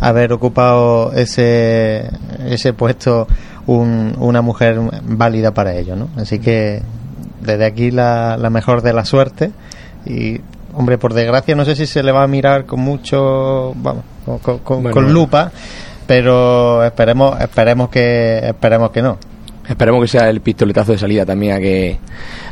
haber 0.00 0.32
ocupado 0.32 1.12
ese 1.12 2.08
ese 2.46 2.72
puesto 2.72 3.26
un- 3.66 4.14
una 4.18 4.40
mujer 4.42 4.78
válida 5.04 5.52
para 5.52 5.74
ello, 5.74 5.96
¿no? 5.96 6.08
Así 6.16 6.38
que 6.38 6.82
desde 7.40 7.64
aquí 7.64 7.90
la, 7.90 8.36
la 8.36 8.50
mejor 8.50 8.82
de 8.82 8.92
la 8.92 9.04
suerte 9.04 9.50
y 10.06 10.40
hombre 10.74 10.98
por 10.98 11.14
desgracia 11.14 11.54
no 11.56 11.64
sé 11.64 11.74
si 11.74 11.86
se 11.86 12.02
le 12.02 12.12
va 12.12 12.22
a 12.22 12.26
mirar 12.28 12.64
con 12.66 12.80
mucho 12.80 13.72
vamos 13.76 14.04
con, 14.24 14.38
con- 14.38 14.58
con- 14.60 14.82
Bueno, 14.82 14.94
con 14.94 15.12
lupa 15.12 15.50
pero 16.06 16.84
esperemos 16.84 17.40
esperemos 17.40 17.88
que 17.88 18.38
esperemos 18.44 18.90
que 18.90 19.02
no 19.02 19.18
Esperemos 19.70 20.02
que 20.02 20.08
sea 20.08 20.28
el 20.28 20.40
pistoletazo 20.40 20.92
de 20.92 20.98
salida 20.98 21.24
también 21.24 21.54
a 21.54 21.60
que, 21.60 21.98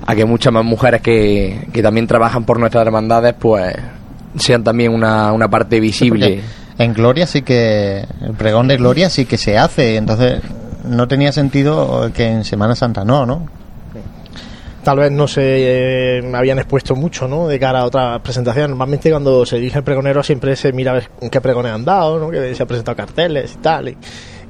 a 0.07 0.15
que 0.15 0.25
muchas 0.25 0.53
más 0.53 0.65
mujeres 0.65 1.03
que, 1.03 1.67
que 1.73 1.83
también 1.83 2.07
trabajan 2.07 2.45
por 2.45 2.61
nuestras 2.61 2.87
hermandades, 2.87 3.35
pues 3.39 3.75
sean 4.39 4.63
también 4.63 4.93
una, 4.93 5.33
una 5.33 5.51
parte 5.51 5.81
visible. 5.81 6.27
Porque 6.77 6.85
en 6.85 6.95
Gloria 6.95 7.27
sí 7.27 7.43
que 7.43 8.05
el 8.23 8.35
pregón 8.35 8.69
de 8.69 8.77
Gloria 8.77 9.11
sí 9.11 9.25
que 9.25 9.37
se 9.37 9.59
hace 9.59 9.97
entonces 9.97 10.41
no 10.85 11.09
tenía 11.09 11.33
sentido 11.33 12.09
que 12.15 12.27
en 12.27 12.45
Semana 12.45 12.77
Santa 12.77 13.05
no 13.05 13.27
no 13.27 13.49
tal 14.89 15.01
vez 15.01 15.13
no 15.13 15.29
se 15.29 16.19
eh, 16.19 16.33
habían 16.35 16.59
expuesto 16.59 16.97
mucho 16.97 17.29
¿no? 17.29 17.47
de 17.47 17.59
cara 17.59 17.81
a 17.81 17.85
otras 17.85 18.23
presentaciones. 18.23 18.71
Normalmente 18.71 19.11
cuando 19.11 19.45
se 19.45 19.57
dirige 19.57 19.77
el 19.77 19.85
pregonero 19.85 20.23
siempre 20.23 20.57
se 20.57 20.73
mira 20.73 20.93
a 20.93 20.95
ver 20.95 21.11
en 21.21 21.29
qué 21.29 21.43
pregones 21.43 21.73
han 21.73 21.85
dado, 21.85 22.19
¿no? 22.19 22.31
que 22.31 22.55
se 22.55 22.63
han 22.63 22.67
presentado 22.67 22.97
carteles 22.97 23.55
y 23.55 23.59
tal. 23.59 23.89
Y, 23.91 23.99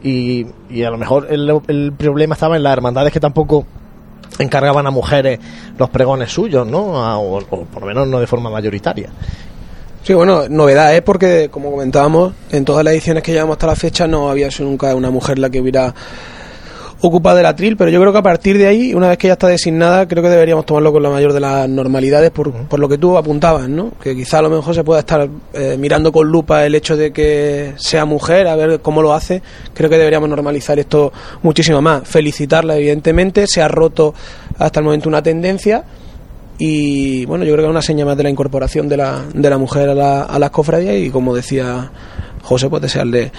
y, 0.03 0.47
y 0.70 0.83
a 0.83 0.91
lo 0.91 0.99
mejor 0.99 1.27
el, 1.31 1.51
el 1.69 1.93
problema 1.93 2.35
estaba 2.35 2.57
en 2.57 2.62
las 2.62 2.73
hermandades 2.73 3.12
que 3.12 3.20
tampoco 3.20 3.66
encargaban 4.39 4.87
a 4.87 4.91
mujeres 4.91 5.39
los 5.77 5.91
pregones 5.91 6.31
suyos, 6.33 6.66
¿no? 6.66 7.20
O, 7.20 7.41
por 7.41 7.83
lo 7.83 7.87
menos 7.87 8.09
no 8.09 8.20
de 8.20 8.27
forma 8.27 8.51
mayoritaria. 8.51 9.11
Sí, 10.03 10.15
bueno, 10.15 10.49
novedad 10.49 10.95
es 10.95 11.03
porque, 11.03 11.49
como 11.51 11.70
comentábamos, 11.70 12.33
en 12.51 12.65
todas 12.65 12.85
las 12.85 12.95
ediciones 12.95 13.23
que 13.23 13.33
llevamos 13.33 13.55
hasta 13.55 13.66
la 13.66 13.77
fecha 13.77 14.07
no 14.07 14.31
había 14.31 14.51
sido 14.51 14.69
nunca 14.69 14.95
una 14.95 15.11
mujer 15.11 15.39
la 15.39 15.51
que 15.51 15.61
hubiera 15.61 15.95
ocupado 17.01 17.39
el 17.39 17.47
atril, 17.47 17.77
pero 17.77 17.91
yo 17.91 18.01
creo 18.01 18.12
que 18.12 18.19
a 18.19 18.23
partir 18.23 18.59
de 18.59 18.66
ahí, 18.66 18.95
una 18.95 19.09
vez 19.09 19.19
que 19.19 19.29
ya 19.29 19.35
está 19.35 19.47
designada, 19.47 20.09
creo 20.09 20.23
que 20.23 20.29
deberíamos 20.29 20.66
tomarlo 20.66 20.93
con 20.93 21.03
la 21.03 21.11
mayor 21.11 21.33
de 21.33 21.41
las 21.41 21.69
normalidades 21.69 22.31
por, 22.31 22.53
por 22.53 22.81
lo 22.81 22.89
que 22.89 22.99
tú 22.99 23.16
apuntabas, 23.16 23.69
¿no? 23.69 23.93
Que 24.03 24.16
quizá 24.16 24.39
a 24.41 24.43
lo 24.43 24.51
mejor 24.51 24.75
se 24.75 24.83
pueda 24.83 25.01
estar 25.01 25.29
eh, 25.53 25.77
mirando 25.79 26.11
con 26.11 26.29
lupa 26.29 26.66
el 26.66 26.75
hecho 26.75 26.97
de 26.97 27.12
que 27.12 27.75
sea 27.77 28.05
mujer, 28.05 28.49
a 28.49 28.57
ver 28.57 28.81
cómo 28.81 29.03
lo 29.03 29.12
hace. 29.12 29.43
Creo 29.75 29.89
que 29.89 29.99
deberíamos 29.99 30.29
normalizar 30.29 30.79
esto 30.79 31.12
muchísimo 31.43 31.81
más. 31.81 32.07
Felicitarla, 32.09 32.77
evidentemente, 32.77 33.47
se 33.47 33.62
ha 33.62 33.69
roto 33.69 34.15
hasta 34.59 34.81
el 34.81 34.85
momento 34.85 35.09
una 35.09 35.23
tendencia 35.23 35.85
y 36.59 37.25
bueno, 37.27 37.45
yo 37.45 37.53
creo 37.53 37.65
que 37.65 37.69
es 37.69 37.70
una 37.70 37.83
seña 37.83 38.05
más 38.05 38.16
de 38.16 38.25
la 38.25 38.31
incorporación 38.31 38.89
de 38.89 38.97
la, 38.97 39.25
de 39.33 39.49
la 39.49 39.59
mujer 39.59 39.89
a, 39.91 39.95
la, 39.95 40.23
a 40.23 40.39
las 40.41 40.51
cofradías 40.51 40.97
y 40.97 41.11
como 41.11 41.35
decía 41.35 41.93
José, 42.43 42.69
pues 42.69 42.83
desearle 42.83 43.31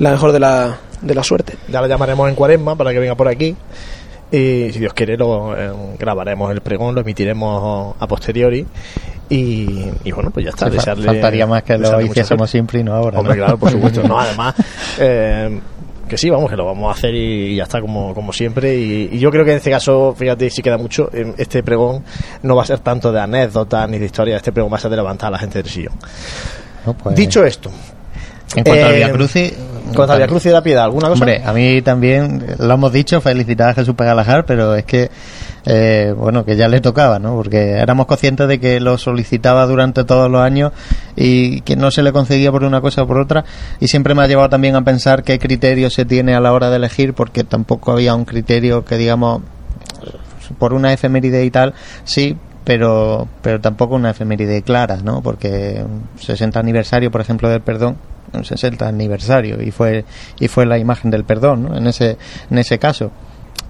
la 0.00 0.10
mejor 0.10 0.32
de 0.32 0.40
la, 0.40 0.78
de 1.04 1.14
la 1.14 1.22
suerte. 1.22 1.54
Ya 1.68 1.80
la 1.80 1.86
llamaremos 1.88 2.28
en 2.28 2.34
cuaresma 2.34 2.76
para 2.76 2.92
que 2.92 2.98
venga 2.98 3.14
por 3.14 3.28
aquí. 3.28 3.54
Y 4.30 4.70
si 4.72 4.78
Dios 4.80 4.92
quiere, 4.94 5.16
lo 5.16 5.56
eh, 5.56 5.70
grabaremos 5.98 6.50
el 6.50 6.60
pregón, 6.60 6.94
lo 6.94 7.02
emitiremos 7.02 7.94
a 8.00 8.06
posteriori. 8.06 8.66
Y, 9.28 9.90
y 10.04 10.12
bueno, 10.12 10.30
pues 10.30 10.44
ya 10.44 10.50
está. 10.50 10.70
Sí, 10.70 10.76
desearle- 10.76 11.06
faltaría 11.06 11.46
más 11.46 11.62
que 11.62 11.78
lo 11.78 12.00
hiciésemos 12.00 12.50
siempre 12.50 12.80
y 12.80 12.84
no 12.84 12.94
ahora 12.94 13.18
Hombre, 13.20 13.36
¿no? 13.36 13.44
claro, 13.44 13.58
por 13.58 13.70
supuesto. 13.70 14.02
No, 14.08 14.18
además, 14.18 14.54
eh, 14.98 15.60
que 16.08 16.18
sí, 16.18 16.28
vamos, 16.30 16.50
que 16.50 16.56
lo 16.56 16.66
vamos 16.66 16.94
a 16.94 16.98
hacer 16.98 17.14
y 17.14 17.56
ya 17.56 17.62
está, 17.62 17.80
como, 17.80 18.12
como 18.12 18.32
siempre. 18.32 18.76
Y, 18.76 19.08
y 19.12 19.18
yo 19.18 19.30
creo 19.30 19.44
que 19.44 19.52
en 19.52 19.56
este 19.58 19.70
caso, 19.70 20.14
fíjate, 20.18 20.50
si 20.50 20.60
queda 20.62 20.76
mucho, 20.78 21.08
eh, 21.12 21.32
este 21.38 21.62
pregón 21.62 22.04
no 22.42 22.56
va 22.56 22.62
a 22.64 22.66
ser 22.66 22.80
tanto 22.80 23.12
de 23.12 23.20
anécdotas 23.20 23.88
ni 23.88 23.98
de 23.98 24.06
historia, 24.06 24.36
este 24.36 24.52
pregón 24.52 24.70
va 24.72 24.76
a 24.76 24.80
ser 24.80 24.90
de 24.90 24.96
levantar 24.96 25.28
a 25.28 25.30
la 25.32 25.38
gente 25.38 25.62
del 25.62 25.70
sillón. 25.70 25.94
No, 26.84 26.92
pues, 26.94 27.14
Dicho 27.16 27.44
esto, 27.44 27.70
en 28.56 28.64
cuanto 28.64 28.84
al 28.84 28.92
eh, 28.92 28.96
Via 28.96 29.12
Crucis 29.12 29.54
contra 29.94 30.18
la 30.18 30.26
Cruz 30.26 30.46
y 30.46 30.50
la 30.50 30.62
Piedad, 30.62 30.84
¿alguna 30.84 31.08
cosa? 31.08 31.24
Hombre, 31.24 31.42
a 31.44 31.52
mí 31.52 31.82
también, 31.82 32.44
lo 32.58 32.74
hemos 32.74 32.92
dicho, 32.92 33.20
felicitar 33.20 33.70
a 33.70 33.74
Jesús 33.74 33.94
Pegalajar, 33.94 34.44
pero 34.46 34.74
es 34.74 34.84
que 34.84 35.10
eh, 35.66 36.14
bueno, 36.16 36.44
que 36.44 36.56
ya 36.56 36.68
le 36.68 36.80
tocaba, 36.80 37.18
¿no? 37.18 37.34
Porque 37.36 37.72
éramos 37.72 38.06
conscientes 38.06 38.48
de 38.48 38.60
que 38.60 38.80
lo 38.80 38.98
solicitaba 38.98 39.66
durante 39.66 40.04
todos 40.04 40.30
los 40.30 40.42
años 40.42 40.72
y 41.16 41.62
que 41.62 41.74
no 41.74 41.90
se 41.90 42.02
le 42.02 42.12
concedía 42.12 42.52
por 42.52 42.64
una 42.64 42.80
cosa 42.80 43.02
o 43.02 43.06
por 43.06 43.18
otra. 43.18 43.44
Y 43.80 43.88
siempre 43.88 44.14
me 44.14 44.22
ha 44.22 44.26
llevado 44.26 44.50
también 44.50 44.76
a 44.76 44.82
pensar 44.82 45.22
qué 45.22 45.38
criterio 45.38 45.88
se 45.88 46.04
tiene 46.04 46.34
a 46.34 46.40
la 46.40 46.52
hora 46.52 46.68
de 46.68 46.76
elegir, 46.76 47.14
porque 47.14 47.44
tampoco 47.44 47.92
había 47.92 48.14
un 48.14 48.26
criterio 48.26 48.84
que, 48.84 48.98
digamos, 48.98 49.40
por 50.58 50.74
una 50.74 50.92
efeméride 50.92 51.44
y 51.44 51.50
tal, 51.50 51.72
sí, 52.04 52.36
pero, 52.64 53.26
pero 53.40 53.60
tampoco 53.60 53.94
una 53.94 54.10
efeméride 54.10 54.62
clara, 54.62 54.98
¿no? 55.02 55.22
Porque 55.22 55.82
60 56.18 56.60
aniversario, 56.60 57.10
por 57.10 57.22
ejemplo, 57.22 57.48
del 57.48 57.62
perdón, 57.62 57.96
60 58.42 58.88
aniversario 58.88 59.62
y 59.62 59.70
fue 59.70 60.04
y 60.40 60.48
fue 60.48 60.66
la 60.66 60.78
imagen 60.78 61.10
del 61.10 61.24
perdón, 61.24 61.64
¿no? 61.64 61.76
En 61.76 61.86
ese 61.86 62.16
en 62.50 62.58
ese 62.58 62.78
caso. 62.78 63.10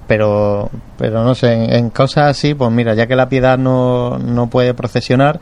Pero 0.07 0.71
pero 0.99 1.25
no 1.25 1.35
sé, 1.35 1.53
en, 1.53 1.73
en 1.73 1.91
cosas 1.91 2.31
así, 2.31 2.55
pues 2.55 2.71
mira, 2.71 2.95
ya 2.95 3.07
que 3.07 3.17
la 3.17 3.29
piedad 3.29 3.59
no, 3.59 4.19
no 4.19 4.49
puede 4.49 4.75
procesionar, 4.75 5.41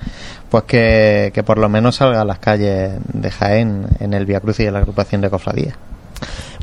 pues 0.51 0.65
que, 0.65 1.31
que 1.35 1.43
por 1.43 1.59
lo 1.59 1.69
menos 1.69 1.97
salga 1.97 2.21
a 2.21 2.25
las 2.25 2.39
calles 2.39 2.93
de 3.13 3.31
Jaén 3.31 3.87
en 4.01 4.15
el 4.15 4.25
Via 4.25 4.41
Cruz 4.41 4.61
y 4.61 4.65
de 4.65 4.71
la 4.71 4.79
agrupación 4.79 5.21
de 5.21 5.31
cofradías. 5.31 5.75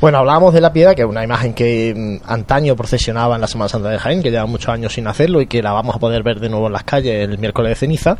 Bueno, 0.00 0.16
hablábamos 0.16 0.54
de 0.54 0.62
la 0.62 0.72
piedra, 0.72 0.94
que 0.94 1.02
es 1.02 1.08
una 1.08 1.22
imagen 1.22 1.52
que 1.52 1.92
mm, 1.94 2.30
antaño 2.30 2.74
procesionaba 2.74 3.34
en 3.34 3.42
la 3.42 3.46
Semana 3.46 3.68
Santa 3.68 3.90
de 3.90 3.98
Jaén, 3.98 4.22
que 4.22 4.30
lleva 4.30 4.46
muchos 4.46 4.70
años 4.70 4.94
sin 4.94 5.06
hacerlo 5.06 5.42
y 5.42 5.46
que 5.46 5.62
la 5.62 5.72
vamos 5.72 5.94
a 5.94 5.98
poder 5.98 6.22
ver 6.22 6.40
de 6.40 6.48
nuevo 6.48 6.68
en 6.68 6.72
las 6.72 6.84
calles 6.84 7.28
el 7.28 7.36
miércoles 7.36 7.72
de 7.72 7.74
ceniza. 7.74 8.16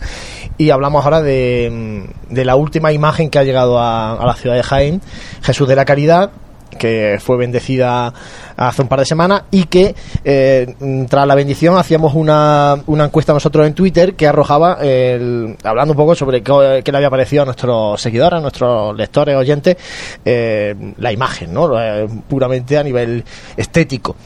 Y 0.58 0.68
hablamos 0.68 1.02
ahora 1.02 1.22
de, 1.22 1.70
mm, 1.72 2.34
de 2.34 2.44
la 2.44 2.56
última 2.56 2.92
imagen 2.92 3.30
que 3.30 3.38
ha 3.38 3.44
llegado 3.44 3.78
a 3.80 4.22
la 4.26 4.34
ciudad 4.34 4.56
de 4.56 4.62
Jaén, 4.62 5.00
Jesús 5.40 5.66
de 5.66 5.76
la 5.76 5.86
Caridad, 5.86 6.32
que 6.80 7.18
fue 7.20 7.36
bendecida 7.36 8.10
hace 8.56 8.80
un 8.80 8.88
par 8.88 9.00
de 9.00 9.04
semanas 9.04 9.42
y 9.50 9.64
que 9.64 9.94
eh, 10.24 10.74
tras 11.08 11.26
la 11.26 11.34
bendición 11.34 11.76
hacíamos 11.76 12.14
una, 12.14 12.76
una 12.86 13.04
encuesta 13.04 13.34
nosotros 13.34 13.66
en 13.66 13.74
Twitter 13.74 14.14
que 14.14 14.26
arrojaba 14.26 14.78
el- 14.80 15.56
hablando 15.62 15.92
un 15.92 15.96
poco 15.98 16.14
sobre 16.14 16.42
qué, 16.42 16.80
qué 16.82 16.90
le 16.90 16.96
había 16.98 17.10
parecido 17.10 17.42
a 17.42 17.44
nuestros 17.44 18.00
seguidores, 18.00 18.38
a 18.38 18.40
nuestros 18.40 18.96
lectores, 18.96 19.36
oyentes, 19.36 19.76
eh, 20.24 20.74
la 20.96 21.12
imagen, 21.12 21.52
¿no? 21.52 21.78
Eh, 21.78 22.08
puramente 22.26 22.78
a 22.78 22.82
nivel 22.82 23.22
estético 23.58 24.16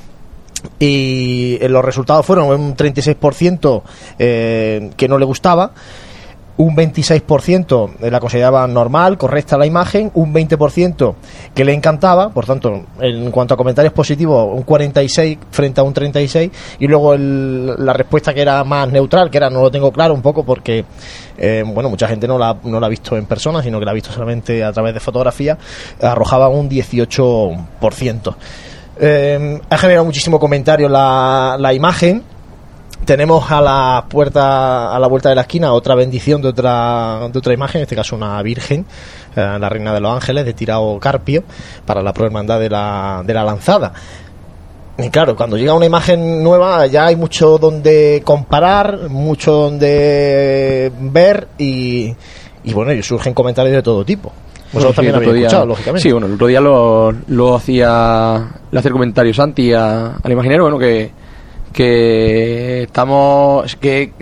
y 0.78 1.58
eh, 1.60 1.68
los 1.68 1.84
resultados 1.84 2.24
fueron 2.24 2.48
un 2.48 2.76
36% 2.76 3.82
eh, 4.18 4.90
que 4.96 5.08
no 5.08 5.18
le 5.18 5.24
gustaba, 5.24 5.72
un 6.56 6.76
26% 6.76 7.94
la 8.10 8.20
consideraba 8.20 8.64
normal, 8.68 9.18
correcta 9.18 9.58
la 9.58 9.66
imagen, 9.66 10.12
un 10.14 10.32
20% 10.32 11.14
que 11.52 11.64
le 11.64 11.72
encantaba, 11.74 12.28
por 12.30 12.46
tanto, 12.46 12.84
en 13.00 13.30
cuanto 13.32 13.54
a 13.54 13.56
comentarios 13.56 13.92
positivos, 13.92 14.48
un 14.52 14.62
46 14.62 15.38
frente 15.50 15.80
a 15.80 15.84
un 15.84 15.92
36, 15.92 16.50
y 16.78 16.86
luego 16.86 17.14
el- 17.14 17.74
la 17.84 17.92
respuesta 17.92 18.32
que 18.32 18.42
era 18.42 18.62
más 18.62 18.88
neutral, 18.92 19.30
que 19.30 19.38
era 19.38 19.50
no 19.50 19.62
lo 19.62 19.70
tengo 19.70 19.90
claro 19.90 20.14
un 20.14 20.22
poco 20.22 20.44
porque, 20.44 20.84
eh, 21.36 21.64
bueno, 21.66 21.90
mucha 21.90 22.06
gente 22.06 22.28
no 22.28 22.38
la, 22.38 22.56
no 22.62 22.78
la 22.78 22.86
ha 22.86 22.90
visto 22.90 23.16
en 23.16 23.26
persona, 23.26 23.60
sino 23.60 23.80
que 23.80 23.84
la 23.84 23.90
ha 23.90 23.94
visto 23.94 24.12
solamente 24.12 24.62
a 24.62 24.72
través 24.72 24.94
de 24.94 25.00
fotografía, 25.00 25.58
arrojaba 26.00 26.48
un 26.48 26.68
18%. 26.68 28.36
Eh, 29.00 29.60
ha 29.68 29.78
generado 29.78 30.04
muchísimo 30.04 30.38
comentario 30.38 30.88
la, 30.88 31.56
la 31.58 31.72
imagen. 31.74 32.22
Tenemos 33.04 33.50
a 33.50 33.60
la 33.60 34.04
puerta, 34.08 34.94
a 34.94 34.98
la 34.98 35.06
vuelta 35.06 35.28
de 35.28 35.34
la 35.34 35.42
esquina, 35.42 35.72
otra 35.72 35.94
bendición 35.94 36.40
de 36.40 36.48
otra, 36.48 37.28
de 37.30 37.38
otra 37.38 37.52
imagen, 37.52 37.80
en 37.80 37.82
este 37.82 37.96
caso 37.96 38.16
una 38.16 38.40
virgen, 38.42 38.86
eh, 39.36 39.56
la 39.60 39.68
reina 39.68 39.92
de 39.92 40.00
los 40.00 40.12
ángeles, 40.14 40.44
de 40.44 40.52
Tirao 40.54 40.98
Carpio, 40.98 41.44
para 41.84 42.02
la 42.02 42.12
prohermandad 42.12 42.58
de 42.60 42.70
la, 42.70 43.22
de 43.26 43.34
la 43.34 43.44
lanzada. 43.44 43.92
Y 44.96 45.08
claro, 45.10 45.34
cuando 45.36 45.56
llega 45.56 45.74
una 45.74 45.86
imagen 45.86 46.42
nueva 46.42 46.86
ya 46.86 47.06
hay 47.06 47.16
mucho 47.16 47.58
donde 47.58 48.22
comparar, 48.24 49.08
mucho 49.10 49.52
donde 49.52 50.92
ver 51.00 51.48
y, 51.58 52.14
y 52.62 52.72
bueno, 52.72 52.92
y 52.92 53.02
surgen 53.02 53.34
comentarios 53.34 53.74
de 53.74 53.82
todo 53.82 54.04
tipo. 54.04 54.32
Vosotros 54.72 54.72
Bueno, 54.72 54.88
sí, 54.90 54.94
también 54.96 55.14
habéis 55.16 55.32
día- 55.34 55.46
escuchado, 55.48 55.66
lógicamente. 55.66 56.02
Sí, 56.08 56.12
bueno, 56.12 56.26
el 56.28 56.34
otro 56.34 56.46
día 56.46 56.60
lo, 56.60 57.12
lo 57.28 57.54
hacía, 57.56 58.50
le 58.70 58.78
hacía 58.78 58.88
el 58.88 58.92
comentario 58.92 59.34
Santi 59.34 59.72
a- 59.72 60.14
al 60.22 60.32
imaginero, 60.32 60.62
bueno, 60.64 60.78
que, 60.78 61.10
que 61.74 62.84
estamos, 62.84 63.76
que 63.76 64.12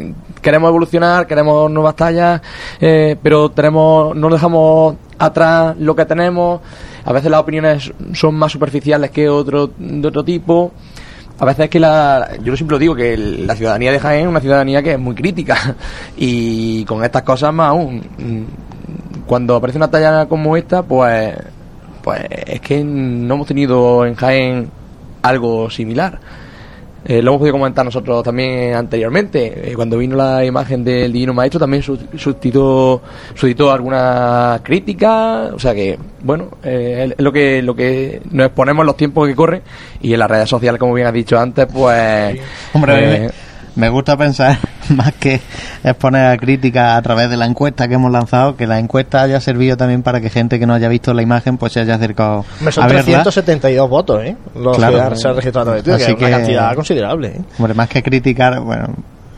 queremos 0.40 0.68
evolucionar, 0.70 1.26
queremos 1.26 1.70
nuevas 1.70 1.94
tallas, 1.94 2.40
eh, 2.80 3.16
pero 3.22 3.50
tenemos, 3.50 4.16
no 4.16 4.30
dejamos 4.30 4.96
atrás 5.18 5.76
lo 5.78 5.94
que 5.94 6.06
tenemos, 6.06 6.60
a 7.04 7.12
veces 7.12 7.30
las 7.30 7.40
opiniones 7.40 7.92
son 8.14 8.34
más 8.34 8.50
superficiales 8.50 9.10
que 9.10 9.28
otro, 9.28 9.70
de 9.78 10.08
otro 10.08 10.24
tipo, 10.24 10.72
a 11.38 11.44
veces 11.44 11.64
es 11.64 11.70
que 11.70 11.80
la, 11.80 12.30
yo 12.42 12.56
siempre 12.56 12.76
lo 12.76 12.78
digo 12.78 12.94
que 12.94 13.16
la 13.16 13.54
ciudadanía 13.54 13.92
de 13.92 13.98
Jaén 13.98 14.22
es 14.22 14.28
una 14.28 14.40
ciudadanía 14.40 14.82
que 14.82 14.92
es 14.92 14.98
muy 14.98 15.14
crítica. 15.14 15.76
Y 16.16 16.84
con 16.84 17.02
estas 17.02 17.22
cosas 17.22 17.52
más 17.52 17.70
aún. 17.70 18.46
Cuando 19.26 19.56
aparece 19.56 19.78
una 19.78 19.90
talla 19.90 20.26
como 20.26 20.56
esta 20.56 20.82
pues 20.82 21.34
pues 22.02 22.20
es 22.46 22.60
que 22.60 22.84
no 22.84 23.34
hemos 23.34 23.46
tenido 23.46 24.06
en 24.06 24.14
Jaén 24.14 24.70
algo 25.22 25.68
similar 25.70 26.20
Eh, 27.04 27.20
lo 27.20 27.30
hemos 27.32 27.40
podido 27.40 27.54
comentar 27.54 27.84
nosotros 27.84 28.22
también 28.22 28.74
anteriormente. 28.74 29.70
Eh, 29.70 29.74
cuando 29.74 29.98
vino 29.98 30.16
la 30.16 30.44
imagen 30.44 30.84
del 30.84 31.12
Divino 31.12 31.34
Maestro 31.34 31.58
también 31.60 31.82
su- 31.82 31.98
suscitó, 32.16 33.02
suscitó 33.34 33.72
alguna 33.72 34.60
crítica. 34.62 35.50
O 35.52 35.58
sea 35.58 35.74
que, 35.74 35.98
bueno, 36.22 36.48
eh, 36.62 37.08
es 37.16 37.22
lo 37.24 37.32
que, 37.32 37.60
lo 37.62 37.74
que 37.74 38.20
nos 38.30 38.46
exponemos 38.46 38.82
en 38.82 38.86
los 38.86 38.96
tiempos 38.96 39.26
que 39.26 39.34
corren 39.34 39.62
y 40.00 40.12
en 40.12 40.18
las 40.20 40.30
redes 40.30 40.48
sociales, 40.48 40.78
como 40.78 40.94
bien 40.94 41.06
has 41.08 41.12
dicho 41.12 41.38
antes, 41.38 41.66
pues... 41.66 42.38
Hombre, 42.72 43.26
eh, 43.26 43.30
me, 43.76 43.88
gusta 43.88 44.16
pensar 44.16 44.58
más 44.94 45.12
que 45.14 45.40
exponer 45.84 46.26
a 46.26 46.36
crítica 46.36 46.96
a 46.96 47.02
través 47.02 47.30
de 47.30 47.36
la 47.36 47.46
encuesta 47.46 47.88
que 47.88 47.94
hemos 47.94 48.10
lanzado, 48.12 48.56
que 48.56 48.66
la 48.66 48.78
encuesta 48.78 49.22
haya 49.22 49.40
servido 49.40 49.76
también 49.76 50.02
para 50.02 50.20
que 50.20 50.30
gente 50.30 50.58
que 50.58 50.66
no 50.66 50.74
haya 50.74 50.88
visto 50.88 51.14
la 51.14 51.22
imagen 51.22 51.56
pues 51.58 51.72
se 51.72 51.80
haya 51.80 51.94
acercado 51.94 52.44
Me 52.60 52.70
son 52.72 52.84
a 52.84 52.86
verla. 52.86 53.02
372 53.04 53.88
votos, 53.88 54.22
¿eh? 54.24 54.36
Los 54.54 54.76
Claro. 54.76 55.10
que 55.10 55.16
se 55.16 55.28
han 55.28 55.36
registrado 55.36 55.72
de 55.72 55.78
Así 55.78 55.84
que 55.84 56.12
es 56.12 56.18
una 56.18 56.26
que- 56.26 56.30
cantidad 56.32 56.74
considerable, 56.74 57.28
¿eh? 57.28 57.40
Hombre, 57.58 57.74
más 57.74 57.88
que 57.88 58.02
criticar, 58.02 58.60
bueno, 58.60 58.86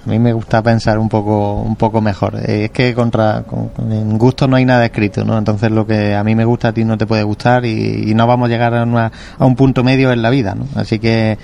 a 0.07 0.11
mí 0.11 0.19
me 0.19 0.33
gusta 0.35 0.63
pensar 0.63 0.99
un 0.99 1.09
poco 1.09 1.63
un 1.63 1.77
poco 1.77 2.01
mejor. 2.03 2.35
Eh, 2.45 2.65
Es 2.67 2.71
que 2.73 2.93
contra 2.95 3.43
con- 3.45 3.71
en 3.91 4.19
gusto 4.19 4.47
no 4.47 4.57
hay 4.57 4.65
nada 4.67 4.85
escrito, 4.85 5.25
¿no? 5.25 5.39
Entonces 5.39 5.71
lo 5.71 5.87
que 5.87 6.15
a 6.15 6.23
mí 6.23 6.35
me 6.35 6.45
gusta 6.45 6.69
a 6.69 6.73
ti 6.73 6.85
no 6.85 6.99
te 6.99 7.07
puede 7.07 7.23
gustar 7.23 7.65
y, 7.65 8.11
y 8.11 8.15
no 8.15 8.27
vamos 8.27 8.47
a 8.47 8.49
llegar 8.51 8.75
a, 8.75 8.83
una- 8.83 9.11
a 9.39 9.45
un 9.47 9.57
punto 9.57 9.83
medio 9.83 10.13
en 10.13 10.21
la 10.21 10.29
vida, 10.31 10.55
¿no? 10.55 10.67
Así 10.75 10.99
que 10.99 11.39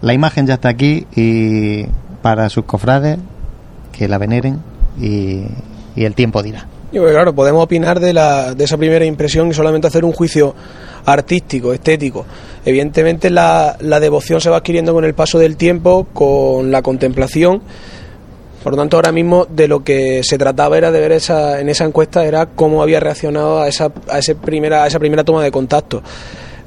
la 0.00 0.12
imagen 0.14 0.48
ya 0.48 0.54
está 0.54 0.68
aquí 0.68 1.06
y 1.14 1.86
para 2.22 2.48
sus 2.48 2.64
cofrades 2.64 3.18
que 3.92 4.08
la 4.08 4.18
veneren 4.18 4.60
y, 4.98 5.44
el 5.96 6.14
tiempo 6.14 6.42
dirá. 6.42 6.66
Y 6.90 6.98
pues, 6.98 7.12
claro, 7.12 7.34
podemos 7.34 7.64
opinar 7.64 8.00
de, 8.00 8.12
la, 8.12 8.54
de 8.54 8.64
esa 8.64 8.78
primera 8.78 9.04
impresión 9.04 9.48
y 9.48 9.54
solamente 9.54 9.86
hacer 9.86 10.04
un 10.04 10.12
juicio 10.12 10.54
artístico, 11.04 11.72
estético. 11.72 12.24
Evidentemente 12.64 13.28
la, 13.30 13.76
la 13.80 14.00
devoción 14.00 14.40
se 14.40 14.48
va 14.48 14.58
adquiriendo 14.58 14.94
con 14.94 15.04
el 15.04 15.14
paso 15.14 15.38
del 15.38 15.56
tiempo, 15.56 16.06
con 16.12 16.70
la 16.70 16.82
contemplación. 16.82 17.62
Por 18.62 18.74
lo 18.74 18.78
tanto, 18.78 18.96
ahora 18.96 19.10
mismo 19.10 19.46
de 19.46 19.66
lo 19.66 19.82
que 19.82 20.22
se 20.22 20.38
trataba 20.38 20.78
era 20.78 20.92
de 20.92 21.00
ver 21.00 21.12
esa, 21.12 21.60
en 21.60 21.68
esa 21.68 21.84
encuesta 21.84 22.24
era 22.24 22.46
cómo 22.46 22.82
había 22.82 23.00
reaccionado 23.00 23.60
a 23.60 23.68
esa, 23.68 23.90
a 24.08 24.18
ese 24.18 24.36
primera, 24.36 24.84
a 24.84 24.86
esa 24.86 25.00
primera 25.00 25.24
toma 25.24 25.42
de 25.42 25.50
contacto. 25.50 26.02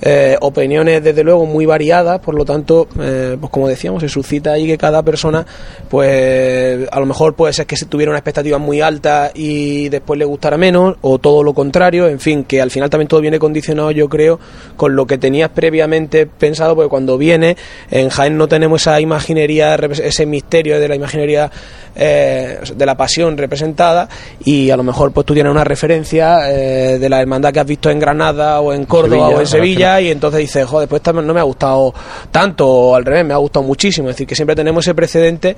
Eh, 0.02 0.36
opiniones 0.42 1.04
desde 1.04 1.24
luego 1.24 1.46
muy 1.46 1.66
variadas, 1.66 2.20
por 2.20 2.36
lo 2.36 2.44
tanto, 2.44 2.88
eh, 3.00 3.38
pues 3.40 3.50
como 3.50 3.68
decíamos, 3.68 4.02
se 4.02 4.10
suscita 4.10 4.52
ahí 4.52 4.68
que 4.68 4.78
cada 4.78 5.02
persona, 5.04 5.46
pues 5.90 6.88
a 6.92 7.00
lo 7.00 7.06
mejor 7.06 7.34
puede 7.36 7.54
ser 7.54 7.66
que 7.66 7.78
se 7.78 7.86
tuviera 7.86 8.12
una 8.12 8.20
expectativa 8.20 8.58
muy 8.58 8.82
alta 8.82 9.32
y 9.34 9.90
después 9.90 10.20
le 10.20 10.26
gustara 10.26 10.58
menos, 10.58 10.98
o 11.02 11.18
todo 11.18 11.44
lo 11.44 11.54
contrario, 11.54 12.08
en 12.08 12.20
fin, 12.20 12.44
que 12.44 12.62
al 12.62 12.72
final 12.72 12.90
también 12.90 13.08
todo 13.08 13.22
viene 13.22 13.40
condicionado, 13.40 13.92
yo 13.92 14.10
creo, 14.10 14.40
con 14.76 14.96
lo 14.96 15.08
que 15.08 15.18
tenías 15.18 15.50
previamente 15.50 16.26
pensado, 16.26 16.76
porque 16.76 16.90
cuando 16.90 17.18
viene, 17.18 17.56
en 17.90 18.10
Jaén 18.10 18.38
no 18.38 18.48
tenemos 18.48 18.82
esa 18.82 19.00
imaginería, 19.00 19.76
ese 19.76 20.26
misterio 20.26 20.80
de 20.80 20.88
la 20.88 20.96
imaginería 20.96 21.50
eh, 21.96 22.60
de 22.76 22.86
la 22.86 22.98
pasión 22.98 23.38
representada, 23.38 24.10
y 24.44 24.70
a 24.70 24.78
lo 24.78 24.84
mejor 24.84 25.14
pues 25.14 25.26
tú 25.26 25.34
tienes 25.34 25.52
una 25.52 25.64
referencia 25.64 26.52
eh, 26.52 27.00
de 27.00 27.10
la 27.10 27.22
hermandad 27.22 27.54
que 27.54 27.62
has 27.62 27.66
visto 27.66 27.90
en 27.90 28.00
Granada 28.00 28.60
o 28.60 28.74
en 28.74 28.86
Córdoba 28.86 29.28
Sevilla, 29.28 29.38
o 29.38 29.40
en 29.40 29.48
Sevilla 29.48 29.85
y 30.02 30.12
entonces 30.12 30.41
dices, 30.41 30.66
joder, 30.66 30.88
pues 30.88 31.02
no 31.14 31.34
me 31.34 31.40
ha 31.40 31.44
gustado 31.44 31.94
tanto, 32.32 32.68
o 32.68 32.95
al 32.95 33.06
revés, 33.06 33.26
me 33.26 33.34
ha 33.34 33.38
gustado 33.38 33.66
muchísimo. 33.66 34.10
Es 34.10 34.16
decir, 34.16 34.28
que 34.28 34.36
siempre 34.36 34.56
tenemos 34.56 34.86
ese 34.86 34.95
precedente 34.95 35.56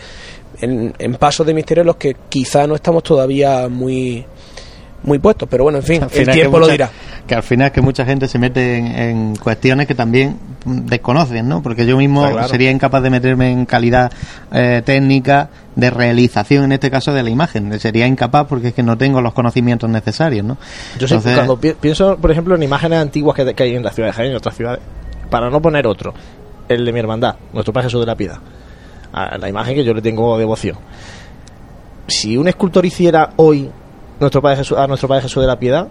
en, 0.60 0.94
en 0.98 1.16
pasos 1.16 1.46
de 1.46 1.54
misterio 1.54 1.82
en 1.82 1.88
los 1.88 1.96
que 1.98 2.16
quizá 2.30 2.68
no 2.68 2.76
estamos 2.76 3.04
todavía 3.04 3.68
muy 3.68 4.26
muy 5.04 5.20
puestos, 5.20 5.48
pero 5.50 5.64
bueno, 5.64 5.78
en 5.80 5.84
fin, 5.84 6.02
el 6.14 6.28
tiempo 6.30 6.60
lo 6.60 6.68
dirá. 6.68 6.90
Que 7.26 7.36
al 7.36 7.44
final 7.44 7.68
es 7.68 7.74
que 7.74 7.82
mucha 7.82 8.06
gente 8.06 8.28
se 8.28 8.40
mete 8.40 8.78
en, 8.78 8.88
en 8.88 9.36
cuestiones 9.36 9.86
que 9.88 9.96
también 9.96 10.38
desconocen, 10.66 11.48
¿no? 11.48 11.62
Porque 11.62 11.86
yo 11.86 11.98
mismo 11.98 12.22
claro. 12.30 12.48
sería 12.48 12.72
incapaz 12.72 13.04
de 13.04 13.10
meterme 13.10 13.52
en 13.52 13.66
calidad 13.66 14.12
eh, 14.52 14.82
técnica 14.86 15.50
de 15.76 15.90
realización, 15.90 16.66
en 16.66 16.72
este 16.74 16.90
caso, 16.90 17.14
de 17.14 17.24
la 17.24 17.30
imagen. 17.30 17.78
Sería 17.80 18.08
incapaz 18.08 18.48
porque 18.48 18.70
es 18.70 18.74
que 18.74 18.84
no 18.84 18.98
tengo 18.98 19.22
los 19.22 19.34
conocimientos 19.34 19.90
necesarios, 19.90 20.46
¿no? 20.46 20.58
Yo 21.00 21.06
Entonces- 21.06 21.36
cuando 21.36 21.60
pi- 21.60 21.74
pienso, 21.80 22.18
por 22.18 22.32
ejemplo, 22.32 22.56
en 22.56 22.64
imágenes 22.64 23.00
antiguas 23.00 23.36
que, 23.36 23.54
que 23.54 23.64
hay 23.64 23.76
en 23.76 23.84
la 23.84 23.92
ciudad 23.92 24.10
de 24.10 24.14
Jaén 24.14 24.28
y 24.30 24.32
en 24.32 24.38
otras 24.38 24.56
ciudades, 24.56 24.80
para 25.30 25.50
no 25.50 25.62
poner 25.62 25.86
otro, 25.86 26.14
el 26.70 26.86
de 26.86 26.92
mi 26.94 27.00
hermandad, 27.00 27.36
nuestro 27.54 27.74
Padre 27.74 27.88
Jesús 27.88 28.00
de 28.02 28.08
la 28.08 28.16
Piedad. 28.16 28.40
a 29.14 29.38
la 29.38 29.50
imagen 29.50 29.76
que 29.76 29.84
yo 29.84 29.94
le 29.94 30.02
tengo 30.02 30.38
devoción. 30.38 30.78
Si 32.08 32.38
un 32.38 32.48
escultor 32.48 32.86
hiciera 32.86 33.32
hoy 33.36 33.70
nuestro 34.20 34.42
Padre 34.42 34.58
Jesús, 34.58 34.78
a 34.78 34.88
nuestro 34.88 35.08
Padre 35.08 35.24
Jesús 35.24 35.42
de 35.42 35.48
la 35.48 35.58
Piedad, 35.60 35.88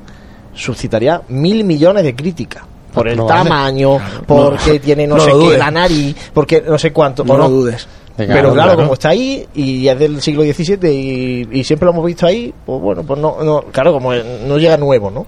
suscitaría 0.54 1.22
mil 1.28 1.64
millones 1.64 2.02
de 2.04 2.14
críticas. 2.14 2.64
Por 2.92 3.08
el 3.08 3.16
No 3.18 3.26
tamaño, 3.26 3.98
porque 4.26 4.80
tiene 4.84 5.06
no, 5.06 5.16
No 5.16 5.20
sé 5.20 5.30
qué, 5.30 5.36
dudes. 5.36 5.58
la 5.58 5.70
nariz, 5.70 6.16
porque 6.32 6.62
no 6.66 6.78
sé 6.78 6.92
cuánto. 6.92 7.24
No 7.24 7.36
lo 7.36 7.48
dudes. 7.48 7.86
Pero 8.16 8.54
claro, 8.54 8.76
como 8.76 8.94
está 8.94 9.10
ahí 9.10 9.46
y 9.54 9.86
es 9.86 9.98
del 9.98 10.22
siglo 10.22 10.42
XVII 10.42 10.90
y, 10.90 11.48
y 11.60 11.64
siempre 11.64 11.84
lo 11.84 11.92
hemos 11.92 12.06
visto 12.06 12.26
ahí, 12.26 12.54
pues 12.64 12.80
bueno, 12.80 13.02
pues 13.02 13.20
no, 13.20 13.36
no 13.44 13.60
claro, 13.70 13.92
como 13.92 14.14
no 14.14 14.56
llega 14.56 14.78
nuevo, 14.78 15.10
¿no? 15.10 15.26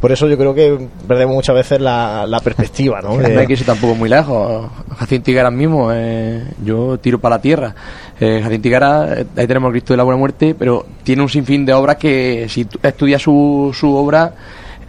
Por 0.00 0.12
eso 0.12 0.28
yo 0.28 0.36
creo 0.36 0.52
que 0.52 0.88
perdemos 1.08 1.34
muchas 1.34 1.54
veces 1.54 1.80
la, 1.80 2.26
la 2.28 2.40
perspectiva, 2.40 3.00
¿no? 3.00 3.16
No 3.16 3.40
hay 3.40 3.46
que 3.46 3.54
irse 3.54 3.64
tampoco 3.64 3.94
muy 3.94 4.10
lejos. 4.10 4.70
Jacinto 4.98 5.30
Higuera 5.30 5.50
mismo, 5.50 5.90
eh, 5.90 6.44
yo 6.62 6.98
tiro 6.98 7.18
para 7.18 7.36
la 7.36 7.40
tierra. 7.40 7.74
Eh, 8.18 8.40
Jacinto 8.42 8.68
Higuera, 8.68 9.20
eh, 9.20 9.26
ahí 9.36 9.46
tenemos 9.46 9.70
Cristo 9.70 9.92
de 9.92 9.98
la 9.98 10.04
Buena 10.04 10.18
Muerte, 10.18 10.54
pero 10.58 10.86
tiene 11.02 11.22
un 11.22 11.28
sinfín 11.28 11.66
de 11.66 11.74
obras 11.74 11.96
que 11.96 12.46
si 12.48 12.66
estudias 12.82 13.20
su, 13.20 13.70
su 13.74 13.94
obra 13.94 14.32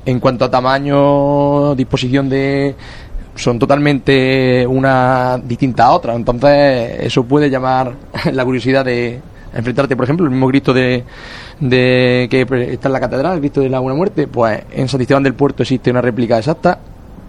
en 0.06 0.20
cuanto 0.20 0.45
a 0.45 0.52
tamaño, 0.52 1.76
disposición 1.76 2.30
de 2.30 2.76
son 3.36 3.60
totalmente 3.60 4.66
una 4.66 5.40
distinta 5.44 5.86
a 5.86 5.91
otra. 5.91 6.16
Entonces, 6.16 7.02
eso 7.02 7.24
puede 7.26 7.49
llamar 7.49 7.94
la 8.32 8.45
curiosidad 8.45 8.86
de 8.86 9.20
enfrentarte, 9.54 9.95
por 9.95 10.06
ejemplo, 10.06 10.26
el 10.26 10.32
mismo 10.32 10.48
Cristo 10.48 10.74
de, 10.74 11.04
de 11.60 12.28
que 12.30 12.41
está 12.72 12.88
en 12.88 12.94
la 12.94 12.99
catedral, 12.99 13.34
el 13.36 13.40
Cristo 13.40 13.62
de 13.62 13.70
la 13.70 13.80
Buena 13.80 13.98
Muerte, 13.98 14.28
pues 14.28 14.62
en 14.72 14.88
San 14.88 15.02
Esteban 15.02 15.24
del 15.24 15.34
Puerto 15.34 15.64
existe 15.64 15.91
una 15.91 16.02
réplica 16.02 16.38
exacta 16.38 16.80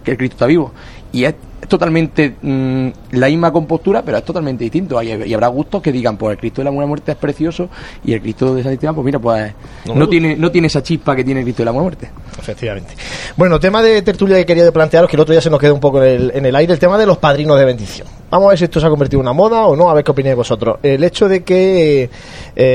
que 0.03 0.11
el 0.11 0.17
Cristo 0.17 0.35
está 0.35 0.45
vivo. 0.45 0.71
Y 1.11 1.25
es 1.25 1.35
totalmente 1.67 2.35
mm, 2.41 2.87
la 3.11 3.27
misma 3.27 3.51
compostura, 3.51 4.01
pero 4.01 4.17
es 4.17 4.23
totalmente 4.23 4.63
distinto. 4.63 5.01
Y, 5.01 5.11
y 5.11 5.33
habrá 5.33 5.47
gustos 5.47 5.81
que 5.81 5.91
digan, 5.91 6.17
pues 6.17 6.33
el 6.33 6.39
Cristo 6.39 6.61
de 6.61 6.65
la 6.65 6.71
Buena 6.71 6.87
Muerte 6.87 7.11
es 7.11 7.17
precioso 7.17 7.69
y 8.03 8.13
el 8.13 8.21
Cristo 8.21 8.55
de 8.55 8.63
San 8.63 8.73
Esteban, 8.73 8.95
pues 8.95 9.05
mira, 9.05 9.19
pues 9.19 9.53
No 9.93 10.07
tiene, 10.07 10.35
no 10.35 10.51
tiene 10.51 10.67
esa 10.67 10.81
chispa 10.83 11.15
que 11.15 11.23
tiene 11.23 11.41
el 11.41 11.45
Cristo 11.45 11.61
de 11.61 11.65
la 11.65 11.71
Buena 11.71 11.83
Muerte. 11.83 12.09
Efectivamente. 12.39 12.93
Bueno, 13.35 13.59
tema 13.59 13.81
de 13.81 14.01
tertulia 14.01 14.37
que 14.37 14.45
quería 14.45 14.71
plantearos, 14.71 15.09
que 15.09 15.15
el 15.15 15.21
otro 15.21 15.33
día 15.33 15.41
se 15.41 15.49
nos 15.49 15.59
quedó 15.59 15.73
un 15.73 15.79
poco 15.79 16.03
en 16.03 16.09
el, 16.09 16.31
en 16.35 16.45
el 16.45 16.55
aire, 16.55 16.73
el 16.73 16.79
tema 16.79 16.97
de 16.97 17.05
los 17.05 17.17
padrinos 17.17 17.57
de 17.57 17.65
bendición. 17.65 18.07
Vamos 18.29 18.47
a 18.47 18.49
ver 18.49 18.57
si 18.57 18.63
esto 18.65 18.79
se 18.79 18.85
ha 18.85 18.89
convertido 18.89 19.19
en 19.19 19.27
una 19.27 19.33
moda 19.33 19.65
o 19.65 19.75
no, 19.75 19.89
a 19.89 19.93
ver 19.93 20.03
qué 20.03 20.11
opináis 20.11 20.35
vosotros. 20.35 20.77
El 20.83 21.03
hecho 21.03 21.27
de 21.27 21.43
que 21.43 22.03
eh, 22.03 22.09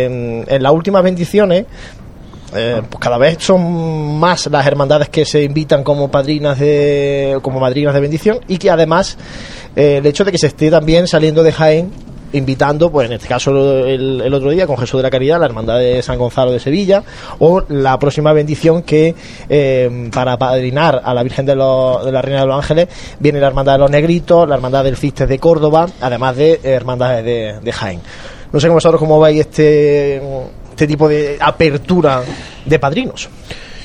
en, 0.04 0.44
en 0.48 0.62
las 0.62 0.72
últimas 0.72 1.02
bendiciones, 1.02 1.66
eh, 2.54 2.82
pues 2.88 3.00
cada 3.00 3.18
vez 3.18 3.38
son 3.40 4.18
más 4.18 4.46
las 4.46 4.66
hermandades 4.66 5.08
que 5.08 5.24
se 5.24 5.42
invitan 5.42 5.82
como 5.82 6.10
padrinas 6.10 6.58
de 6.58 7.38
como 7.42 7.60
madrinas 7.60 7.94
de 7.94 8.00
bendición 8.00 8.40
y 8.48 8.58
que 8.58 8.70
además 8.70 9.18
eh, 9.76 9.98
el 9.98 10.06
hecho 10.06 10.24
de 10.24 10.32
que 10.32 10.38
se 10.38 10.48
esté 10.48 10.70
también 10.70 11.06
saliendo 11.06 11.42
de 11.42 11.52
Jaén 11.52 11.90
invitando, 12.34 12.90
pues 12.90 13.06
en 13.06 13.14
este 13.14 13.28
caso 13.28 13.50
el, 13.86 14.20
el 14.20 14.34
otro 14.34 14.50
día 14.50 14.66
con 14.66 14.76
Jesús 14.76 14.98
de 14.98 15.04
la 15.04 15.10
Caridad, 15.10 15.38
la 15.38 15.46
hermandad 15.46 15.78
de 15.78 16.02
San 16.02 16.18
Gonzalo 16.18 16.50
de 16.50 16.60
Sevilla, 16.60 17.02
o 17.38 17.62
la 17.68 17.98
próxima 17.98 18.32
bendición 18.32 18.82
que 18.82 19.14
eh, 19.48 20.10
para 20.12 20.36
padrinar 20.36 21.00
a 21.04 21.14
la 21.14 21.22
Virgen 21.22 21.46
de, 21.46 21.52
de 21.52 22.12
la 22.12 22.22
Reina 22.22 22.40
de 22.40 22.46
los 22.46 22.56
Ángeles 22.56 22.88
viene 23.20 23.40
la 23.40 23.46
hermandad 23.46 23.74
de 23.74 23.78
los 23.78 23.90
Negritos, 23.90 24.48
la 24.48 24.56
hermandad 24.56 24.84
del 24.84 24.96
Fistes 24.96 25.28
de 25.28 25.38
Córdoba, 25.38 25.88
además 26.00 26.36
de 26.36 26.60
hermandades 26.62 27.24
de, 27.62 27.72
Jaén. 27.72 28.00
No 28.52 28.60
sé 28.60 28.68
vosotros 28.68 29.00
cómo 29.00 29.18
veis 29.20 29.40
este, 29.40 30.20
este 30.74 30.86
tipo 30.86 31.08
de 31.08 31.38
apertura 31.40 32.22
de 32.66 32.78
padrinos. 32.78 33.28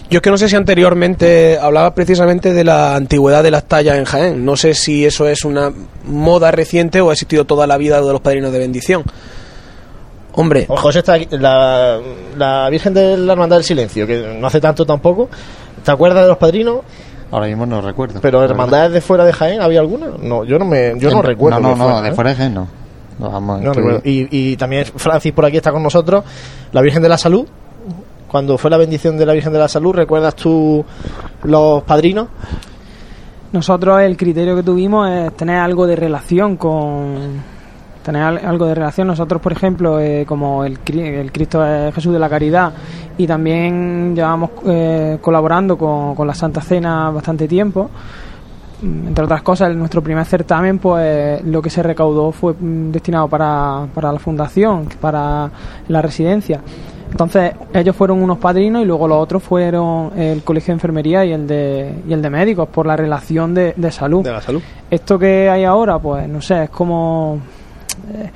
Yo 0.10 0.18
es 0.18 0.22
que 0.24 0.32
no 0.32 0.40
sé 0.40 0.50
si 0.50 0.56
anteriormente 0.56 1.60
hablaba 1.62 1.94
precisamente 1.94 2.52
de 2.52 2.64
la 2.64 2.96
antigüedad 2.96 3.44
de 3.44 3.52
las 3.52 3.66
tallas 3.66 3.96
en 3.98 4.06
Jaén. 4.06 4.44
No 4.44 4.56
sé 4.58 4.74
si 4.74 5.06
eso 5.06 5.28
es 5.28 5.46
una 5.46 5.72
moda 6.06 6.50
reciente 6.50 7.00
o 7.00 7.12
ha 7.12 7.14
existido 7.14 7.46
toda 7.46 7.68
la 7.68 7.78
vida 7.78 8.02
de 8.02 8.12
los 8.12 8.20
padrinos 8.20 8.52
de 8.52 8.58
bendición. 8.58 9.04
Hombre, 10.34 10.66
O 10.68 10.78
José 10.78 11.00
está 11.00 11.14
aquí, 11.14 11.28
la, 11.32 12.00
la 12.38 12.70
Virgen 12.70 12.94
de 12.94 13.18
la 13.18 13.34
Hermandad 13.34 13.58
del 13.58 13.64
Silencio, 13.66 14.08
que 14.08 14.38
no 14.40 14.48
hace 14.48 14.60
tanto 14.62 14.86
tampoco. 14.86 15.30
¿Te 15.84 15.92
acuerdas 15.92 16.24
de 16.24 16.30
los 16.30 16.38
padrinos? 16.38 16.80
Ahora 17.32 17.48
mismo 17.48 17.66
no 17.68 17.80
recuerdo. 17.82 18.20
Pero 18.22 18.44
hermandades 18.44 18.92
de 18.92 19.02
fuera 19.02 19.26
de 19.26 19.34
Jaén, 19.34 19.62
¿había 19.62 19.80
alguna? 19.82 20.08
No, 20.22 20.44
yo 20.44 20.58
no 20.58 20.66
me, 20.66 20.94
yo 20.98 21.12
no 21.12 21.18
En- 21.20 21.24
recuerdo. 21.24 21.60
No, 21.60 21.70
no, 21.70 21.76
no, 21.76 21.84
fuera, 21.86 22.02
de 22.02 22.10
¿eh? 22.10 22.14
fuera 22.14 22.30
de 22.32 22.36
Jaén 22.36 22.54
no. 22.56 22.68
Vamos, 23.20 23.62
No. 23.62 23.74
Y, 24.04 24.28
y 24.52 24.56
también 24.58 24.86
Francis 24.86 25.32
por 25.34 25.46
aquí 25.46 25.58
está 25.58 25.72
con 25.72 25.84
nosotros, 25.84 26.24
la 26.72 26.82
Virgen 26.82 27.02
de 27.04 27.10
la 27.10 27.18
Salud. 27.18 27.46
Cuando 28.28 28.58
fue 28.58 28.70
la 28.70 28.78
bendición 28.78 29.18
de 29.18 29.26
la 29.26 29.34
Virgen 29.34 29.52
de 29.54 29.60
la 29.60 29.68
Salud, 29.68 29.94
¿recuerdas 29.94 30.36
tú 30.36 30.86
los 31.44 31.84
padrinos? 31.84 32.28
Nosotros 33.52 34.02
el 34.02 34.16
criterio 34.16 34.56
que 34.56 34.64
tuvimos 34.64 35.10
es 35.10 35.34
tener 35.36 35.58
algo 35.58 35.88
de 35.88 35.96
relación 35.96 36.56
con 36.56 37.42
tener 38.04 38.22
al- 38.22 38.46
algo 38.46 38.68
de 38.68 38.76
relación. 38.76 39.08
Nosotros, 39.08 39.42
por 39.42 39.52
ejemplo, 39.52 40.00
eh, 40.00 40.24
como 40.28 40.64
el, 40.64 40.78
el 40.94 41.32
Cristo 41.32 41.66
es 41.66 41.94
Jesús 41.96 42.14
de 42.14 42.20
la 42.20 42.30
Caridad 42.30 42.72
y 43.18 43.26
también 43.26 44.16
llevamos 44.16 44.52
eh, 44.68 45.18
colaborando 45.20 45.78
con, 45.78 46.14
con 46.16 46.28
la 46.28 46.34
Santa 46.36 46.62
Cena 46.62 47.10
bastante 47.10 47.48
tiempo. 47.48 47.90
Mm, 48.82 49.08
Entre 49.08 49.24
otras 49.26 49.42
cosas, 49.42 49.72
en 49.72 49.80
nuestro 49.80 50.02
primer 50.02 50.26
certamen, 50.26 50.80
pues 50.80 51.44
lo 51.44 51.62
que 51.62 51.70
se 51.70 51.84
recaudó 51.84 52.32
fue 52.32 52.54
mm, 52.54 52.92
destinado 52.92 53.28
para, 53.28 53.88
para 53.94 54.12
la 54.12 54.20
fundación, 54.20 54.88
para 55.02 55.50
la 55.88 56.02
residencia. 56.02 56.62
Entonces, 57.12 57.54
ellos 57.74 57.96
fueron 57.96 58.22
unos 58.22 58.38
padrinos 58.38 58.84
y 58.84 58.86
luego 58.86 59.08
los 59.08 59.18
otros 59.18 59.42
fueron 59.42 60.12
el 60.18 60.44
Colegio 60.44 60.68
de 60.68 60.76
Enfermería 60.76 61.26
y 61.26 61.32
el 61.32 61.48
de, 61.48 61.92
y 62.08 62.14
el 62.14 62.22
de 62.22 62.30
Médicos 62.30 62.70
por 62.70 62.86
la 62.86 62.96
relación 62.96 63.54
de, 63.56 63.74
de 63.76 63.92
salud. 63.92 64.24
De 64.24 64.32
la 64.32 64.42
salud. 64.42 64.62
Esto 64.92 65.18
que 65.18 65.50
hay 65.50 65.64
ahora, 65.64 65.98
pues 65.98 66.28
no 66.30 66.40
sé, 66.40 66.66
es 66.66 66.70
como. 66.70 67.40
eh, 68.14 68.30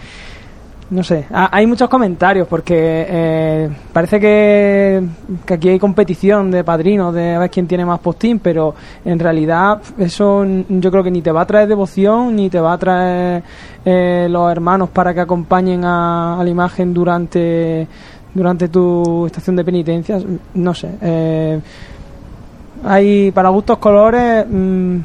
no 0.93 1.03
sé, 1.03 1.25
ha- 1.31 1.49
hay 1.55 1.65
muchos 1.65 1.89
comentarios 1.89 2.47
porque 2.47 3.05
eh, 3.09 3.69
parece 3.91 4.19
que, 4.19 5.03
que 5.45 5.53
aquí 5.55 5.69
hay 5.69 5.79
competición 5.79 6.51
de 6.51 6.63
padrinos, 6.63 7.13
de 7.13 7.33
a 7.35 7.39
ver 7.39 7.49
quién 7.49 7.67
tiene 7.67 7.85
más 7.85 7.99
postín, 7.99 8.39
pero 8.39 8.75
en 9.03 9.17
realidad 9.19 9.81
eso 9.97 10.45
yo 10.69 10.91
creo 10.91 11.03
que 11.03 11.11
ni 11.11 11.21
te 11.21 11.31
va 11.31 11.41
a 11.41 11.45
traer 11.47 11.67
devoción, 11.67 12.35
ni 12.35 12.49
te 12.49 12.59
va 12.59 12.73
a 12.73 12.77
traer 12.77 13.43
eh, 13.85 14.27
los 14.29 14.51
hermanos 14.51 14.89
para 14.89 15.13
que 15.13 15.19
acompañen 15.21 15.83
a, 15.83 16.39
a 16.39 16.43
la 16.43 16.49
imagen 16.49 16.93
durante, 16.93 17.87
durante 18.33 18.67
tu 18.69 19.25
estación 19.25 19.55
de 19.55 19.63
penitencia. 19.65 20.19
No 20.53 20.73
sé. 20.73 20.89
eh, 21.01 21.59
hay 22.85 23.31
para 23.31 23.49
gustos 23.49 23.77
colores. 23.77 24.45
mm, 24.49 24.97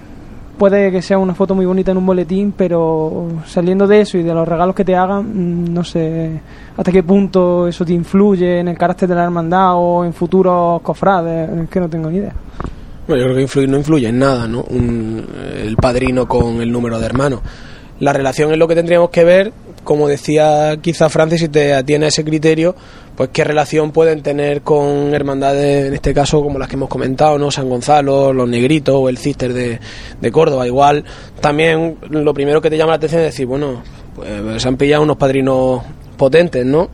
puede 0.59 0.91
que 0.91 1.01
sea 1.01 1.17
una 1.19 1.35
foto 1.35 1.55
muy 1.55 1.65
bonita 1.65 1.93
en 1.93 1.97
un 1.99 2.07
boletín, 2.07 2.53
pero 2.57 3.29
saliendo 3.47 3.87
de 3.87 4.01
eso 4.03 4.19
y 4.19 4.23
de 4.23 4.35
los 4.35 4.47
regalos 4.47 4.75
que 4.75 4.85
te 4.85 4.95
hagan, 4.97 5.65
mm, 5.65 5.73
no 5.73 5.85
sé 5.85 6.41
hasta 6.77 6.93
qué 6.93 7.03
punto 7.03 7.67
eso 7.69 7.85
te 7.85 7.93
influye 7.93 8.61
en 8.61 8.69
el 8.69 8.77
carácter 8.77 9.09
de 9.09 9.15
la 9.15 9.25
hermandad 9.25 9.73
o 9.77 10.05
en 10.05 10.13
futuros 10.13 10.83
cofrades, 10.83 11.49
es 11.63 11.69
que 11.71 11.81
no 11.81 11.89
tengo 11.89 12.11
ni 12.11 12.19
idea. 12.19 12.33
Bueno, 13.07 13.21
yo 13.23 13.27
creo 13.29 13.37
que 13.37 13.43
influye, 13.43 13.67
no 13.69 13.79
influye 13.79 14.09
en 14.09 14.19
nada, 14.19 14.47
¿no? 14.47 14.63
Un- 14.69 15.25
el 15.65 15.77
padrino 15.77 16.27
con 16.29 16.61
el 16.61 16.71
número 16.71 16.99
de 16.99 17.07
hermanos. 17.07 17.41
La 18.01 18.13
relación 18.13 18.53
es 18.53 18.59
lo 18.59 18.69
que 18.69 18.75
tendríamos 18.75 19.11
que 19.11 19.25
ver, 19.25 19.53
como 19.89 20.07
decía 20.07 20.77
quizá 20.83 21.09
Francis, 21.09 21.41
si 21.41 21.49
te 21.49 21.73
atiene 21.73 22.05
a 22.05 22.09
ese 22.09 22.23
criterio, 22.23 22.75
pues 23.17 23.31
qué 23.33 23.43
relación 23.43 23.91
pueden 23.91 24.21
tener 24.23 24.61
con 24.61 25.15
hermandades, 25.15 25.87
en 25.87 25.95
este 25.95 26.13
caso 26.13 26.43
como 26.43 26.59
las 26.59 26.69
que 26.69 26.77
hemos 26.77 26.91
comentado, 26.91 27.39
¿no? 27.39 27.51
San 27.51 27.71
Gonzalo, 27.71 28.35
los 28.35 28.47
Negritos 28.47 28.95
o 28.95 29.09
el 29.09 29.17
Cister 29.17 29.55
de, 29.55 29.81
de 30.21 30.31
Córdoba. 30.31 30.67
Igual 30.67 31.05
también 31.41 31.97
lo 32.11 32.35
primero 32.35 32.61
que 32.61 32.69
te 32.69 32.77
llama 32.77 32.91
la 32.91 32.97
atención 32.97 33.23
es 33.23 33.29
decir, 33.29 33.47
bueno, 33.47 33.83
pues 34.15 34.61
se 34.61 34.69
han 34.69 34.77
pillado 34.77 35.05
unos 35.05 35.17
padrinos 35.17 35.81
potentes, 36.19 36.67
¿no? 36.67 36.91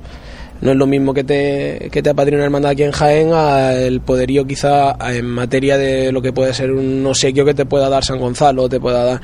No 0.61 0.71
es 0.71 0.77
lo 0.77 0.87
mismo 0.87 1.12
que 1.12 1.25
te, 1.25 1.89
que 1.91 2.01
te 2.01 2.11
apadrina 2.11 2.37
una 2.37 2.45
hermandad 2.45 2.71
aquí 2.71 2.85
en 2.85 2.93
Jaén 2.93 3.33
al 3.33 4.01
poderío 4.03 4.47
quizá 4.47 4.97
en 5.12 5.27
materia 5.27 5.77
de 5.77 6.12
lo 6.12 6.23
que 6.23 6.33
puede 6.33 6.55
ser 6.55 6.71
un 6.71 7.05
obsequio 7.05 7.45
que 7.45 7.55
te 7.55 7.66
pueda 7.66 7.89
dar 7.89 8.05
San 8.05 8.21
Gonzalo, 8.21 8.69
te 8.69 8.79
pueda 8.79 9.05
dar. 9.05 9.21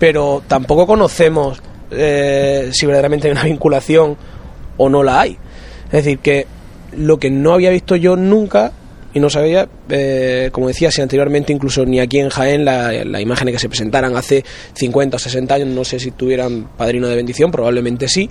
Pero 0.00 0.42
tampoco 0.48 0.84
conocemos 0.84 1.62
eh, 1.96 2.70
si 2.72 2.86
verdaderamente 2.86 3.28
hay 3.28 3.32
una 3.32 3.44
vinculación 3.44 4.16
o 4.76 4.88
no 4.88 5.02
la 5.02 5.20
hay. 5.20 5.38
Es 5.86 6.04
decir, 6.04 6.18
que 6.18 6.46
lo 6.96 7.18
que 7.18 7.30
no 7.30 7.52
había 7.54 7.70
visto 7.70 7.96
yo 7.96 8.16
nunca 8.16 8.72
y 9.12 9.20
no 9.20 9.30
sabía, 9.30 9.68
eh, 9.90 10.48
como 10.52 10.66
decía, 10.66 10.90
si 10.90 11.00
anteriormente 11.00 11.52
incluso 11.52 11.84
ni 11.86 12.00
aquí 12.00 12.18
en 12.18 12.30
Jaén 12.30 12.64
la- 12.64 13.04
las 13.04 13.20
imágenes 13.20 13.52
que 13.54 13.58
se 13.60 13.68
presentaran 13.68 14.16
hace 14.16 14.44
50 14.74 15.16
o 15.16 15.20
60 15.20 15.54
años, 15.54 15.68
no 15.68 15.84
sé 15.84 16.00
si 16.00 16.10
tuvieran 16.10 16.68
padrino 16.76 17.06
de 17.08 17.14
bendición, 17.14 17.52
probablemente 17.52 18.08
sí. 18.08 18.28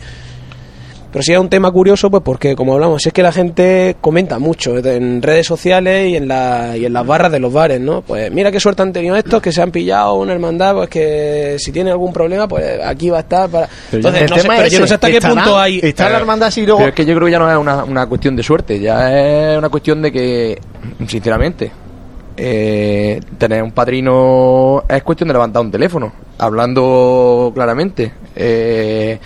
Pero 1.13 1.21
sí 1.21 1.31
es 1.31 1.37
un 1.37 1.47
tema 1.47 1.69
curioso, 1.71 2.09
pues 2.09 2.23
porque, 2.23 2.55
como 2.55 2.73
hablamos, 2.73 3.05
es 3.05 3.13
que 3.13 3.21
la 3.21 3.31
gente 3.31 3.95
comenta 4.01 4.39
mucho 4.39 4.75
en 4.79 5.21
redes 5.21 5.45
sociales 5.45 6.09
y 6.09 6.15
en, 6.15 6.27
la, 6.27 6.75
y 6.75 6.85
en 6.87 6.91
las 6.93 7.05
barras 7.05 7.31
de 7.31 7.39
los 7.39 7.53
bares, 7.53 7.79
¿no? 7.79 8.01
Pues 8.01 8.31
mira 8.31 8.51
qué 8.51 8.59
suerte 8.59 8.81
han 8.81 8.91
tenido 8.91 9.15
estos, 9.15 9.39
que 9.39 9.51
se 9.51 9.61
han 9.61 9.69
pillado 9.69 10.15
una 10.15 10.33
hermandad, 10.33 10.73
pues 10.73 10.89
que 10.89 11.55
si 11.59 11.71
tiene 11.71 11.91
algún 11.91 12.11
problema, 12.11 12.47
pues 12.47 12.79
aquí 12.83 13.11
va 13.11 13.17
a 13.17 13.21
estar 13.21 13.47
para... 13.47 13.69
Entonces, 13.91 14.23
El 14.23 14.29
no 14.31 14.35
sé, 14.37 14.41
tema 14.41 14.55
pero 14.55 14.67
es 14.67 14.73
yo 14.73 14.79
no 14.79 14.85
sé 14.85 14.85
ese, 14.87 14.93
hasta 14.95 15.07
qué 15.07 15.17
¿estará- 15.17 15.33
punto 15.35 15.59
hay... 15.59 15.79
Está 15.83 16.09
la 16.09 16.17
hermandad 16.17 16.47
así 16.47 16.61
luego. 16.65 16.79
Pero 16.79 16.89
es 16.89 16.95
que 16.95 17.05
yo 17.05 17.13
creo 17.15 17.25
que 17.27 17.31
ya 17.31 17.39
no 17.39 17.51
es 17.51 17.57
una, 17.57 17.83
una 17.83 18.07
cuestión 18.07 18.35
de 18.35 18.41
suerte, 18.41 18.79
ya 18.79 19.51
es 19.51 19.55
una 19.57 19.69
cuestión 19.69 20.01
de 20.01 20.11
que, 20.11 20.57
sinceramente, 21.07 21.71
eh, 22.35 23.19
tener 23.37 23.61
un 23.61 23.71
padrino 23.71 24.83
es 24.89 25.03
cuestión 25.03 25.27
de 25.27 25.33
levantar 25.33 25.61
un 25.61 25.69
teléfono, 25.69 26.11
hablando 26.39 27.51
claramente. 27.53 28.11
Eh, 28.35 29.19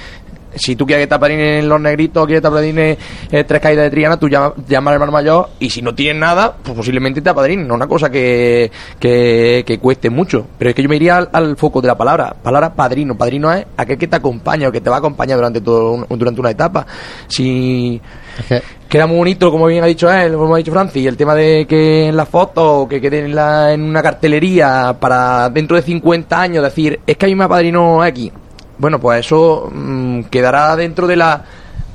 si 0.57 0.75
tú 0.75 0.85
quieres 0.85 1.03
que 1.05 1.07
te 1.09 1.15
apadrinen 1.15 1.67
los 1.69 1.79
negritos, 1.79 2.25
quieres 2.25 2.41
que 2.41 2.71
te 2.73 2.97
eh, 3.31 3.43
tres 3.43 3.61
caídas 3.61 3.85
de 3.85 3.89
Triana, 3.91 4.17
tú 4.19 4.27
llamas, 4.29 4.53
al 4.69 4.93
hermano 4.93 5.11
mayor 5.11 5.49
y 5.59 5.69
si 5.69 5.81
no 5.81 5.93
tienes 5.95 6.19
nada, 6.19 6.55
pues 6.63 6.75
posiblemente 6.75 7.21
te 7.21 7.29
apadrinen. 7.29 7.67
No 7.67 7.73
es 7.75 7.77
una 7.77 7.87
cosa 7.87 8.09
que, 8.09 8.71
que, 8.99 9.63
que 9.65 9.79
cueste 9.79 10.09
mucho. 10.09 10.45
Pero 10.57 10.69
es 10.69 10.75
que 10.75 10.83
yo 10.83 10.89
me 10.89 10.95
iría 10.95 11.17
al, 11.17 11.29
al 11.31 11.57
foco 11.57 11.81
de 11.81 11.87
la 11.87 11.97
palabra. 11.97 12.35
Palabra 12.41 12.73
padrino. 12.73 13.17
Padrino 13.17 13.51
es 13.53 13.65
aquel 13.77 13.97
que 13.97 14.07
te 14.07 14.15
acompaña 14.15 14.67
o 14.67 14.71
que 14.71 14.81
te 14.81 14.89
va 14.89 14.97
a 14.97 14.99
acompañar 14.99 15.37
durante, 15.37 15.61
todo 15.61 15.91
un- 15.93 16.05
durante 16.19 16.39
una 16.41 16.51
etapa. 16.51 16.85
Si 17.27 18.01
que 18.49 18.61
queda 18.87 19.07
muy 19.07 19.17
bonito, 19.17 19.51
como 19.51 19.65
bien 19.67 19.83
ha 19.83 19.87
dicho 19.87 20.11
él, 20.11 20.33
como 20.33 20.55
ha 20.55 20.57
dicho 20.59 20.71
Francis, 20.71 21.05
el 21.07 21.17
tema 21.17 21.33
de 21.35 21.65
que 21.67 22.07
en 22.07 22.15
la 22.15 22.25
foto, 22.25 22.87
que 22.89 23.01
quede 23.01 23.19
en, 23.25 23.35
la, 23.35 23.73
en 23.73 23.81
una 23.83 24.01
cartelería 24.01 24.95
para 24.99 25.49
dentro 25.49 25.75
de 25.75 25.81
50 25.83 26.39
años 26.39 26.63
decir, 26.63 26.99
es 27.05 27.17
que 27.17 27.25
a 27.25 27.29
mí 27.29 27.35
me 27.35 27.43
apadrinó 27.45 28.01
aquí. 28.01 28.31
Bueno, 28.77 28.99
pues 28.99 29.25
eso 29.25 29.69
mm, 29.73 30.23
quedará 30.23 30.75
dentro 30.75 31.07
de 31.07 31.15
la, 31.15 31.43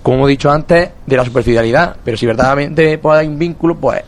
como 0.02 0.26
he 0.26 0.30
dicho 0.30 0.50
antes, 0.50 0.90
de 1.06 1.16
la 1.16 1.24
superficialidad. 1.24 1.96
Pero 2.04 2.16
si 2.16 2.26
verdaderamente 2.26 2.98
pues, 2.98 3.18
hay 3.18 3.28
un 3.28 3.38
vínculo, 3.38 3.76
pues 3.76 4.02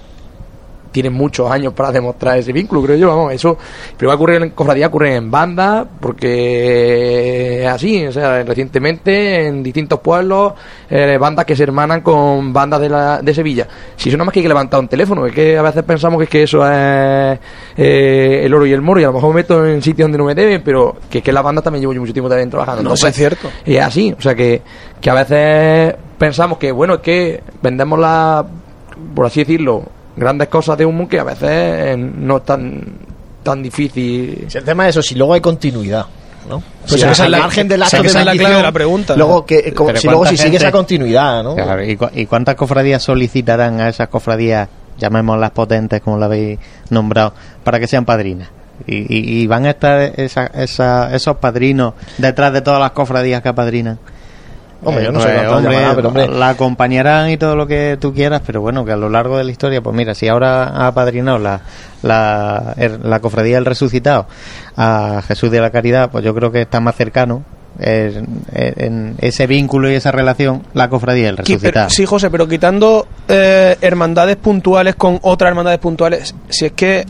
tienen 0.95 1.13
muchos 1.13 1.51
años 1.51 1.73
para 1.73 1.91
demostrar 1.91 2.39
ese 2.39 2.53
vínculo, 2.53 2.81
creo 2.81 2.97
yo, 2.97 3.09
vamos, 3.09 3.33
eso 3.33 3.59
pero 3.97 4.11
va 4.11 4.13
a 4.13 4.17
ocurrir 4.17 4.41
en 4.41 4.51
cofradía, 4.51 4.87
ocurre 4.87 5.17
en 5.17 5.29
bandas, 5.29 5.89
porque 5.99 7.65
es 7.65 7.69
así, 7.69 8.07
o 8.07 8.13
sea, 8.13 8.45
recientemente 8.45 9.49
en 9.49 9.61
distintos 9.61 9.99
pueblos, 9.99 10.53
eh, 10.89 11.19
bandas 11.19 11.47
que 11.47 11.57
se 11.57 11.65
hermanan 11.65 12.01
con 12.01 12.53
bandas 12.53 12.81
de, 12.81 12.89
la, 12.89 13.21
de 13.21 13.35
Sevilla. 13.35 13.67
Si 13.97 14.09
eso 14.09 14.17
nada 14.17 14.27
más 14.27 14.33
que 14.33 14.39
hay 14.39 14.45
que 14.45 14.49
levantar 14.49 14.79
un 14.79 14.87
teléfono, 14.87 15.27
es 15.27 15.35
que 15.35 15.59
a 15.59 15.63
veces 15.63 15.83
pensamos 15.83 16.17
que 16.19 16.25
es 16.25 16.31
que 16.31 16.43
eso 16.45 16.65
es 16.65 17.41
eh, 17.77 18.43
el 18.45 18.55
oro 18.55 18.65
y 18.65 18.73
el 18.73 18.81
moro, 18.81 19.01
y 19.01 19.03
a 19.03 19.09
lo 19.09 19.15
mejor 19.15 19.31
me 19.31 19.41
meto 19.41 19.67
en 19.67 19.83
sitios 19.83 20.05
donde 20.05 20.19
no 20.19 20.27
me 20.27 20.35
deben, 20.37 20.63
pero 20.65 20.95
que 21.11 21.19
es 21.19 21.25
que 21.25 21.33
la 21.33 21.43
banda 21.43 21.61
también 21.61 21.81
llevo 21.81 21.93
yo 21.93 22.03
mucho 22.03 22.13
tiempo 22.13 22.29
también 22.29 22.51
trabajando. 22.51 22.85
No, 22.85 22.91
Entonces, 22.91 23.11
es 23.11 23.17
cierto. 23.17 23.51
es 23.67 23.81
así, 23.81 24.15
o 24.17 24.23
sea 24.23 24.37
que, 24.37 24.63
que 25.01 25.11
a 25.11 25.15
veces 25.15 25.97
pensamos 26.19 26.59
que, 26.59 26.71
bueno, 26.71 26.95
es 26.95 27.01
que 27.01 27.43
vendemos 27.61 27.99
la, 27.99 28.47
por 29.17 29.27
así 29.27 29.41
decirlo, 29.41 29.83
grandes 30.17 30.49
cosas 30.49 30.77
de 30.79 30.87
humo 30.87 31.09
que 31.09 31.19
a 31.21 31.25
veces 31.25 31.49
eh, 31.51 31.97
no 31.97 32.39
es 32.39 32.45
tan, 32.45 32.83
tan 33.43 33.63
difícil. 33.63 34.47
Si 34.49 34.59
el 34.59 34.65
tema 34.65 34.85
es 34.89 34.91
eso, 34.91 35.03
si 35.03 35.15
luego 35.15 35.35
hay 35.35 35.41
continuidad. 35.41 36.07
¿no? 36.49 36.63
Pues 36.83 36.93
Si 36.93 36.97
esa 36.99 37.13
es 37.13 37.21
al 37.21 37.31
la- 37.31 37.39
margen 37.39 37.67
del 37.69 37.83
acto 37.83 38.03
de 38.03 38.07
es 38.09 38.15
la 38.15 38.33
clave 38.33 38.57
de 38.57 38.63
la 38.63 38.73
pregunta. 38.73 39.17
Luego, 39.17 39.47
que, 39.47 39.57
si 39.63 39.71
luego 39.73 39.95
si 39.97 40.07
¿cuánta 40.09 40.37
sigue 40.43 40.57
esa 40.59 40.71
continuidad, 40.73 41.43
¿no? 41.43 41.55
Claro, 41.55 41.83
¿y, 41.83 41.97
cu- 41.97 42.11
y 42.15 42.27
cuántas 42.27 42.55
cofradías 42.55 43.03
solicitarán 43.03 43.81
a 43.81 43.89
esas 43.89 44.09
cofradías, 44.09 44.69
llamémoslas 44.99 45.53
potentes 45.53 46.03
como 46.03 46.19
la 46.19 46.27
habéis 46.27 46.59
nombrado, 46.91 47.33
para 47.65 47.81
que 47.81 47.87
sean 47.87 48.05
padrinas? 48.05 48.49
Y, 48.87 48.97
y- 48.97 49.43
y 49.43 49.47
van 49.47 49.65
a 49.65 49.71
estar 49.71 50.01
esa- 50.21 50.47
esa- 50.49 51.15
esos 51.15 51.37
padrinos 51.39 51.95
detrás 52.19 52.53
de 52.53 52.61
todas 52.61 52.79
las 52.81 52.91
cofradías 52.91 53.41
que 53.41 53.49
apadrinan. 53.49 53.99
Hombre, 54.85 55.05
yo 55.05 55.13
no 55.13 55.21
sé 55.21 55.29
cuántos 55.29 55.55
hombre, 55.57 55.75
llamará, 55.75 55.95
pero, 55.95 56.09
hombre. 56.09 56.29
la 56.29 56.49
acompañarán 56.51 57.31
y 57.31 57.37
todo 57.37 57.57
lo 57.57 57.67
que 57.67 57.97
tú 58.01 58.13
quieras, 58.13 58.43
pero 58.45 58.61
bueno, 58.61 58.85
que 58.85 58.93
a 58.93 58.97
lo 58.97 59.09
largo 59.09 59.39
de 59.39 59.45
la 59.45 59.51
historia, 59.51 59.81
pues 59.81 59.97
mira, 59.97 60.15
si 60.15 60.29
ahora 60.29 60.65
ha 60.65 60.89
apadrinado 60.89 61.39
la, 61.39 61.61
la, 62.03 62.75
la 63.03 63.21
cofradía 63.21 63.57
del 63.57 63.65
resucitado 63.65 64.27
a 64.77 65.23
Jesús 65.27 65.51
de 65.51 65.61
la 65.61 65.71
Caridad, 65.71 66.11
pues 66.11 66.25
yo 66.25 66.35
creo 66.35 66.53
que 66.53 66.63
está 66.63 66.81
más 66.81 66.95
cercano 66.97 67.43
en, 67.79 68.45
en 68.53 69.17
ese 69.19 69.47
vínculo 69.47 69.91
y 69.91 69.95
esa 69.95 70.13
relación 70.13 70.63
la 70.75 70.89
cofradía 70.89 71.27
del 71.27 71.39
resucitado. 71.39 71.91
sí, 71.91 72.07
José, 72.07 72.31
pero 72.31 72.47
quitando 72.47 73.07
eh, 73.29 73.77
hermandades 73.81 74.37
puntuales 74.37 74.95
con 74.95 75.19
otras 75.23 75.49
hermandades 75.49 75.81
puntuales, 75.81 76.35
si 76.49 76.67
es 76.67 76.73
que 76.73 77.05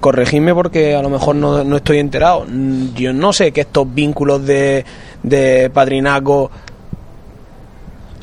corregidme 0.00 0.54
porque 0.54 0.94
a 0.94 1.00
lo 1.00 1.08
mejor 1.08 1.34
no, 1.34 1.64
no 1.64 1.76
estoy 1.76 1.98
enterado. 1.98 2.46
Yo 2.94 3.14
no 3.14 3.32
sé 3.32 3.52
que 3.52 3.62
estos 3.62 3.92
vínculos 3.94 4.44
de, 4.44 4.84
de 5.24 5.70
padrinazgo. 5.74 6.50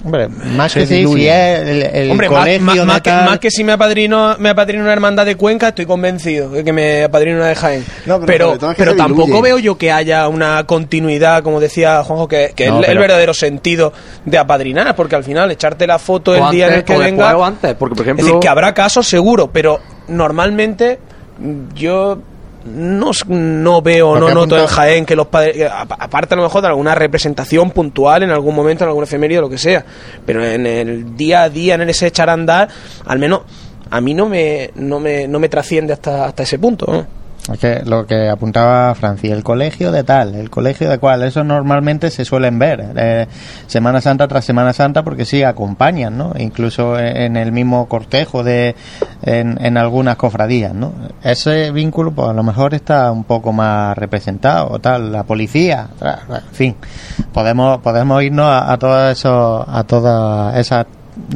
Hombre, 0.03 0.30
más 0.30 0.73
que 0.73 0.88
sí, 0.88 1.06
si 1.06 1.28
es 1.28 1.60
el, 1.60 1.84
el 1.84 2.10
Hombre, 2.11 2.28
más, 2.28 2.40
colegio 2.40 2.86
más- 2.86 3.02
que, 3.02 3.11
tal- 3.11 3.26
más 3.26 3.38
que 3.38 3.52
si 3.52 3.64
me 3.64 3.73
apadrino, 3.73 4.36
me 4.40 4.49
apadrino 4.49 4.82
una 4.84 4.94
hermandad 4.94 5.28
de 5.28 5.36
Cuenca, 5.36 5.68
estoy 5.68 5.86
convencido 5.86 6.49
de 6.49 6.64
que 6.64 6.73
me 6.73 7.03
apadrino 7.03 7.38
una 7.38 7.49
de 7.49 7.56
Jaén. 7.56 7.86
No, 8.07 8.19
pero 8.19 8.57
pero 8.57 8.72
es 8.72 8.78
pero 8.78 8.95
tampoco 8.95 9.44
veo 9.44 9.60
yo 9.60 9.78
que 9.78 9.91
haya 9.91 10.28
una 10.28 10.64
continuidad, 10.65 11.44
como 11.44 11.60
decía 11.60 12.03
Juanjo, 12.03 12.28
que, 12.28 12.52
que 12.56 12.68
No, 12.72 12.82
es 12.82 12.90
el 12.90 12.98
verdadero 12.98 13.36
sentido 13.36 13.94
de 14.26 14.40
apadrinar, 14.40 14.95
porque 14.95 15.15
al 15.15 15.23
final 15.23 15.52
echarte 15.52 15.86
la 15.86 15.99
foto 15.99 16.34
el 16.34 16.49
día 16.49 16.65
en 16.69 16.73
el 16.73 16.84
que 16.84 16.98
venga. 16.98 17.38
o 17.38 17.44
antes, 17.45 17.76
porque 17.76 17.94
por 17.94 18.02
Es 18.02 18.07
ejemplo... 18.07 18.26
decir, 18.26 18.40
que 18.40 18.48
habrá 18.48 18.73
casos 18.73 19.07
seguro, 19.07 19.52
pero 19.53 19.80
normalmente 20.07 20.98
yo 21.76 22.18
no, 22.66 23.12
no 23.28 23.82
veo, 23.82 24.20
no 24.20 24.30
noto 24.30 24.58
en 24.58 24.68
Jaén 24.68 25.06
que 25.06 25.16
los 25.16 25.28
padres, 25.28 25.70
aparte 25.72 26.34
a 26.34 26.38
lo 26.38 26.44
mejor 26.44 26.62
de 26.62 26.68
alguna 26.68 26.96
representación 26.96 27.72
puntual 27.72 28.24
en 28.24 28.32
algún 28.32 28.56
momento, 28.56 28.84
en 28.84 28.90
algún 28.90 29.04
efemérido, 29.04 29.42
lo 29.42 29.50
que 29.50 29.58
sea, 29.58 29.86
pero 30.26 30.46
en 30.46 30.66
el 30.66 31.16
día 31.16 31.44
a 31.44 31.50
día, 31.50 31.76
en 31.76 31.90
ese 31.90 32.08
echar 32.08 32.30
a 32.30 32.34
andar, 32.34 32.70
al 33.06 33.20
menos 33.20 33.42
a 33.90 34.00
mí 34.02 34.14
no 34.14 34.28
me, 34.28 34.72
no 34.76 35.00
me, 35.00 35.28
no 35.28 35.40
me 35.40 35.50
trasciende 35.50 35.94
hasta, 35.94 36.26
hasta 36.26 36.44
ese 36.44 36.58
punto. 36.58 36.86
¿no? 36.92 37.20
Es 37.51 37.57
que 37.57 37.81
lo 37.85 38.05
que 38.05 38.30
apuntaba 38.30 38.93
Francis, 38.93 39.31
el 39.31 39.43
colegio 39.43 39.91
de 39.91 40.03
tal, 40.03 40.35
el 40.35 40.51
colegio 40.51 40.89
de 40.89 40.99
cual, 40.99 41.23
eso 41.23 41.43
normalmente 41.43 42.11
se 42.11 42.23
suelen 42.23 42.59
ver 42.59 42.93
eh, 42.95 43.27
Semana 43.65 43.99
Santa 43.99 44.27
tras 44.27 44.45
Semana 44.45 44.73
Santa 44.73 45.03
porque 45.03 45.26
sí 45.26 45.41
acompañan, 45.41 46.18
¿no? 46.18 46.34
Incluso 46.38 46.99
en 46.99 47.38
el 47.38 47.51
mismo 47.51 47.88
cortejo 47.88 48.43
de 48.43 48.76
en, 49.23 49.57
en 49.63 49.77
algunas 49.77 50.18
cofradías, 50.18 50.76
¿no? 50.76 50.93
Ese 51.23 51.72
vínculo, 51.72 52.11
pues 52.11 52.30
a 52.30 52.34
lo 52.34 52.43
mejor 52.43 52.76
está 52.76 53.11
un 53.11 53.23
poco 53.23 53.51
más 53.53 53.97
representado, 53.97 54.69
o 54.69 54.80
tal, 54.80 55.11
la 55.11 55.23
policía, 55.23 55.88
en 55.99 56.53
fin, 56.53 56.76
podemos 57.34 57.80
podemos 57.80 58.22
irnos 58.22 58.45
a, 58.45 58.72
a 58.72 58.77
todas 58.77 59.26
a 59.26 59.84
todas 59.88 60.57
esas 60.57 60.85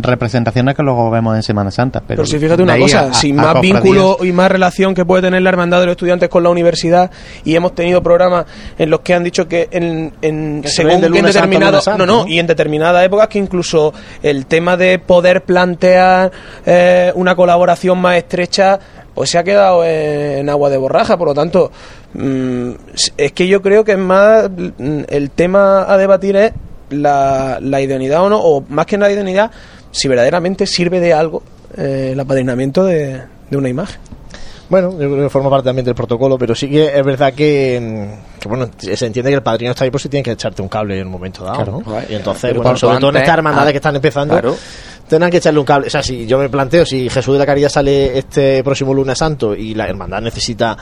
representaciones 0.02 0.76
que 0.76 0.84
luego 0.84 1.10
vemos 1.12 1.36
en 1.36 1.44
Semana 1.44 1.72
Santa, 1.72 2.00
pero, 2.00 2.24
Pero, 2.24 2.26
si 2.26 2.40
fíjate 2.40 2.64
una 2.64 2.78
cosa, 2.78 3.02
a- 3.08 3.14
sin 3.14 3.40
a 3.40 3.54
más 3.54 3.62
vínculo 3.62 4.18
y 4.22 4.32
más 4.32 4.50
relación 4.52 4.94
que 4.94 5.06
puede 5.06 5.24
tener 5.24 5.42
la 5.42 5.50
hermandad 5.50 5.80
de 5.80 5.88
los 5.88 5.94
estudiantes 5.94 6.30
con 6.30 6.44
la 6.44 6.50
universidad, 6.50 7.12
y 7.44 7.56
hemos 7.56 7.76
tenido 7.76 8.02
programas 8.02 8.46
en 8.78 8.90
los 8.90 9.02
que 9.02 9.14
han 9.14 9.24
dicho 9.24 9.48
que 9.48 9.68
en, 9.72 10.14
en 10.22 10.62
Que 10.62 10.68
según 10.70 11.02
que 11.02 11.20
en 11.20 11.26
determinado, 11.26 11.80
no, 11.98 12.06
¿no? 12.06 12.28
y 12.28 12.40
en 12.40 12.48
determinadas 12.48 13.06
épocas 13.06 13.28
que 13.28 13.40
incluso 13.40 13.94
el 14.24 14.46
tema 14.46 14.78
de 14.78 15.00
poder 15.00 15.44
plantear 15.44 16.32
eh, 16.66 17.12
una 17.16 17.36
colaboración 17.36 18.00
más 18.00 18.18
estrecha 18.18 18.80
pues 19.14 19.30
se 19.30 19.38
ha 19.38 19.44
quedado 19.46 19.84
en 19.86 20.50
agua 20.50 20.70
de 20.70 20.76
borraja, 20.76 21.18
por 21.18 21.30
lo 21.30 21.34
tanto, 21.34 21.72
mm, 22.14 22.70
es 23.18 23.32
que 23.32 23.48
yo 23.48 23.62
creo 23.62 23.86
que 23.86 23.94
es 23.94 23.98
más 23.98 24.50
mm, 24.50 25.04
el 25.08 25.30
tema 25.32 25.86
a 25.88 25.96
debatir 25.98 26.36
es 26.36 26.52
la, 26.90 27.60
la 27.62 27.82
idoneidad 27.82 28.24
o 28.24 28.30
no, 28.30 28.40
o 28.40 28.64
más 28.70 28.86
que 28.86 28.98
la 28.98 29.12
idoneidad, 29.12 29.52
si 29.91 30.07
verdaderamente 30.07 30.66
sirve 30.68 30.99
de 30.99 31.14
algo 31.14 31.44
eh, 31.78 32.12
el 32.14 32.20
apadrinamiento 32.20 32.84
de, 32.84 33.22
de 33.49 33.57
una 33.57 33.70
imagen. 33.70 33.99
Bueno, 34.68 34.91
yo 34.94 34.98
creo 34.98 35.24
que 35.24 35.30
forma 35.30 35.49
parte 35.49 35.66
también 35.66 35.86
del 35.86 35.94
protocolo, 35.94 36.40
pero 36.40 36.56
sí 36.56 36.68
que 36.68 36.86
es 36.98 37.06
verdad 37.06 37.34
que, 37.34 37.80
mm, 37.80 38.40
que, 38.40 38.48
bueno, 38.48 38.68
se 38.78 39.06
entiende 39.06 39.30
que 39.30 39.36
el 39.36 39.44
padrino 39.44 39.72
está 39.72 39.84
ahí 39.84 39.91
por 39.91 40.02
si 40.02 40.10
tiene 40.10 40.24
que 40.24 40.32
echarte 40.32 40.62
un 40.62 40.68
cable 40.70 40.99
en 40.99 41.06
un 41.06 41.12
momento 41.12 41.44
dado, 41.44 41.56
Claro. 41.57 41.84
¿no? 41.86 42.02
Y 42.10 42.16
entonces, 42.16 42.56
bueno, 42.56 42.76
sobre 42.76 42.98
todo 42.98 43.12
en 43.12 43.18
estas 43.18 43.38
hermandades 43.38 43.70
ah, 43.70 43.72
que 43.72 43.78
están 43.78 43.95
empezando, 43.95 44.34
claro. 44.34 44.56
tendrán 45.07 45.30
que 45.30 45.38
echarle 45.38 45.60
un 45.60 45.66
cable. 45.66 45.88
O 45.88 45.90
sea, 45.91 46.02
si 46.02 46.26
yo 46.26 46.40
me 46.40 46.49
planteo, 46.49 46.84
si 46.84 47.10
Jesús 47.10 47.34
de 47.34 47.40
la 47.40 47.45
Caridad 47.45 47.70
sale 47.70 48.18
este 48.18 48.64
próximo 48.64 48.91
lunes 48.91 49.20
santo 49.20 49.53
y 49.53 49.76
la 49.76 49.88
hermandad 49.88 50.22
necesita 50.22 50.76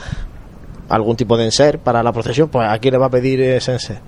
algún 0.88 1.16
tipo 1.16 1.36
de 1.36 1.44
enser 1.44 1.78
para 1.78 2.02
la 2.02 2.12
procesión, 2.12 2.48
pues 2.48 2.66
¿a 2.66 2.78
quién 2.78 2.92
le 2.92 2.98
va 2.98 3.06
a 3.06 3.10
pedir 3.10 3.42
ese 3.42 3.72
enser? 3.72 3.98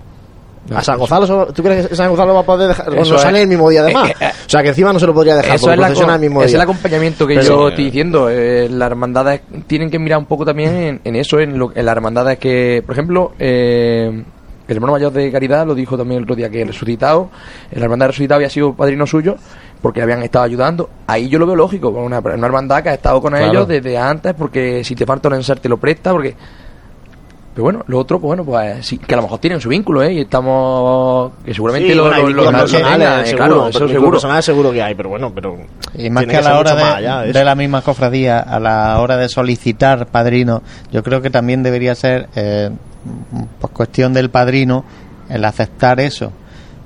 ¿A 0.74 0.82
San 0.82 0.98
Gonzalo? 0.98 1.46
¿Tú 1.52 1.62
crees 1.62 1.86
que 1.88 1.94
San 1.96 2.08
Gonzalo 2.08 2.34
va 2.34 2.40
a 2.40 2.42
poder 2.44 2.68
dejar? 2.68 2.92
Eso 2.94 3.10
no 3.12 3.16
es. 3.16 3.22
sale 3.22 3.42
el 3.42 3.48
mismo 3.48 3.68
día 3.70 3.82
además. 3.82 4.10
Eh, 4.10 4.14
eh, 4.20 4.30
o 4.46 4.48
sea, 4.50 4.62
que 4.62 4.68
encima 4.70 4.92
no 4.92 4.98
se 4.98 5.06
lo 5.06 5.14
podría 5.14 5.36
dejar 5.36 5.56
Eso 5.56 5.66
porque 5.66 5.74
es, 5.74 5.80
la 6.06 6.14
el 6.14 6.20
mismo 6.20 6.42
es 6.42 6.52
el 6.54 6.60
acompañamiento 6.60 7.26
que 7.26 7.34
Pero- 7.34 7.46
yo 7.46 7.68
estoy 7.68 7.84
diciendo. 7.84 8.28
Eh, 8.30 8.68
las 8.70 8.86
hermandades 8.90 9.42
tienen 9.66 9.90
que 9.90 9.98
mirar 9.98 10.18
un 10.18 10.26
poco 10.26 10.44
también 10.44 10.74
en, 10.76 11.00
en 11.04 11.16
eso, 11.16 11.38
en, 11.40 11.58
lo, 11.58 11.72
en 11.74 11.84
las 11.86 11.94
hermandades 11.96 12.38
que, 12.38 12.82
por 12.84 12.94
ejemplo, 12.94 13.32
eh, 13.38 14.24
el 14.68 14.74
hermano 14.76 14.94
mayor 14.94 15.12
de 15.12 15.30
Caridad 15.30 15.64
lo 15.66 15.74
dijo 15.74 15.96
también 15.96 16.18
el 16.18 16.24
otro 16.24 16.34
día 16.34 16.50
que 16.50 16.62
el 16.62 16.68
resucitado, 16.68 17.30
el 17.70 17.82
hermandad 17.82 18.08
resucitado 18.08 18.36
había 18.38 18.50
sido 18.50 18.74
padrino 18.74 19.06
suyo 19.06 19.36
porque 19.80 20.00
le 20.00 20.04
habían 20.04 20.22
estado 20.24 20.44
ayudando. 20.44 20.90
Ahí 21.06 21.28
yo 21.28 21.38
lo 21.38 21.46
veo 21.46 21.54
lógico, 21.54 21.90
una, 21.90 22.18
una 22.18 22.46
hermandad 22.46 22.82
que 22.82 22.88
ha 22.88 22.94
estado 22.94 23.20
con 23.20 23.32
Claro. 23.32 23.46
ellos 23.52 23.68
desde 23.68 23.96
antes, 23.96 24.34
porque 24.34 24.82
si 24.82 24.96
te 24.96 25.06
falta 25.06 25.28
un 25.28 25.34
enser 25.34 25.60
te 25.60 25.68
lo 25.68 25.76
presta, 25.76 26.10
porque 26.10 26.34
pero 27.56 27.64
bueno, 27.64 27.84
lo 27.86 27.98
otro, 27.98 28.20
pues 28.20 28.26
bueno, 28.28 28.44
pues 28.44 28.84
sí, 28.86 28.98
que 28.98 29.14
a 29.14 29.16
lo 29.16 29.22
mejor 29.22 29.38
tienen 29.38 29.62
su 29.62 29.70
vínculo, 29.70 30.02
¿eh? 30.02 30.12
Y 30.12 30.20
estamos. 30.20 31.32
que 31.42 31.54
seguramente 31.54 31.88
Sí, 31.88 31.94
lo, 31.94 32.02
bueno, 32.02 32.16
hay 32.16 32.20
lo, 32.20 32.28
vínculos 32.28 32.52
lo- 32.52 32.58
lo 32.58 32.60
personales, 32.64 32.98
tengan, 33.08 33.26
eh, 33.26 33.34
claro, 33.34 33.68
eso 33.68 33.88
seguro. 33.88 34.10
personales 34.10 34.44
seguro 34.44 34.72
que 34.72 34.82
hay, 34.82 34.94
pero 34.94 35.08
bueno, 35.08 35.32
pero 35.34 35.56
Y 35.94 36.10
más 36.10 36.26
que 36.26 36.36
a 36.36 36.42
la 36.42 36.58
hora 36.58 36.74
de, 36.74 36.82
allá 36.82 37.44
la 37.44 37.54
misma 37.54 37.80
cofradía, 37.80 38.40
a 38.40 38.60
la 38.60 39.00
hora 39.00 39.16
de 39.16 39.30
solicitar 39.30 40.06
padrino, 40.08 40.62
yo 40.92 41.02
creo 41.02 41.22
que 41.22 41.30
también 41.30 41.62
debería 41.62 41.94
ser 41.94 42.28
eh, 42.36 42.68
pues 43.58 43.72
cuestión 43.72 44.12
del 44.12 44.28
padrino 44.28 44.84
el 45.30 45.42
aceptar 45.42 45.98
eso. 46.00 46.32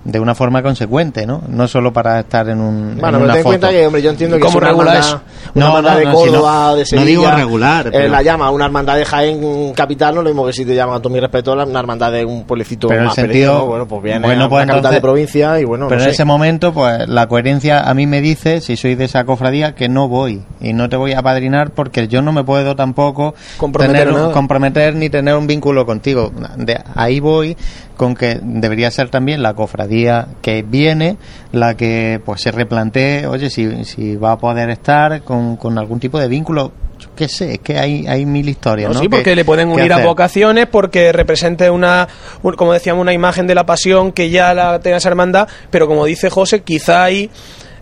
De 0.03 0.19
una 0.19 0.35
forma 0.35 0.63
consecuente, 0.63 1.27
¿no? 1.27 1.43
No 1.49 1.69
solo 1.69 1.93
para 1.93 2.21
estar 2.21 2.49
en 2.49 2.61
un. 2.61 2.97
Bueno, 2.99 3.19
en 3.19 3.23
pero 3.23 3.25
una 3.25 3.33
ten 3.35 3.39
en 3.41 3.45
cuenta 3.45 3.69
que, 3.71 3.87
hombre, 3.87 4.01
yo 4.03 4.11
entiendo 4.11 4.37
que 4.37 4.41
¿Cómo 4.43 4.51
es 4.53 4.57
una 4.57 4.67
regula 4.69 4.91
hermandad, 4.95 5.09
eso? 5.11 5.21
una 5.55 5.65
No, 5.65 5.67
hermandad 5.77 5.93
no, 5.93 5.99
de 5.99 6.05
no, 6.05 6.11
si 6.11 6.17
Córdoba 6.17 6.53
no- 6.53 6.71
o 6.71 6.75
de 6.75 6.81
no 6.81 6.87
Sevilla. 6.87 7.07
digo 7.07 7.31
regular, 7.31 7.87
eh, 7.87 7.91
pero- 7.93 8.09
la 8.09 8.23
llama 8.23 8.51
una 8.51 8.65
hermandad 8.65 8.97
de 8.97 9.05
Jaén 9.05 9.73
capital, 9.75 10.15
no 10.15 10.23
lo 10.23 10.31
mismo 10.31 10.47
que 10.47 10.53
si 10.55 10.65
te 10.65 10.75
llaman 10.75 10.97
a 10.97 11.01
todo 11.03 11.13
mi 11.13 11.21
respeto, 11.21 11.53
una 11.53 11.79
hermandad 11.79 12.13
de 12.13 12.25
un 12.25 12.45
pueblecito 12.45 12.89
Pero 12.89 13.01
el 13.01 13.07
más 13.09 13.15
sentido- 13.15 13.53
pequeño, 13.53 13.67
bueno, 13.69 13.89
pues 13.89 14.03
viene 14.03 14.21
bueno, 14.27 14.45
a 14.45 14.49
pues 14.49 14.65
una 14.65 14.73
capital 14.73 14.95
de 14.95 15.01
provincia 15.03 15.61
y 15.61 15.65
bueno, 15.65 15.87
Pero 15.89 15.99
no 15.99 16.05
en 16.05 16.09
sé. 16.11 16.15
ese 16.15 16.25
momento, 16.25 16.73
pues 16.73 17.07
la 17.09 17.27
coherencia 17.27 17.81
a 17.89 17.93
mí 17.93 18.07
me 18.07 18.23
dice, 18.23 18.61
si 18.63 18.77
soy 18.79 18.95
de 18.95 19.05
esa 19.05 19.25
cofradía, 19.25 19.75
que 19.75 19.91
no 19.91 20.09
voy 20.09 20.43
y 20.63 20.73
no 20.73 20.89
te 20.89 20.97
voy 20.97 21.13
a 21.13 21.21
padrinar 21.23 21.73
porque 21.73 22.09
yo 22.09 22.23
no 22.23 22.33
me 22.33 22.43
puedo 22.43 22.75
tampoco 22.75 23.35
Comprometer 23.59 23.99
tener 24.05 24.15
un- 24.15 24.21
nada. 24.21 24.33
comprometer 24.33 24.95
ni 24.95 25.11
tener 25.11 25.35
un 25.35 25.47
vínculo 25.47 25.85
contigo. 25.85 26.33
De 26.57 26.79
ahí 26.95 27.21
voy 27.21 27.57
con 28.01 28.15
que 28.15 28.39
debería 28.43 28.91
ser 28.91 29.11
también 29.11 29.43
la 29.43 29.53
cofradía 29.53 30.29
que 30.41 30.63
viene 30.63 31.19
la 31.53 31.77
que 31.77 32.19
pues 32.25 32.41
se 32.41 32.51
replantee, 32.51 33.27
oye, 33.27 33.51
si, 33.51 33.85
si 33.85 34.17
va 34.17 34.33
a 34.33 34.39
poder 34.39 34.71
estar 34.71 35.21
con, 35.21 35.57
con 35.57 35.77
algún 35.77 36.01
tipo 36.01 36.19
de 36.19 36.27
vínculo. 36.27 36.73
Qué 37.15 37.29
sé, 37.29 37.53
es 37.53 37.59
que 37.59 37.79
hay, 37.79 38.07
hay 38.07 38.25
mil 38.25 38.49
historias. 38.49 38.89
No, 38.89 38.95
¿no? 38.95 39.01
sí, 39.01 39.07
que- 39.07 39.17
porque 39.17 39.37
le 39.37 39.45
pueden 39.45 39.69
unir 39.69 39.93
a 39.93 39.97
vocaciones, 40.07 40.67
porque 40.67 41.13
represente 41.13 41.69
una, 41.69 42.09
un- 42.43 42.55
como 42.55 42.73
decíamos, 42.73 43.03
una 43.03 43.13
imagen 43.13 43.47
de 43.47 43.55
la 43.55 43.67
pasión 43.67 44.13
que 44.13 44.31
ya 44.31 44.55
la 44.55 44.81
tenga 44.81 44.97
esa 44.97 45.11
hermandad, 45.11 45.47
pero 45.71 45.87
como 45.87 46.07
dice 46.07 46.31
José, 46.31 46.61
quizá 46.63 47.05
ahí 47.05 47.29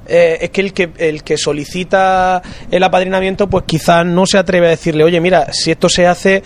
eh, 0.09 0.39
es 0.40 0.51
que 0.51 0.61
el 0.62 0.73
que 0.73 0.90
el 0.99 1.23
que 1.23 1.36
solicita 1.36 2.43
el 2.73 2.82
apadrinamiento, 2.82 3.49
pues 3.49 3.65
quizás 3.69 4.05
no 4.05 4.27
se 4.27 4.36
atreve 4.39 4.66
a 4.66 4.70
decirle, 4.70 5.05
oye, 5.05 5.20
mira, 5.20 5.53
si 5.53 5.70
esto 5.70 5.89
se 5.89 6.09
hace, 6.09 6.43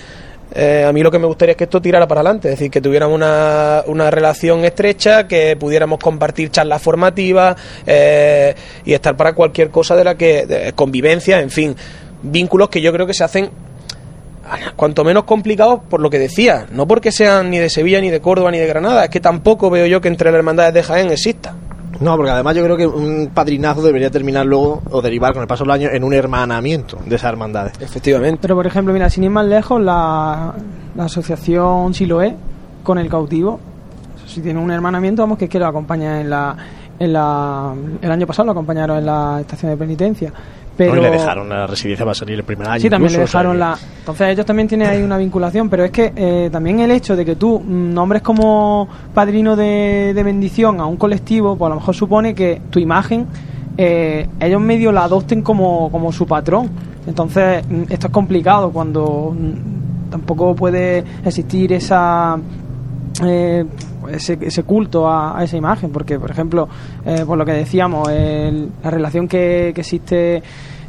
eh, 0.54 0.84
a 0.86 0.92
mí 0.92 1.02
lo 1.02 1.10
que 1.10 1.18
me 1.18 1.26
gustaría 1.26 1.52
es 1.52 1.56
que 1.56 1.64
esto 1.64 1.80
tirara 1.80 2.06
para 2.06 2.20
adelante, 2.20 2.48
es 2.48 2.58
decir, 2.58 2.70
que 2.70 2.80
tuviéramos 2.80 3.14
una, 3.14 3.82
una 3.86 4.10
relación 4.10 4.64
estrecha, 4.64 5.26
que 5.26 5.56
pudiéramos 5.56 5.98
compartir 5.98 6.50
charlas 6.50 6.82
formativas 6.82 7.56
eh, 7.86 8.54
y 8.84 8.92
estar 8.92 9.16
para 9.16 9.34
cualquier 9.34 9.70
cosa 9.70 9.96
de 9.96 10.04
la 10.04 10.14
que, 10.16 10.72
convivencia, 10.74 11.40
en 11.40 11.50
fin, 11.50 11.74
vínculos 12.22 12.68
que 12.68 12.80
yo 12.80 12.92
creo 12.92 13.06
que 13.06 13.14
se 13.14 13.24
hacen 13.24 13.50
cuanto 14.76 15.04
menos 15.04 15.24
complicados 15.24 15.80
por 15.88 16.00
lo 16.00 16.10
que 16.10 16.18
decía, 16.18 16.66
no 16.70 16.86
porque 16.86 17.12
sean 17.12 17.50
ni 17.50 17.58
de 17.58 17.70
Sevilla, 17.70 18.00
ni 18.00 18.10
de 18.10 18.20
Córdoba, 18.20 18.50
ni 18.50 18.58
de 18.58 18.66
Granada, 18.66 19.04
es 19.04 19.10
que 19.10 19.20
tampoco 19.20 19.70
veo 19.70 19.86
yo 19.86 20.00
que 20.00 20.08
entre 20.08 20.30
las 20.30 20.38
hermandades 20.38 20.74
de 20.74 20.82
Jaén 20.82 21.10
exista. 21.10 21.54
No, 22.02 22.16
porque 22.16 22.30
además 22.32 22.56
yo 22.56 22.64
creo 22.64 22.76
que 22.76 22.86
un 22.86 23.30
padrinazo 23.32 23.82
debería 23.82 24.10
terminar 24.10 24.44
luego 24.44 24.82
o 24.90 25.00
derivar 25.00 25.32
con 25.32 25.42
el 25.42 25.48
paso 25.48 25.64
del 25.64 25.70
año 25.70 25.88
en 25.90 26.02
un 26.04 26.12
hermanamiento 26.12 26.98
de 27.06 27.16
esas 27.16 27.30
hermandades. 27.30 27.72
Efectivamente. 27.80 28.38
Pero 28.42 28.56
por 28.56 28.66
ejemplo, 28.66 28.92
mira, 28.92 29.08
sin 29.08 29.24
ir 29.24 29.30
más 29.30 29.46
lejos, 29.46 29.80
la, 29.80 30.54
la 30.96 31.04
asociación 31.04 31.94
Siloé 31.94 32.34
con 32.82 32.98
el 32.98 33.08
cautivo, 33.08 33.60
si 34.26 34.40
tiene 34.40 34.58
un 34.58 34.70
hermanamiento, 34.70 35.22
vamos, 35.22 35.38
que 35.38 35.44
es 35.44 35.50
que 35.50 35.58
lo 35.58 35.66
acompaña 35.66 36.20
en 36.20 36.30
la, 36.30 36.56
en 36.98 37.12
la. 37.12 37.74
El 38.00 38.10
año 38.10 38.26
pasado 38.26 38.46
lo 38.46 38.52
acompañaron 38.52 38.98
en 38.98 39.06
la 39.06 39.38
estación 39.40 39.70
de 39.70 39.76
penitencia. 39.76 40.32
Pero, 40.90 40.92
Hoy 40.92 41.00
le 41.00 41.10
dejaron 41.10 41.48
la 41.48 41.66
residencia 41.66 42.14
salir 42.14 42.36
el 42.38 42.44
primer 42.44 42.68
año. 42.68 42.80
Sí, 42.80 42.90
también 42.90 43.12
le 43.12 43.18
incluso, 43.18 43.24
o 43.24 43.26
sea 43.30 43.40
dejaron 43.42 43.58
la. 43.58 43.78
Entonces 44.00 44.28
ellos 44.28 44.46
también 44.46 44.68
tienen 44.68 44.88
ahí 44.88 45.02
una 45.02 45.16
vinculación, 45.18 45.68
pero 45.68 45.84
es 45.84 45.90
que 45.90 46.12
eh, 46.14 46.48
también 46.52 46.80
el 46.80 46.90
hecho 46.90 47.16
de 47.16 47.24
que 47.24 47.36
tú 47.36 47.62
nombres 47.66 48.22
como 48.22 48.88
padrino 49.14 49.56
de, 49.56 50.12
de 50.14 50.22
bendición 50.22 50.80
a 50.80 50.86
un 50.86 50.96
colectivo, 50.96 51.56
pues 51.56 51.66
a 51.66 51.70
lo 51.70 51.80
mejor 51.80 51.94
supone 51.94 52.34
que 52.34 52.60
tu 52.70 52.78
imagen 52.78 53.26
eh, 53.78 54.28
ellos 54.40 54.60
medio 54.60 54.92
la 54.92 55.04
adopten 55.04 55.42
como, 55.42 55.90
como 55.90 56.12
su 56.12 56.26
patrón. 56.26 56.70
Entonces 57.06 57.64
mm, 57.68 57.82
esto 57.90 58.06
es 58.08 58.12
complicado 58.12 58.70
cuando 58.70 59.34
mm, 59.38 60.10
tampoco 60.10 60.54
puede 60.54 61.02
existir 61.24 61.72
esa 61.72 62.36
eh, 63.24 63.64
ese, 64.10 64.36
ese 64.40 64.62
culto 64.64 65.08
a, 65.08 65.38
a 65.38 65.44
esa 65.44 65.56
imagen, 65.56 65.90
porque 65.90 66.18
por 66.18 66.30
ejemplo, 66.30 66.68
eh, 67.06 67.22
por 67.26 67.38
lo 67.38 67.44
que 67.44 67.52
decíamos, 67.52 68.08
el- 68.08 68.68
la 68.82 68.90
relación 68.90 69.28
que, 69.28 69.70
que 69.74 69.80
existe, 69.82 70.42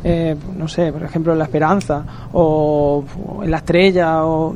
eh, 0.04 0.36
no 0.58 0.68
sé, 0.68 0.92
por 0.92 1.04
ejemplo, 1.04 1.34
en 1.34 1.40
la 1.40 1.46
esperanza 1.46 2.04
o, 2.34 3.04
en 3.42 3.52
la 3.52 3.58
estrella 3.58 4.26
o 4.26 4.56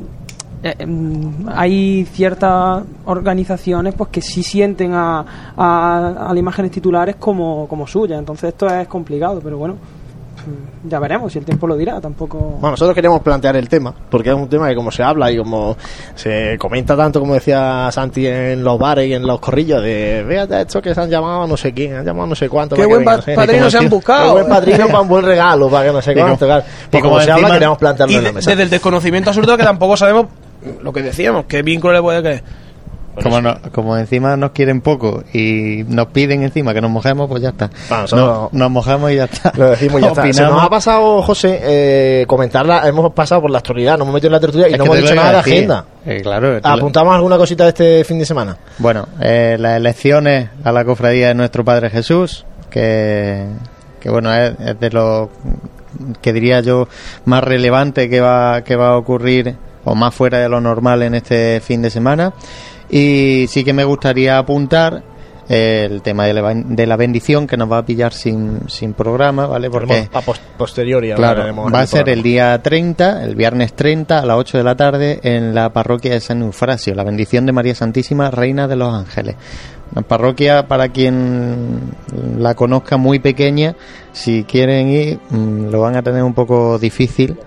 eh, 0.62 0.74
em, 0.78 1.48
hay 1.48 2.04
ciertas 2.04 2.82
organizaciones 3.04 3.94
pues 3.94 4.10
que 4.10 4.20
sí 4.20 4.42
sienten 4.42 4.92
a, 4.92 5.52
a, 5.56 6.28
las 6.28 6.36
imágenes 6.36 6.72
titulares 6.72 7.16
como, 7.16 7.68
como 7.68 7.86
suya 7.86 8.18
entonces 8.18 8.48
esto 8.48 8.66
es 8.66 8.88
complicado 8.88 9.40
pero 9.40 9.56
bueno 9.56 9.76
ya 10.84 10.98
veremos 10.98 11.32
si 11.32 11.38
el 11.38 11.44
tiempo 11.44 11.66
lo 11.66 11.76
dirá 11.76 12.00
tampoco 12.00 12.38
Bueno, 12.38 12.70
nosotros 12.70 12.94
queríamos 12.94 13.20
plantear 13.22 13.56
el 13.56 13.68
tema, 13.68 13.94
porque 14.10 14.30
es 14.30 14.34
un 14.34 14.48
tema 14.48 14.68
que 14.68 14.74
como 14.74 14.90
se 14.90 15.02
habla 15.02 15.30
y 15.30 15.38
como 15.38 15.76
se 16.14 16.56
comenta 16.58 16.96
tanto, 16.96 17.20
como 17.20 17.34
decía 17.34 17.90
Santi, 17.90 18.26
en 18.26 18.62
los 18.64 18.78
bares 18.78 19.08
y 19.08 19.14
en 19.14 19.26
los 19.26 19.40
corrillos, 19.40 19.82
de, 19.82 20.24
fíjate 20.28 20.60
esto 20.62 20.82
que 20.82 20.94
se 20.94 21.00
han 21.00 21.10
llamado 21.10 21.46
no 21.46 21.56
sé 21.56 21.72
quién, 21.72 21.96
han 21.96 22.04
llamado 22.04 22.28
no 22.28 22.34
sé 22.34 22.48
cuánto. 22.48 22.76
Qué 22.76 22.82
que 22.82 22.88
buen 22.88 23.04
no 23.04 23.22
sé, 23.22 23.34
padrino 23.34 23.70
se 23.70 23.78
han 23.78 23.88
buscado. 23.88 24.26
Qué 24.26 24.32
buen 24.32 24.48
padrino 24.48 24.86
para 24.86 25.00
un 25.00 25.08
buen 25.08 25.24
regalo, 25.24 25.68
para 25.68 25.86
que 25.86 25.92
no 25.92 26.02
sé 26.02 26.14
cuánto. 26.14 26.46
claro. 26.46 26.64
y 26.66 26.90
Pues 26.90 27.02
como, 27.02 27.14
como 27.14 27.24
se 27.24 27.30
habla, 27.32 27.50
queríamos 27.52 27.78
plantearlo 27.78 28.12
Y 28.14 28.16
en 28.16 28.24
la 28.24 28.32
mesa. 28.32 28.50
desde 28.50 28.62
el 28.62 28.70
desconocimiento 28.70 29.30
absoluto 29.30 29.56
que 29.56 29.64
tampoco 29.64 29.96
sabemos 29.96 30.26
lo 30.82 30.92
que 30.92 31.02
decíamos, 31.02 31.44
qué 31.46 31.62
vínculo 31.62 31.94
le 31.94 32.02
puede 32.02 32.20
creer. 32.20 32.42
Como, 33.22 33.40
no- 33.40 33.56
como 33.72 33.96
encima 33.96 34.36
nos 34.36 34.50
quieren 34.52 34.80
poco 34.80 35.22
y 35.32 35.84
nos 35.88 36.06
piden 36.08 36.42
encima 36.42 36.72
que 36.74 36.80
nos 36.80 36.90
mojemos, 36.90 37.28
pues 37.28 37.42
ya 37.42 37.50
está. 37.50 37.70
Bueno, 37.88 38.02
nosotros- 38.02 38.28
No- 38.52 38.58
nos 38.58 38.70
mojamos 38.70 39.10
y 39.12 39.16
ya 39.16 39.24
está. 39.24 39.52
Lo 39.56 39.70
decimos 39.70 40.00
y 40.00 40.04
ya 40.04 40.08
está. 40.08 40.32
Se 40.32 40.42
nos 40.42 40.62
ha 40.62 40.70
pasado, 40.70 41.22
José, 41.22 41.58
eh, 41.62 42.24
comentarla. 42.26 42.86
Hemos 42.88 43.12
pasado 43.12 43.42
por 43.42 43.50
la 43.50 43.58
actualidad, 43.58 43.92
nos 43.98 44.02
hemos 44.06 44.14
metido 44.14 44.28
en 44.28 44.32
la 44.32 44.40
tertulia 44.40 44.68
y 44.68 44.72
Es 44.72 44.78
no 44.78 44.84
hemos 44.84 44.96
dicho 44.98 45.14
nada 45.14 45.30
de 45.30 45.34
a 45.34 45.38
decir. 45.38 45.54
agenda. 45.54 45.84
Eh, 46.06 46.20
claro. 46.22 46.58
¿Apuntamos 46.62 47.14
alguna 47.14 47.36
cosita 47.36 47.64
de 47.64 47.68
este 47.70 48.04
fin 48.04 48.18
de 48.18 48.24
semana? 48.24 48.56
Bueno, 48.78 49.06
eh, 49.20 49.56
las 49.58 49.76
elecciones 49.76 50.48
a 50.64 50.72
la 50.72 50.84
cofradía 50.84 51.28
de 51.28 51.34
nuestro 51.34 51.64
Padre 51.64 51.90
Jesús, 51.90 52.46
que, 52.70 53.44
que 54.00 54.10
bueno, 54.10 54.32
es, 54.32 54.52
es 54.60 54.80
de 54.80 54.90
lo 54.90 55.30
que 56.22 56.32
diría 56.32 56.60
yo 56.60 56.86
más 57.24 57.42
relevante 57.42 58.08
que 58.08 58.20
va, 58.20 58.62
que 58.62 58.76
va 58.76 58.88
a 58.90 58.96
ocurrir 58.96 59.56
o 59.84 59.94
más 59.94 60.14
fuera 60.14 60.38
de 60.38 60.48
lo 60.48 60.60
normal 60.60 61.02
en 61.02 61.14
este 61.14 61.60
fin 61.60 61.82
de 61.82 61.90
semana. 61.90 62.32
Y 62.90 63.46
sí 63.48 63.64
que 63.64 63.72
me 63.72 63.84
gustaría 63.84 64.38
apuntar 64.38 65.02
el 65.48 66.02
tema 66.02 66.26
de 66.26 66.34
la, 66.34 66.52
de 66.54 66.86
la 66.86 66.96
bendición 66.96 67.46
que 67.46 67.56
nos 67.56 67.72
va 67.72 67.78
a 67.78 67.86
pillar 67.86 68.12
sin, 68.12 68.68
sin 68.68 68.92
programa, 68.92 69.46
¿vale? 69.46 69.70
Porque 69.70 70.06
a 70.12 70.20
pos- 70.20 70.40
posteriori 70.58 71.10
Claro, 71.14 71.42
va 71.72 71.80
a 71.80 71.86
ser 71.86 72.10
el 72.10 72.22
día 72.22 72.60
30, 72.62 73.24
el 73.24 73.34
viernes 73.34 73.72
30 73.72 74.18
a 74.18 74.26
las 74.26 74.36
8 74.36 74.58
de 74.58 74.64
la 74.64 74.74
tarde 74.76 75.20
en 75.22 75.54
la 75.54 75.72
parroquia 75.72 76.12
de 76.12 76.20
San 76.20 76.42
Eufrasio, 76.42 76.94
la 76.94 77.02
bendición 77.02 77.46
de 77.46 77.52
María 77.52 77.74
Santísima, 77.74 78.30
Reina 78.30 78.68
de 78.68 78.76
los 78.76 78.92
Ángeles. 78.94 79.36
Una 79.92 80.02
parroquia, 80.02 80.68
para 80.68 80.90
quien 80.90 81.80
la 82.36 82.54
conozca, 82.54 82.98
muy 82.98 83.18
pequeña, 83.18 83.74
si 84.12 84.44
quieren 84.44 84.90
ir, 84.90 85.18
mm, 85.30 85.70
lo 85.70 85.80
van 85.80 85.96
a 85.96 86.02
tener 86.02 86.22
un 86.24 86.34
poco 86.34 86.78
difícil. 86.78 87.38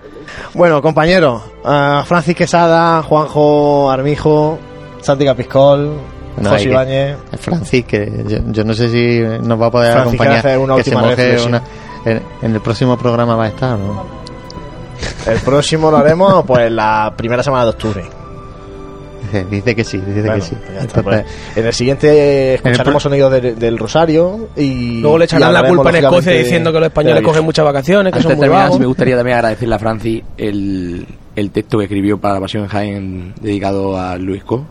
Bueno, 0.54 0.82
compañeros, 0.82 1.40
ah, 1.64 2.02
Francis 2.04 2.34
Quesada, 2.34 3.00
Juanjo 3.04 3.92
Armijo, 3.92 4.58
Santi 5.02 5.24
Capiscol, 5.24 5.92
No, 6.40 6.50
José 6.50 6.64
Ibáñez. 6.70 7.16
Francis, 7.38 7.84
que 7.84 8.10
yo, 8.26 8.38
yo 8.50 8.64
no 8.64 8.72
sé 8.74 8.88
si 8.88 9.20
nos 9.46 9.60
va 9.60 9.66
a 9.66 9.70
poder 9.70 9.92
Francis, 9.92 10.14
acompañar. 10.14 10.38
hacer 10.38 10.58
una 10.58 10.76
que 10.76 10.84
se 10.84 10.90
última 10.90 11.08
moje 11.10 11.46
una- 11.46 11.62
en, 12.04 12.22
en 12.42 12.54
el 12.54 12.60
próximo 12.60 12.96
programa 12.98 13.36
va 13.36 13.44
a 13.44 13.48
estar, 13.48 13.78
¿no? 13.78 14.04
El 15.26 15.38
próximo 15.40 15.90
lo 15.90 15.96
haremos 15.98 16.44
pues 16.46 16.70
la 16.70 17.12
primera 17.16 17.42
semana 17.42 17.64
de 17.64 17.70
octubre. 17.70 18.04
Dice 19.50 19.74
que 19.74 19.82
sí, 19.82 19.96
dice 19.98 20.20
Bueno, 20.20 20.34
que 20.36 20.40
sí. 20.42 20.54
pues 20.56 20.74
ya 20.74 20.80
está, 20.80 21.00
Entonces, 21.00 21.24
pues. 21.24 21.56
en 21.56 21.66
el 21.66 21.72
siguiente 21.72 22.54
escucharemos 22.54 22.90
pro- 22.92 23.00
sonidos 23.00 23.32
del, 23.32 23.58
del 23.58 23.78
Rosario 23.78 24.48
y 24.56 25.00
Luego 25.00 25.16
le 25.18 25.24
echarán 25.24 25.52
la 25.54 25.64
culpa 25.66 25.88
en 25.90 25.96
Escocia 25.96 26.32
diciendo 26.32 26.70
que 26.72 26.78
los 26.80 26.86
españoles 26.88 27.22
cogen 27.22 27.44
muchas 27.44 27.64
vacaciones, 27.64 28.12
que 28.12 28.18
Antes 28.18 28.22
son 28.30 28.40
de 28.40 28.46
muy 28.48 28.56
terminar, 28.58 28.80
me 28.80 28.86
gustaría 28.86 29.16
también 29.16 29.36
agradecerle 29.38 29.74
a 29.74 29.78
Francis 29.78 30.22
el, 30.36 31.06
el 31.34 31.50
texto 31.50 31.78
que 31.78 31.84
escribió 31.84 32.18
para 32.20 32.34
la 32.34 32.40
Pasión 32.40 32.64
en 32.64 32.68
Jaén 32.68 33.34
dedicado 33.40 33.98
a 33.98 34.16
Luis 34.18 34.44
Co. 34.44 34.64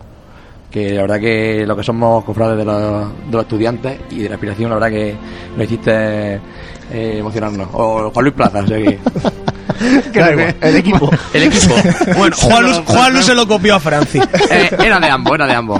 Que 0.71 0.93
la 0.93 1.01
verdad 1.01 1.19
que 1.19 1.65
lo 1.67 1.75
que 1.75 1.83
somos 1.83 2.23
cofrades 2.23 2.57
de 2.57 2.63
los, 2.63 3.09
de 3.27 3.31
los 3.31 3.41
estudiantes 3.41 3.99
y 4.09 4.19
de 4.23 4.29
la 4.29 4.35
aspiración, 4.35 4.69
la 4.69 4.75
verdad 4.75 4.89
que 4.89 5.15
nos 5.57 5.65
hiciste 5.65 6.35
eh, 6.35 7.17
emocionarnos. 7.19 7.67
O 7.73 8.09
Juan 8.09 8.23
Luis 8.23 8.35
Plaza, 8.35 8.59
o 8.59 8.67
sea 8.67 8.77
que. 8.77 8.99
El 10.61 10.75
equipo. 10.75 11.09
El 11.33 11.43
equipo. 11.43 11.75
Bueno, 12.17 12.35
Juan 12.37 12.63
Luis, 12.63 12.81
Juan 12.85 13.13
Luis 13.13 13.25
se 13.25 13.33
lo 13.35 13.47
copió 13.47 13.75
a 13.75 13.79
Francis. 13.79 14.21
Eh, 14.49 14.69
era 14.85 14.99
de 14.99 15.09
ambos, 15.09 15.33
era 15.35 15.47
de 15.47 15.53
ambos. 15.53 15.79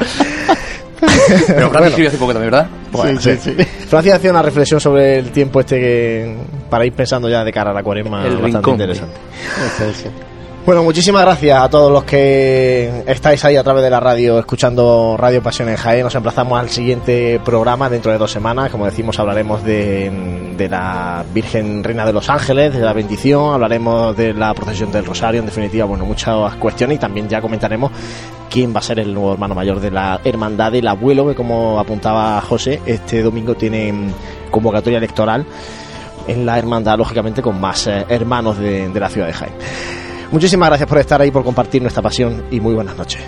Pero 1.48 1.70
Francis 1.70 1.88
escribió 1.90 2.10
hace 2.10 2.18
poco 2.18 2.34
también, 2.34 2.52
¿verdad? 2.52 2.68
Bueno, 2.92 3.20
sí, 3.20 3.32
Francis 3.88 4.14
hacía 4.14 4.32
una 4.32 4.42
reflexión 4.42 4.80
sobre 4.80 5.20
el 5.20 5.32
tiempo 5.32 5.60
este 5.60 5.80
que 5.80 6.36
para 6.70 6.86
ir 6.86 6.94
pensando 6.94 7.30
ya 7.30 7.44
de 7.44 7.52
cara 7.52 7.72
a 7.72 7.74
la 7.74 7.84
cuaresma 7.84 8.26
El 8.26 8.34
bastante 8.38 8.58
rincón. 8.58 8.74
interesante. 8.74 9.16
Bueno, 10.64 10.84
muchísimas 10.84 11.24
gracias 11.24 11.60
a 11.60 11.70
todos 11.70 11.92
los 11.92 12.04
que 12.04 13.04
estáis 13.08 13.44
ahí 13.44 13.56
a 13.56 13.64
través 13.64 13.84
de 13.84 13.90
la 13.90 14.00
radio 14.00 14.38
escuchando 14.38 15.16
Radio 15.18 15.42
Pasión 15.42 15.70
en 15.70 15.76
Jaén. 15.76 16.04
Nos 16.04 16.14
emplazamos 16.14 16.60
al 16.60 16.70
siguiente 16.70 17.42
programa 17.44 17.90
dentro 17.90 18.12
de 18.12 18.20
dos 18.20 18.32
semanas. 18.32 18.70
Como 18.70 18.86
decimos, 18.86 19.18
hablaremos 19.18 19.64
de, 19.64 20.68
la 20.70 21.26
Virgen 21.34 21.84
Reina 21.84 22.06
de 22.06 22.14
los 22.14 22.30
Ángeles, 22.30 22.76
de 22.76 22.80
la 22.82 22.94
bendición, 22.94 23.56
hablaremos 23.56 24.16
de 24.16 24.36
la 24.36 24.54
procesión 24.54 24.92
del 24.92 25.04
Rosario, 25.04 25.40
en 25.40 25.48
definitiva, 25.48 25.86
bueno, 25.86 26.06
muchas 26.06 26.56
cuestiones 26.58 26.98
y 26.98 27.00
también 27.00 27.28
ya 27.28 27.42
comentaremos 27.42 27.92
quién 28.48 28.72
va 28.74 28.80
a 28.82 28.84
ser 28.84 29.00
el 29.00 29.12
nuevo 29.16 29.34
hermano 29.34 29.56
mayor 29.56 29.80
de 29.80 29.90
la 29.90 30.22
hermandad 30.24 30.72
del 30.72 30.88
abuelo, 30.88 31.28
que 31.28 31.34
como 31.34 31.80
apuntaba 31.80 32.40
José, 32.40 32.80
este 32.86 33.24
domingo 33.24 33.56
tiene 33.56 34.12
convocatoria 34.52 35.00
electoral 35.00 35.44
en 36.28 36.46
la 36.46 36.60
hermandad, 36.60 37.00
lógicamente, 37.00 37.42
con 37.42 37.60
más 37.60 37.88
eh, 37.88 38.06
hermanos 38.10 38.60
de, 38.60 38.90
de 38.90 39.00
la 39.00 39.10
ciudad 39.10 39.26
de 39.26 39.34
Jaén. 39.34 39.54
Muchísimas 40.32 40.70
gracias 40.70 40.88
por 40.88 40.98
estar 40.98 41.22
ahí, 41.22 41.30
por 41.30 41.44
compartir 41.44 41.82
nuestra 41.82 42.02
pasión 42.02 42.46
y 42.52 42.60
muy 42.60 42.74
buenas 42.74 42.96
noches. 42.96 43.22